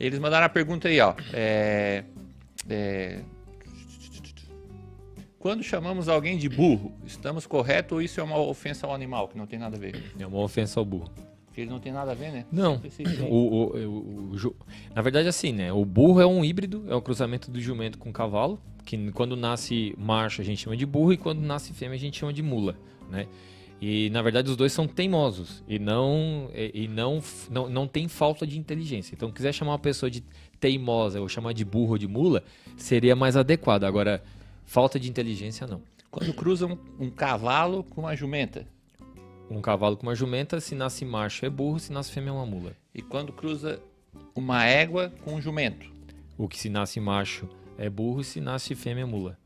Eles 0.00 0.18
mandaram 0.18 0.46
a 0.46 0.48
pergunta 0.48 0.88
aí, 0.88 1.00
ó. 1.00 1.14
É, 1.32 2.04
é, 2.68 3.20
quando 5.38 5.62
chamamos 5.62 6.08
alguém 6.08 6.36
de 6.38 6.48
burro, 6.48 6.92
estamos 7.04 7.46
correto 7.46 7.96
ou 7.96 8.02
isso 8.02 8.20
é 8.20 8.22
uma 8.22 8.38
ofensa 8.38 8.86
ao 8.86 8.94
animal, 8.94 9.28
que 9.28 9.36
não 9.36 9.46
tem 9.46 9.58
nada 9.58 9.76
a 9.76 9.78
ver? 9.78 10.00
É 10.18 10.26
uma 10.26 10.38
ofensa 10.38 10.78
ao 10.78 10.84
burro. 10.86 11.10
Porque 11.46 11.60
ele 11.62 11.70
não 11.70 11.80
tem 11.80 11.92
nada 11.92 12.12
a 12.12 12.14
ver, 12.14 12.30
né? 12.32 12.46
Não. 12.50 12.80
O, 13.28 13.36
o- 13.36 13.76
o- 13.76 14.30
o 14.32 14.38
ju- 14.38 14.56
na 14.94 15.02
verdade, 15.02 15.28
assim, 15.28 15.52
né? 15.52 15.72
O 15.72 15.84
burro 15.84 16.20
é 16.20 16.26
um 16.26 16.44
híbrido, 16.44 16.84
é 16.88 16.94
o 16.94 17.02
cruzamento 17.02 17.50
do 17.50 17.60
jumento 17.60 17.98
com 17.98 18.10
cavalo, 18.12 18.58
que 18.86 19.10
quando 19.12 19.36
nasce 19.36 19.94
macho 19.98 20.40
a 20.40 20.44
gente 20.44 20.62
chama 20.62 20.76
de 20.76 20.86
burro 20.86 21.12
e 21.12 21.16
quando 21.16 21.40
nasce 21.40 21.72
fêmea 21.74 21.96
a 21.96 21.98
gente 22.00 22.18
chama 22.18 22.32
de 22.32 22.42
mula, 22.42 22.74
né? 23.10 23.26
E 23.84 24.10
na 24.10 24.22
verdade 24.22 24.48
os 24.48 24.56
dois 24.56 24.72
são 24.72 24.86
teimosos 24.86 25.64
e 25.66 25.76
não 25.76 26.48
e, 26.54 26.84
e 26.84 26.88
não, 26.88 27.20
não 27.50 27.68
não 27.68 27.88
tem 27.88 28.06
falta 28.06 28.46
de 28.46 28.56
inteligência. 28.56 29.12
Então, 29.12 29.32
quiser 29.32 29.52
chamar 29.52 29.72
uma 29.72 29.78
pessoa 29.80 30.08
de 30.08 30.22
teimosa 30.60 31.20
ou 31.20 31.28
chamar 31.28 31.52
de 31.52 31.64
burro 31.64 31.90
ou 31.90 31.98
de 31.98 32.06
mula, 32.06 32.44
seria 32.76 33.16
mais 33.16 33.36
adequado. 33.36 33.82
Agora, 33.82 34.22
falta 34.64 35.00
de 35.00 35.10
inteligência 35.10 35.66
não. 35.66 35.82
Quando 36.12 36.32
cruza 36.32 36.64
um, 36.64 36.78
um 37.00 37.10
cavalo 37.10 37.82
com 37.82 38.02
uma 38.02 38.14
jumenta. 38.14 38.64
Um 39.50 39.60
cavalo 39.60 39.96
com 39.96 40.06
uma 40.06 40.14
jumenta, 40.14 40.60
se 40.60 40.76
nasce 40.76 41.04
macho 41.04 41.44
é 41.44 41.50
burro, 41.50 41.80
se 41.80 41.92
nasce 41.92 42.12
fêmea 42.12 42.30
é 42.30 42.34
uma 42.34 42.46
mula. 42.46 42.76
E 42.94 43.02
quando 43.02 43.32
cruza 43.32 43.82
uma 44.32 44.64
égua 44.64 45.12
com 45.24 45.34
um 45.34 45.40
jumento. 45.40 45.90
O 46.38 46.46
que 46.46 46.56
se 46.56 46.68
nasce 46.68 47.00
macho 47.00 47.48
é 47.76 47.90
burro, 47.90 48.22
se 48.22 48.40
nasce 48.40 48.76
fêmea 48.76 49.02
é 49.02 49.06
mula. 49.06 49.36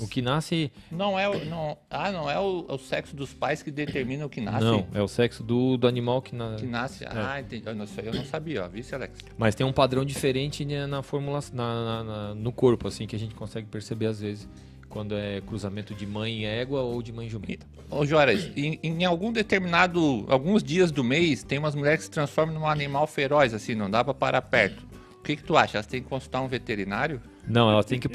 O 0.00 0.06
que 0.06 0.20
nasce 0.20 0.70
Não 0.90 1.18
é 1.18 1.28
o. 1.28 1.44
Não, 1.46 1.76
ah, 1.90 2.12
não 2.12 2.30
é 2.30 2.38
o, 2.38 2.66
é 2.68 2.72
o 2.74 2.78
sexo 2.78 3.16
dos 3.16 3.32
pais 3.32 3.62
que 3.62 3.70
determina 3.70 4.26
o 4.26 4.28
que 4.28 4.40
nasce. 4.40 4.64
Não, 4.64 4.86
é 4.92 5.02
o 5.02 5.08
sexo 5.08 5.42
do, 5.42 5.76
do 5.76 5.86
animal 5.88 6.20
que, 6.20 6.34
na... 6.34 6.56
Que 6.56 6.66
nasce. 6.66 7.04
Ah, 7.06 7.40
entendi. 7.40 7.64
Isso 7.84 8.00
aí 8.00 8.06
eu 8.06 8.14
não 8.14 8.24
sabia, 8.24 8.64
ó. 8.64 8.68
Vice, 8.68 8.94
Alex? 8.94 9.18
Mas 9.36 9.54
tem 9.54 9.66
um 9.66 9.72
padrão 9.72 10.04
diferente 10.04 10.64
né, 10.64 10.86
na 10.86 11.02
formulação, 11.02 11.56
na, 11.56 12.04
na- 12.04 12.34
no 12.34 12.52
corpo, 12.52 12.86
assim, 12.86 13.06
que 13.06 13.16
a 13.16 13.18
gente 13.18 13.34
consegue 13.34 13.66
perceber 13.66 14.06
às 14.06 14.20
vezes 14.20 14.48
quando 14.88 15.14
é 15.16 15.40
cruzamento 15.40 15.94
de 15.94 16.06
mãe 16.06 16.40
e 16.40 16.44
égua 16.44 16.80
ou 16.82 17.02
de 17.02 17.12
mãe 17.12 17.28
jumenta. 17.28 17.66
Ô, 17.90 18.04
Joras, 18.06 18.50
em, 18.56 18.78
em 18.82 19.04
algum 19.04 19.32
determinado. 19.32 20.24
Alguns 20.28 20.62
dias 20.62 20.90
do 20.90 21.02
mês, 21.04 21.42
tem 21.42 21.58
umas 21.58 21.74
mulheres 21.74 22.00
que 22.00 22.04
se 22.04 22.10
transformam 22.10 22.54
num 22.54 22.66
animal 22.66 23.06
feroz, 23.06 23.52
assim, 23.54 23.74
não 23.74 23.90
dá 23.90 24.02
pra 24.04 24.14
parar 24.14 24.42
perto. 24.42 24.86
O 25.18 25.22
que, 25.22 25.36
que 25.36 25.42
tu 25.42 25.56
acha? 25.56 25.76
Elas 25.78 25.86
têm 25.86 26.02
que 26.02 26.08
consultar 26.08 26.40
um 26.40 26.48
veterinário? 26.48 27.20
Não, 27.48 27.70
ela 27.70 27.82
tem 27.82 27.98
que. 27.98 28.08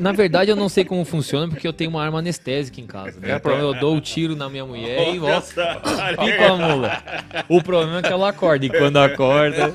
Na 0.00 0.12
verdade, 0.12 0.50
eu 0.50 0.56
não 0.56 0.68
sei 0.68 0.84
como 0.84 1.04
funciona, 1.04 1.48
porque 1.48 1.66
eu 1.66 1.72
tenho 1.72 1.90
uma 1.90 2.02
arma 2.02 2.18
anestésica 2.18 2.80
em 2.80 2.86
casa. 2.86 3.18
Né? 3.20 3.34
Então 3.36 3.52
eu 3.58 3.74
dou 3.74 3.96
o 3.96 4.00
tiro 4.00 4.34
na 4.36 4.48
minha 4.48 4.64
mulher 4.66 5.14
e 5.14 5.18
volto. 5.18 5.48
Pico 5.54 6.42
a 6.44 6.56
mula. 6.56 7.02
O 7.48 7.62
problema 7.62 7.98
é 7.98 8.02
que 8.02 8.12
ela 8.12 8.28
acorda. 8.28 8.66
E 8.66 8.70
quando 8.70 8.96
acorda. 8.98 9.74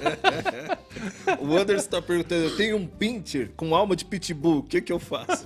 O 1.40 1.56
Anderson 1.56 1.90
tá 1.90 2.02
perguntando, 2.02 2.46
eu 2.46 2.58
tenho 2.58 2.76
um 2.76 2.86
pincher 2.86 3.52
com 3.56 3.74
alma 3.76 3.96
de 3.96 4.04
pitbull, 4.04 4.58
o 4.60 4.64
que 4.64 4.82
que 4.82 4.92
eu 4.92 5.00
faço? 5.00 5.46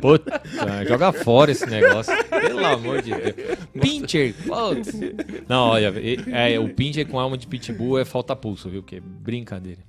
Puta, 0.00 0.40
joga 0.86 1.10
fora 1.12 1.50
esse 1.50 1.66
negócio. 1.66 2.12
Pelo 2.28 2.64
amor 2.64 3.02
de 3.02 3.10
Deus. 3.10 3.58
Pincher, 3.80 4.34
putz. 4.46 4.92
Não, 5.48 5.68
olha, 5.70 5.92
e- 5.98 6.18
é, 6.30 6.58
o 6.60 6.68
pincher 6.68 7.06
com 7.08 7.18
alma 7.18 7.36
de 7.36 7.46
pitbull 7.46 7.98
é 7.98 8.04
falta 8.04 8.36
pulso, 8.36 8.68
viu? 8.68 8.82
Que 8.82 8.96
é 8.96 9.00
brincadeira. 9.00 9.80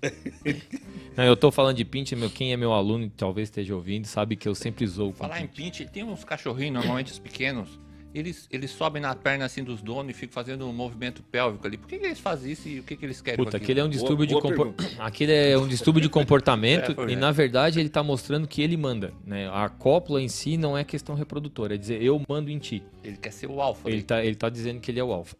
Não, 1.15 1.23
eu 1.25 1.35
tô 1.35 1.51
falando 1.51 1.77
de 1.77 1.85
pincher, 1.85 2.17
meu, 2.17 2.29
quem 2.29 2.53
é 2.53 2.57
meu 2.57 2.71
aluno, 2.73 3.02
talvez 3.09 3.47
esteja 3.47 3.75
ouvindo, 3.75 4.05
sabe 4.05 4.35
que 4.35 4.47
eu 4.47 4.55
sempre 4.55 4.85
zoo 4.87 5.11
com 5.11 5.19
Falar 5.19 5.41
em 5.41 5.47
pinche, 5.47 5.85
tem 5.85 6.03
uns 6.03 6.23
cachorrinhos, 6.23 6.75
normalmente 6.75 7.11
os 7.11 7.19
pequenos, 7.19 7.79
eles, 8.13 8.47
eles 8.51 8.69
sobem 8.69 9.01
na 9.01 9.15
perna 9.15 9.45
assim 9.45 9.63
dos 9.63 9.81
donos 9.81 10.11
e 10.11 10.13
ficam 10.13 10.33
fazendo 10.33 10.67
um 10.67 10.73
movimento 10.73 11.23
pélvico 11.23 11.65
ali. 11.65 11.77
Por 11.77 11.87
que, 11.87 11.97
que 11.97 12.05
eles 12.05 12.19
fazem 12.19 12.51
isso 12.51 12.69
e 12.69 12.79
o 12.79 12.83
que, 12.83 12.95
que 12.95 13.05
eles 13.05 13.21
querem 13.21 13.43
Puta, 13.43 13.57
aquele 13.57 13.79
é 13.79 13.83
um 13.83 13.87
aquilo? 13.87 14.01
distúrbio 14.01 14.27
de 14.27 14.33
boa 14.33 14.41
compor... 14.43 14.73
Aquele 14.99 15.33
é 15.33 15.57
um 15.57 15.67
distúrbio 15.67 16.01
de 16.01 16.09
comportamento 16.09 16.95
É, 17.01 17.11
e 17.11 17.15
na 17.15 17.31
verdade 17.31 17.79
ele 17.79 17.89
tá 17.89 18.03
mostrando 18.03 18.47
que 18.47 18.61
ele 18.61 18.77
manda, 18.77 19.13
né? 19.25 19.49
A 19.51 19.67
cópula 19.67 20.21
em 20.21 20.27
si 20.27 20.57
não 20.57 20.77
é 20.77 20.83
questão 20.83 21.15
reprodutora, 21.15 21.73
é 21.73 21.77
dizer 21.77 22.03
eu 22.03 22.21
mando 22.29 22.51
em 22.51 22.59
ti. 22.59 22.83
Ele 23.03 23.17
quer 23.17 23.31
ser 23.31 23.49
o 23.49 23.59
alfa. 23.59 23.89
Ele 23.89 23.97
ali. 23.97 24.03
tá, 24.03 24.23
ele 24.23 24.35
tá 24.35 24.47
dizendo 24.47 24.79
que 24.79 24.91
ele 24.91 24.99
é 24.99 25.03
o 25.03 25.11
alfa. 25.11 25.35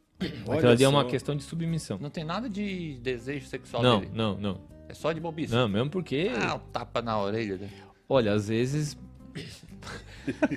Olha 0.48 0.58
Aquilo 0.58 0.72
ali 0.72 0.84
é 0.84 0.88
uma 0.88 1.06
questão 1.06 1.36
de 1.36 1.44
submissão. 1.44 2.00
Não 2.02 2.10
tem 2.10 2.24
nada 2.24 2.50
de 2.50 2.98
desejo 3.02 3.46
sexual 3.46 3.84
Não, 3.84 4.00
dele. 4.00 4.12
não, 4.16 4.38
não. 4.38 4.73
É 4.94 4.96
só 4.96 5.12
de 5.12 5.20
bobice. 5.20 5.52
Não, 5.52 5.68
mesmo 5.68 5.90
porque, 5.90 6.30
Ah, 6.40 6.54
um 6.54 6.60
tapa 6.72 7.02
na 7.02 7.20
orelha. 7.20 7.58
Né? 7.58 7.68
olha, 8.08 8.32
às 8.32 8.48
vezes. 8.48 8.96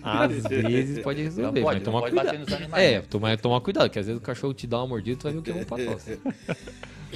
às 0.03 0.43
vezes 0.47 0.99
pode 1.01 1.23
resolver, 1.23 1.61
Não 1.61 1.65
pode, 1.65 1.65
mas 1.65 1.75
não 1.77 1.85
tomar 1.85 2.01
pode 2.01 2.13
cuidado. 2.15 2.27
bater 2.27 2.39
nos 2.41 2.53
animais, 2.53 2.85
É, 2.85 2.97
né? 2.99 3.05
tomar, 3.09 3.39
tomar 3.39 3.61
cuidado, 3.63 3.89
que 3.89 3.99
às 3.99 4.07
vezes 4.07 4.21
o 4.21 4.23
cachorro 4.23 4.53
te 4.53 4.67
dá 4.67 4.77
uma 4.79 4.89
mordida, 4.89 5.19
tu 5.19 5.23
vai 5.23 5.33
ver 5.33 5.39
o 5.39 5.43
que 5.43 5.51
é 5.51 5.55
um 5.55 5.65
patosse. 5.65 6.21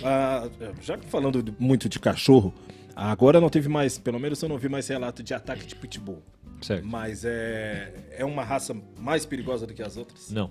Ah, 0.05 0.49
já 0.81 0.97
que 0.97 1.05
falando 1.07 1.55
muito 1.59 1.89
de 1.89 1.99
cachorro, 1.99 2.55
agora 2.97 3.39
não 3.41 3.51
teve 3.51 3.69
mais, 3.69 3.99
pelo 3.99 4.19
menos 4.21 4.41
eu 4.41 4.49
não 4.49 4.57
vi 4.57 4.69
mais 4.69 4.87
relato 4.89 5.23
de 5.23 5.35
ataque 5.35 5.67
de 5.67 5.75
pitbull. 5.75 6.23
Certo. 6.63 6.87
Mas 6.87 7.25
é, 7.25 7.93
é 8.13 8.25
uma 8.25 8.43
raça 8.45 8.75
mais 8.97 9.27
perigosa 9.27 9.67
do 9.67 9.75
que 9.75 9.83
as 9.83 9.97
outras? 9.99 10.31
Não, 10.31 10.49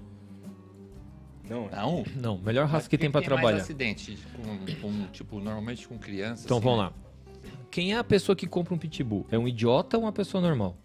Não, 1.50 1.66
é. 1.72 1.76
Não. 1.76 2.04
não. 2.16 2.38
Melhor 2.38 2.64
raça 2.66 2.76
Mas 2.76 2.88
que 2.88 2.98
quem 2.98 3.00
tem 3.00 3.12
pra 3.12 3.20
mais 3.22 3.28
trabalhar. 3.28 3.58
acidente 3.58 4.18
com, 4.36 4.82
com, 4.82 5.08
tipo, 5.12 5.40
normalmente 5.40 5.88
com 5.88 5.98
crianças. 5.98 6.46
Então 6.46 6.58
assim, 6.58 6.64
vamos 6.66 6.80
né? 6.84 6.86
lá. 6.86 6.94
Quem 7.72 7.94
é 7.94 7.98
a 7.98 8.04
pessoa 8.04 8.36
que 8.36 8.48
compra 8.48 8.74
um 8.74 8.78
pitbull? 8.78 9.26
É 9.32 9.38
um 9.38 9.48
idiota 9.48 9.98
ou 9.98 10.04
uma 10.04 10.12
pessoa 10.12 10.42
normal? 10.42 10.76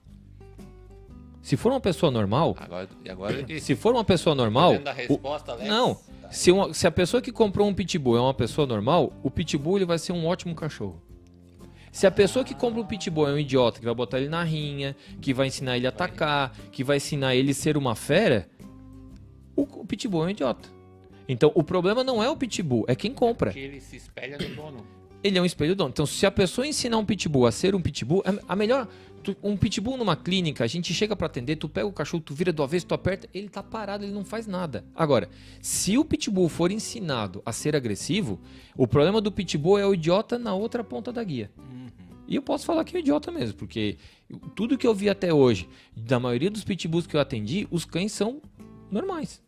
Se 1.43 1.57
for 1.59 1.71
uma 1.73 1.81
pessoa 1.81 2.11
normal, 2.11 2.57
Agora, 2.59 2.89
e 3.05 3.11
agora 3.11 3.61
se 3.61 3.75
for 3.77 3.93
uma 3.95 4.05
pessoa 4.05 4.35
normal, 4.35 4.79
da 4.79 4.93
o- 4.93 4.95
resposta, 4.95 5.53
Alex, 5.53 5.69
não. 5.69 5.95
tá. 5.95 6.33
Se, 6.33 6.51
uma- 6.51 6.73
se 6.73 6.87
a 6.87 6.91
pessoa 6.91 7.21
que 7.21 7.31
comprou 7.31 7.69
um 7.69 7.75
pitbull 7.75 8.17
é 8.17 8.21
uma 8.21 8.33
pessoa 8.33 8.67
normal, 8.67 9.13
o 9.23 9.31
pitbull 9.31 9.77
ele 9.77 9.85
vai 9.85 9.99
ser 9.99 10.13
um 10.13 10.27
ótimo 10.27 10.55
cachorro. 10.55 11.03
Se 11.93 12.07
a 12.07 12.11
pessoa 12.11 12.45
que 12.45 12.55
compra 12.55 12.81
um 12.81 12.87
pitbull 12.87 13.29
é 13.29 13.33
um 13.35 13.39
idiota, 13.39 13.79
que 13.79 13.85
vai 13.85 13.95
botar 13.95 14.19
ele 14.19 14.29
na 14.29 14.43
rinha, 14.43 14.97
que 15.21 15.35
vai 15.35 15.47
ensinar 15.49 15.77
ele 15.77 15.87
a 15.87 15.91
atacar, 15.91 16.51
que 16.73 16.83
vai 16.83 16.97
ensinar 16.97 17.35
ele 17.37 17.51
a 17.51 17.55
ser 17.55 17.77
uma 17.77 17.95
fera, 17.95 18.49
o, 19.57 19.67
pitbull 19.87 20.23
é 20.23 20.27
um 20.27 20.31
idiota. 20.31 20.69
Então, 21.29 21.51
o 21.55 21.63
problema 21.63 22.05
não 22.05 22.23
é 22.23 22.29
o 22.29 22.37
pitbull, 22.37 22.85
é 22.87 22.95
quem 22.95 23.13
compra. 23.13 23.51
que 23.53 23.59
ele 23.59 23.81
se 23.81 23.97
espelha 23.97 24.37
no 24.39 24.55
dono. 24.55 24.87
Ele 25.23 25.39
é 25.39 25.41
um 25.41 25.45
espelho 25.47 25.75
dono. 25.75 25.89
Então, 25.89 26.05
se 26.05 26.27
a 26.27 26.31
pessoa 26.31 26.67
ensinar 26.67 26.99
um 26.99 27.05
pitbull 27.05 27.47
a 27.47 27.53
ser 27.53 27.75
um 27.75 27.81
pitbull, 27.81 28.23
a- 28.27 28.53
a 28.53 28.57
melhor. 28.57 28.87
tu- 29.23 29.35
um 29.43 29.57
pitbull 29.57 29.97
numa 29.97 30.15
clínica, 30.15 30.63
a 30.63 30.67
gente 30.67 30.93
chega 30.93 31.17
pra 31.17 31.27
atender, 31.29 31.57
tu 31.57 31.67
pega 31.67 31.87
o 31.87 31.93
cachorro, 31.93 32.23
tu 32.23 32.35
vira 32.35 32.53
do 32.53 32.63
avesso, 32.63 32.85
tu 32.85 32.93
aperta, 32.93 33.27
ele 33.33 33.49
tá 33.49 33.63
parado, 33.63 34.05
ele 34.05 34.13
não 34.13 34.23
faz 34.23 34.47
nada. 34.47 34.85
Agora, 34.95 35.31
se 35.63 35.97
o 35.97 36.05
pitbull 36.05 36.47
for 36.51 36.71
ensinado 36.71 37.41
a 37.47 37.51
ser 37.51 37.75
agressivo, 37.75 38.39
o 38.77 38.87
problema 38.87 39.23
do 39.23 39.33
pitbull 39.33 39.79
é 39.79 39.87
o 39.87 39.95
idiota 39.95 40.39
na 40.39 40.55
outra 40.55 40.85
ponta 40.85 41.11
da 41.11 41.25
guia. 41.25 41.51
E 42.29 42.37
eu 42.37 42.43
posso 42.43 42.67
falar 42.67 42.85
que 42.85 42.99
é 42.99 43.01
idiota 43.01 43.33
mesmo, 43.33 43.57
porque 43.57 43.97
tudo 44.55 44.77
que 44.77 44.87
eu 44.87 44.95
vi 44.95 45.09
até 45.09 45.33
hoje, 45.33 45.67
da 45.97 46.21
maioria 46.21 46.51
dos 46.51 46.63
pitbulls 46.65 47.07
que 47.07 47.17
eu 47.17 47.21
atendi, 47.21 47.67
os 47.71 47.87
cães 47.87 48.13
são 48.13 48.43
normais. 48.91 49.41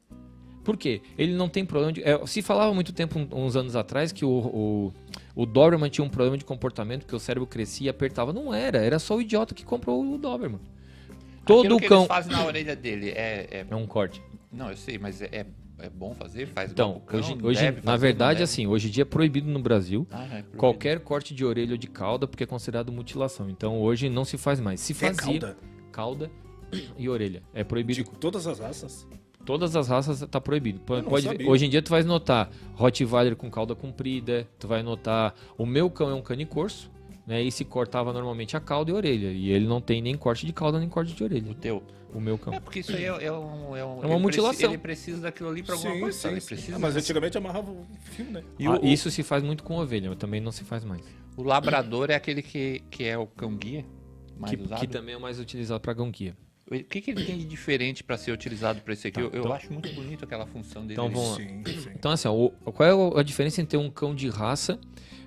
Por 0.67 0.77
quê? 0.77 1.01
Ele 1.17 1.33
não 1.33 1.49
tem 1.49 1.65
problema 1.65 1.93
de. 1.93 2.03
É, 2.03 2.27
se 2.27 2.43
falava 2.43 2.73
há 2.73 2.75
muito 2.75 2.93
tempo, 2.93 3.19
uns 3.33 3.55
anos 3.55 3.77
atrás, 3.77 4.11
que 4.11 4.25
o, 4.25 4.29
o, 4.29 4.93
o 5.35 5.47
Doberman 5.47 5.89
tinha 5.89 6.05
um 6.05 6.09
problema 6.11 6.37
de 6.37 6.45
comportamento, 6.45 7.03
porque 7.03 7.15
o 7.15 7.21
cérebro 7.21 7.47
crescia 7.47 7.87
e 7.87 7.89
apertava. 7.89 8.33
Não 8.33 8.53
era, 8.53 8.79
era 8.79 8.99
só 8.99 9.15
o 9.17 9.23
idiota 9.23 9.55
que 9.55 9.65
comprou 9.65 10.05
o 10.05 10.19
Doberman. 10.19 10.59
Todo 11.47 11.61
Aquilo 11.61 11.79
que 11.79 11.87
cão. 11.87 11.99
eles 11.99 12.09
fazem 12.09 12.33
na 12.33 12.45
orelha 12.45 12.75
dele 12.75 13.11
é... 13.11 13.47
é- 13.51 13.67
É 13.71 13.77
um 13.77 13.87
corte. 13.87 14.21
Não, 14.53 14.69
eu 14.71 14.77
sei, 14.77 14.99
mas 14.99 15.23
é, 15.23 15.27
é, 15.31 15.47
é 15.79 15.89
bom 15.89 16.13
fazer? 16.15 16.47
Faz 16.49 16.73
Então, 16.73 16.97
o 16.97 17.01
cão, 17.01 17.21
hoje, 17.21 17.39
hoje 17.41 17.63
na 17.67 17.73
fazer, 17.73 17.87
não 17.87 17.99
verdade, 17.99 18.43
assim, 18.43 18.67
hoje 18.67 18.89
em 18.89 18.91
dia 18.91 19.03
é 19.03 19.05
proibido 19.05 19.49
no 19.49 19.61
Brasil 19.61 20.05
Ah, 20.11 20.25
é 20.25 20.29
proibido. 20.29 20.57
qualquer 20.57 20.99
corte 20.99 21.33
de 21.33 21.45
orelha 21.45 21.71
ou 21.73 21.77
de 21.79 21.87
cauda, 21.87 22.27
porque 22.27 22.43
é 22.43 22.47
considerado 22.47 22.91
mutilação. 22.91 23.49
Então 23.49 23.81
hoje 23.81 24.09
não 24.09 24.25
se 24.25 24.37
faz 24.37 24.59
mais. 24.59 24.81
Se 24.81 24.93
É 24.93 24.97
fazia 24.97 25.15
cauda? 25.41 25.57
cauda 25.93 26.31
e 26.99 27.09
orelha. 27.09 27.41
É 27.55 27.63
proibido. 27.63 28.03
De 28.03 28.11
todas 28.19 28.49
as 28.49 28.59
raças? 28.59 29.07
Todas 29.47 29.75
as 29.77 29.89
raças 29.89 30.21
tá 30.31 30.41
proibido. 30.41 30.81
Pode, 30.81 31.07
hoje 31.47 31.65
em 31.67 31.71
dia 31.71 31.81
tu 31.81 31.89
vai 31.91 32.03
notar 32.03 32.51
Rottweiler 32.75 33.37
com 33.37 33.49
cauda 33.51 33.75
comprida, 33.75 34.47
tu 34.59 34.67
vai 34.69 34.83
notar 34.83 35.35
o 35.57 35.65
meu 35.65 35.89
cão 35.89 36.11
é 36.11 36.15
um 36.15 36.21
cane 36.21 36.45
corso, 36.45 36.91
né? 37.27 37.41
E 37.43 37.51
se 37.53 37.65
cortava 37.65 38.13
normalmente 38.13 38.57
a 38.57 38.61
cauda 38.61 38.91
e 38.91 38.95
a 38.95 38.97
orelha, 38.97 39.29
e 39.31 39.51
ele 39.51 39.67
não 39.67 39.81
tem 39.81 40.03
nem 40.03 40.17
corte 40.17 40.45
de 40.45 40.53
cauda 40.53 40.79
nem 40.81 40.89
corte 40.89 41.15
de 41.15 41.23
orelha. 41.25 41.51
O 41.51 41.55
teu. 41.55 41.83
O 42.13 42.21
meu 42.21 42.37
cão. 42.39 42.55
É 42.55 42.61
porque 42.61 42.81
isso 42.81 42.93
aí 42.93 43.05
é, 43.05 43.09
é 43.27 43.33
um, 43.33 43.77
é, 43.77 43.85
um, 43.85 44.03
É 44.03 44.07
uma 44.07 44.15
ele 44.15 44.23
mutilação. 44.23 44.51
preci- 44.59 44.65
ele 44.67 44.79
precisa 44.79 45.21
daquilo 45.21 45.49
ali 45.51 45.63
pra 45.63 45.75
alguma 45.75 45.99
coisa. 45.99 46.29
ele 46.31 46.41
precisa. 46.41 46.77
Ah, 46.77 46.79
mas 46.79 46.97
antigamente 46.97 47.37
amarrava 47.39 47.71
o 47.71 47.85
fio, 48.01 48.25
né? 48.27 48.43
E 48.59 48.67
Ah, 48.67 48.73
o, 48.81 48.87
isso 48.87 49.11
se 49.11 49.23
faz 49.23 49.43
muito 49.43 49.63
com 49.63 49.77
ovelha, 49.79 50.09
mas 50.09 50.19
também 50.19 50.41
não 50.41 50.51
se 50.51 50.65
faz 50.65 50.83
mais. 50.85 51.03
o 51.37 51.43
labrador 51.43 52.11
é 52.11 52.15
aquele 52.15 52.43
que, 52.43 52.83
que 52.91 53.05
é 53.05 53.19
o 53.19 53.27
cão 53.27 53.55
guia 53.55 53.85
mais 54.39 54.55
Que, 54.55 54.63
usado. 54.63 54.81
que 54.81 54.87
também 54.87 55.15
é 55.15 55.19
mais 55.19 55.39
utilizado 55.39 55.81
para 55.81 55.93
gonquia. 55.93 56.35
O 56.69 56.83
que, 56.85 57.01
que 57.01 57.11
ele 57.13 57.25
tem 57.25 57.39
de 57.39 57.45
diferente 57.45 58.03
pra 58.03 58.17
ser 58.19 58.33
utilizado 58.33 58.81
pra 58.81 58.93
esse 58.93 59.07
aqui? 59.07 59.21
eu, 59.21 59.31
eu 59.31 59.41
então- 59.41 59.53
acho 59.53 59.73
muito 59.73 59.93
bonito 59.93 60.25
aquela 60.25 60.47
função 60.47 60.83
dele. 60.83 60.95
Então 60.95 61.09
vamos. 61.09 61.37
Sim, 61.37 61.63
sim. 61.65 61.91
Então, 61.95 62.11
assim, 62.11 62.27
ó, 62.27 62.49
qual 62.73 63.15
é 63.17 63.21
a 63.21 63.23
diferença 63.23 63.61
entre 63.61 63.77
um 63.77 63.89
cão 63.89 64.15
de 64.15 64.29
raça 64.29 64.79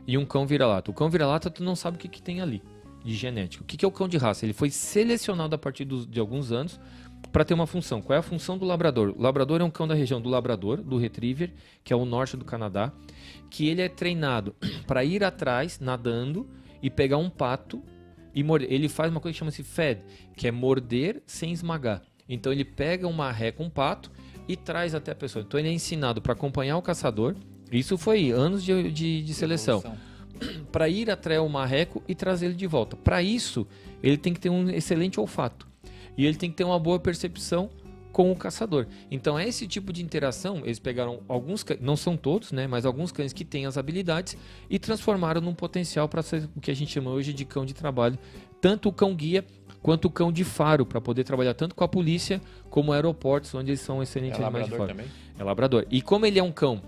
e 0.06 0.18
um 0.18 0.26
cão 0.26 0.46
vira-lata? 0.46 0.92
O 0.92 0.94
cão 0.94 1.10
vira-lata, 1.10 1.50
tu 1.50 1.64
não 1.64 1.76
sabe 1.78 1.96
o 1.96 2.00
que, 2.00 2.10
que 2.10 2.22
tem 2.22 2.42
ali 2.42 2.62
de 3.06 3.14
genética. 3.16 3.64
O 3.64 3.66
que, 3.66 3.78
que 3.78 3.86
é 3.86 3.88
o 3.88 3.92
cão 3.92 4.08
de 4.10 4.18
raça? 4.18 4.46
Ele 4.46 4.52
foi 4.52 4.70
selecionado 4.70 5.56
a 5.56 5.58
partir 5.58 5.86
dos- 5.86 6.06
de 6.06 6.20
alguns 6.20 6.52
anos 6.52 6.78
para 7.32 7.46
ter 7.46 7.54
uma 7.54 7.66
função. 7.68 8.02
Qual 8.02 8.16
é 8.16 8.20
a 8.20 8.22
função 8.22 8.58
do 8.58 8.66
labrador? 8.66 9.14
O 9.18 9.22
labrador 9.22 9.62
é 9.62 9.64
um 9.64 9.70
cão 9.72 9.88
da 9.88 9.96
região 9.96 10.20
do 10.20 10.28
Labrador, 10.30 10.82
do 10.82 10.98
Retriever, 10.98 11.54
que 11.86 11.94
é 11.94 11.96
o 11.96 12.04
norte 12.04 12.36
do 12.36 12.44
Canadá, 12.44 12.92
que 13.50 13.68
ele 13.70 13.82
é 13.82 13.88
treinado 13.88 14.54
para 14.86 15.06
ir 15.06 15.24
atrás, 15.24 15.80
nadando, 15.80 16.50
e 16.84 16.90
pegar 16.90 17.18
um 17.18 17.30
pato 17.30 17.82
e 18.34 18.44
morder. 18.44 18.72
Ele 18.72 18.88
faz 18.88 19.12
uma 19.12 19.20
coisa 19.20 19.34
que 19.34 19.40
chama-se 19.40 19.64
fed, 19.64 20.02
que 20.36 20.48
é 20.48 20.52
morder 20.52 21.22
sem 21.26 21.52
esmagar. 21.52 22.02
Então 22.28 22.52
ele 22.52 22.64
pega 22.64 23.08
uma 23.08 23.32
ré 23.32 23.52
com 23.52 23.66
um 23.66 23.70
pato 23.70 24.12
e 24.48 24.56
traz 24.56 24.94
até 24.94 25.12
a 25.12 25.16
pessoa. 25.16 25.44
Então 25.46 25.60
ele 25.60 25.70
é 25.70 25.72
ensinado 25.72 26.22
para 26.22 26.34
acompanhar 26.34 26.78
o 26.78 26.82
caçador. 26.82 27.36
Isso 27.72 27.98
foi 27.98 28.32
anos 28.32 28.64
de, 28.64 28.92
de, 28.92 29.24
de 29.24 29.34
seleção. 29.34 29.84
Para 30.72 30.88
ir 30.88 31.12
até 31.12 31.40
o 31.40 31.50
marreco 31.50 32.02
e 32.08 32.16
trazer 32.16 32.48
ele 32.48 32.56
de 32.56 32.66
volta. 32.66 32.96
Para 32.96 33.22
isso, 33.22 33.68
ele 34.02 34.18
tem 34.18 34.34
que 34.34 34.40
ter 34.40 34.50
um 34.50 34.70
excelente 34.70 35.20
olfato. 35.20 35.68
E 36.18 36.26
ele 36.26 36.38
tem 36.38 36.50
que 36.50 36.56
ter 36.56 36.64
uma 36.64 36.80
boa 36.80 37.00
percepção 37.00 37.70
com 38.12 38.32
o 38.32 38.36
caçador. 38.36 38.88
Então, 39.12 39.38
é 39.38 39.48
esse 39.48 39.68
tipo 39.68 39.94
de 39.94 40.04
interação, 40.04 40.62
eles 40.64 40.80
pegaram 40.80 41.22
alguns 41.28 41.64
cães, 41.64 41.80
não 41.82 41.96
são 41.96 42.18
todos, 42.18 42.52
né, 42.52 42.68
mas 42.68 42.86
alguns 42.86 43.12
cães 43.12 43.32
que 43.34 43.46
têm 43.46 43.66
as 43.66 43.78
habilidades 43.78 44.36
e 44.70 44.80
transformaram 44.80 45.40
num 45.42 45.54
potencial 45.54 46.10
para 46.10 46.22
ser 46.22 46.50
o 46.56 46.60
que 46.60 46.72
a 46.72 46.76
gente 46.76 46.92
chama 46.92 47.12
hoje 47.12 47.34
de 47.34 47.46
cão 47.46 47.66
de 47.66 47.74
trabalho, 47.74 48.18
tanto 48.60 48.90
o 48.90 48.94
cão 48.94 49.16
guia 49.16 49.46
quanto 49.82 50.06
o 50.06 50.10
cão 50.10 50.32
de 50.32 50.44
faro, 50.44 50.86
para 50.86 51.00
poder 51.00 51.24
trabalhar 51.24 51.54
tanto 51.54 51.74
com 51.74 51.84
a 51.84 51.88
polícia 51.88 52.42
como 52.70 52.92
aeroportos, 52.92 53.54
onde 53.56 53.72
eles 53.72 53.80
são 53.82 54.00
É 54.00 54.04
excelentes 54.04 54.40
animais 54.40 54.66
de 54.66 54.72
labrador 54.72 54.88
faro. 54.88 54.98
também? 55.00 55.12
É 55.38 55.44
labrador. 55.44 55.86
E 55.90 56.02
como 56.02 56.26
ele 56.26 56.38
é 56.40 56.44
um 56.44 56.52
cão 56.52 56.82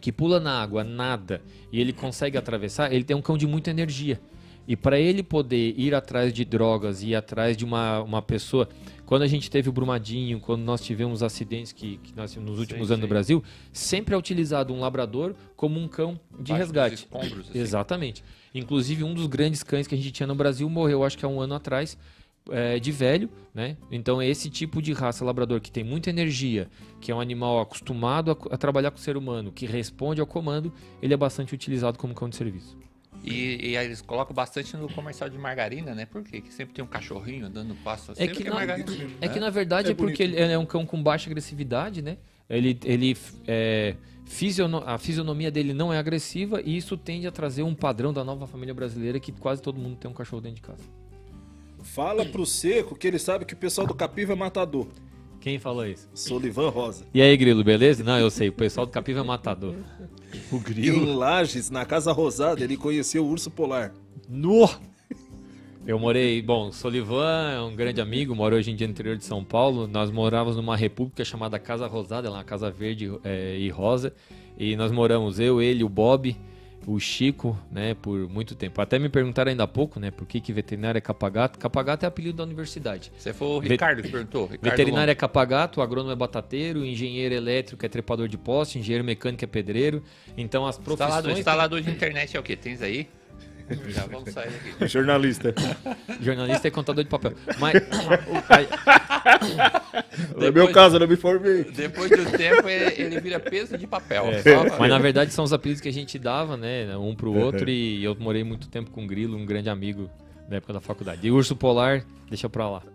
que 0.00 0.10
pula 0.10 0.40
na 0.40 0.60
água, 0.60 0.82
nada, 0.82 1.40
e 1.70 1.80
ele 1.80 1.92
consegue 1.92 2.36
atravessar, 2.36 2.92
ele 2.92 3.04
tem 3.04 3.16
um 3.16 3.22
cão 3.22 3.36
de 3.36 3.46
muita 3.46 3.70
energia. 3.70 4.20
E 4.66 4.76
para 4.76 4.98
ele 4.98 5.22
poder 5.22 5.74
ir 5.78 5.94
atrás 5.94 6.32
de 6.32 6.44
drogas, 6.44 7.02
ir 7.02 7.14
atrás 7.14 7.56
de 7.56 7.64
uma, 7.64 8.00
uma 8.02 8.22
pessoa. 8.22 8.68
Quando 9.04 9.22
a 9.22 9.26
gente 9.26 9.48
teve 9.48 9.68
o 9.68 9.72
Brumadinho, 9.72 10.40
quando 10.40 10.62
nós 10.62 10.80
tivemos 10.80 11.22
acidentes 11.22 11.72
que, 11.72 11.98
que 11.98 12.16
nós 12.16 12.34
nos 12.36 12.58
últimos 12.58 12.88
Sim, 12.88 12.94
anos 12.94 13.02
no 13.02 13.06
sim. 13.06 13.08
Brasil, 13.08 13.44
sempre 13.72 14.14
é 14.14 14.18
utilizado 14.18 14.74
um 14.74 14.80
labrador 14.80 15.34
como 15.56 15.78
um 15.78 15.86
cão 15.86 16.18
de 16.40 16.50
Baixo 16.52 16.64
resgate. 16.64 16.94
escombros, 16.94 17.48
assim. 17.48 17.58
Exatamente. 17.58 18.24
Inclusive, 18.52 19.04
um 19.04 19.14
dos 19.14 19.26
grandes 19.26 19.62
cães 19.62 19.86
que 19.86 19.94
a 19.94 19.98
gente 19.98 20.10
tinha 20.10 20.26
no 20.26 20.34
Brasil 20.34 20.68
morreu, 20.68 21.04
acho 21.04 21.16
que 21.16 21.24
há 21.24 21.28
um 21.28 21.40
ano 21.40 21.54
atrás, 21.54 21.96
é, 22.50 22.78
de 22.78 22.90
velho, 22.92 23.28
né? 23.54 23.76
Então, 23.90 24.22
esse 24.22 24.48
tipo 24.50 24.80
de 24.80 24.92
raça 24.92 25.24
labrador 25.24 25.60
que 25.60 25.70
tem 25.70 25.84
muita 25.84 26.10
energia, 26.10 26.68
que 27.00 27.10
é 27.10 27.14
um 27.14 27.20
animal 27.20 27.60
acostumado 27.60 28.30
a, 28.30 28.54
a 28.54 28.56
trabalhar 28.56 28.90
com 28.90 28.98
o 28.98 29.00
ser 29.00 29.16
humano, 29.16 29.52
que 29.52 29.66
responde 29.66 30.20
ao 30.20 30.26
comando, 30.26 30.72
ele 31.02 31.14
é 31.14 31.16
bastante 31.16 31.54
utilizado 31.54 31.98
como 31.98 32.14
cão 32.14 32.28
de 32.28 32.36
serviço. 32.36 32.76
E, 33.24 33.70
e 33.70 33.76
aí 33.76 33.86
eles 33.86 34.00
colocam 34.00 34.34
bastante 34.34 34.76
no 34.76 34.88
comercial 34.88 35.28
de 35.28 35.36
margarina, 35.36 35.94
né? 35.94 36.06
Por 36.06 36.22
quê? 36.22 36.40
Que 36.40 36.52
sempre 36.52 36.74
tem 36.74 36.84
um 36.84 36.88
cachorrinho 36.88 37.46
andando 37.46 37.68
no 37.68 37.74
passo 37.76 38.12
assim. 38.12 38.22
É 38.22 38.28
que, 38.28 38.44
na, 38.44 38.54
margarina. 38.54 38.90
é 39.20 39.28
que 39.28 39.40
na 39.40 39.50
verdade 39.50 39.88
É 39.88 39.92
é, 39.92 39.94
porque 39.94 40.22
ele 40.22 40.36
é 40.36 40.56
um 40.58 40.66
cão 40.66 40.86
com 40.86 41.02
baixa 41.02 41.28
agressividade, 41.28 42.02
né? 42.02 42.18
Ele, 42.48 42.78
ele 42.84 43.16
é, 43.48 43.96
fisiono- 44.24 44.82
a 44.86 44.96
fisionomia 44.98 45.50
dele 45.50 45.74
não 45.74 45.92
é 45.92 45.98
agressiva 45.98 46.60
e 46.64 46.76
isso 46.76 46.96
tende 46.96 47.26
a 47.26 47.32
trazer 47.32 47.64
um 47.64 47.74
padrão 47.74 48.12
da 48.12 48.22
nova 48.22 48.46
família 48.46 48.72
brasileira 48.72 49.18
que 49.18 49.32
quase 49.32 49.60
todo 49.60 49.80
mundo 49.80 49.96
tem 49.96 50.08
um 50.08 50.14
cachorro 50.14 50.40
dentro 50.42 50.56
de 50.56 50.62
casa. 50.62 50.84
Fala 51.82 52.24
pro 52.24 52.46
Seco 52.46 52.94
que 52.96 53.06
ele 53.08 53.18
sabe 53.18 53.44
que 53.44 53.54
o 53.54 53.56
pessoal 53.56 53.86
do 53.86 53.94
Capiva 53.94 54.32
é 54.32 54.36
matador. 54.36 54.86
Quem 55.40 55.58
falou 55.58 55.86
isso? 55.86 56.08
Solivan 56.14 56.70
Rosa. 56.70 57.04
E 57.14 57.22
aí, 57.22 57.36
Grilo, 57.36 57.62
beleza? 57.62 58.02
Não, 58.02 58.18
eu 58.18 58.30
sei, 58.30 58.48
o 58.48 58.52
pessoal 58.52 58.84
do 58.86 58.90
Capiva 58.92 59.20
é 59.20 59.22
matador. 59.22 59.74
O 60.52 60.62
Em 60.78 61.14
Lages, 61.14 61.70
na 61.70 61.84
Casa 61.84 62.12
Rosada, 62.12 62.62
ele 62.62 62.76
conheceu 62.76 63.24
o 63.24 63.28
urso 63.28 63.50
polar. 63.50 63.92
No! 64.28 64.68
Eu 65.86 66.00
morei, 66.00 66.42
bom, 66.42 66.72
Solivan 66.72 67.52
é 67.52 67.60
um 67.60 67.76
grande 67.76 68.00
amigo, 68.00 68.34
mora 68.34 68.56
hoje 68.56 68.72
em 68.72 68.74
dia 68.74 68.88
no 68.88 68.92
interior 68.92 69.16
de 69.16 69.24
São 69.24 69.44
Paulo. 69.44 69.86
Nós 69.86 70.10
morávamos 70.10 70.56
numa 70.56 70.76
república 70.76 71.24
chamada 71.24 71.60
Casa 71.60 71.86
Rosada, 71.86 72.26
ela 72.26 72.38
é 72.38 72.38
uma 72.40 72.44
casa 72.44 72.68
verde 72.68 73.08
é, 73.22 73.56
e 73.56 73.68
rosa. 73.70 74.12
E 74.58 74.74
nós 74.74 74.90
moramos, 74.90 75.38
eu, 75.38 75.62
ele, 75.62 75.84
o 75.84 75.88
Bob, 75.88 76.36
o 76.86 77.00
Chico, 77.00 77.58
né, 77.70 77.94
por 77.94 78.28
muito 78.28 78.54
tempo. 78.54 78.80
Até 78.80 78.96
me 78.98 79.08
perguntaram 79.08 79.50
ainda 79.50 79.64
há 79.64 79.66
pouco, 79.66 79.98
né, 79.98 80.12
por 80.12 80.24
que, 80.24 80.40
que 80.40 80.52
veterinário 80.52 80.96
é 80.96 81.00
capagato. 81.00 81.58
Capagato 81.58 82.04
é 82.04 82.08
apelido 82.08 82.36
da 82.36 82.44
universidade. 82.44 83.10
Você 83.18 83.32
foi 83.32 83.48
o 83.48 83.58
Ricardo 83.58 84.02
que 84.02 84.08
perguntou. 84.08 84.46
Ricardo 84.46 84.70
Veterinário 84.70 85.10
é 85.10 85.14
capagato, 85.14 85.82
agrônomo 85.82 86.12
é 86.12 86.16
batateiro, 86.16 86.84
engenheiro 86.84 87.34
elétrico 87.34 87.84
é 87.84 87.88
trepador 87.88 88.28
de 88.28 88.38
poste, 88.38 88.78
engenheiro 88.78 89.04
mecânico 89.04 89.42
é 89.42 89.48
pedreiro. 89.48 90.00
Então 90.36 90.64
as 90.64 90.78
profissões... 90.78 91.08
Instalador, 91.08 91.38
instalador 91.38 91.80
de 91.80 91.90
internet 91.90 92.36
é 92.36 92.40
o 92.40 92.42
quê? 92.42 92.54
Tens 92.54 92.80
aí? 92.80 93.08
Já 93.88 94.06
vamos 94.06 94.30
sair 94.32 94.50
daqui. 94.50 94.86
Jornalista. 94.88 95.54
Jornalista 96.20 96.68
é 96.68 96.70
contador 96.70 97.02
de 97.04 97.10
papel. 97.10 97.32
Mas... 97.58 97.74
aí- 98.48 98.68
No 100.36 100.52
meu 100.52 100.70
caso, 100.72 100.96
eu 100.96 101.00
não 101.00 101.08
me 101.08 101.16
formei. 101.16 101.64
Depois 101.64 102.10
do 102.10 102.24
tempo, 102.36 102.68
ele, 102.68 102.94
ele 103.02 103.20
vira 103.20 103.38
peso 103.40 103.76
de 103.76 103.86
papel. 103.86 104.26
É, 104.26 104.42
Só- 104.42 104.78
mas 104.78 104.88
na 104.90 104.98
verdade 104.98 105.32
são 105.32 105.44
os 105.44 105.52
apelidos 105.52 105.80
que 105.80 105.88
a 105.88 105.92
gente 105.92 106.18
dava, 106.18 106.56
né? 106.56 106.96
Um 106.96 107.14
pro 107.14 107.32
outro. 107.34 107.68
E 107.68 108.02
eu 108.04 108.14
morei 108.18 108.44
muito 108.44 108.68
tempo 108.68 108.90
com 108.90 109.04
o 109.04 109.06
Grilo, 109.06 109.36
um 109.36 109.44
grande 109.44 109.68
amigo 109.68 110.10
da 110.48 110.56
época 110.56 110.72
da 110.72 110.80
faculdade. 110.80 111.26
E 111.26 111.30
Urso 111.30 111.56
Polar, 111.56 112.04
deixa 112.28 112.48
pra 112.48 112.68
lá. 112.70 112.82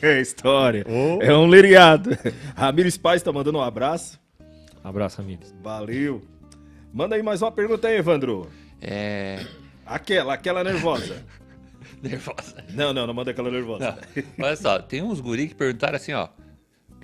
É 0.00 0.18
história. 0.18 0.82
É 1.20 1.34
um 1.34 1.44
leriado. 1.46 2.16
Ramires 2.56 2.96
Paz 2.96 3.20
tá 3.22 3.30
mandando 3.30 3.58
um 3.58 3.60
abraço. 3.62 4.18
Abraço, 4.82 5.20
amigos. 5.20 5.54
Valeu. 5.62 6.22
Manda 6.90 7.16
aí 7.16 7.22
mais 7.22 7.42
uma 7.42 7.52
pergunta 7.52 7.86
aí, 7.88 7.98
Evandro. 7.98 8.48
É. 8.80 9.44
Aquela, 9.94 10.34
aquela 10.34 10.64
nervosa. 10.64 11.24
Nervosa. 12.02 12.64
Não, 12.70 12.92
não, 12.92 13.06
não 13.06 13.14
manda 13.14 13.30
aquela 13.30 13.48
nervosa. 13.48 13.96
Olha 14.38 14.56
só, 14.56 14.78
tem 14.80 15.00
uns 15.00 15.20
guri 15.20 15.46
que 15.46 15.54
perguntaram 15.54 15.94
assim, 15.94 16.12
ó. 16.12 16.28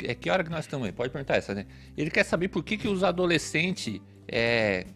É 0.03 0.12
que 0.12 0.29
hora 0.29 0.43
que 0.43 0.51
nós 0.51 0.65
estamos 0.65 0.87
aí? 0.87 0.93
Pode 0.93 1.11
perguntar 1.11 1.37
essa, 1.37 1.55
né? 1.55 1.67
Ele 1.97 2.11
quer 2.11 2.25
saber 2.25 2.49
por 2.49 2.65
que, 2.65 2.77
que 2.77 2.89
os 2.89 3.05
adolescentes, 3.05 4.01
é, 4.27 4.87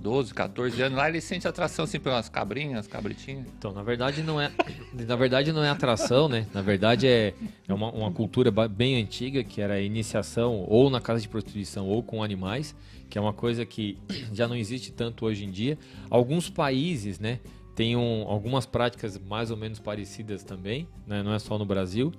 12, 0.00 0.32
14 0.32 0.80
anos, 0.80 0.96
lá 0.96 1.08
eles 1.08 1.24
sentem 1.24 1.48
atração 1.48 1.84
assim 1.84 1.98
pelas 1.98 2.28
cabrinhas, 2.28 2.86
cabritinhas. 2.86 3.46
Então, 3.58 3.72
na 3.72 3.82
verdade 3.82 4.22
não 4.22 4.40
é, 4.40 4.52
na 4.94 5.16
verdade 5.16 5.52
não 5.52 5.64
é 5.64 5.70
atração, 5.70 6.28
né? 6.28 6.46
Na 6.54 6.62
verdade 6.62 7.08
é, 7.08 7.34
é 7.68 7.74
uma, 7.74 7.90
uma 7.90 8.12
cultura 8.12 8.50
bem 8.68 9.02
antiga 9.02 9.42
que 9.42 9.60
era 9.60 9.74
a 9.74 9.80
iniciação 9.80 10.64
ou 10.68 10.88
na 10.88 11.00
casa 11.00 11.20
de 11.20 11.28
prostituição 11.28 11.88
ou 11.88 12.02
com 12.02 12.22
animais, 12.22 12.76
que 13.10 13.18
é 13.18 13.20
uma 13.20 13.32
coisa 13.34 13.66
que 13.66 13.98
já 14.32 14.48
não 14.48 14.56
existe 14.56 14.92
tanto 14.92 15.26
hoje 15.26 15.44
em 15.44 15.50
dia. 15.50 15.76
Alguns 16.08 16.48
países, 16.48 17.18
né, 17.18 17.40
têm 17.74 17.96
um- 17.96 18.22
algumas 18.28 18.64
práticas 18.64 19.18
mais 19.18 19.50
ou 19.50 19.56
menos 19.56 19.78
parecidas 19.78 20.42
também, 20.44 20.86
né? 21.06 21.22
Não 21.22 21.34
é 21.34 21.38
só 21.38 21.58
no 21.58 21.66
Brasil. 21.66 22.12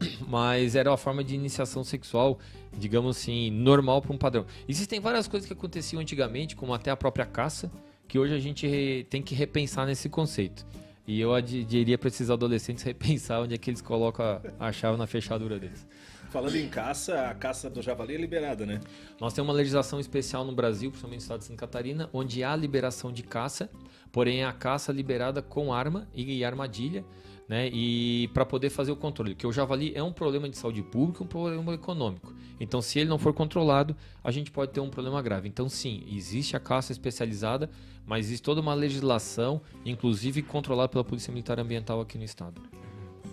Mas 0.28 0.76
era 0.76 0.90
uma 0.90 0.96
forma 0.96 1.24
de 1.24 1.34
iniciação 1.34 1.82
sexual, 1.82 2.38
digamos 2.78 3.16
assim, 3.16 3.50
normal 3.50 4.00
para 4.00 4.12
um 4.12 4.18
padrão. 4.18 4.46
Existem 4.68 5.00
várias 5.00 5.26
coisas 5.26 5.46
que 5.46 5.52
aconteciam 5.52 6.00
antigamente, 6.00 6.54
como 6.54 6.72
até 6.72 6.90
a 6.90 6.96
própria 6.96 7.26
caça, 7.26 7.70
que 8.06 8.18
hoje 8.18 8.32
a 8.32 8.38
gente 8.38 9.06
tem 9.10 9.20
que 9.20 9.34
repensar 9.34 9.86
nesse 9.86 10.08
conceito. 10.08 10.64
E 11.06 11.20
eu 11.20 11.30
diria 11.40 11.96
para 11.98 12.08
esses 12.08 12.30
adolescentes 12.30 12.84
repensar 12.84 13.40
onde 13.42 13.54
é 13.54 13.58
que 13.58 13.70
eles 13.70 13.80
colocam 13.80 14.24
a, 14.60 14.68
a 14.68 14.72
chave 14.72 14.96
na 14.96 15.06
fechadura 15.06 15.58
deles. 15.58 15.86
Falando 16.30 16.56
em 16.56 16.68
caça, 16.68 17.28
a 17.28 17.34
caça 17.34 17.70
do 17.70 17.80
javali 17.80 18.14
é 18.14 18.18
liberada, 18.18 18.66
né? 18.66 18.80
Nós 19.18 19.32
temos 19.32 19.48
uma 19.48 19.56
legislação 19.56 19.98
especial 19.98 20.44
no 20.44 20.52
Brasil, 20.52 20.90
principalmente 20.90 21.20
no 21.20 21.22
estado 21.22 21.38
de 21.40 21.46
Santa 21.46 21.58
Catarina, 21.58 22.10
onde 22.12 22.44
há 22.44 22.54
liberação 22.54 23.10
de 23.10 23.22
caça, 23.22 23.70
porém 24.12 24.42
é 24.42 24.44
a 24.44 24.52
caça 24.52 24.92
liberada 24.92 25.40
com 25.40 25.72
arma 25.72 26.06
e 26.14 26.44
armadilha, 26.44 27.02
né? 27.48 27.68
E 27.72 28.28
para 28.34 28.44
poder 28.44 28.68
fazer 28.68 28.92
o 28.92 28.96
controle, 28.96 29.34
porque 29.34 29.46
o 29.46 29.52
javali 29.52 29.92
é 29.94 30.02
um 30.02 30.12
problema 30.12 30.50
de 30.50 30.58
saúde 30.58 30.82
pública, 30.82 31.24
um 31.24 31.26
problema 31.26 31.72
econômico. 31.72 32.34
Então, 32.60 32.82
se 32.82 32.98
ele 32.98 33.08
não 33.08 33.18
for 33.18 33.32
controlado, 33.32 33.96
a 34.22 34.30
gente 34.30 34.50
pode 34.50 34.72
ter 34.72 34.80
um 34.80 34.90
problema 34.90 35.22
grave. 35.22 35.48
Então, 35.48 35.66
sim, 35.66 36.04
existe 36.12 36.54
a 36.54 36.60
caça 36.60 36.92
especializada, 36.92 37.70
mas 38.04 38.26
existe 38.26 38.42
toda 38.42 38.60
uma 38.60 38.74
legislação, 38.74 39.62
inclusive 39.82 40.42
controlada 40.42 40.90
pela 40.90 41.04
Polícia 41.04 41.32
Militar 41.32 41.58
Ambiental 41.58 42.02
aqui 42.02 42.18
no 42.18 42.24
estado. 42.24 42.60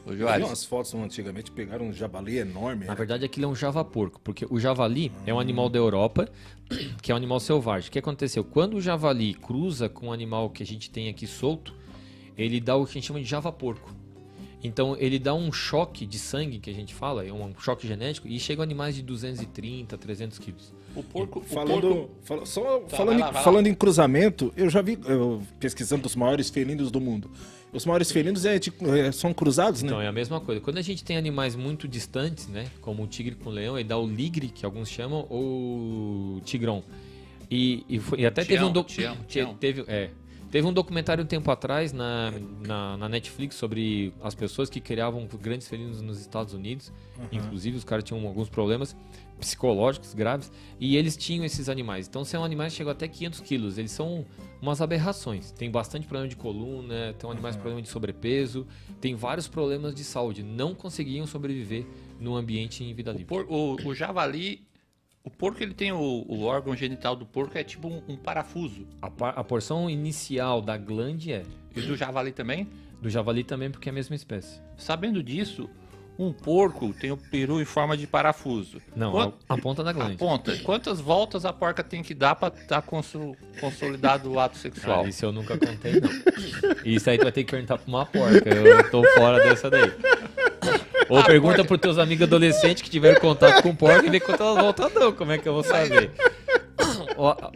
Ô, 0.06 0.11
Eu 0.11 0.18
vi 0.18 0.44
umas 0.44 0.64
fotos 0.64 0.94
antigamente, 0.94 1.52
pegaram 1.52 1.88
um 1.88 1.94
javali 1.94 2.38
enorme. 2.38 2.82
Na 2.86 2.91
era. 2.91 2.95
verdade, 2.95 3.26
aquilo 3.26 3.45
é 3.45 3.49
um 3.49 3.56
javaporco, 3.56 4.19
porque 4.23 4.45
o 4.49 4.60
javali 4.60 5.11
é 5.26 5.34
um 5.34 5.40
animal 5.40 5.68
da 5.69 5.80
Europa, 5.80 6.30
que 7.02 7.11
é 7.11 7.15
um 7.15 7.18
animal 7.18 7.40
selvagem. 7.40 7.90
O 7.90 7.91
que 7.91 7.99
aconteceu? 7.99 8.44
Quando 8.44 8.76
o 8.76 8.82
javali 8.82 9.34
cruza 9.34 9.90
com 9.90 10.07
um 10.07 10.14
animal 10.14 10.49
que 10.49 10.61
a 10.61 10.65
gente 10.65 10.90
tem 10.90 11.10
aqui 11.10 11.26
solto, 11.26 11.73
ele 12.38 12.60
dá 12.60 12.76
o 12.76 12.86
que 12.86 12.91
a 12.91 12.94
gente 12.95 13.07
chama 13.07 13.19
de 13.19 13.26
javaporco. 13.26 13.94
Então, 14.64 14.95
ele 14.99 15.19
dá 15.19 15.32
um 15.34 15.52
choque 15.52 16.07
de 16.07 16.18
sangue, 16.18 16.57
que 16.57 16.72
a 16.72 16.73
gente 16.73 16.91
fala, 16.94 17.23
é 17.23 17.32
um 17.32 17.53
choque 17.60 17.88
genético, 17.88 18.27
e 18.27 18.40
chega 18.40 18.61
a 18.61 18.64
animais 18.64 18.95
de 18.95 19.03
230, 19.03 19.95
300 19.98 20.40
quilos. 20.40 20.73
o 20.95 21.03
porco. 21.03 21.40
O 21.40 21.44
Falando, 21.44 21.82
porco 21.82 22.10
fala- 22.23 22.45
só 22.45 22.80
Tá, 22.80 22.95
falando, 22.98 23.18
em- 23.18 23.22
lá, 23.22 23.30
lá. 23.30 23.41
falando 23.44 23.68
em 23.68 23.73
cruzamento, 23.76 24.52
eu 24.56 24.69
já 24.69 24.82
vi, 24.82 24.98
eu, 25.06 25.41
pesquisando 25.60 26.07
os 26.07 26.15
maiores 26.15 26.49
felinos 26.49 26.90
do 26.90 26.99
mundo. 27.02 27.30
Os 27.76 27.86
maiores 27.86 28.10
felinos 28.12 28.46
é, 28.46 28.58
tipo, 28.58 28.88
é, 28.96 29.12
são 29.12 29.34
cruzados, 29.34 29.82
né? 29.84 29.88
Então, 29.90 30.02
é 30.02 30.08
a 30.08 30.12
mesma 30.12 30.40
coisa. 30.40 30.62
Quando 30.62 30.78
a 30.78 30.82
gente 30.82 31.04
tem 31.04 31.18
animais 31.18 31.56
muito 31.56 31.88
distantes, 31.88 32.48
né, 32.48 32.68
como 32.82 33.04
o 33.04 33.08
tigre 33.08 33.36
com 33.36 33.50
o 33.50 33.54
leão, 33.54 33.78
ele 33.78 33.88
dá 33.88 33.98
o 33.98 34.08
ligre, 34.08 34.48
que 34.48 34.66
alguns 34.66 34.90
chamam, 34.90 35.26
ou 35.30 36.38
o 36.38 36.42
tigrão. 36.46 36.84
E, 37.52 37.84
e, 37.90 38.00
foi- 38.00 38.22
e 38.22 38.26
até 38.26 38.44
teve 38.44 38.64
um 38.64 38.72
teve 39.56 39.84
é, 39.88 40.10
teve 40.50 40.66
um 40.68 40.74
documentário 40.74 41.24
um 41.24 41.28
tempo 41.28 41.52
atrás 41.52 41.92
na, 41.92 42.32
na, 42.66 42.98
na 42.98 43.10
Netflix 43.10 43.56
sobre 43.56 44.14
as 44.24 44.34
pessoas 44.34 44.70
que 44.70 44.80
criavam 44.80 45.28
grandes 45.42 45.68
felinos 45.68 46.02
nos 46.02 46.20
Estados 46.20 46.54
Unidos. 46.54 46.92
Inclusive, 47.32 47.78
os 47.78 47.84
caras 47.84 48.04
tinham 48.06 48.26
alguns 48.26 48.50
problemas 48.50 48.96
psicológicos 49.40 50.14
graves 50.14 50.50
e 50.80 50.96
eles 50.96 51.18
tinham 51.18 51.44
esses 51.44 51.68
animais. 51.70 52.08
Então, 52.08 52.24
são 52.24 52.44
animais 52.44 52.72
que 52.74 52.78
chegam 52.78 52.92
até 52.94 53.08
500 53.08 53.42
quilos. 53.42 53.78
Eles 53.78 53.92
são 53.92 54.26
umas 54.61 54.82
aberrações. 54.82 55.52
Tem 55.52 55.69
bastante 55.69 56.07
problema 56.07 56.27
de 56.30 56.36
coluna, 56.36 57.14
tem 57.18 57.30
animais 57.30 57.56
com 57.56 57.61
problema 57.61 57.82
de 57.82 57.90
sobrepeso, 57.90 58.65
tem 58.99 59.15
vários 59.15 59.48
problemas 59.48 59.94
de 59.94 60.03
saúde. 60.03 60.41
Não 60.44 60.73
conseguiam 60.73 61.26
sobreviver 61.27 61.86
no 62.19 62.36
ambiente 62.36 62.84
em 62.84 62.94
vida 62.94 63.11
O, 63.11 63.14
livre. 63.14 63.26
por- 63.27 63.45
o- 63.49 63.76
o 63.88 63.94
javali. 63.95 64.65
O 65.23 65.30
porco, 65.32 65.64
ele 65.64 65.73
tem 65.73 65.91
o, 65.91 65.98
o 66.27 66.44
órgão 66.44 66.76
genital 66.76 67.15
do 67.15 67.26
porco, 67.26 67.57
é 67.57 67.64
tipo 67.64 67.88
um, 67.88 68.02
um 68.07 68.15
parafuso. 68.15 68.86
A, 69.02 69.07
a 69.30 69.44
porção 69.44 69.90
inicial 69.90 70.61
da 70.61 70.77
glande 70.77 71.32
é 71.34 71.44
E 71.76 71.82
do 71.82 71.95
javali 71.95 72.32
também. 72.32 72.69
do 73.02 73.10
javali 73.10 73.44
também, 73.44 73.72
porque 73.72 73.90
é 73.90 73.91
a 73.91 73.94
mesma 73.94 74.15
espécie. 74.15 74.61
Sabendo 74.77 75.23
disso, 75.23 75.68
um 76.18 76.32
porco 76.32 76.94
tem 76.94 77.12
o 77.12 77.18
peru 77.18 77.62
em 77.62 77.66
forma 77.66 77.98
de 77.98 78.08
parafuso. 78.08 78.82
Não, 78.96 79.20
a, 79.20 79.32
a 79.50 79.58
ponta 79.58 79.84
da 79.84 79.90
a 79.90 79.94
glande. 79.94 80.18
ponta. 80.18 80.56
Quantas 80.64 81.00
voltas 81.02 81.46
a 81.46 81.52
porca 81.52 81.84
tem 81.84 82.02
que 82.02 82.14
dar 82.14 82.36
pra 82.36 82.48
estar 82.48 82.82
consolidado 83.60 84.32
o 84.32 84.40
ato 84.40 84.58
sexual? 84.58 84.98
Cara, 84.98 85.10
isso 85.10 85.26
eu 85.26 85.32
nunca 85.32 85.58
contei, 85.58 86.00
não. 86.00 86.10
Isso 86.86 87.10
aí 87.10 87.18
tu 87.18 87.24
vai 87.24 87.32
ter 87.32 87.44
que 87.44 87.52
perguntar 87.52 87.78
pra 87.78 87.88
uma 87.88 88.06
porca. 88.06 88.50
Eu 88.50 88.90
tô 88.90 89.04
fora 89.16 89.44
dessa 89.44 89.70
daí. 89.70 89.92
Ou 91.10 91.24
pergunta 91.24 91.64
pros 91.64 91.80
teus 91.80 91.98
amigos 91.98 92.24
adolescentes 92.24 92.82
que 92.82 92.90
tiveram 92.90 93.20
contato 93.20 93.62
com 93.62 93.76
porca 93.76 94.06
e 94.06 94.10
vê 94.10 94.20
quantas 94.20 94.56
voltas 94.56 94.94
dão. 94.94 95.12
Como 95.12 95.32
é 95.32 95.38
que 95.38 95.48
eu 95.48 95.54
vou 95.54 95.64
saber? 95.64 96.12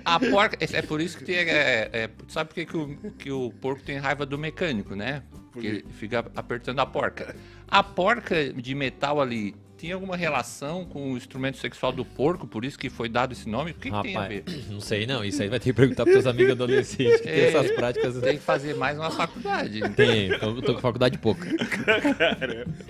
A 0.06 0.20
porca, 0.20 0.58
é 0.60 0.78
é 0.78 0.82
por 0.82 1.02
isso 1.02 1.18
que 1.18 1.26
tem. 1.26 1.36
é- 1.36 1.90
é- 1.92 2.10
sabe 2.28 2.50
por 2.50 2.56
que, 2.56 2.66
que, 2.66 2.78
o, 2.78 2.98
que 3.18 3.32
o 3.32 3.52
porco 3.62 3.82
tem 3.84 3.98
raiva 3.98 4.26
do 4.26 4.38
mecânico, 4.38 4.96
né? 4.96 5.24
Porque 5.62 5.68
ele 5.68 5.86
fica 5.94 6.26
apertando 6.36 6.80
a 6.80 6.86
porca. 6.86 7.36
A 7.68 7.84
porca 7.84 8.52
de 8.54 8.74
metal 8.76 9.22
ali 9.22 9.56
tem 9.78 9.94
alguma 9.94 10.18
relação 10.18 10.84
com 10.84 11.14
o 11.14 11.16
instrumento 11.16 11.58
sexual 11.58 11.94
do 11.94 12.04
porco, 12.04 12.46
por 12.46 12.66
isso 12.66 12.78
que 12.78 12.90
foi 12.90 13.08
dado 13.08 13.32
esse 13.32 13.48
nome? 13.48 13.72
O 13.72 13.74
que, 13.76 13.90
que 13.90 14.02
tem 14.02 14.18
a 14.18 14.28
ver? 14.28 14.40
Rapaz, 14.46 14.68
não 14.68 14.82
sei 14.82 15.08
não. 15.08 15.24
Isso 15.24 15.42
aí 15.42 15.48
vai 15.48 15.58
ter 15.58 15.70
que 15.70 15.74
perguntar 15.74 16.04
pros 16.04 16.16
teus 16.16 16.28
amigos 16.28 16.52
adolescentes 16.52 17.22
que 17.22 17.24
tem 17.24 17.32
É, 17.32 17.48
essas 17.54 17.72
práticas. 17.72 18.18
Tem 18.20 18.38
que 18.38 18.44
fazer 18.44 18.76
mais 18.76 18.98
uma 18.98 19.10
faculdade. 19.10 19.80
Tem, 19.96 20.38
tô, 20.38 20.62
tô 20.62 20.74
com 20.76 20.82
faculdade 20.82 21.18
pouca. 21.18 21.48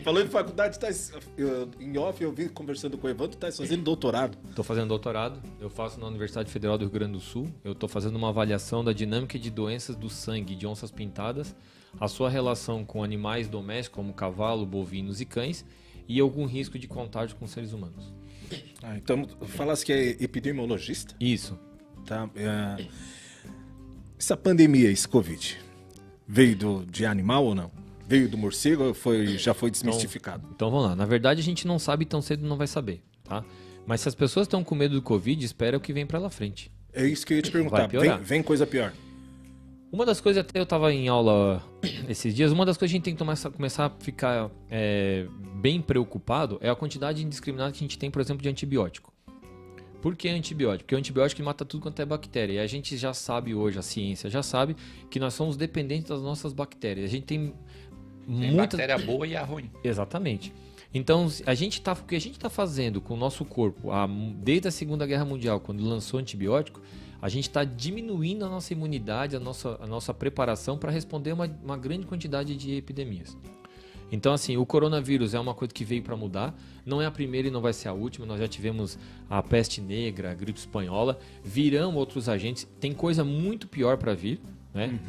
Falando 0.04 0.26
em 0.26 0.30
faculdade, 0.30 0.80
tá, 0.80 0.88
eu- 1.38 1.70
em 1.80 1.98
off 1.98 2.24
eu 2.24 2.32
vi 2.32 2.50
conversando 2.50 2.98
com 2.98 3.08
o 3.08 3.10
Evandro, 3.10 3.38
tá 3.38 3.52
fazendo 3.52 3.84
doutorado. 3.84 4.38
Tô 4.56 4.64
fazendo 4.64 4.88
doutorado, 4.88 5.40
eu 5.60 5.70
faço 5.70 6.00
na 6.00 6.08
Universidade 6.08 6.50
Federal 6.52 6.78
do 6.78 6.86
Rio 6.86 6.92
Grande 6.92 7.14
do 7.14 7.20
Sul. 7.20 7.50
Eu 7.64 7.76
tô 7.76 7.88
fazendo 7.88 8.16
uma 8.16 8.30
avaliação 8.30 8.84
da 8.84 8.94
dinâmica 8.94 9.38
de 9.38 9.50
doenças 9.50 9.96
do 9.96 10.10
sangue 10.10 10.56
de 10.56 10.66
onças 10.66 10.90
pintadas, 10.92 11.56
a 12.00 12.08
sua 12.08 12.30
relação 12.30 12.84
com 12.84 13.04
animais 13.04 13.48
domésticos 13.48 13.96
como 13.96 14.14
cavalo, 14.14 14.66
bovinos 14.66 15.22
e 15.22 15.26
cães 15.26 15.66
e 16.08 16.20
algum 16.20 16.46
risco 16.46 16.78
de 16.78 16.88
contágio 16.88 17.36
com 17.38 17.48
seres 17.48 17.72
humanos. 17.72 18.14
Ah, 18.82 18.98
então, 18.98 19.28
falasse 19.48 19.86
que 19.86 19.94
é 19.94 20.10
epidemiologista, 20.24 21.16
Isso. 21.20 21.58
tá? 22.06 22.30
É, 22.36 22.88
essa 24.18 24.36
pandemia, 24.36 24.90
esse 24.90 25.08
Covid, 25.08 25.58
veio 26.28 26.56
do, 26.56 26.86
de 26.86 27.06
animal 27.06 27.46
ou 27.46 27.56
não? 27.56 27.72
Veio 28.08 28.28
do 28.28 28.38
morcego 28.38 28.86
ou 28.86 28.94
foi, 28.94 29.38
já 29.38 29.54
foi 29.54 29.70
desmistificado? 29.70 30.48
Então 30.56 30.72
vamos 30.72 30.88
lá. 30.88 30.96
Na 30.96 31.06
verdade, 31.06 31.42
a 31.42 31.44
gente 31.44 31.68
não 31.68 31.78
sabe 31.78 32.06
tão 32.06 32.22
cedo 32.22 32.48
não 32.48 32.58
vai 32.58 32.66
saber, 32.66 33.04
tá? 33.24 33.46
Mas 33.86 34.02
se 34.02 34.10
as 34.10 34.16
pessoas 34.16 34.46
estão 34.46 34.64
com 34.64 34.74
medo 34.74 34.96
do 34.96 35.02
Covid, 35.02 35.46
espera 35.46 35.78
o 35.78 35.80
que 35.80 35.94
vem 35.94 36.08
pela 36.08 36.30
frente. 36.30 36.72
É 36.92 37.06
isso 37.06 37.26
que 37.26 37.34
eu 37.34 37.38
ia 37.38 37.44
te 37.44 37.52
perguntar. 37.52 37.88
Vem, 37.88 38.18
vem 38.18 38.44
coisa 38.44 38.66
pior. 38.66 38.94
Uma 39.92 40.06
das 40.06 40.22
coisas, 40.22 40.42
até 40.48 40.60
eu 40.60 40.66
tava 40.66 40.94
em 40.94 41.08
aula 41.08 41.64
esses 42.08 42.34
dias, 42.36 42.52
uma 42.52 42.66
das 42.66 42.78
coisas 42.78 42.92
que 42.92 42.96
a 42.96 42.98
gente 42.98 43.06
tem 43.06 43.14
que 43.16 43.20
tomar, 43.20 43.36
começar 43.52 43.86
a 43.88 43.90
ficar 43.90 44.52
é, 44.70 45.26
bem 45.56 45.82
preocupado 45.82 46.60
é 46.62 46.70
a 46.70 46.76
quantidade 46.76 47.24
indiscriminada 47.24 47.72
que 47.72 47.78
a 47.78 47.82
gente 47.82 47.98
tem, 47.98 48.12
por 48.12 48.22
exemplo, 48.22 48.44
de 48.44 48.50
antibiótico. 48.50 49.12
Por 50.02 50.16
que 50.16 50.30
antibiótico? 50.30 50.86
Porque 50.86 50.96
o 50.96 50.98
antibiótico 50.98 51.44
mata 51.44 51.66
tudo 51.66 51.82
quanto 51.82 52.02
é 52.02 52.06
bactéria. 52.06 52.54
E 52.54 52.60
a 52.60 52.68
gente 52.68 52.96
já 52.96 53.14
sabe 53.14 53.54
hoje, 53.54 53.78
a 53.80 53.82
ciência 53.82 54.30
já 54.30 54.42
sabe, 54.42 54.76
que 55.10 55.20
nós 55.20 55.34
somos 55.34 55.58
dependentes 55.58 56.08
das 56.10 56.22
nossas 56.22 56.54
bactérias. 56.54 57.10
A 57.10 57.12
gente 57.12 57.26
tem, 57.26 57.48
Tem 58.26 58.34
muitas. 58.52 58.56
bactéria 58.80 58.98
boa 59.00 59.28
e 59.28 59.36
a 59.36 59.44
ruim. 59.44 59.70
Exatamente. 59.84 60.54
Então, 60.94 61.28
a 61.46 61.54
gente 61.54 61.82
tá, 61.82 61.92
o 61.94 62.06
que 62.06 62.16
a 62.16 62.20
gente 62.22 62.36
está 62.36 62.50
fazendo 62.50 63.02
com 63.02 63.14
o 63.14 63.18
nosso 63.18 63.44
corpo, 63.44 63.92
a- 63.92 64.08
desde 64.38 64.70
a 64.70 64.72
Segunda 64.72 65.06
Guerra 65.06 65.26
Mundial, 65.26 65.60
quando 65.60 65.84
lançou 65.84 66.20
antibiótico, 66.20 66.80
a 67.22 67.30
gente 67.30 67.50
está 67.50 67.64
diminuindo 67.64 68.46
a 68.46 68.50
nossa 68.50 68.74
imunidade, 68.74 69.36
a 69.36 69.40
nossa, 69.40 69.78
a 69.82 69.88
nossa 69.88 70.14
preparação 70.14 70.78
para 70.78 70.92
responder 70.92 71.34
uma, 71.34 71.46
uma 71.64 71.78
grande 71.78 72.06
quantidade 72.06 72.56
de 72.56 72.76
epidemias. 72.76 73.38
Então, 74.12 74.34
assim, 74.34 74.58
o 74.58 74.66
coronavírus 74.66 75.34
é 75.34 75.40
uma 75.40 75.54
coisa 75.54 75.74
que 75.74 75.86
veio 75.86 76.02
para 76.02 76.16
mudar. 76.16 76.56
Não 76.86 77.02
é 77.02 77.06
a 77.06 77.12
primeira 77.12 77.48
e 77.48 77.52
não 77.52 77.62
vai 77.62 77.74
ser 77.74 77.90
a 77.90 77.94
última. 77.94 78.26
Nós 78.26 78.40
já 78.40 78.48
tivemos 78.48 78.98
a 79.30 79.42
peste 79.44 79.82
negra, 79.82 80.32
a 80.32 80.34
gripe 80.34 80.58
espanhola. 80.58 81.20
Virão 81.44 81.96
outros 81.96 82.28
agentes. 82.28 82.68
Tem 82.80 82.92
coisa 82.92 83.24
muito 83.24 83.68
pior 83.68 83.98
para 83.98 84.14
vir, 84.16 84.42
né? 84.74 85.00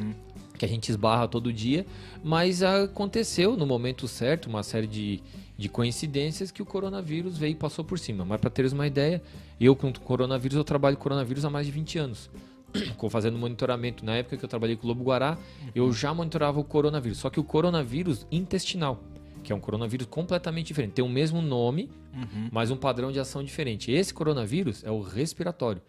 Que 0.57 0.65
a 0.65 0.67
gente 0.67 0.89
esbarra 0.89 1.27
todo 1.27 1.51
dia. 1.51 1.85
Mas 2.23 2.61
aconteceu 2.61 3.57
no 3.57 3.65
momento 3.65 4.07
certo 4.07 4.47
uma 4.47 4.61
série 4.61 4.87
de, 4.87 5.23
de 5.61 5.69
coincidências 5.69 6.51
que 6.51 6.61
o 6.61 6.65
coronavírus 6.65 7.37
veio 7.37 7.51
e 7.51 7.55
passou 7.55 7.85
por 7.85 7.97
cima. 7.99 8.25
Mas 8.25 8.39
para 8.41 8.49
teres 8.49 8.73
uma 8.73 8.85
ideia, 8.87 9.21
eu 9.59 9.75
com 9.75 9.89
o 9.89 9.99
coronavírus, 9.99 10.57
eu 10.57 10.63
trabalho 10.63 10.97
com 10.97 11.03
coronavírus 11.03 11.45
há 11.45 11.49
mais 11.49 11.65
de 11.65 11.71
20 11.71 11.97
anos. 11.99 12.29
Com- 12.97 13.09
fazendo 13.09 13.37
monitoramento. 13.37 14.03
Na 14.05 14.15
época 14.15 14.37
que 14.37 14.43
eu 14.45 14.49
trabalhei 14.49 14.75
com 14.75 14.85
o 14.85 14.87
Lobo 14.87 15.03
Guará, 15.03 15.37
eu 15.75 15.91
já 15.93 16.13
monitorava 16.13 16.59
o 16.59 16.63
coronavírus. 16.63 17.17
Só 17.19 17.29
que 17.29 17.39
o 17.39 17.43
coronavírus 17.43 18.25
intestinal, 18.31 19.03
que 19.43 19.51
é 19.51 19.55
um 19.55 19.59
coronavírus 19.59 20.07
completamente 20.07 20.67
diferente. 20.67 20.93
Tem 20.93 21.03
o 21.05 21.09
mesmo 21.09 21.41
nome, 21.41 21.89
mas 22.51 22.71
um 22.71 22.77
padrão 22.77 23.11
de 23.11 23.19
ação 23.19 23.43
diferente. 23.43 23.91
Esse 23.91 24.13
coronavírus 24.13 24.83
é 24.83 24.91
o 24.91 25.01
respiratório. 25.01 25.81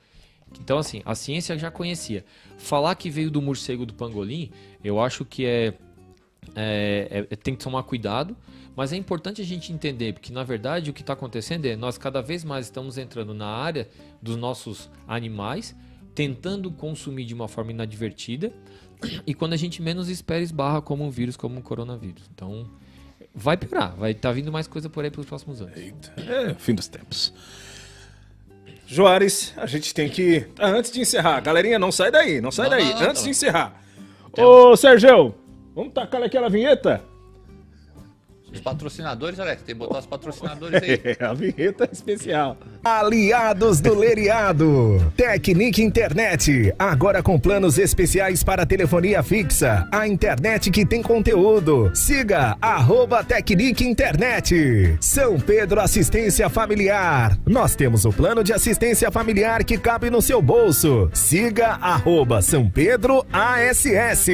Então, 0.61 0.77
assim, 0.79 1.01
a 1.05 1.15
ciência 1.15 1.57
já 1.59 1.71
conhecia. 1.71 2.25
Falar 2.59 2.95
que 2.97 3.09
veio 3.09 3.31
do 3.31 3.41
morcego 3.41 3.87
do 3.87 3.95
pangolim, 3.95 4.51
eu 4.85 5.01
acho 5.01 5.25
que 5.25 5.47
é, 5.47 5.75
é- 6.55 7.27
é- 7.31 7.37
tem 7.37 7.55
que 7.55 7.63
tomar 7.65 7.83
cuidado, 7.85 8.37
mas 8.77 8.93
é 8.93 8.97
importante 8.97 9.41
a 9.41 9.45
gente 9.45 9.73
entender, 9.73 10.15
porque 10.15 10.33
na 10.33 10.43
verdade 10.43 10.91
o 10.91 10.93
que 10.93 11.03
está 11.03 11.13
acontecendo 11.13 11.67
é 11.67 11.77
nós 11.77 11.99
cada 11.99 12.21
vez 12.23 12.45
mais 12.45 12.67
estamos 12.67 12.99
entrando 12.99 13.35
na 13.35 13.47
área 13.47 13.89
dos 14.21 14.37
nossos 14.37 14.91
animais, 15.07 15.75
tentando 16.15 16.71
consumir 16.71 17.25
de 17.25 17.35
uma 17.35 17.49
forma 17.49 17.71
inadvertida, 17.71 18.53
e 19.27 19.35
quando 19.35 19.53
a 19.53 19.57
gente 19.57 19.83
menos 19.83 20.09
espera, 20.09 20.41
esbarra 20.41 20.81
como 20.81 21.05
um 21.05 21.11
vírus, 21.11 21.37
como 21.37 21.59
um 21.59 21.63
coronavírus. 21.63 22.25
Então, 22.35 22.67
vai 23.35 23.57
piorar, 23.57 23.95
vai 23.97 24.13
estar 24.13 24.33
vindo 24.33 24.53
mais 24.53 24.67
coisa 24.67 24.89
por 24.89 25.05
aí 25.05 25.11
pelos 25.11 25.27
próximos 25.27 25.61
anos. 25.61 25.77
Eita, 25.77 26.13
é 26.19 26.55
fim 26.55 26.75
dos 26.75 26.89
tempos. 26.89 27.33
Joares, 28.87 29.55
a 29.57 29.65
gente 29.67 29.95
tem 29.95 30.09
que. 30.09 30.47
Ah, 30.59 30.69
antes 30.69 30.91
de 30.91 31.01
encerrar, 31.01 31.41
galerinha, 31.41 31.79
não 31.79 31.91
sai 31.91 32.11
daí, 32.11 32.41
não 32.41 32.51
sai 32.51 32.69
Não, 32.69 32.77
daí. 32.77 32.85
não, 32.91 33.01
não, 33.01 33.09
antes 33.09 33.23
não. 33.23 33.25
de 33.25 33.31
encerrar. 33.31 33.83
Ô, 34.37 34.77
Sérgio, 34.77 35.35
Vamos 35.75 35.95
tacar 35.95 36.23
aquela 36.23 36.51
vinheta? 36.51 37.03
Os 38.53 38.61
patrocinadores, 38.61 39.41
Alex, 39.41 39.63
tem 39.63 39.75
que 39.75 39.79
botar 39.79 40.01
os 40.01 40.07
patrocinadores 40.07 40.83
aí. 40.83 40.93
É, 41.03 41.25
a 41.25 41.33
vinheta 41.33 41.89
especial. 41.91 42.57
Aliados 42.85 43.81
do 43.81 43.95
Leriado. 43.95 45.13
Tecnic 45.17 45.83
Internet. 45.83 46.73
Agora 46.79 47.23
com 47.23 47.39
planos 47.39 47.77
especiais 47.79 48.45
para 48.45 48.67
telefonia 48.67 49.23
fixa. 49.23 49.89
A 49.91 50.07
internet 50.07 50.71
que 50.71 50.87
tem 50.87 51.03
conteúdo. 51.03 51.91
Siga 51.95 52.57
arroba 52.61 53.25
Tecnic 53.25 53.85
Internet. 53.85 54.97
São 55.01 55.41
Pedro 55.41 55.81
Assistência 55.81 56.49
Familiar. 56.49 57.37
Nós 57.47 57.75
temos 57.75 58.05
o 58.05 58.13
plano 58.13 58.45
de 58.45 58.53
assistência 58.53 59.11
familiar 59.11 59.65
que 59.65 59.79
cabe 59.79 60.09
no 60.11 60.23
seu 60.23 60.41
bolso. 60.41 61.11
Siga 61.13 61.79
arroba 61.81 62.43
São 62.43 62.69
Pedro 62.69 63.25
ASS. 63.33 64.27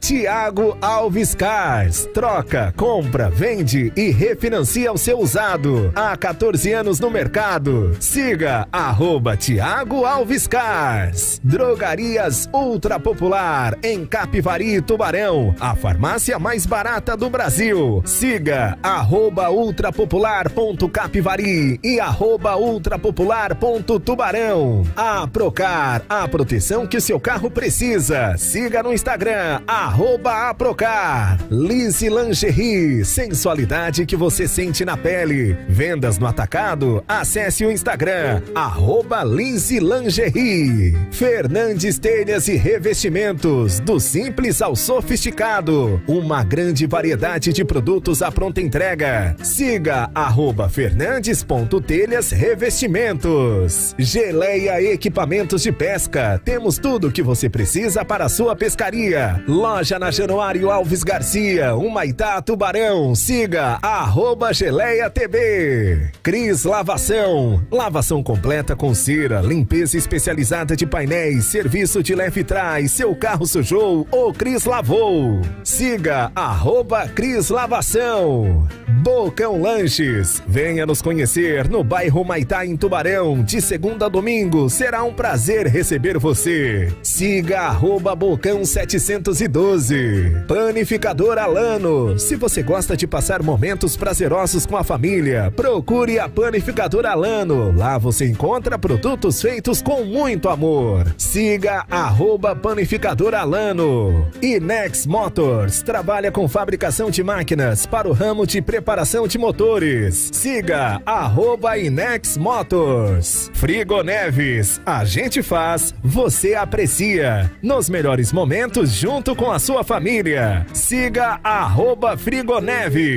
Tiago 0.00 0.76
Alves 0.80 1.34
Cars. 1.34 2.08
Troca, 2.12 2.74
compra, 2.76 3.30
vende 3.30 3.51
e 3.52 4.10
refinancia 4.10 4.90
o 4.90 4.96
seu 4.96 5.20
usado. 5.20 5.92
Há 5.94 6.16
14 6.16 6.72
anos 6.72 6.98
no 6.98 7.10
mercado. 7.10 7.94
Siga 8.00 8.66
arroba 8.72 9.36
Tiago 9.36 10.06
Alves 10.06 10.46
Cars. 10.46 11.38
Drogarias 11.44 12.48
Ultra 12.50 12.98
Popular 12.98 13.76
em 13.82 14.06
Capivari, 14.06 14.80
Tubarão. 14.80 15.54
A 15.60 15.76
farmácia 15.76 16.38
mais 16.38 16.64
barata 16.64 17.14
do 17.14 17.28
Brasil. 17.28 18.02
Siga 18.06 18.78
arroba 18.82 19.50
ultrapopular.capivari 19.50 21.78
e 21.84 22.00
arroba 22.00 22.56
ultrapopular.tubarão. 22.56 24.82
A 24.96 25.28
Procar, 25.28 26.06
a 26.08 26.26
proteção 26.26 26.86
que 26.86 27.02
seu 27.02 27.20
carro 27.20 27.50
precisa. 27.50 28.34
Siga 28.38 28.82
no 28.82 28.94
Instagram, 28.94 29.60
arroba 29.66 30.48
Aprocar. 30.48 31.38
Lize 31.50 32.08
Lingerie, 32.08 33.04
sensualidade 33.42 34.06
que 34.06 34.14
você 34.14 34.46
sente 34.46 34.84
na 34.84 34.96
pele. 34.96 35.56
Vendas 35.68 36.16
no 36.16 36.28
atacado? 36.28 37.02
Acesse 37.08 37.66
o 37.66 37.72
Instagram, 37.72 38.40
arroba 38.54 39.24
Lingerie. 39.24 40.96
Fernandes 41.10 41.98
Telhas 41.98 42.46
e 42.46 42.54
Revestimentos, 42.54 43.80
do 43.80 43.98
simples 43.98 44.62
ao 44.62 44.76
sofisticado. 44.76 46.00
Uma 46.06 46.44
grande 46.44 46.86
variedade 46.86 47.52
de 47.52 47.64
produtos 47.64 48.22
à 48.22 48.30
pronta 48.30 48.60
entrega. 48.60 49.34
Siga 49.42 50.08
arroba 50.14 50.68
fernandes.telhas 50.68 52.30
revestimentos. 52.30 53.92
Geleia 53.98 54.80
Equipamentos 54.80 55.62
de 55.62 55.72
Pesca. 55.72 56.40
Temos 56.44 56.78
tudo 56.78 57.08
o 57.08 57.12
que 57.12 57.22
você 57.22 57.48
precisa 57.48 58.04
para 58.04 58.26
a 58.26 58.28
sua 58.28 58.54
pescaria. 58.54 59.42
Loja 59.48 59.98
na 59.98 60.12
Januário 60.12 60.70
Alves 60.70 61.02
Garcia, 61.02 61.74
Humaitá, 61.74 62.40
Tubarão. 62.40 63.16
Siga 63.32 63.78
arroba 63.80 64.52
Geleia 64.52 65.08
TB. 65.08 66.10
Cris 66.22 66.64
Lavação. 66.64 67.62
Lavação 67.70 68.22
completa 68.22 68.76
com 68.76 68.94
cera, 68.94 69.40
limpeza 69.40 69.96
especializada 69.96 70.76
de 70.76 70.84
painéis, 70.84 71.46
serviço 71.46 72.02
de 72.02 72.14
leve 72.14 72.44
trás, 72.44 72.92
seu 72.92 73.16
carro 73.16 73.46
sujou 73.46 74.06
ou 74.10 74.34
Cris 74.34 74.66
lavou. 74.66 75.40
Siga 75.64 76.30
arroba 76.34 77.08
Cris 77.08 77.48
Lavação. 77.48 78.68
Bocão 79.02 79.60
Lanches. 79.60 80.42
Venha 80.46 80.84
nos 80.84 81.00
conhecer 81.00 81.70
no 81.70 81.82
bairro 81.82 82.22
Maitá, 82.24 82.66
em 82.66 82.76
Tubarão. 82.76 83.42
De 83.42 83.62
segunda 83.62 84.06
a 84.06 84.08
domingo, 84.10 84.68
será 84.68 85.02
um 85.02 85.14
prazer 85.14 85.66
receber 85.66 86.18
você. 86.18 86.92
Siga 87.02 87.62
arroba 87.62 88.14
Bocão 88.14 88.62
712. 88.62 90.44
Panificador 90.46 91.38
Alano. 91.38 92.18
Se 92.18 92.36
você 92.36 92.62
gosta 92.62 92.94
de 92.94 93.06
passar 93.06 93.21
momentos 93.42 93.96
prazerosos 93.96 94.66
com 94.66 94.76
a 94.76 94.82
família, 94.82 95.52
procure 95.54 96.18
a 96.18 96.28
Panificador 96.28 97.06
Alano. 97.06 97.72
Lá 97.76 97.96
você 97.96 98.26
encontra 98.26 98.76
produtos 98.76 99.40
feitos 99.40 99.80
com 99.80 100.02
muito 100.04 100.48
amor. 100.48 101.14
Siga 101.16 101.84
arroba 101.88 102.56
Panificador 102.56 103.32
Alano. 103.34 104.28
Inex 104.42 105.06
Motors. 105.06 105.82
Trabalha 105.82 106.32
com 106.32 106.48
fabricação 106.48 107.10
de 107.10 107.22
máquinas 107.22 107.86
para 107.86 108.08
o 108.08 108.12
ramo 108.12 108.44
de 108.44 108.60
preparação 108.60 109.28
de 109.28 109.38
motores. 109.38 110.30
Siga 110.32 111.00
arroba 111.06 111.78
Inex 111.78 112.36
Motors. 112.36 113.50
Frigo 113.54 114.02
Neves. 114.02 114.80
A 114.84 115.04
gente 115.04 115.42
faz, 115.42 115.94
você 116.02 116.54
aprecia. 116.54 117.50
Nos 117.62 117.88
melhores 117.88 118.32
momentos 118.32 118.90
junto 118.90 119.36
com 119.36 119.52
a 119.52 119.60
sua 119.60 119.84
família. 119.84 120.66
Siga 120.72 121.38
arroba 121.44 122.16
Frigo 122.16 122.60
Neves. 122.60 123.11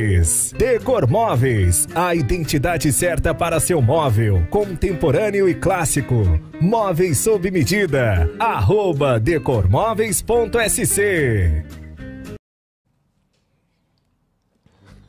Decor 0.58 1.10
Móveis. 1.10 1.88
A 1.96 2.16
identidade 2.16 2.92
certa 2.92 3.34
para 3.34 3.60
seu 3.60 3.82
móvel. 3.82 4.46
Contemporâneo 4.50 5.48
e 5.48 5.56
clássico. 5.56 6.16
Móveis 6.62 7.20
sob 7.20 7.50
medida. 7.52 8.30
Arroba 8.40 9.20
decormóveis.sc. 9.20 11.86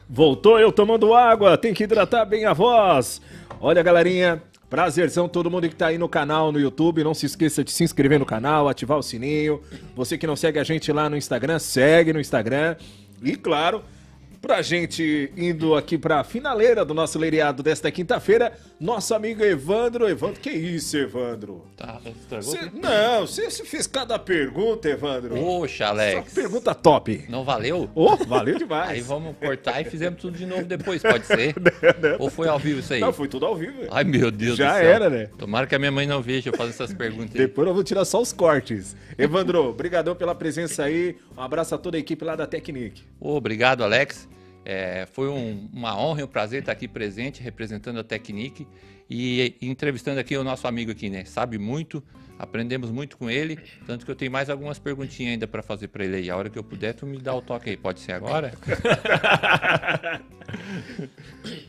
Voltou 0.09 0.61
eu 0.61 0.71
tomando 0.71 1.15
água, 1.15 1.59
tem 1.59 1.75
que 1.75 1.85
hidratar 1.85 2.25
bem 2.25 2.45
a 2.45 2.53
voz. 2.53 3.21
Olha, 3.61 3.83
galerinha, 3.83 4.41
prazerzão 4.71 5.29
todo 5.29 5.51
mundo 5.51 5.69
que 5.69 5.75
tá 5.75 5.89
aí 5.89 5.99
no 5.99 6.09
canal, 6.09 6.53
no 6.53 6.61
YouTube. 6.61 7.03
Não 7.03 7.13
se 7.13 7.27
esqueça 7.27 7.65
de 7.65 7.73
se 7.73 7.83
inscrever 7.83 8.19
no 8.19 8.25
canal, 8.25 8.69
ativar 8.69 8.99
o 8.99 9.03
sininho. 9.03 9.61
Você 9.97 10.17
que 10.17 10.27
não 10.27 10.37
segue 10.37 10.61
a 10.61 10.65
gente 10.65 10.93
lá 10.93 11.11
no 11.11 11.17
Instagram, 11.17 11.59
segue 11.59 12.13
no 12.13 12.21
Instagram. 12.21 12.77
E 13.21 13.35
claro, 13.35 13.83
pra 14.41 14.63
gente 14.63 15.31
indo 15.37 15.75
aqui 15.75 15.99
pra 15.99 16.25
finaleira 16.25 16.85
do 16.85 16.95
nosso 16.95 17.19
leiriado 17.19 17.63
desta 17.63 17.91
quinta-feira, 17.91 18.53
nosso 18.79 19.15
amigo 19.15 19.43
Evandro. 19.43 20.09
Evandro, 20.09 20.41
que 20.41 20.51
isso, 20.51 20.97
Evandro? 20.97 21.65
Tá? 21.77 22.01
Cê- 22.43 22.71
não, 22.75 23.27
você 23.27 23.51
fez 23.65 23.87
cada 23.87 24.19
pergunta, 24.19 24.89
Evandro. 24.89 25.35
Poxa, 25.35 25.85
Só 25.87 25.91
Alex. 25.91 26.33
pergunta 26.35 26.75
top. 26.75 27.25
Não 27.29 27.45
valeu? 27.45 27.89
Ô, 27.95 28.17
valeu 28.17 28.59
demais. 28.59 28.91
Aí 28.91 29.01
vamos 29.01 29.35
cortar 29.39 29.81
e 29.81 29.85
fizemos 29.85 30.21
tudo 30.21 30.37
de 30.37 30.45
novo 30.47 30.65
depois, 30.65 31.03
pode 31.03 31.27
ser? 31.27 31.55
Ou 32.19 32.31
foi 32.31 32.49
ao 32.49 32.59
vivo 32.59 32.81
isso 32.81 32.93
aí? 32.93 33.01
Não, 33.01 33.13
foi 33.13 33.29
tudo 33.29 33.47
ao 33.47 33.57
vivo. 33.57 33.83
Ai, 33.91 34.05
meu 34.05 34.31
Deus 34.31 34.57
Já 34.57 34.73
do 34.73 34.79
céu. 34.79 34.89
era, 34.91 35.11
né? 35.11 35.31
Tomara 35.39 35.67
que 35.67 35.75
a 35.75 35.79
minha 35.79 35.93
mãe 35.93 36.07
não 36.07 36.21
veja 36.21 36.51
eu 36.51 36.57
fazer 36.57 36.71
essas 36.71 36.93
perguntas 36.93 37.33
aí. 37.35 37.47
Depois 37.47 37.67
eu 37.69 37.75
vou 37.75 37.83
tirar 37.85 38.05
só 38.05 38.21
os 38.21 38.33
cortes. 38.33 38.95
Evandro, 39.19 39.73
brigadão 39.77 40.15
pela 40.15 40.35
presença 40.35 40.85
aí. 40.85 41.17
Um 41.37 41.41
abraço 41.41 41.75
a 41.75 41.79
toda 41.79 41.97
a 41.97 42.01
equipe 42.01 42.25
lá 42.25 42.37
da 42.37 42.47
Technic. 42.47 43.03
Ô, 43.21 43.37
Obrigado, 43.37 43.83
Alex. 43.85 44.29
É, 44.69 45.07
foi 45.13 45.29
um- 45.29 45.71
uma 45.73 45.97
honra 45.97 46.23
e 46.23 46.25
um 46.25 46.27
prazer 46.27 46.59
estar 46.59 46.73
aqui 46.73 46.89
presente, 46.89 47.41
representando 47.41 48.01
a 48.01 48.05
Technic 48.05 48.67
e, 49.09 49.55
e 49.61 49.69
entrevistando 49.69 50.19
aqui 50.19 50.37
o 50.37 50.43
nosso 50.43 50.67
amigo 50.67 50.91
aqui, 50.91 51.09
né? 51.09 51.25
Sabe 51.25 51.57
muito, 51.57 52.03
aprendemos 52.37 52.91
muito 52.91 53.17
com 53.17 53.31
ele, 53.31 53.61
tanto 53.87 54.05
que 54.05 54.11
eu 54.11 54.17
tenho 54.17 54.33
mais 54.33 54.51
algumas 54.51 54.81
perguntinhas 54.81 55.35
ainda 55.35 55.47
para 55.47 55.63
fazer 55.63 55.87
para 55.87 56.05
ele 56.05 56.17
aí. 56.17 56.29
A 56.31 56.37
hora 56.37 56.51
que 56.51 56.59
eu 56.59 56.65
puder, 56.65 56.95
tu 56.95 57.07
me 57.07 57.19
dá 57.19 57.33
o 57.33 57.41
toque 57.41 57.71
aí. 57.71 57.77
Pode 57.77 58.01
ser 58.01 58.11
agora? 58.13 58.53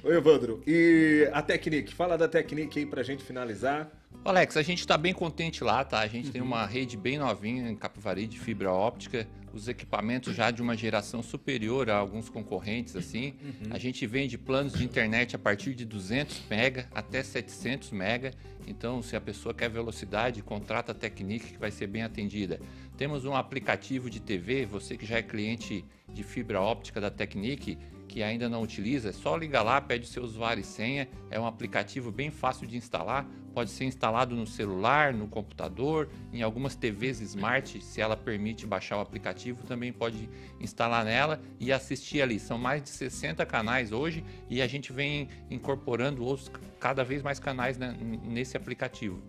Ô, 0.03 0.11
Evandro, 0.11 0.61
e 0.65 1.29
a 1.33 1.41
Technic? 1.41 1.93
Fala 1.93 2.17
da 2.17 2.27
Technic 2.27 2.77
aí 2.79 2.85
pra 2.85 3.03
gente 3.03 3.23
finalizar. 3.23 3.89
Alex, 4.25 4.57
a 4.57 4.61
gente 4.61 4.79
está 4.79 4.97
bem 4.97 5.13
contente 5.13 5.63
lá, 5.63 5.83
tá? 5.83 5.99
A 5.99 6.07
gente 6.07 6.31
tem 6.31 6.41
uma 6.41 6.65
rede 6.65 6.97
bem 6.97 7.17
novinha 7.17 7.69
em 7.69 7.75
Capivari 7.75 8.27
de 8.27 8.39
fibra 8.39 8.71
óptica, 8.71 9.27
os 9.53 9.67
equipamentos 9.67 10.35
já 10.35 10.51
de 10.51 10.61
uma 10.61 10.75
geração 10.75 11.23
superior 11.23 11.89
a 11.89 11.95
alguns 11.95 12.29
concorrentes, 12.29 12.95
assim. 12.95 13.33
A 13.69 13.77
gente 13.77 14.05
vende 14.05 14.37
planos 14.37 14.73
de 14.73 14.83
internet 14.83 15.35
a 15.35 15.39
partir 15.39 15.73
de 15.73 15.85
200 15.85 16.43
mega 16.49 16.87
até 16.93 17.23
700 17.23 17.91
mega. 17.91 18.31
Então, 18.67 19.01
se 19.01 19.15
a 19.15 19.21
pessoa 19.21 19.53
quer 19.53 19.69
velocidade, 19.69 20.41
contrata 20.41 20.91
a 20.91 20.95
Technic 20.95 21.53
que 21.53 21.57
vai 21.57 21.71
ser 21.71 21.87
bem 21.87 22.03
atendida. 22.03 22.59
Temos 22.97 23.25
um 23.25 23.35
aplicativo 23.35 24.09
de 24.09 24.19
TV, 24.19 24.65
você 24.65 24.97
que 24.97 25.05
já 25.05 25.17
é 25.17 25.21
cliente 25.21 25.85
de 26.11 26.23
fibra 26.23 26.61
óptica 26.61 26.99
da 26.99 27.09
Technic, 27.09 27.77
que 28.17 28.23
ainda 28.23 28.49
não 28.49 28.63
utiliza, 28.63 29.09
é 29.09 29.11
só 29.11 29.37
ligar 29.37 29.61
lá, 29.61 29.79
pede 29.79 30.07
seu 30.07 30.23
usuário 30.23 30.61
e 30.61 30.63
senha. 30.63 31.07
É 31.29 31.39
um 31.39 31.45
aplicativo 31.45 32.11
bem 32.11 32.31
fácil 32.31 32.65
de 32.65 32.75
instalar. 32.75 33.27
Pode 33.53 33.69
ser 33.69 33.85
instalado 33.85 34.35
no 34.35 34.47
celular, 34.47 35.13
no 35.13 35.27
computador, 35.27 36.09
em 36.33 36.41
algumas 36.41 36.75
TVs 36.75 37.21
smart, 37.21 37.79
se 37.79 38.01
ela 38.01 38.17
permite 38.17 38.65
baixar 38.65 38.97
o 38.97 39.01
aplicativo, 39.01 39.67
também 39.67 39.93
pode 39.93 40.27
instalar 40.59 41.05
nela 41.05 41.39
e 41.59 41.71
assistir 41.71 42.19
ali. 42.23 42.39
São 42.39 42.57
mais 42.57 42.81
de 42.81 42.89
60 42.89 43.45
canais 43.45 43.91
hoje 43.91 44.25
e 44.49 44.63
a 44.63 44.67
gente 44.67 44.91
vem 44.91 45.29
incorporando 45.51 46.25
outros 46.25 46.49
cada 46.79 47.03
vez 47.03 47.21
mais 47.21 47.39
canais 47.39 47.77
né, 47.77 47.95
nesse 48.23 48.57
aplicativo. 48.57 49.21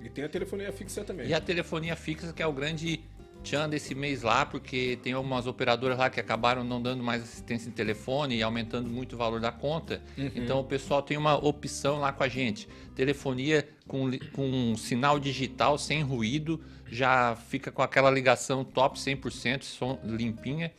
E 0.00 0.10
tem 0.10 0.24
a 0.24 0.28
telefonia 0.28 0.72
fixa 0.72 1.04
também. 1.04 1.28
E 1.28 1.34
a 1.34 1.40
telefonia 1.40 1.94
fixa, 1.94 2.32
que 2.32 2.42
é 2.42 2.46
o 2.46 2.52
grande 2.52 3.04
tchan 3.42 3.68
desse 3.68 3.94
mês 3.94 4.22
lá, 4.22 4.46
porque 4.46 4.98
tem 5.02 5.12
algumas 5.12 5.46
operadoras 5.46 5.98
lá 5.98 6.08
que 6.08 6.20
acabaram 6.20 6.64
não 6.64 6.80
dando 6.80 7.02
mais 7.02 7.22
assistência 7.22 7.68
em 7.68 7.72
telefone 7.72 8.36
e 8.36 8.42
aumentando 8.42 8.88
muito 8.88 9.14
o 9.14 9.18
valor 9.18 9.40
da 9.40 9.52
conta. 9.52 10.02
Então 10.34 10.60
o 10.60 10.64
pessoal 10.64 11.02
tem 11.02 11.16
uma 11.16 11.36
opção 11.36 11.98
lá 11.98 12.12
com 12.12 12.22
a 12.22 12.28
gente. 12.28 12.68
Telefonia 12.94 13.68
com, 13.86 14.10
com 14.32 14.76
sinal 14.76 15.18
digital, 15.18 15.76
sem 15.76 16.02
ruído, 16.02 16.60
já 16.86 17.36
fica 17.36 17.70
com 17.70 17.82
aquela 17.82 18.10
ligação 18.10 18.64
top 18.64 18.98
100%, 18.98 19.62
som 19.62 19.98
limpinha. 20.04 20.72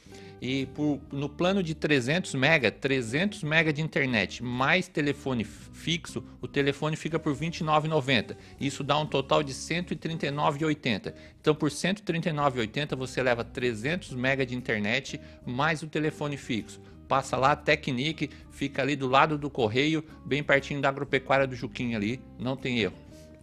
E 0.45 0.65
por- 0.65 0.99
no 1.09 1.29
plano 1.29 1.63
de 1.63 1.73
300 1.73 2.35
mega, 2.35 2.69
300 2.69 3.43
mega 3.43 3.71
de 3.71 3.81
internet 3.81 4.43
mais 4.43 4.89
telefone 4.89 5.45
fixo, 5.45 6.21
o 6.41 6.49
telefone 6.49 6.97
fica 6.97 7.17
por 7.17 7.31
R$ 7.31 7.39
29,90. 7.39 8.35
Isso 8.59 8.83
dá 8.83 8.99
um 8.99 9.05
total 9.05 9.41
de 9.41 9.53
R$ 9.53 9.57
139,80. 9.57 11.13
Então 11.39 11.55
por 11.55 11.69
R$ 11.69 11.75
139,80 11.77 12.93
você 12.93 13.23
leva 13.23 13.45
300 13.45 14.11
mega 14.11 14.45
de 14.45 14.53
internet 14.53 15.17
mais 15.45 15.81
o 15.81 15.87
telefone 15.87 16.35
fixo. 16.35 16.81
Passa 17.07 17.37
lá, 17.37 17.55
Tecnic, 17.55 18.29
fica 18.51 18.81
ali 18.81 18.97
do 18.97 19.07
lado 19.07 19.37
do 19.37 19.49
correio, 19.49 20.03
bem 20.25 20.43
pertinho 20.43 20.81
da 20.81 20.89
agropecuária 20.89 21.47
do 21.47 21.55
Juquinha 21.55 21.95
ali, 21.95 22.19
não 22.37 22.57
tem 22.57 22.79
erro. 22.79 22.95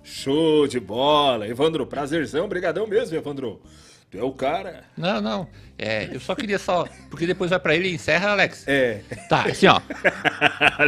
Show 0.02 0.66
de 0.66 0.78
bola. 0.78 1.48
Evandro, 1.48 1.86
prazerzão. 1.86 2.44
Obrigadão 2.44 2.86
mesmo, 2.86 3.16
Evandro. 3.16 3.62
Tu 4.10 4.18
é 4.18 4.22
o 4.24 4.32
cara. 4.32 4.82
Não, 4.96 5.20
não. 5.20 5.48
É, 5.78 6.08
eu 6.12 6.18
só 6.18 6.34
queria 6.34 6.58
só. 6.58 6.84
Porque 7.08 7.26
depois 7.26 7.50
vai 7.50 7.60
pra 7.60 7.76
ele 7.76 7.88
e 7.90 7.94
encerra, 7.94 8.30
Alex. 8.30 8.66
É. 8.66 9.02
Tá, 9.28 9.44
assim, 9.44 9.66
ó. 9.68 9.80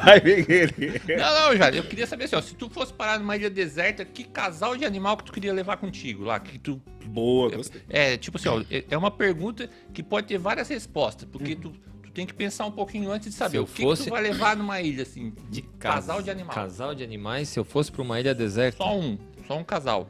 Aí, 0.00 0.20
vem 0.20 0.44
ele. 0.48 1.00
Não, 1.18 1.48
não, 1.50 1.56
Jair, 1.56 1.76
eu 1.76 1.84
queria 1.84 2.06
saber 2.06 2.24
assim, 2.24 2.36
ó. 2.36 2.40
Se 2.40 2.54
tu 2.54 2.68
fosse 2.70 2.92
parar 2.92 3.18
numa 3.18 3.36
ilha 3.36 3.50
deserta, 3.50 4.04
que 4.04 4.24
casal 4.24 4.76
de 4.76 4.84
animal 4.84 5.16
que 5.16 5.24
tu 5.24 5.32
queria 5.32 5.52
levar 5.52 5.76
contigo 5.76 6.24
lá? 6.24 6.40
Que 6.40 6.58
tu. 6.58 6.80
Boa, 7.04 7.50
gostei. 7.54 7.82
É, 7.90 8.16
tipo 8.16 8.38
assim, 8.38 8.48
ó. 8.48 8.62
é- 8.70 8.84
É 8.90 8.96
uma 8.96 9.10
pergunta 9.10 9.68
que 9.92 10.02
pode 10.02 10.26
ter 10.26 10.38
várias 10.38 10.68
respostas. 10.68 11.28
Porque 11.30 11.54
tu, 11.54 11.70
tu 12.02 12.10
tem 12.12 12.24
que 12.26 12.32
pensar 12.34 12.64
um 12.66 12.70
pouquinho 12.72 13.10
antes 13.12 13.28
de 13.30 13.34
saber. 13.34 13.50
Se 13.50 13.56
eu 13.58 13.64
o 13.64 13.66
que, 13.66 13.74
que 13.74 13.82
fosse- 13.82 14.04
tu 14.04 14.10
vai 14.10 14.22
levar 14.22 14.56
numa 14.56 14.80
ilha, 14.80 15.02
assim, 15.02 15.32
de 15.50 15.62
Cas- 15.62 15.94
casal 15.96 16.22
de 16.22 16.30
animal. 16.30 16.54
Casal 16.54 16.94
de 16.94 17.04
animais, 17.04 17.48
se 17.50 17.58
eu 17.58 17.64
fosse 17.64 17.92
pra 17.92 18.00
uma 18.02 18.18
ilha 18.18 18.34
deserta. 18.34 18.78
Só 18.78 18.96
um. 18.98 19.18
Só 19.46 19.58
um 19.58 19.64
casal 19.64 20.08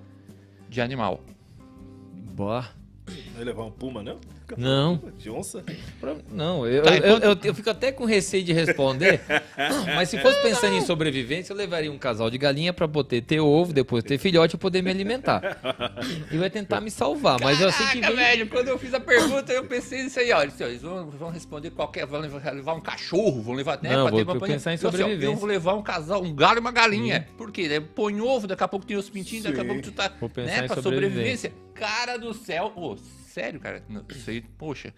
de 0.69 0.81
animal. 0.81 1.21
Boa. 2.33 2.65
Vai 3.35 3.45
levar 3.45 3.65
um 3.65 3.71
puma, 3.71 4.03
não? 4.03 4.19
Não. 4.59 5.01
De 5.17 5.31
onça? 5.31 5.65
Não, 6.31 6.67
eu, 6.67 6.83
Tá, 6.83 6.91
eu, 6.95 7.17
enquanto- 7.17 7.45
eu, 7.45 7.51
eu 7.51 7.55
fico 7.55 7.71
até 7.71 7.91
com 7.91 8.05
receio 8.05 8.45
de 8.45 8.53
responder. 8.53 9.21
mas 9.97 10.11
se 10.11 10.19
fosse 10.19 10.43
pensando 10.43 10.75
em 10.77 10.83
sobrevivência, 10.85 11.53
eu 11.53 11.57
levaria 11.57 11.91
um 11.91 11.97
casal 11.97 12.29
de 12.31 12.37
galinha 12.37 12.73
pra 12.75 12.87
poder 12.87 13.23
ter 13.23 13.41
ovo, 13.41 13.73
depois 13.73 14.05
ter 14.05 14.19
filhote 14.19 14.57
e 14.57 14.59
poder 14.59 14.83
me 14.83 14.91
alimentar. 14.91 15.59
E 16.31 16.37
vai 16.37 16.51
tentar 16.51 16.81
me 16.83 16.91
salvar. 16.91 17.41
Mas 17.41 17.59
eu 17.61 17.73
sei 17.73 17.87
que 17.87 18.01
Caraca, 18.01 18.15
vem. 18.17 18.25
velho, 18.27 18.49
quando 18.51 18.69
eu 18.69 18.79
fiz 18.79 18.93
a 18.93 19.01
pergunta, 19.01 19.51
eu 19.53 19.65
pensei 19.65 20.03
nisso 20.03 20.21
aí, 20.21 20.31
ó. 20.33 20.43
Eles, 20.43 20.83
vão, 20.83 21.09
vão 21.11 21.31
responder 21.31 21.71
qualquer. 21.71 22.05
Vão 22.07 22.21
levar, 22.21 22.75
um 22.75 22.81
cachorro, 22.81 23.41
vão 23.41 23.55
levar. 23.55 23.79
Né, 23.83 23.91
Não, 23.97 24.03
pra 24.03 24.11
vou- 24.11 24.19
ter 24.19 24.25
vou 24.25 24.35
companhia. 24.35 24.57
pensar 24.57 24.73
em 24.73 24.75
Então, 24.75 24.91
assim, 24.91 24.99
ó, 24.99 25.01
sobrevivência. 25.01 25.35
eu 25.35 25.39
vou 25.39 25.49
levar 25.49 25.75
um 25.75 25.83
casal, 25.83 26.23
um 26.23 26.35
galo 26.35 26.59
e 26.59 26.61
uma 26.61 26.73
galinha. 26.73 27.27
Por 27.39 27.51
quê? 27.51 27.67
Né, 27.69 27.81
Põe 27.81 28.21
ovo, 28.21 28.47
daqui 28.47 28.63
a 28.63 28.69
pouco 28.69 28.85
tem 28.85 28.97
os 28.99 29.09
pintinhos, 29.09 29.45
daqui 29.45 29.61
a 29.61 29.65
pouco 29.65 29.81
tu 29.81 29.93
tá. 29.93 30.13
Vou 30.21 30.29
pensar 30.29 30.59
né, 30.59 30.65
em 30.65 30.67
pra 30.67 30.83
sobrevivência. 30.83 31.51
sobrevivência. 31.51 31.53
Cara 31.75 32.19
do 32.19 32.35
céu. 32.35 32.71
Ô, 32.77 32.97
sério, 33.33 33.59
cara? 33.61 33.83
Aí, 34.29 34.41
poxa. 34.59 34.93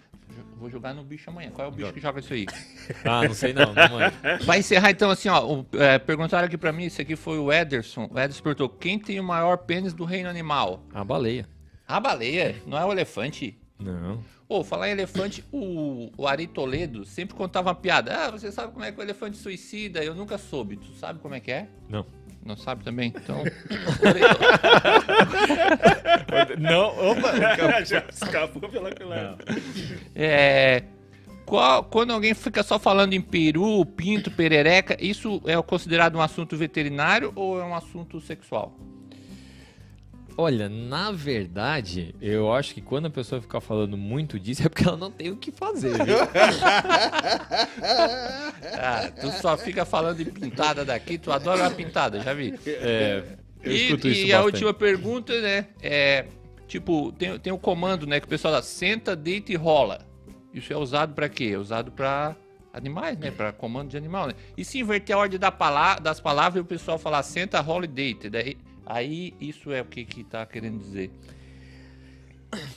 Vou 0.57 0.71
jogar 0.71 0.95
no 0.95 1.05
bicho 1.05 1.29
amanhã. 1.31 1.51
Qual 1.51 1.67
é 1.67 1.71
o 1.71 1.73
bicho 1.73 1.93
que 1.93 2.01
joga 2.01 2.19
isso 2.21 2.33
aí? 2.33 2.47
Ah, 3.05 3.23
não 3.25 3.35
sei 3.35 3.53
não, 3.53 3.67
não. 3.75 4.45
Vai 4.47 4.61
encerrar 4.61 4.91
então 4.91 5.11
assim, 5.11 5.29
ó. 5.29 5.45
o- 5.47 5.67
é, 5.75 5.99
perguntaram 5.99 6.47
aqui 6.47 6.57
pra 6.57 6.73
mim, 6.73 6.85
isso 6.87 7.01
aqui 7.01 7.15
foi 7.15 7.39
o 7.39 7.53
Ederson. 7.53 8.09
O 8.11 8.19
Ederson 8.19 8.43
perguntou: 8.43 8.69
quem 8.71 8.99
tem 8.99 9.21
o 9.21 9.25
maior 9.25 9.59
pênis 9.59 9.93
do 9.93 10.05
reino 10.05 10.29
animal? 10.29 10.83
A 10.95 11.05
baleia. 11.05 11.47
A 11.87 12.01
baleia, 12.01 12.57
não 12.67 12.79
é 12.79 12.85
o 12.85 12.91
elefante. 12.91 13.57
Não. 13.79 14.25
Pô, 14.49 14.65
falar 14.65 14.89
em 14.89 14.93
elefante, 14.93 15.45
o, 15.53 16.11
o 16.17 16.27
Ari 16.27 16.47
Toledo 16.47 17.05
sempre 17.05 17.35
contava 17.37 17.69
uma 17.69 17.75
piada. 17.75 18.15
Ah, 18.27 18.31
você 18.31 18.51
sabe 18.51 18.73
como 18.73 18.85
é 18.85 18.91
que 18.93 18.99
o 18.99 19.03
elefante 19.03 19.37
suicida? 19.37 20.03
Eu 20.03 20.15
nunca 20.15 20.39
soube. 20.39 20.77
Tu 20.77 20.93
sabe 20.95 21.19
como 21.19 21.35
é 21.35 21.41
que 21.41 21.51
é? 21.53 21.69
Não. 21.89 22.07
Não 22.45 22.57
sabe 22.57 22.85
também? 22.85 23.13
Então. 23.17 23.43
Não, 26.59 26.89
opa! 27.11 27.85
Já 27.85 28.05
escapou 28.11 28.69
pela 28.69 28.91
culatra. 28.93 29.37
é, 30.15 30.83
qual- 31.47 31.85
quando 31.85 32.13
alguém 32.13 32.35
fica 32.35 32.63
só 32.63 32.79
falando 32.79 33.13
em 33.15 33.21
peru, 33.21 33.85
pinto, 33.87 34.31
perereca, 34.31 34.97
isso 35.01 35.41
é 35.47 35.61
considerado 35.63 36.17
um 36.17 36.21
assunto 36.21 36.57
veterinário 36.57 37.33
ou 37.35 37.61
é 37.61 37.65
um 37.65 37.75
assunto 37.75 38.21
sexual? 38.21 38.77
Olha, 40.37 40.69
na 40.69 41.13
verdade, 41.13 42.15
eu 42.21 42.53
acho 42.53 42.75
que 42.75 42.81
quando 42.81 43.07
a 43.07 43.11
pessoa 43.11 43.41
ficar 43.41 43.61
falando 43.61 43.97
muito 43.97 44.39
disso 44.39 44.63
é 44.67 44.69
porque 44.69 44.83
ela 44.87 44.97
não 44.97 45.11
tem 45.11 45.31
o 45.31 45.37
que 45.37 45.53
fazer, 45.53 45.93
viu? 46.05 46.17
Ah, 48.77 49.11
tu 49.21 49.31
só 49.41 49.57
fica 49.57 49.85
falando 49.85 50.19
de 50.19 50.25
pintada 50.31 50.85
daqui, 50.85 51.19
tu 51.19 51.31
adora 51.31 51.63
uma 51.63 51.71
pintada, 51.71 52.21
já 52.21 52.33
vi. 52.35 52.55
É, 52.67 53.23
eu 53.63 53.73
E, 53.73 53.85
escuto 53.87 54.09
isso 54.09 54.27
e 54.27 54.33
a 54.33 54.43
última 54.43 54.75
pergunta, 54.75 55.39
né? 55.41 55.67
É 55.83 56.27
tipo, 56.67 57.13
tem, 57.13 57.39
tem 57.39 57.53
o 57.53 57.59
comando, 57.59 58.07
né? 58.07 58.19
Que 58.21 58.27
o 58.27 58.29
pessoal 58.29 58.53
dá 58.55 58.63
senta, 58.63 59.15
deita 59.15 59.53
e 59.53 59.57
rola. 59.57 60.01
Isso 60.53 60.73
é 60.73 60.77
usado 60.77 61.15
pra 61.15 61.29
quê? 61.29 61.53
É 61.55 61.59
usado 61.59 61.93
pra 61.93 62.35
animais, 62.73 63.19
né? 63.19 63.31
Pra 63.31 63.53
comando 63.53 63.91
de 63.91 63.97
animal, 63.97 64.29
né? 64.29 64.35
E 64.57 64.65
se 64.65 64.79
inverter 64.81 65.15
a 65.15 65.19
ordem 65.19 65.39
da 65.39 65.53
pala- 65.53 65.97
das 65.99 66.21
palavras 66.21 66.57
e 66.57 66.61
o 66.61 66.65
pessoal 66.65 66.99
falar 66.99 67.23
senta, 67.23 67.61
rola 67.61 67.85
e 67.85 67.89
deita, 67.89 68.29
daí 68.31 68.57
aí 68.87 69.35
isso 69.41 69.73
é 69.73 69.81
o 69.81 69.85
que 69.85 70.05
que 70.05 70.25
tá 70.25 70.45
querendo 70.47 70.79
dizer. 70.79 71.11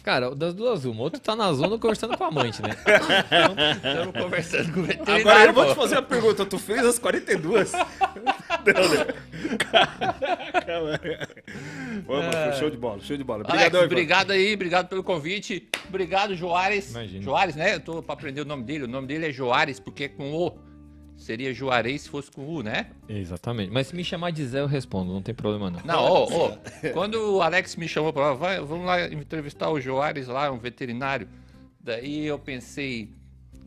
Cara, 0.03 0.33
das 0.33 0.53
duas, 0.53 0.85
uma. 0.85 1.03
Outro 1.03 1.19
tá 1.19 1.35
na 1.35 1.51
zona 1.53 1.77
conversando 1.77 2.17
com 2.17 2.23
a 2.23 2.27
amante, 2.27 2.61
né? 2.61 2.69
Estamos 3.75 4.23
conversando 4.23 4.73
com 4.73 4.79
o 4.79 4.83
veterinário. 4.83 5.29
Agora 5.29 5.49
eu 5.49 5.53
vou 5.53 5.65
pô. 5.65 5.71
te 5.71 5.75
fazer 5.75 5.95
uma 5.95 6.01
pergunta. 6.01 6.45
Tu 6.45 6.57
fez 6.59 6.85
as 6.85 6.99
42? 6.99 7.71
Não, 10.67 10.87
né? 10.87 10.99
Vamos, 12.05 12.35
foi 12.35 12.53
show 12.53 12.69
de 12.69 12.77
bola, 12.77 13.01
show 13.01 13.17
de 13.17 13.23
bola. 13.23 13.43
Alex, 13.43 13.53
Obrigadão, 13.53 13.81
Ivan. 13.81 13.85
obrigado 13.85 14.31
aí, 14.31 14.53
obrigado 14.53 14.87
pelo 14.87 15.03
convite. 15.03 15.67
Obrigado, 15.87 16.35
Joares. 16.35 16.91
Imagina. 16.91 17.23
Joares, 17.23 17.55
né? 17.55 17.75
Eu 17.75 17.79
tô 17.79 18.01
pra 18.01 18.13
aprender 18.13 18.41
o 18.41 18.45
nome 18.45 18.63
dele. 18.63 18.85
O 18.85 18.87
nome 18.87 19.07
dele 19.07 19.27
é 19.27 19.31
Joares, 19.31 19.79
porque 19.79 20.05
é 20.05 20.09
com 20.09 20.33
O. 20.33 20.66
Seria 21.17 21.51
Juarez 21.51 22.03
se 22.03 22.09
fosse 22.09 22.29
com 22.29 22.47
U, 22.47 22.61
né? 22.61 22.91
Exatamente. 23.09 23.71
Mas 23.71 23.87
se 23.87 23.95
me 23.95 24.03
chamar 24.03 24.31
de 24.31 24.45
Zé, 24.45 24.61
eu 24.61 24.67
respondo, 24.67 25.11
não 25.11 25.21
tem 25.21 25.33
problema 25.33 25.71
não. 25.71 25.81
Não, 25.83 26.03
ô, 26.05 26.45
ô. 26.45 26.57
Quando 26.93 27.15
o 27.35 27.41
Alex 27.41 27.75
me 27.75 27.87
chamou 27.87 28.13
pra 28.13 28.31
lá, 28.31 28.61
vamos 28.61 28.85
lá 28.85 29.07
entrevistar 29.07 29.69
o 29.69 29.81
Joares 29.81 30.27
lá, 30.27 30.51
um 30.51 30.59
veterinário. 30.59 31.27
Daí 31.81 32.25
eu 32.25 32.37
pensei, 32.37 33.09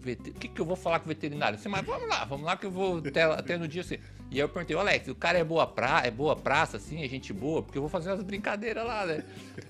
o 0.06 0.32
que, 0.34 0.48
que 0.48 0.60
eu 0.60 0.64
vou 0.64 0.76
falar 0.76 1.00
com 1.00 1.06
o 1.06 1.08
veterinário? 1.08 1.58
Assim, 1.58 1.68
mas 1.68 1.84
vamos 1.84 2.08
lá, 2.08 2.24
vamos 2.24 2.46
lá 2.46 2.56
que 2.56 2.66
eu 2.66 2.70
vou 2.70 2.98
até, 2.98 3.22
até 3.24 3.58
no 3.58 3.66
dia 3.66 3.80
assim. 3.82 3.98
E 4.30 4.34
aí 4.34 4.40
eu 4.40 4.48
perguntei, 4.48 4.76
Alex, 4.76 5.08
o 5.08 5.14
cara 5.14 5.38
é 5.38 5.44
boa, 5.44 5.66
pra, 5.66 6.02
é 6.04 6.10
boa 6.10 6.36
praça, 6.36 6.76
assim, 6.76 7.02
é 7.02 7.08
gente 7.08 7.32
boa, 7.32 7.62
porque 7.62 7.76
eu 7.76 7.82
vou 7.82 7.90
fazer 7.90 8.10
umas 8.10 8.22
brincadeiras 8.22 8.86
lá, 8.86 9.04
né? 9.04 9.24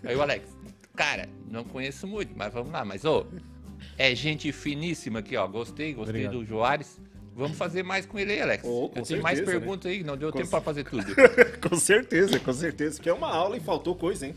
Aí 0.04 0.14
o 0.14 0.20
Alex, 0.20 0.54
cara, 0.94 1.28
não 1.50 1.64
conheço 1.64 2.06
muito, 2.06 2.36
mas 2.36 2.52
vamos 2.52 2.70
lá, 2.70 2.84
mas 2.84 3.04
ô, 3.06 3.26
é 3.96 4.14
gente 4.14 4.52
finíssima 4.52 5.20
aqui, 5.20 5.36
ó. 5.36 5.46
Gostei, 5.46 5.94
gostei 5.94 6.26
Obrigado. 6.26 6.32
do 6.40 6.44
Joares. 6.44 7.00
Vamos 7.40 7.56
fazer 7.56 7.82
mais 7.82 8.04
com 8.04 8.18
ele 8.18 8.32
aí, 8.32 8.42
Alex. 8.42 8.64
Ô, 8.64 8.90
com 8.90 8.98
eu 8.98 9.02
tenho 9.02 9.22
mais 9.22 9.38
certeza, 9.38 9.58
né? 9.58 9.60
perguntas 9.60 9.90
aí, 9.90 10.04
não 10.04 10.16
deu 10.16 10.30
Com 10.30 10.38
tempo 10.38 10.50
pra 10.50 10.60
fazer 10.60 10.84
tudo. 10.84 11.06
Com 11.66 11.76
certeza, 11.76 12.38
com 12.38 12.52
certeza. 12.52 12.96
Porque 12.96 13.08
é 13.08 13.12
uma 13.12 13.32
aula 13.32 13.56
e 13.56 13.60
faltou 13.60 13.94
coisa, 13.94 14.26
hein? 14.26 14.34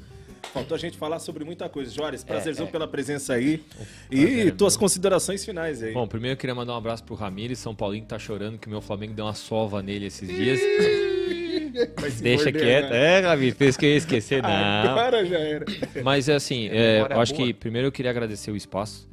Faltou 0.54 0.76
a 0.76 0.78
gente 0.78 0.98
falar 0.98 1.20
sobre 1.20 1.44
muita 1.44 1.68
coisa. 1.68 1.92
Jóris, 1.92 2.24
prazerzão 2.24 2.68
é. 2.68 2.70
pela 2.70 2.88
presença 2.88 3.34
aí. 3.34 3.58
prazer 4.10 4.46
E 4.46 4.48
é 4.48 4.52
tuas 4.52 4.78
considerações 4.78 5.44
finais 5.44 5.82
aí. 5.82 5.94
Bom, 5.94 6.08
primeiro 6.08 6.34
eu 6.34 6.38
queria 6.38 6.54
mandar 6.54 6.74
um 6.74 6.78
abraço 6.78 7.04
pro 7.04 7.16
Ramires, 7.16 7.60
São 7.60 7.74
Paulinho, 7.74 8.04
que 8.04 8.10
tá 8.10 8.20
chorando 8.20 8.58
que 8.58 8.68
o 8.68 8.70
meu 8.70 8.82
Flamengo 8.82 9.14
deu 9.14 9.26
uma 9.26 9.34
sova 9.34 9.82
nele 9.82 10.06
esses 10.06 10.28
dias. 10.28 10.60
Deixa 12.22 12.46
morder, 12.46 12.62
quieto. 12.62 12.90
né? 12.92 13.20
É, 13.20 13.20
Ramires, 13.22 13.58
fez 13.58 13.78
que 13.78 13.86
eu 13.86 13.90
ia 13.90 13.98
esquecer, 13.98 14.44
não. 14.44 14.50
Agora 14.50 15.26
já 15.26 15.40
era. 15.40 15.66
Mas 16.04 16.30
é 16.30 16.36
assim, 16.36 16.68
é, 16.68 16.96
Memória 16.96 17.16
eu 17.16 17.22
acho 17.22 17.34
boa. 17.34 17.48
que 17.48 17.54
primeiro 17.54 17.88
eu 17.88 17.92
queria 17.92 18.12
agradecer 18.12 18.52
o 18.52 18.56
espaço. 18.56 19.08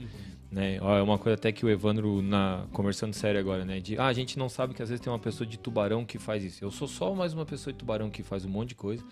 Né? 0.51 0.77
É 0.77 1.03
uma 1.03 1.17
coisa 1.17 1.35
até 1.35 1.53
que 1.53 1.65
o 1.65 1.69
Evandro, 1.69 2.21
na, 2.21 2.67
conversando 2.73 3.15
sério 3.15 3.39
agora, 3.39 3.65
né? 3.65 3.79
De, 3.79 3.97
ah, 3.97 4.07
a 4.07 4.13
gente 4.13 4.37
não 4.39 4.49
sabe 4.49 4.75
que 4.75 4.83
às 4.83 4.89
vezes 4.89 5.01
tem 5.01 5.13
uma 5.13 5.19
pessoa 5.19 5.47
de 5.47 5.57
tubarão 5.57 6.05
que 6.05 6.19
faz 6.19 6.43
isso. 6.43 6.65
Eu 6.65 6.73
sou 6.73 6.89
só 6.89 7.15
mais 7.15 7.33
uma 7.33 7.47
pessoa 7.47 7.73
de 7.73 7.79
tubarão 7.79 8.11
que 8.11 8.23
faz 8.23 8.45
um 8.45 8.49
monte 8.49 8.71
de 8.71 8.75
coisa. 8.75 9.05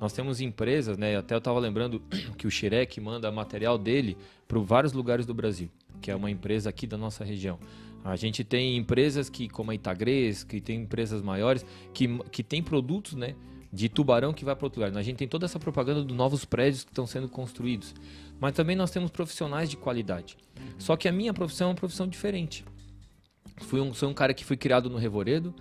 Nós 0.00 0.12
temos 0.12 0.40
empresas, 0.40 0.96
né? 0.96 1.16
Até 1.16 1.34
eu 1.34 1.40
tava 1.40 1.58
lembrando 1.58 2.00
que 2.38 2.46
o 2.46 2.50
Xerec 2.50 2.98
manda 3.00 3.30
material 3.30 3.76
dele 3.76 4.16
para 4.48 4.58
vários 4.58 4.94
lugares 4.94 5.26
do 5.26 5.34
Brasil, 5.34 5.68
que 6.00 6.10
é 6.10 6.16
uma 6.16 6.30
empresa 6.30 6.70
aqui 6.70 6.86
da 6.86 6.96
nossa 6.96 7.24
região. 7.24 7.58
A 8.02 8.16
gente 8.16 8.44
tem 8.44 8.76
empresas 8.76 9.28
que, 9.28 9.48
como 9.48 9.72
a 9.72 9.74
Itagres, 9.74 10.44
que 10.44 10.60
tem 10.60 10.82
empresas 10.82 11.22
maiores, 11.22 11.66
que, 11.92 12.06
que 12.30 12.42
tem 12.42 12.62
produtos, 12.62 13.14
né? 13.14 13.34
De 13.72 13.88
tubarão 13.88 14.32
que 14.32 14.44
vai 14.44 14.54
para 14.54 14.64
outro 14.64 14.80
lugar. 14.80 14.96
A 14.96 15.02
gente 15.02 15.16
tem 15.16 15.28
toda 15.28 15.44
essa 15.44 15.58
propaganda 15.58 16.02
dos 16.02 16.16
novos 16.16 16.44
prédios 16.44 16.84
que 16.84 16.90
estão 16.90 17.06
sendo 17.06 17.28
construídos. 17.28 17.94
Mas 18.40 18.54
também 18.54 18.76
nós 18.76 18.90
temos 18.90 19.10
profissionais 19.10 19.70
de 19.70 19.76
qualidade. 19.76 20.36
Só 20.78 20.96
que 20.96 21.08
a 21.08 21.12
minha 21.12 21.32
profissão 21.32 21.68
é 21.68 21.70
uma 21.70 21.76
profissão 21.76 22.06
diferente. 22.06 22.64
Fui 23.62 23.80
um, 23.80 23.94
sou 23.94 24.10
um 24.10 24.14
cara 24.14 24.34
que 24.34 24.44
fui 24.44 24.56
criado 24.56 24.90
no 24.90 24.98
Revoredo, 24.98 25.54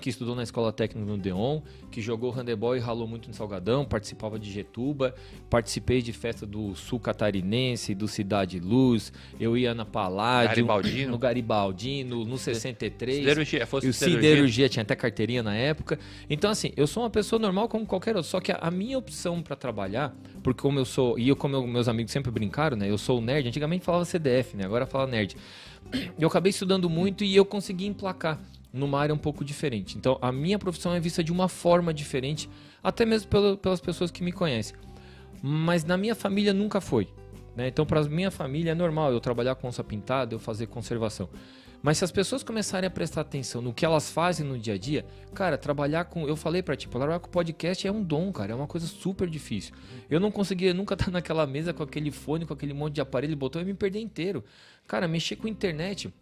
que 0.00 0.08
estudou 0.10 0.34
na 0.34 0.42
escola 0.42 0.72
técnica 0.72 1.06
no 1.10 1.16
Deon, 1.18 1.60
que 1.90 2.00
jogou 2.00 2.30
handebol 2.30 2.76
e 2.76 2.78
ralou 2.80 3.06
muito 3.06 3.28
no 3.28 3.34
Salgadão, 3.34 3.84
participava 3.84 4.38
de 4.38 4.50
Getuba, 4.50 5.14
participei 5.48 6.02
de 6.02 6.12
festa 6.12 6.46
do 6.46 6.74
Sul 6.74 6.98
Catarinense, 7.00 7.94
do 7.94 8.06
Cidade 8.08 8.58
Luz, 8.60 9.12
eu 9.38 9.56
ia 9.56 9.74
na 9.74 9.84
Paládio, 9.84 10.48
Garibaldino. 10.66 11.10
no 11.12 11.18
Garibaldino, 11.18 12.24
no 12.24 12.38
63. 12.38 13.16
Siderurgia, 13.18 13.66
fosse 13.66 13.86
E 13.86 13.90
o 13.90 13.92
siderurgia. 13.92 14.28
siderurgia 14.30 14.68
tinha 14.68 14.82
até 14.82 14.94
carteirinha 14.96 15.42
na 15.42 15.54
época. 15.54 15.98
Então, 16.28 16.50
assim, 16.50 16.72
eu 16.76 16.86
sou 16.86 17.02
uma 17.02 17.10
pessoa 17.10 17.38
normal 17.38 17.68
como 17.68 17.86
qualquer 17.86 18.16
outro. 18.16 18.30
Só 18.30 18.40
que 18.40 18.52
a, 18.52 18.70
minha 18.70 18.98
opção 18.98 19.42
pra 19.42 19.56
trabalhar, 19.56 20.14
porque 20.42 20.60
como 20.62 20.78
eu 20.78 20.84
sou, 20.84 21.18
e 21.18 21.28
eu 21.28 21.36
como 21.36 21.56
eu- 21.56 21.66
meus 21.66 21.88
amigos 21.88 22.12
sempre 22.12 22.30
brincaram, 22.30 22.76
né? 22.76 22.88
Eu 22.90 22.98
sou 22.98 23.20
nerd, 23.20 23.46
antigamente 23.48 23.84
falava 23.84 24.04
CDF, 24.04 24.56
né? 24.56 24.64
Agora 24.64 24.86
fala 24.86 25.06
nerd. 25.06 25.36
Eu 26.18 26.28
acabei 26.28 26.50
estudando 26.50 26.88
muito 26.88 27.24
e 27.24 27.34
eu 27.34 27.44
consegui 27.44 27.86
emplacar 27.86 28.38
numa 28.72 29.00
área 29.00 29.14
um 29.14 29.18
pouco 29.18 29.44
diferente. 29.44 29.96
Então, 29.98 30.18
a 30.22 30.30
minha 30.30 30.58
profissão 30.58 30.94
é 30.94 31.00
vista 31.00 31.22
de 31.24 31.32
uma 31.32 31.48
forma 31.48 31.92
diferente, 31.92 32.48
até 32.82 33.04
mesmo 33.04 33.28
pelo- 33.28 33.56
pelas 33.56 33.80
pessoas 33.80 34.10
que 34.10 34.22
me 34.22 34.32
conhecem. 34.32 34.76
Mas 35.42 35.84
na 35.84 35.96
minha 35.96 36.14
família 36.14 36.52
nunca 36.52 36.80
foi. 36.80 37.08
né? 37.56 37.66
Então, 37.68 37.84
para 37.84 38.02
minha 38.04 38.30
família 38.30 38.70
é 38.70 38.74
normal 38.74 39.12
eu 39.12 39.20
trabalhar 39.20 39.54
com 39.56 39.66
onça 39.68 39.82
pintada, 39.82 40.34
eu 40.34 40.38
fazer 40.38 40.66
conservação. 40.66 41.28
Mas 41.82 41.96
se 41.98 42.04
as 42.04 42.12
pessoas 42.12 42.42
começarem 42.42 42.86
a 42.86 42.90
prestar 42.90 43.22
atenção 43.22 43.62
no 43.62 43.72
que 43.72 43.84
elas 43.86 44.10
fazem 44.10 44.46
no 44.46 44.58
dia 44.58 44.74
a 44.74 44.78
dia, 44.78 45.04
cara, 45.34 45.56
trabalhar 45.56 46.04
com. 46.04 46.28
Eu 46.28 46.36
falei 46.36 46.62
pra 46.62 46.76
ti, 46.76 46.86
trabalhar 46.88 47.18
com 47.18 47.30
podcast 47.30 47.86
é 47.88 47.90
um 47.90 48.02
dom, 48.02 48.30
cara. 48.32 48.52
É 48.52 48.54
uma 48.54 48.66
coisa 48.66 48.86
super 48.86 49.28
difícil. 49.28 49.74
Eu 50.10 50.20
não 50.20 50.30
conseguia 50.30 50.72
nunca 50.74 50.92
estar 50.94 51.10
naquela 51.10 51.46
mesa 51.46 51.72
com 51.72 51.82
aquele 51.82 52.10
fone, 52.10 52.44
com 52.44 52.52
aquele 52.52 52.74
monte 52.74 52.94
de 52.96 53.00
aparelho, 53.00 53.34
botão 53.34 53.62
e 53.62 53.64
me 53.64 53.72
perder 53.74 53.98
inteiro. 54.00 54.44
Cara, 54.86 55.08
mexer 55.08 55.36
com 55.36 55.48
internet. 55.48 56.12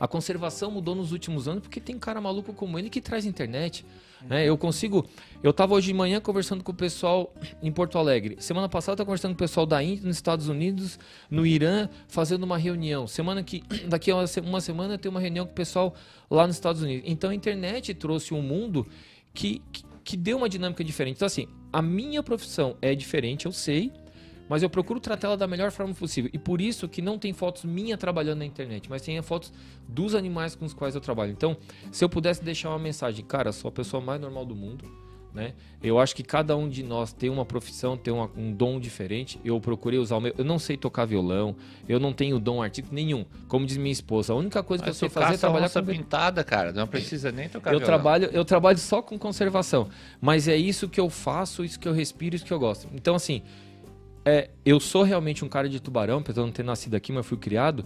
A 0.00 0.06
conservação 0.06 0.70
mudou 0.70 0.94
nos 0.94 1.12
últimos 1.12 1.48
anos 1.48 1.62
porque 1.62 1.80
tem 1.80 1.98
cara 1.98 2.20
maluco 2.20 2.52
como 2.52 2.78
ele 2.78 2.88
que 2.88 3.00
traz 3.00 3.24
internet. 3.26 3.84
né? 4.28 4.44
Eu 4.48 4.56
consigo. 4.56 5.06
Eu 5.42 5.52
tava 5.52 5.74
hoje 5.74 5.88
de 5.88 5.94
manhã 5.94 6.20
conversando 6.20 6.62
com 6.62 6.72
o 6.72 6.74
pessoal 6.74 7.32
em 7.62 7.70
Porto 7.72 7.98
Alegre. 7.98 8.36
Semana 8.40 8.68
passada 8.68 8.92
eu 8.92 8.96
tava 8.98 9.06
conversando 9.06 9.32
com 9.32 9.36
o 9.36 9.38
pessoal 9.38 9.66
da 9.66 9.82
Índia, 9.82 10.06
nos 10.06 10.16
Estados 10.16 10.48
Unidos, 10.48 10.98
no 11.30 11.44
Irã, 11.46 11.88
fazendo 12.08 12.44
uma 12.44 12.56
reunião. 12.58 13.06
Semana 13.06 13.42
que. 13.42 13.62
Daqui 13.88 14.10
a 14.10 14.16
uma 14.16 14.26
se- 14.26 14.40
uma 14.40 14.60
semana 14.60 14.96
tem 14.98 15.10
uma 15.10 15.20
reunião 15.20 15.44
com 15.46 15.52
o 15.52 15.54
pessoal 15.54 15.94
lá 16.30 16.46
nos 16.46 16.56
Estados 16.56 16.82
Unidos. 16.82 17.04
Então 17.06 17.30
a 17.30 17.34
internet 17.34 17.92
trouxe 17.94 18.34
um 18.34 18.42
mundo 18.42 18.86
que, 19.34 19.60
que, 19.72 19.82
que 20.04 20.16
deu 20.16 20.36
uma 20.36 20.48
dinâmica 20.48 20.82
diferente. 20.84 21.16
Então, 21.16 21.26
assim, 21.26 21.46
a 21.72 21.82
minha 21.82 22.22
profissão 22.22 22.76
é 22.80 22.94
diferente, 22.94 23.46
eu 23.46 23.52
sei. 23.52 23.92
Mas 24.48 24.62
eu 24.62 24.70
procuro 24.70 24.98
tratá-la 25.00 25.36
da 25.36 25.46
melhor 25.46 25.70
forma 25.70 25.92
possível. 25.94 26.30
E 26.32 26.38
por 26.38 26.60
isso 26.60 26.88
que 26.88 27.02
não 27.02 27.18
tem 27.18 27.32
fotos 27.32 27.64
minha 27.64 27.96
trabalhando 27.98 28.38
na 28.38 28.46
internet, 28.46 28.88
mas 28.88 29.02
tem 29.02 29.20
fotos 29.22 29.52
dos 29.86 30.14
animais 30.14 30.54
com 30.54 30.64
os 30.64 30.72
quais 30.72 30.94
eu 30.94 31.00
trabalho. 31.00 31.32
Então, 31.32 31.56
se 31.92 32.04
eu 32.04 32.08
pudesse 32.08 32.42
deixar 32.42 32.70
uma 32.70 32.78
mensagem, 32.78 33.24
cara, 33.24 33.52
sou 33.52 33.68
a 33.68 33.72
pessoa 33.72 34.00
mais 34.02 34.20
normal 34.20 34.46
do 34.46 34.54
mundo, 34.56 34.84
né? 35.34 35.52
Eu 35.82 35.98
acho 36.00 36.16
que 36.16 36.22
cada 36.22 36.56
um 36.56 36.66
de 36.68 36.82
nós 36.82 37.12
tem 37.12 37.28
uma 37.28 37.44
profissão, 37.44 37.96
tem 37.96 38.12
uma- 38.12 38.30
um 38.34 38.50
dom 38.50 38.80
diferente. 38.80 39.38
Eu 39.44 39.60
procurei 39.60 39.98
usar 39.98 40.16
o 40.16 40.20
meu. 40.20 40.34
Eu 40.38 40.44
não 40.44 40.58
sei 40.58 40.76
tocar 40.78 41.04
violão, 41.04 41.54
eu 41.86 42.00
não 42.00 42.12
tenho 42.14 42.40
dom 42.40 42.62
artístico 42.62 42.92
nenhum. 42.94 43.26
Como 43.46 43.66
diz 43.66 43.76
minha 43.76 43.92
esposa, 43.92 44.32
a 44.32 44.36
única 44.36 44.62
coisa 44.62 44.82
que 44.82 44.88
eu 44.88 44.92
Mas 44.92 44.96
sei 44.98 45.08
fazer 45.10 45.34
é 45.34 45.36
trabalhar 45.36 45.68
com 45.68 45.84
pintada, 45.84 46.42
cara. 46.42 46.72
Não 46.72 46.86
precisa 46.88 47.30
nem 47.30 47.48
tocar 47.48 47.72
eu 47.72 47.78
violão. 47.78 47.86
trabalho, 47.86 48.30
eu 48.32 48.44
trabalho 48.44 48.78
só 48.78 49.02
com 49.02 49.18
conservação, 49.18 49.88
mas 50.20 50.48
é 50.48 50.56
isso 50.56 50.88
que 50.88 50.98
eu 50.98 51.10
faço, 51.10 51.62
isso 51.62 51.78
que 51.78 51.86
eu 51.86 51.92
respiro, 51.92 52.34
isso 52.34 52.44
que 52.46 52.52
eu 52.52 52.58
gosto. 52.58 52.88
Então 52.94 53.14
assim, 53.14 53.42
é, 54.28 54.50
eu 54.64 54.78
sou 54.78 55.02
realmente 55.02 55.44
um 55.44 55.48
cara 55.48 55.68
de 55.68 55.80
tubarão, 55.80 56.18
apesar 56.18 56.42
de 56.42 56.46
não 56.46 56.52
ter 56.52 56.62
nascido 56.64 56.94
aqui, 56.94 57.10
mas 57.12 57.24
fui 57.26 57.38
criado, 57.38 57.84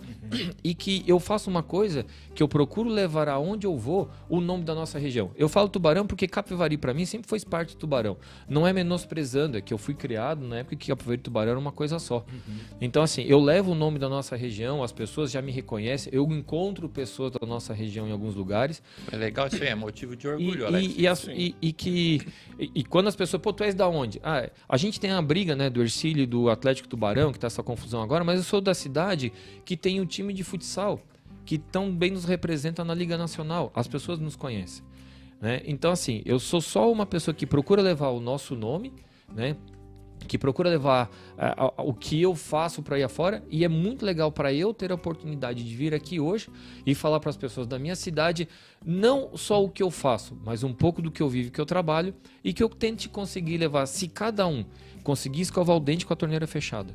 e 0.65 0.75
que 0.75 1.05
eu 1.07 1.21
faço 1.21 1.49
uma 1.49 1.63
coisa 1.63 2.05
que 2.35 2.43
eu 2.43 2.49
procuro 2.49 2.89
levar 2.89 3.29
aonde 3.29 3.67
eu 3.67 3.77
vou 3.77 4.11
o 4.29 4.41
nome 4.41 4.65
da 4.65 4.75
nossa 4.75 4.99
região. 4.99 5.31
Eu 5.37 5.49
falo 5.49 5.69
tubarão 5.69 6.07
porque 6.07 6.27
Capivari 6.27 6.77
para 6.77 6.93
mim 6.93 7.05
sempre 7.05 7.29
foi 7.29 7.39
parte 7.41 7.75
do 7.75 7.79
tubarão. 7.79 8.17
Não 8.49 8.67
é 8.67 8.73
menosprezando, 8.73 9.57
é 9.57 9.61
que 9.61 9.73
eu 9.73 9.79
fui 9.79 9.95
criado 9.95 10.45
na 10.47 10.57
época 10.59 10.77
que 10.77 10.89
Capivari 10.89 11.19
e 11.19 11.23
tubarão 11.23 11.51
era 11.51 11.59
uma 11.61 11.73
coisa 11.73 11.99
só. 11.99 12.25
Então 12.81 13.03
assim, 13.03 13.23
eu 13.23 13.39
levo 13.41 13.73
o 13.73 13.75
nome 13.75 13.99
da 13.99 14.09
nossa 14.09 14.35
região, 14.37 14.83
as 14.83 14.93
pessoas 14.93 15.31
já 15.31 15.41
me 15.43 15.53
reconhecem, 15.53 16.13
eu 16.13 16.25
encontro 16.33 16.89
pessoas 16.89 17.31
da 17.33 17.47
nossa 17.47 17.73
região 17.73 18.09
em 18.09 18.13
alguns 18.13 18.35
lugares 18.35 18.83
É 19.11 19.17
legal 19.17 19.47
isso 19.47 19.63
aí, 19.63 19.69
é 19.69 19.75
motivo 19.75 20.17
de 20.17 20.27
orgulho, 20.27 20.63
e, 20.63 20.65
Alex. 20.67 20.95
e, 20.97 21.01
e 21.03 21.07
as- 21.09 21.29
e- 21.29 21.55
e 21.63 21.73
que. 21.73 22.21
E, 22.59 22.83
quando 22.85 23.09
as 23.09 23.17
pessoas. 23.17 23.41
Pô, 23.43 23.53
tu 23.53 23.63
és 23.65 23.75
da 23.75 23.89
onde? 23.89 24.21
Ah, 24.23 24.49
a 24.69 24.77
gente 24.77 24.99
tem 24.99 25.11
a 25.11 25.21
briga, 25.23 25.55
né, 25.55 25.69
do 25.71 25.81
Ercílio 25.83 26.27
do 26.33 26.49
Atlético 26.49 26.89
Tubarão, 26.89 27.31
que 27.31 27.39
tá 27.39 27.47
essa 27.47 27.63
confusão 27.63 28.01
agora, 28.01 28.25
mas 28.25 28.39
eu 28.39 28.43
sou 28.43 28.59
da 28.59 28.73
cidade 28.73 29.31
que 29.67 29.77
tem 29.77 30.01
um 30.01 30.07
time 30.07 30.33
de 30.33 30.43
futsal, 30.43 30.99
que 31.45 31.59
tão 31.59 31.95
bem 31.95 32.13
nos 32.13 32.25
representa 32.25 32.83
na 32.83 32.95
Liga 32.95 33.19
Nacional. 33.19 33.71
As 33.75 33.87
pessoas 33.87 34.19
nos 34.19 34.35
conhecem. 34.35 34.83
Né? 35.39 35.61
Então, 35.67 35.93
assim, 35.93 36.23
eu 36.25 36.39
sou 36.39 36.63
só 36.63 36.91
uma 36.91 37.05
pessoa 37.05 37.35
que 37.35 37.45
procura 37.45 37.83
levar 37.83 38.09
o 38.09 38.19
nosso 38.19 38.57
nome, 38.57 38.95
né? 39.31 39.59
que 40.27 40.39
procura 40.39 40.71
levar 40.71 41.11
ah, 41.37 41.73
o 41.79 41.93
que 41.93 42.23
eu 42.23 42.35
faço 42.35 42.83
para 42.83 42.99
ir 42.99 43.03
afora 43.03 43.43
e 43.51 43.65
é 43.65 43.69
muito 43.69 44.07
legal 44.07 44.31
para 44.31 44.55
eu 44.55 44.73
ter 44.73 44.93
a 44.93 44.95
oportunidade 44.95 45.63
de 45.63 45.77
vir 45.77 45.93
aqui 45.95 46.21
hoje 46.21 46.49
e 46.87 46.95
falar 46.95 47.21
para 47.21 47.31
as 47.31 47.37
pessoas 47.37 47.67
da 47.67 47.79
minha 47.79 47.97
cidade 47.97 48.49
não 48.85 49.37
só 49.37 49.63
o 49.63 49.69
que 49.69 49.83
eu 49.83 49.91
faço, 49.91 50.39
mas 50.45 50.63
um 50.63 50.73
pouco 50.73 51.03
do 51.03 51.11
que 51.11 51.23
eu 51.23 51.29
vivo, 51.29 51.51
que 51.51 51.61
eu 51.61 51.67
trabalho 51.67 52.15
e 52.43 52.53
que 52.53 52.63
eu 52.63 52.69
tente 52.69 53.09
conseguir 53.09 53.59
levar, 53.59 53.87
se 53.87 54.09
cada 54.09 54.47
um 54.47 54.65
conseguir 55.03 55.43
escovar 55.43 55.77
o 55.77 55.81
dente 55.81 56.07
com 56.07 56.13
a 56.13 56.17
torneira 56.17 56.47
fechada. 56.47 56.95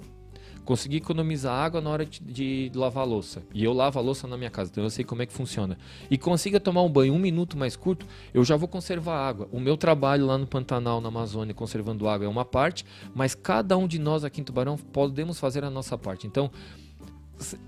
Conseguir 0.65 0.97
economizar 0.97 1.53
água 1.53 1.79
na 1.79 1.89
hora 1.89 2.05
de, 2.05 2.69
de 2.69 2.77
lavar 2.77 3.03
a 3.03 3.07
louça. 3.07 3.41
E 3.53 3.63
eu 3.63 3.71
lavo 3.71 3.99
a 3.99 4.01
louça 4.01 4.27
na 4.27 4.35
minha 4.37 4.49
casa, 4.49 4.69
então 4.69 4.83
eu 4.83 4.89
sei 4.89 5.05
como 5.05 5.21
é 5.21 5.25
que 5.25 5.31
funciona. 5.31 5.77
E 6.11 6.17
consiga 6.17 6.59
tomar 6.59 6.81
um 6.81 6.89
banho 6.89 7.13
um 7.13 7.19
minuto 7.19 7.57
mais 7.57 7.77
curto, 7.77 8.05
eu 8.33 8.43
já 8.43 8.57
vou 8.57 8.67
conservar 8.67 9.17
água. 9.17 9.47
O 9.51 9.61
meu 9.61 9.77
trabalho 9.77 10.25
lá 10.25 10.37
no 10.37 10.45
Pantanal, 10.45 10.99
na 10.99 11.07
Amazônia, 11.07 11.53
conservando 11.53 12.07
água 12.07 12.25
é 12.25 12.29
uma 12.29 12.43
parte, 12.43 12.85
mas 13.15 13.33
cada 13.33 13.77
um 13.77 13.87
de 13.87 13.97
nós 13.97 14.25
aqui 14.25 14.41
em 14.41 14.43
Tubarão 14.43 14.75
podemos 14.75 15.39
fazer 15.39 15.63
a 15.63 15.69
nossa 15.69 15.97
parte. 15.97 16.27
Então, 16.27 16.51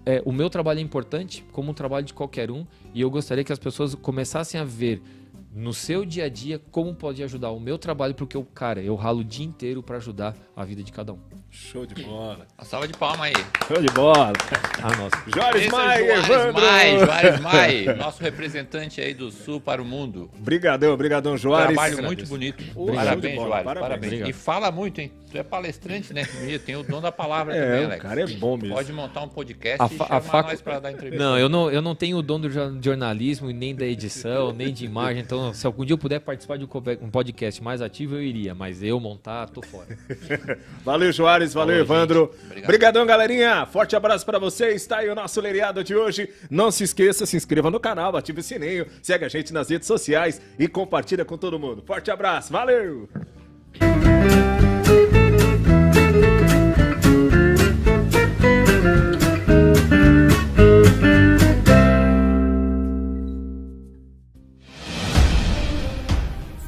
é, 0.06 0.22
o 0.26 0.32
meu 0.32 0.50
trabalho 0.50 0.80
é 0.80 0.82
importante, 0.82 1.46
como 1.52 1.72
o 1.72 1.74
trabalho 1.74 2.06
de 2.06 2.14
qualquer 2.14 2.52
um, 2.52 2.66
e 2.94 3.02
eu 3.02 3.10
gostaria 3.10 3.44
que 3.44 3.54
as 3.54 3.60
pessoas 3.60 3.96
começassem 3.96 4.60
a 4.60 4.64
ver 4.64 5.02
no 5.52 5.74
seu 5.74 6.06
dia 6.06 6.26
a 6.26 6.30
dia 6.30 6.60
como 6.72 6.94
pode 6.94 7.24
ajudar 7.24 7.52
o 7.52 7.60
meu 7.60 7.78
trabalho, 7.78 8.14
porque 8.16 8.38
eu, 8.38 8.46
cara, 8.46 8.82
eu 8.82 8.96
ralo 8.96 9.20
o 9.20 9.24
dia 9.24 9.46
inteiro 9.46 9.82
para 9.82 9.98
ajudar 9.98 10.36
a 10.62 10.66
vida 10.66 10.84
de 10.84 10.92
cada 10.92 11.14
um. 11.14 11.20
Show 11.52 11.86
de 11.86 12.04
bola. 12.04 12.46
Uma 12.58 12.66
salva 12.66 12.88
de 12.88 12.96
palma 12.98 13.26
aí. 13.26 13.34
Show 13.68 13.82
de 13.82 13.88
bola. 13.94 14.34
Ah, 14.82 14.96
nossa. 14.96 15.18
Joris 15.28 15.66
Esse 15.66 15.68
é 15.68 15.78
Maia, 15.78 16.22
Juarez. 16.22 16.54
Mai, 16.54 17.00
Juarez 17.00 17.40
Mai, 17.44 17.84
nosso 17.98 18.24
representante 18.24 19.02
aí 19.02 19.14
do 19.14 19.30
Sul 19.30 19.60
para 19.60 19.82
o 19.82 19.86
mundo. 19.86 20.32
Brigadão, 20.40 20.96
brigadão, 20.96 21.36
Juarez. 21.36 21.74
Trabalho 21.76 22.02
muito 22.02 22.26
bonito. 22.28 22.64
Parabéns, 22.96 23.36
bola, 23.36 23.48
Juarez. 23.48 23.66
parabéns. 23.66 23.82
Parabéns. 23.82 24.06
Obrigado. 24.14 24.30
E 24.30 24.34
fala 24.34 24.72
muito, 24.72 25.02
hein? 25.02 25.12
Tu 25.30 25.38
é 25.38 25.44
palestrante, 25.44 26.14
né? 26.14 26.24
Tem 26.66 26.78
o 26.78 26.84
dom 26.84 27.02
da 27.02 27.12
palavra 27.12 27.54
também, 27.54 27.70
É, 27.70 27.82
o 27.82 27.86
Alex. 27.88 28.02
cara 28.02 28.22
é 28.22 28.28
bom 28.28 28.56
mesmo. 28.56 28.74
Pode 28.74 28.94
montar 28.94 29.22
um 29.22 29.28
podcast 29.28 29.82
A 29.82 29.86
e 29.86 29.90
chamar 29.98 30.16
a 30.18 30.22
facu- 30.22 30.50
nós 30.50 30.62
para 30.62 30.80
dar 30.80 30.92
entrevista. 30.94 31.24
Não, 31.24 31.38
eu 31.38 31.50
não, 31.50 31.70
eu 31.70 31.82
não 31.82 31.94
tenho 31.94 32.16
o 32.18 32.22
dom 32.24 32.40
do 32.40 32.50
jor- 32.50 32.78
jornalismo, 32.82 33.50
e 33.52 33.54
nem 33.54 33.76
da 33.76 33.86
edição, 33.86 34.54
nem 34.54 34.74
de 34.74 34.86
imagem. 34.86 35.22
Então, 35.22 35.54
se 35.54 35.68
algum 35.68 35.84
dia 35.84 35.94
eu 35.94 35.98
puder 35.98 36.20
participar 36.22 36.58
de 36.58 36.64
um 36.64 36.70
um 37.02 37.10
podcast 37.12 37.62
mais 37.62 37.82
ativo, 37.82 38.16
eu 38.16 38.24
iria. 38.24 38.56
Mas 38.56 38.82
eu 38.82 38.98
montar, 38.98 39.50
tô 39.50 39.62
fora. 39.62 39.98
Valeu, 40.84 41.12
Juarez. 41.12 41.54
Valeu, 41.54 41.86
Falou, 41.86 41.98
Evandro. 41.98 42.36
Obrigado. 42.46 42.64
Obrigadão, 42.64 43.06
galerinha. 43.06 43.66
Forte 43.66 43.96
abraço 43.96 44.26
pra 44.26 44.40
vocês. 44.40 44.86
Tá 44.86 44.98
aí 44.98 45.10
o 45.10 45.16
nosso 45.16 45.40
lereado 45.42 45.84
de 45.84 45.96
hoje. 45.96 46.30
Não 46.50 46.72
se 46.72 46.84
esqueça, 46.84 47.26
se 47.26 47.38
inscreva 47.38 47.70
no 47.70 47.80
canal, 47.80 48.16
ative 48.16 48.40
o 48.40 48.44
sininho, 48.44 48.86
segue 49.02 49.26
a 49.26 49.30
gente 49.30 49.54
nas 49.54 49.70
redes 49.70 49.88
sociais 49.88 50.42
e 50.58 50.68
compartilha 50.68 51.26
com 51.26 51.38
todo 51.38 51.60
mundo. 51.60 51.84
Forte 51.86 52.12
abraço. 52.12 52.52
Valeu! 52.52 53.10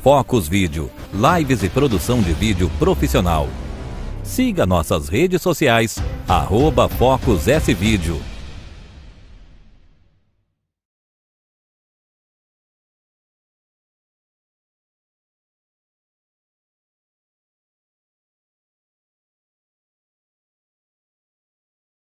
Focus 0.02 0.48
Vídeo, 0.48 0.90
lives 1.14 1.62
e 1.62 1.70
produção 1.70 2.22
de 2.22 2.34
vídeo 2.34 2.72
profissional. 2.80 3.48
Siga 4.32 4.66
nossas 4.66 5.10
redes 5.10 5.42
sociais, 5.42 5.98
arroba 6.26 6.88
Focus 6.88 7.50
S 7.50 7.74
Vídeo. 7.74 8.31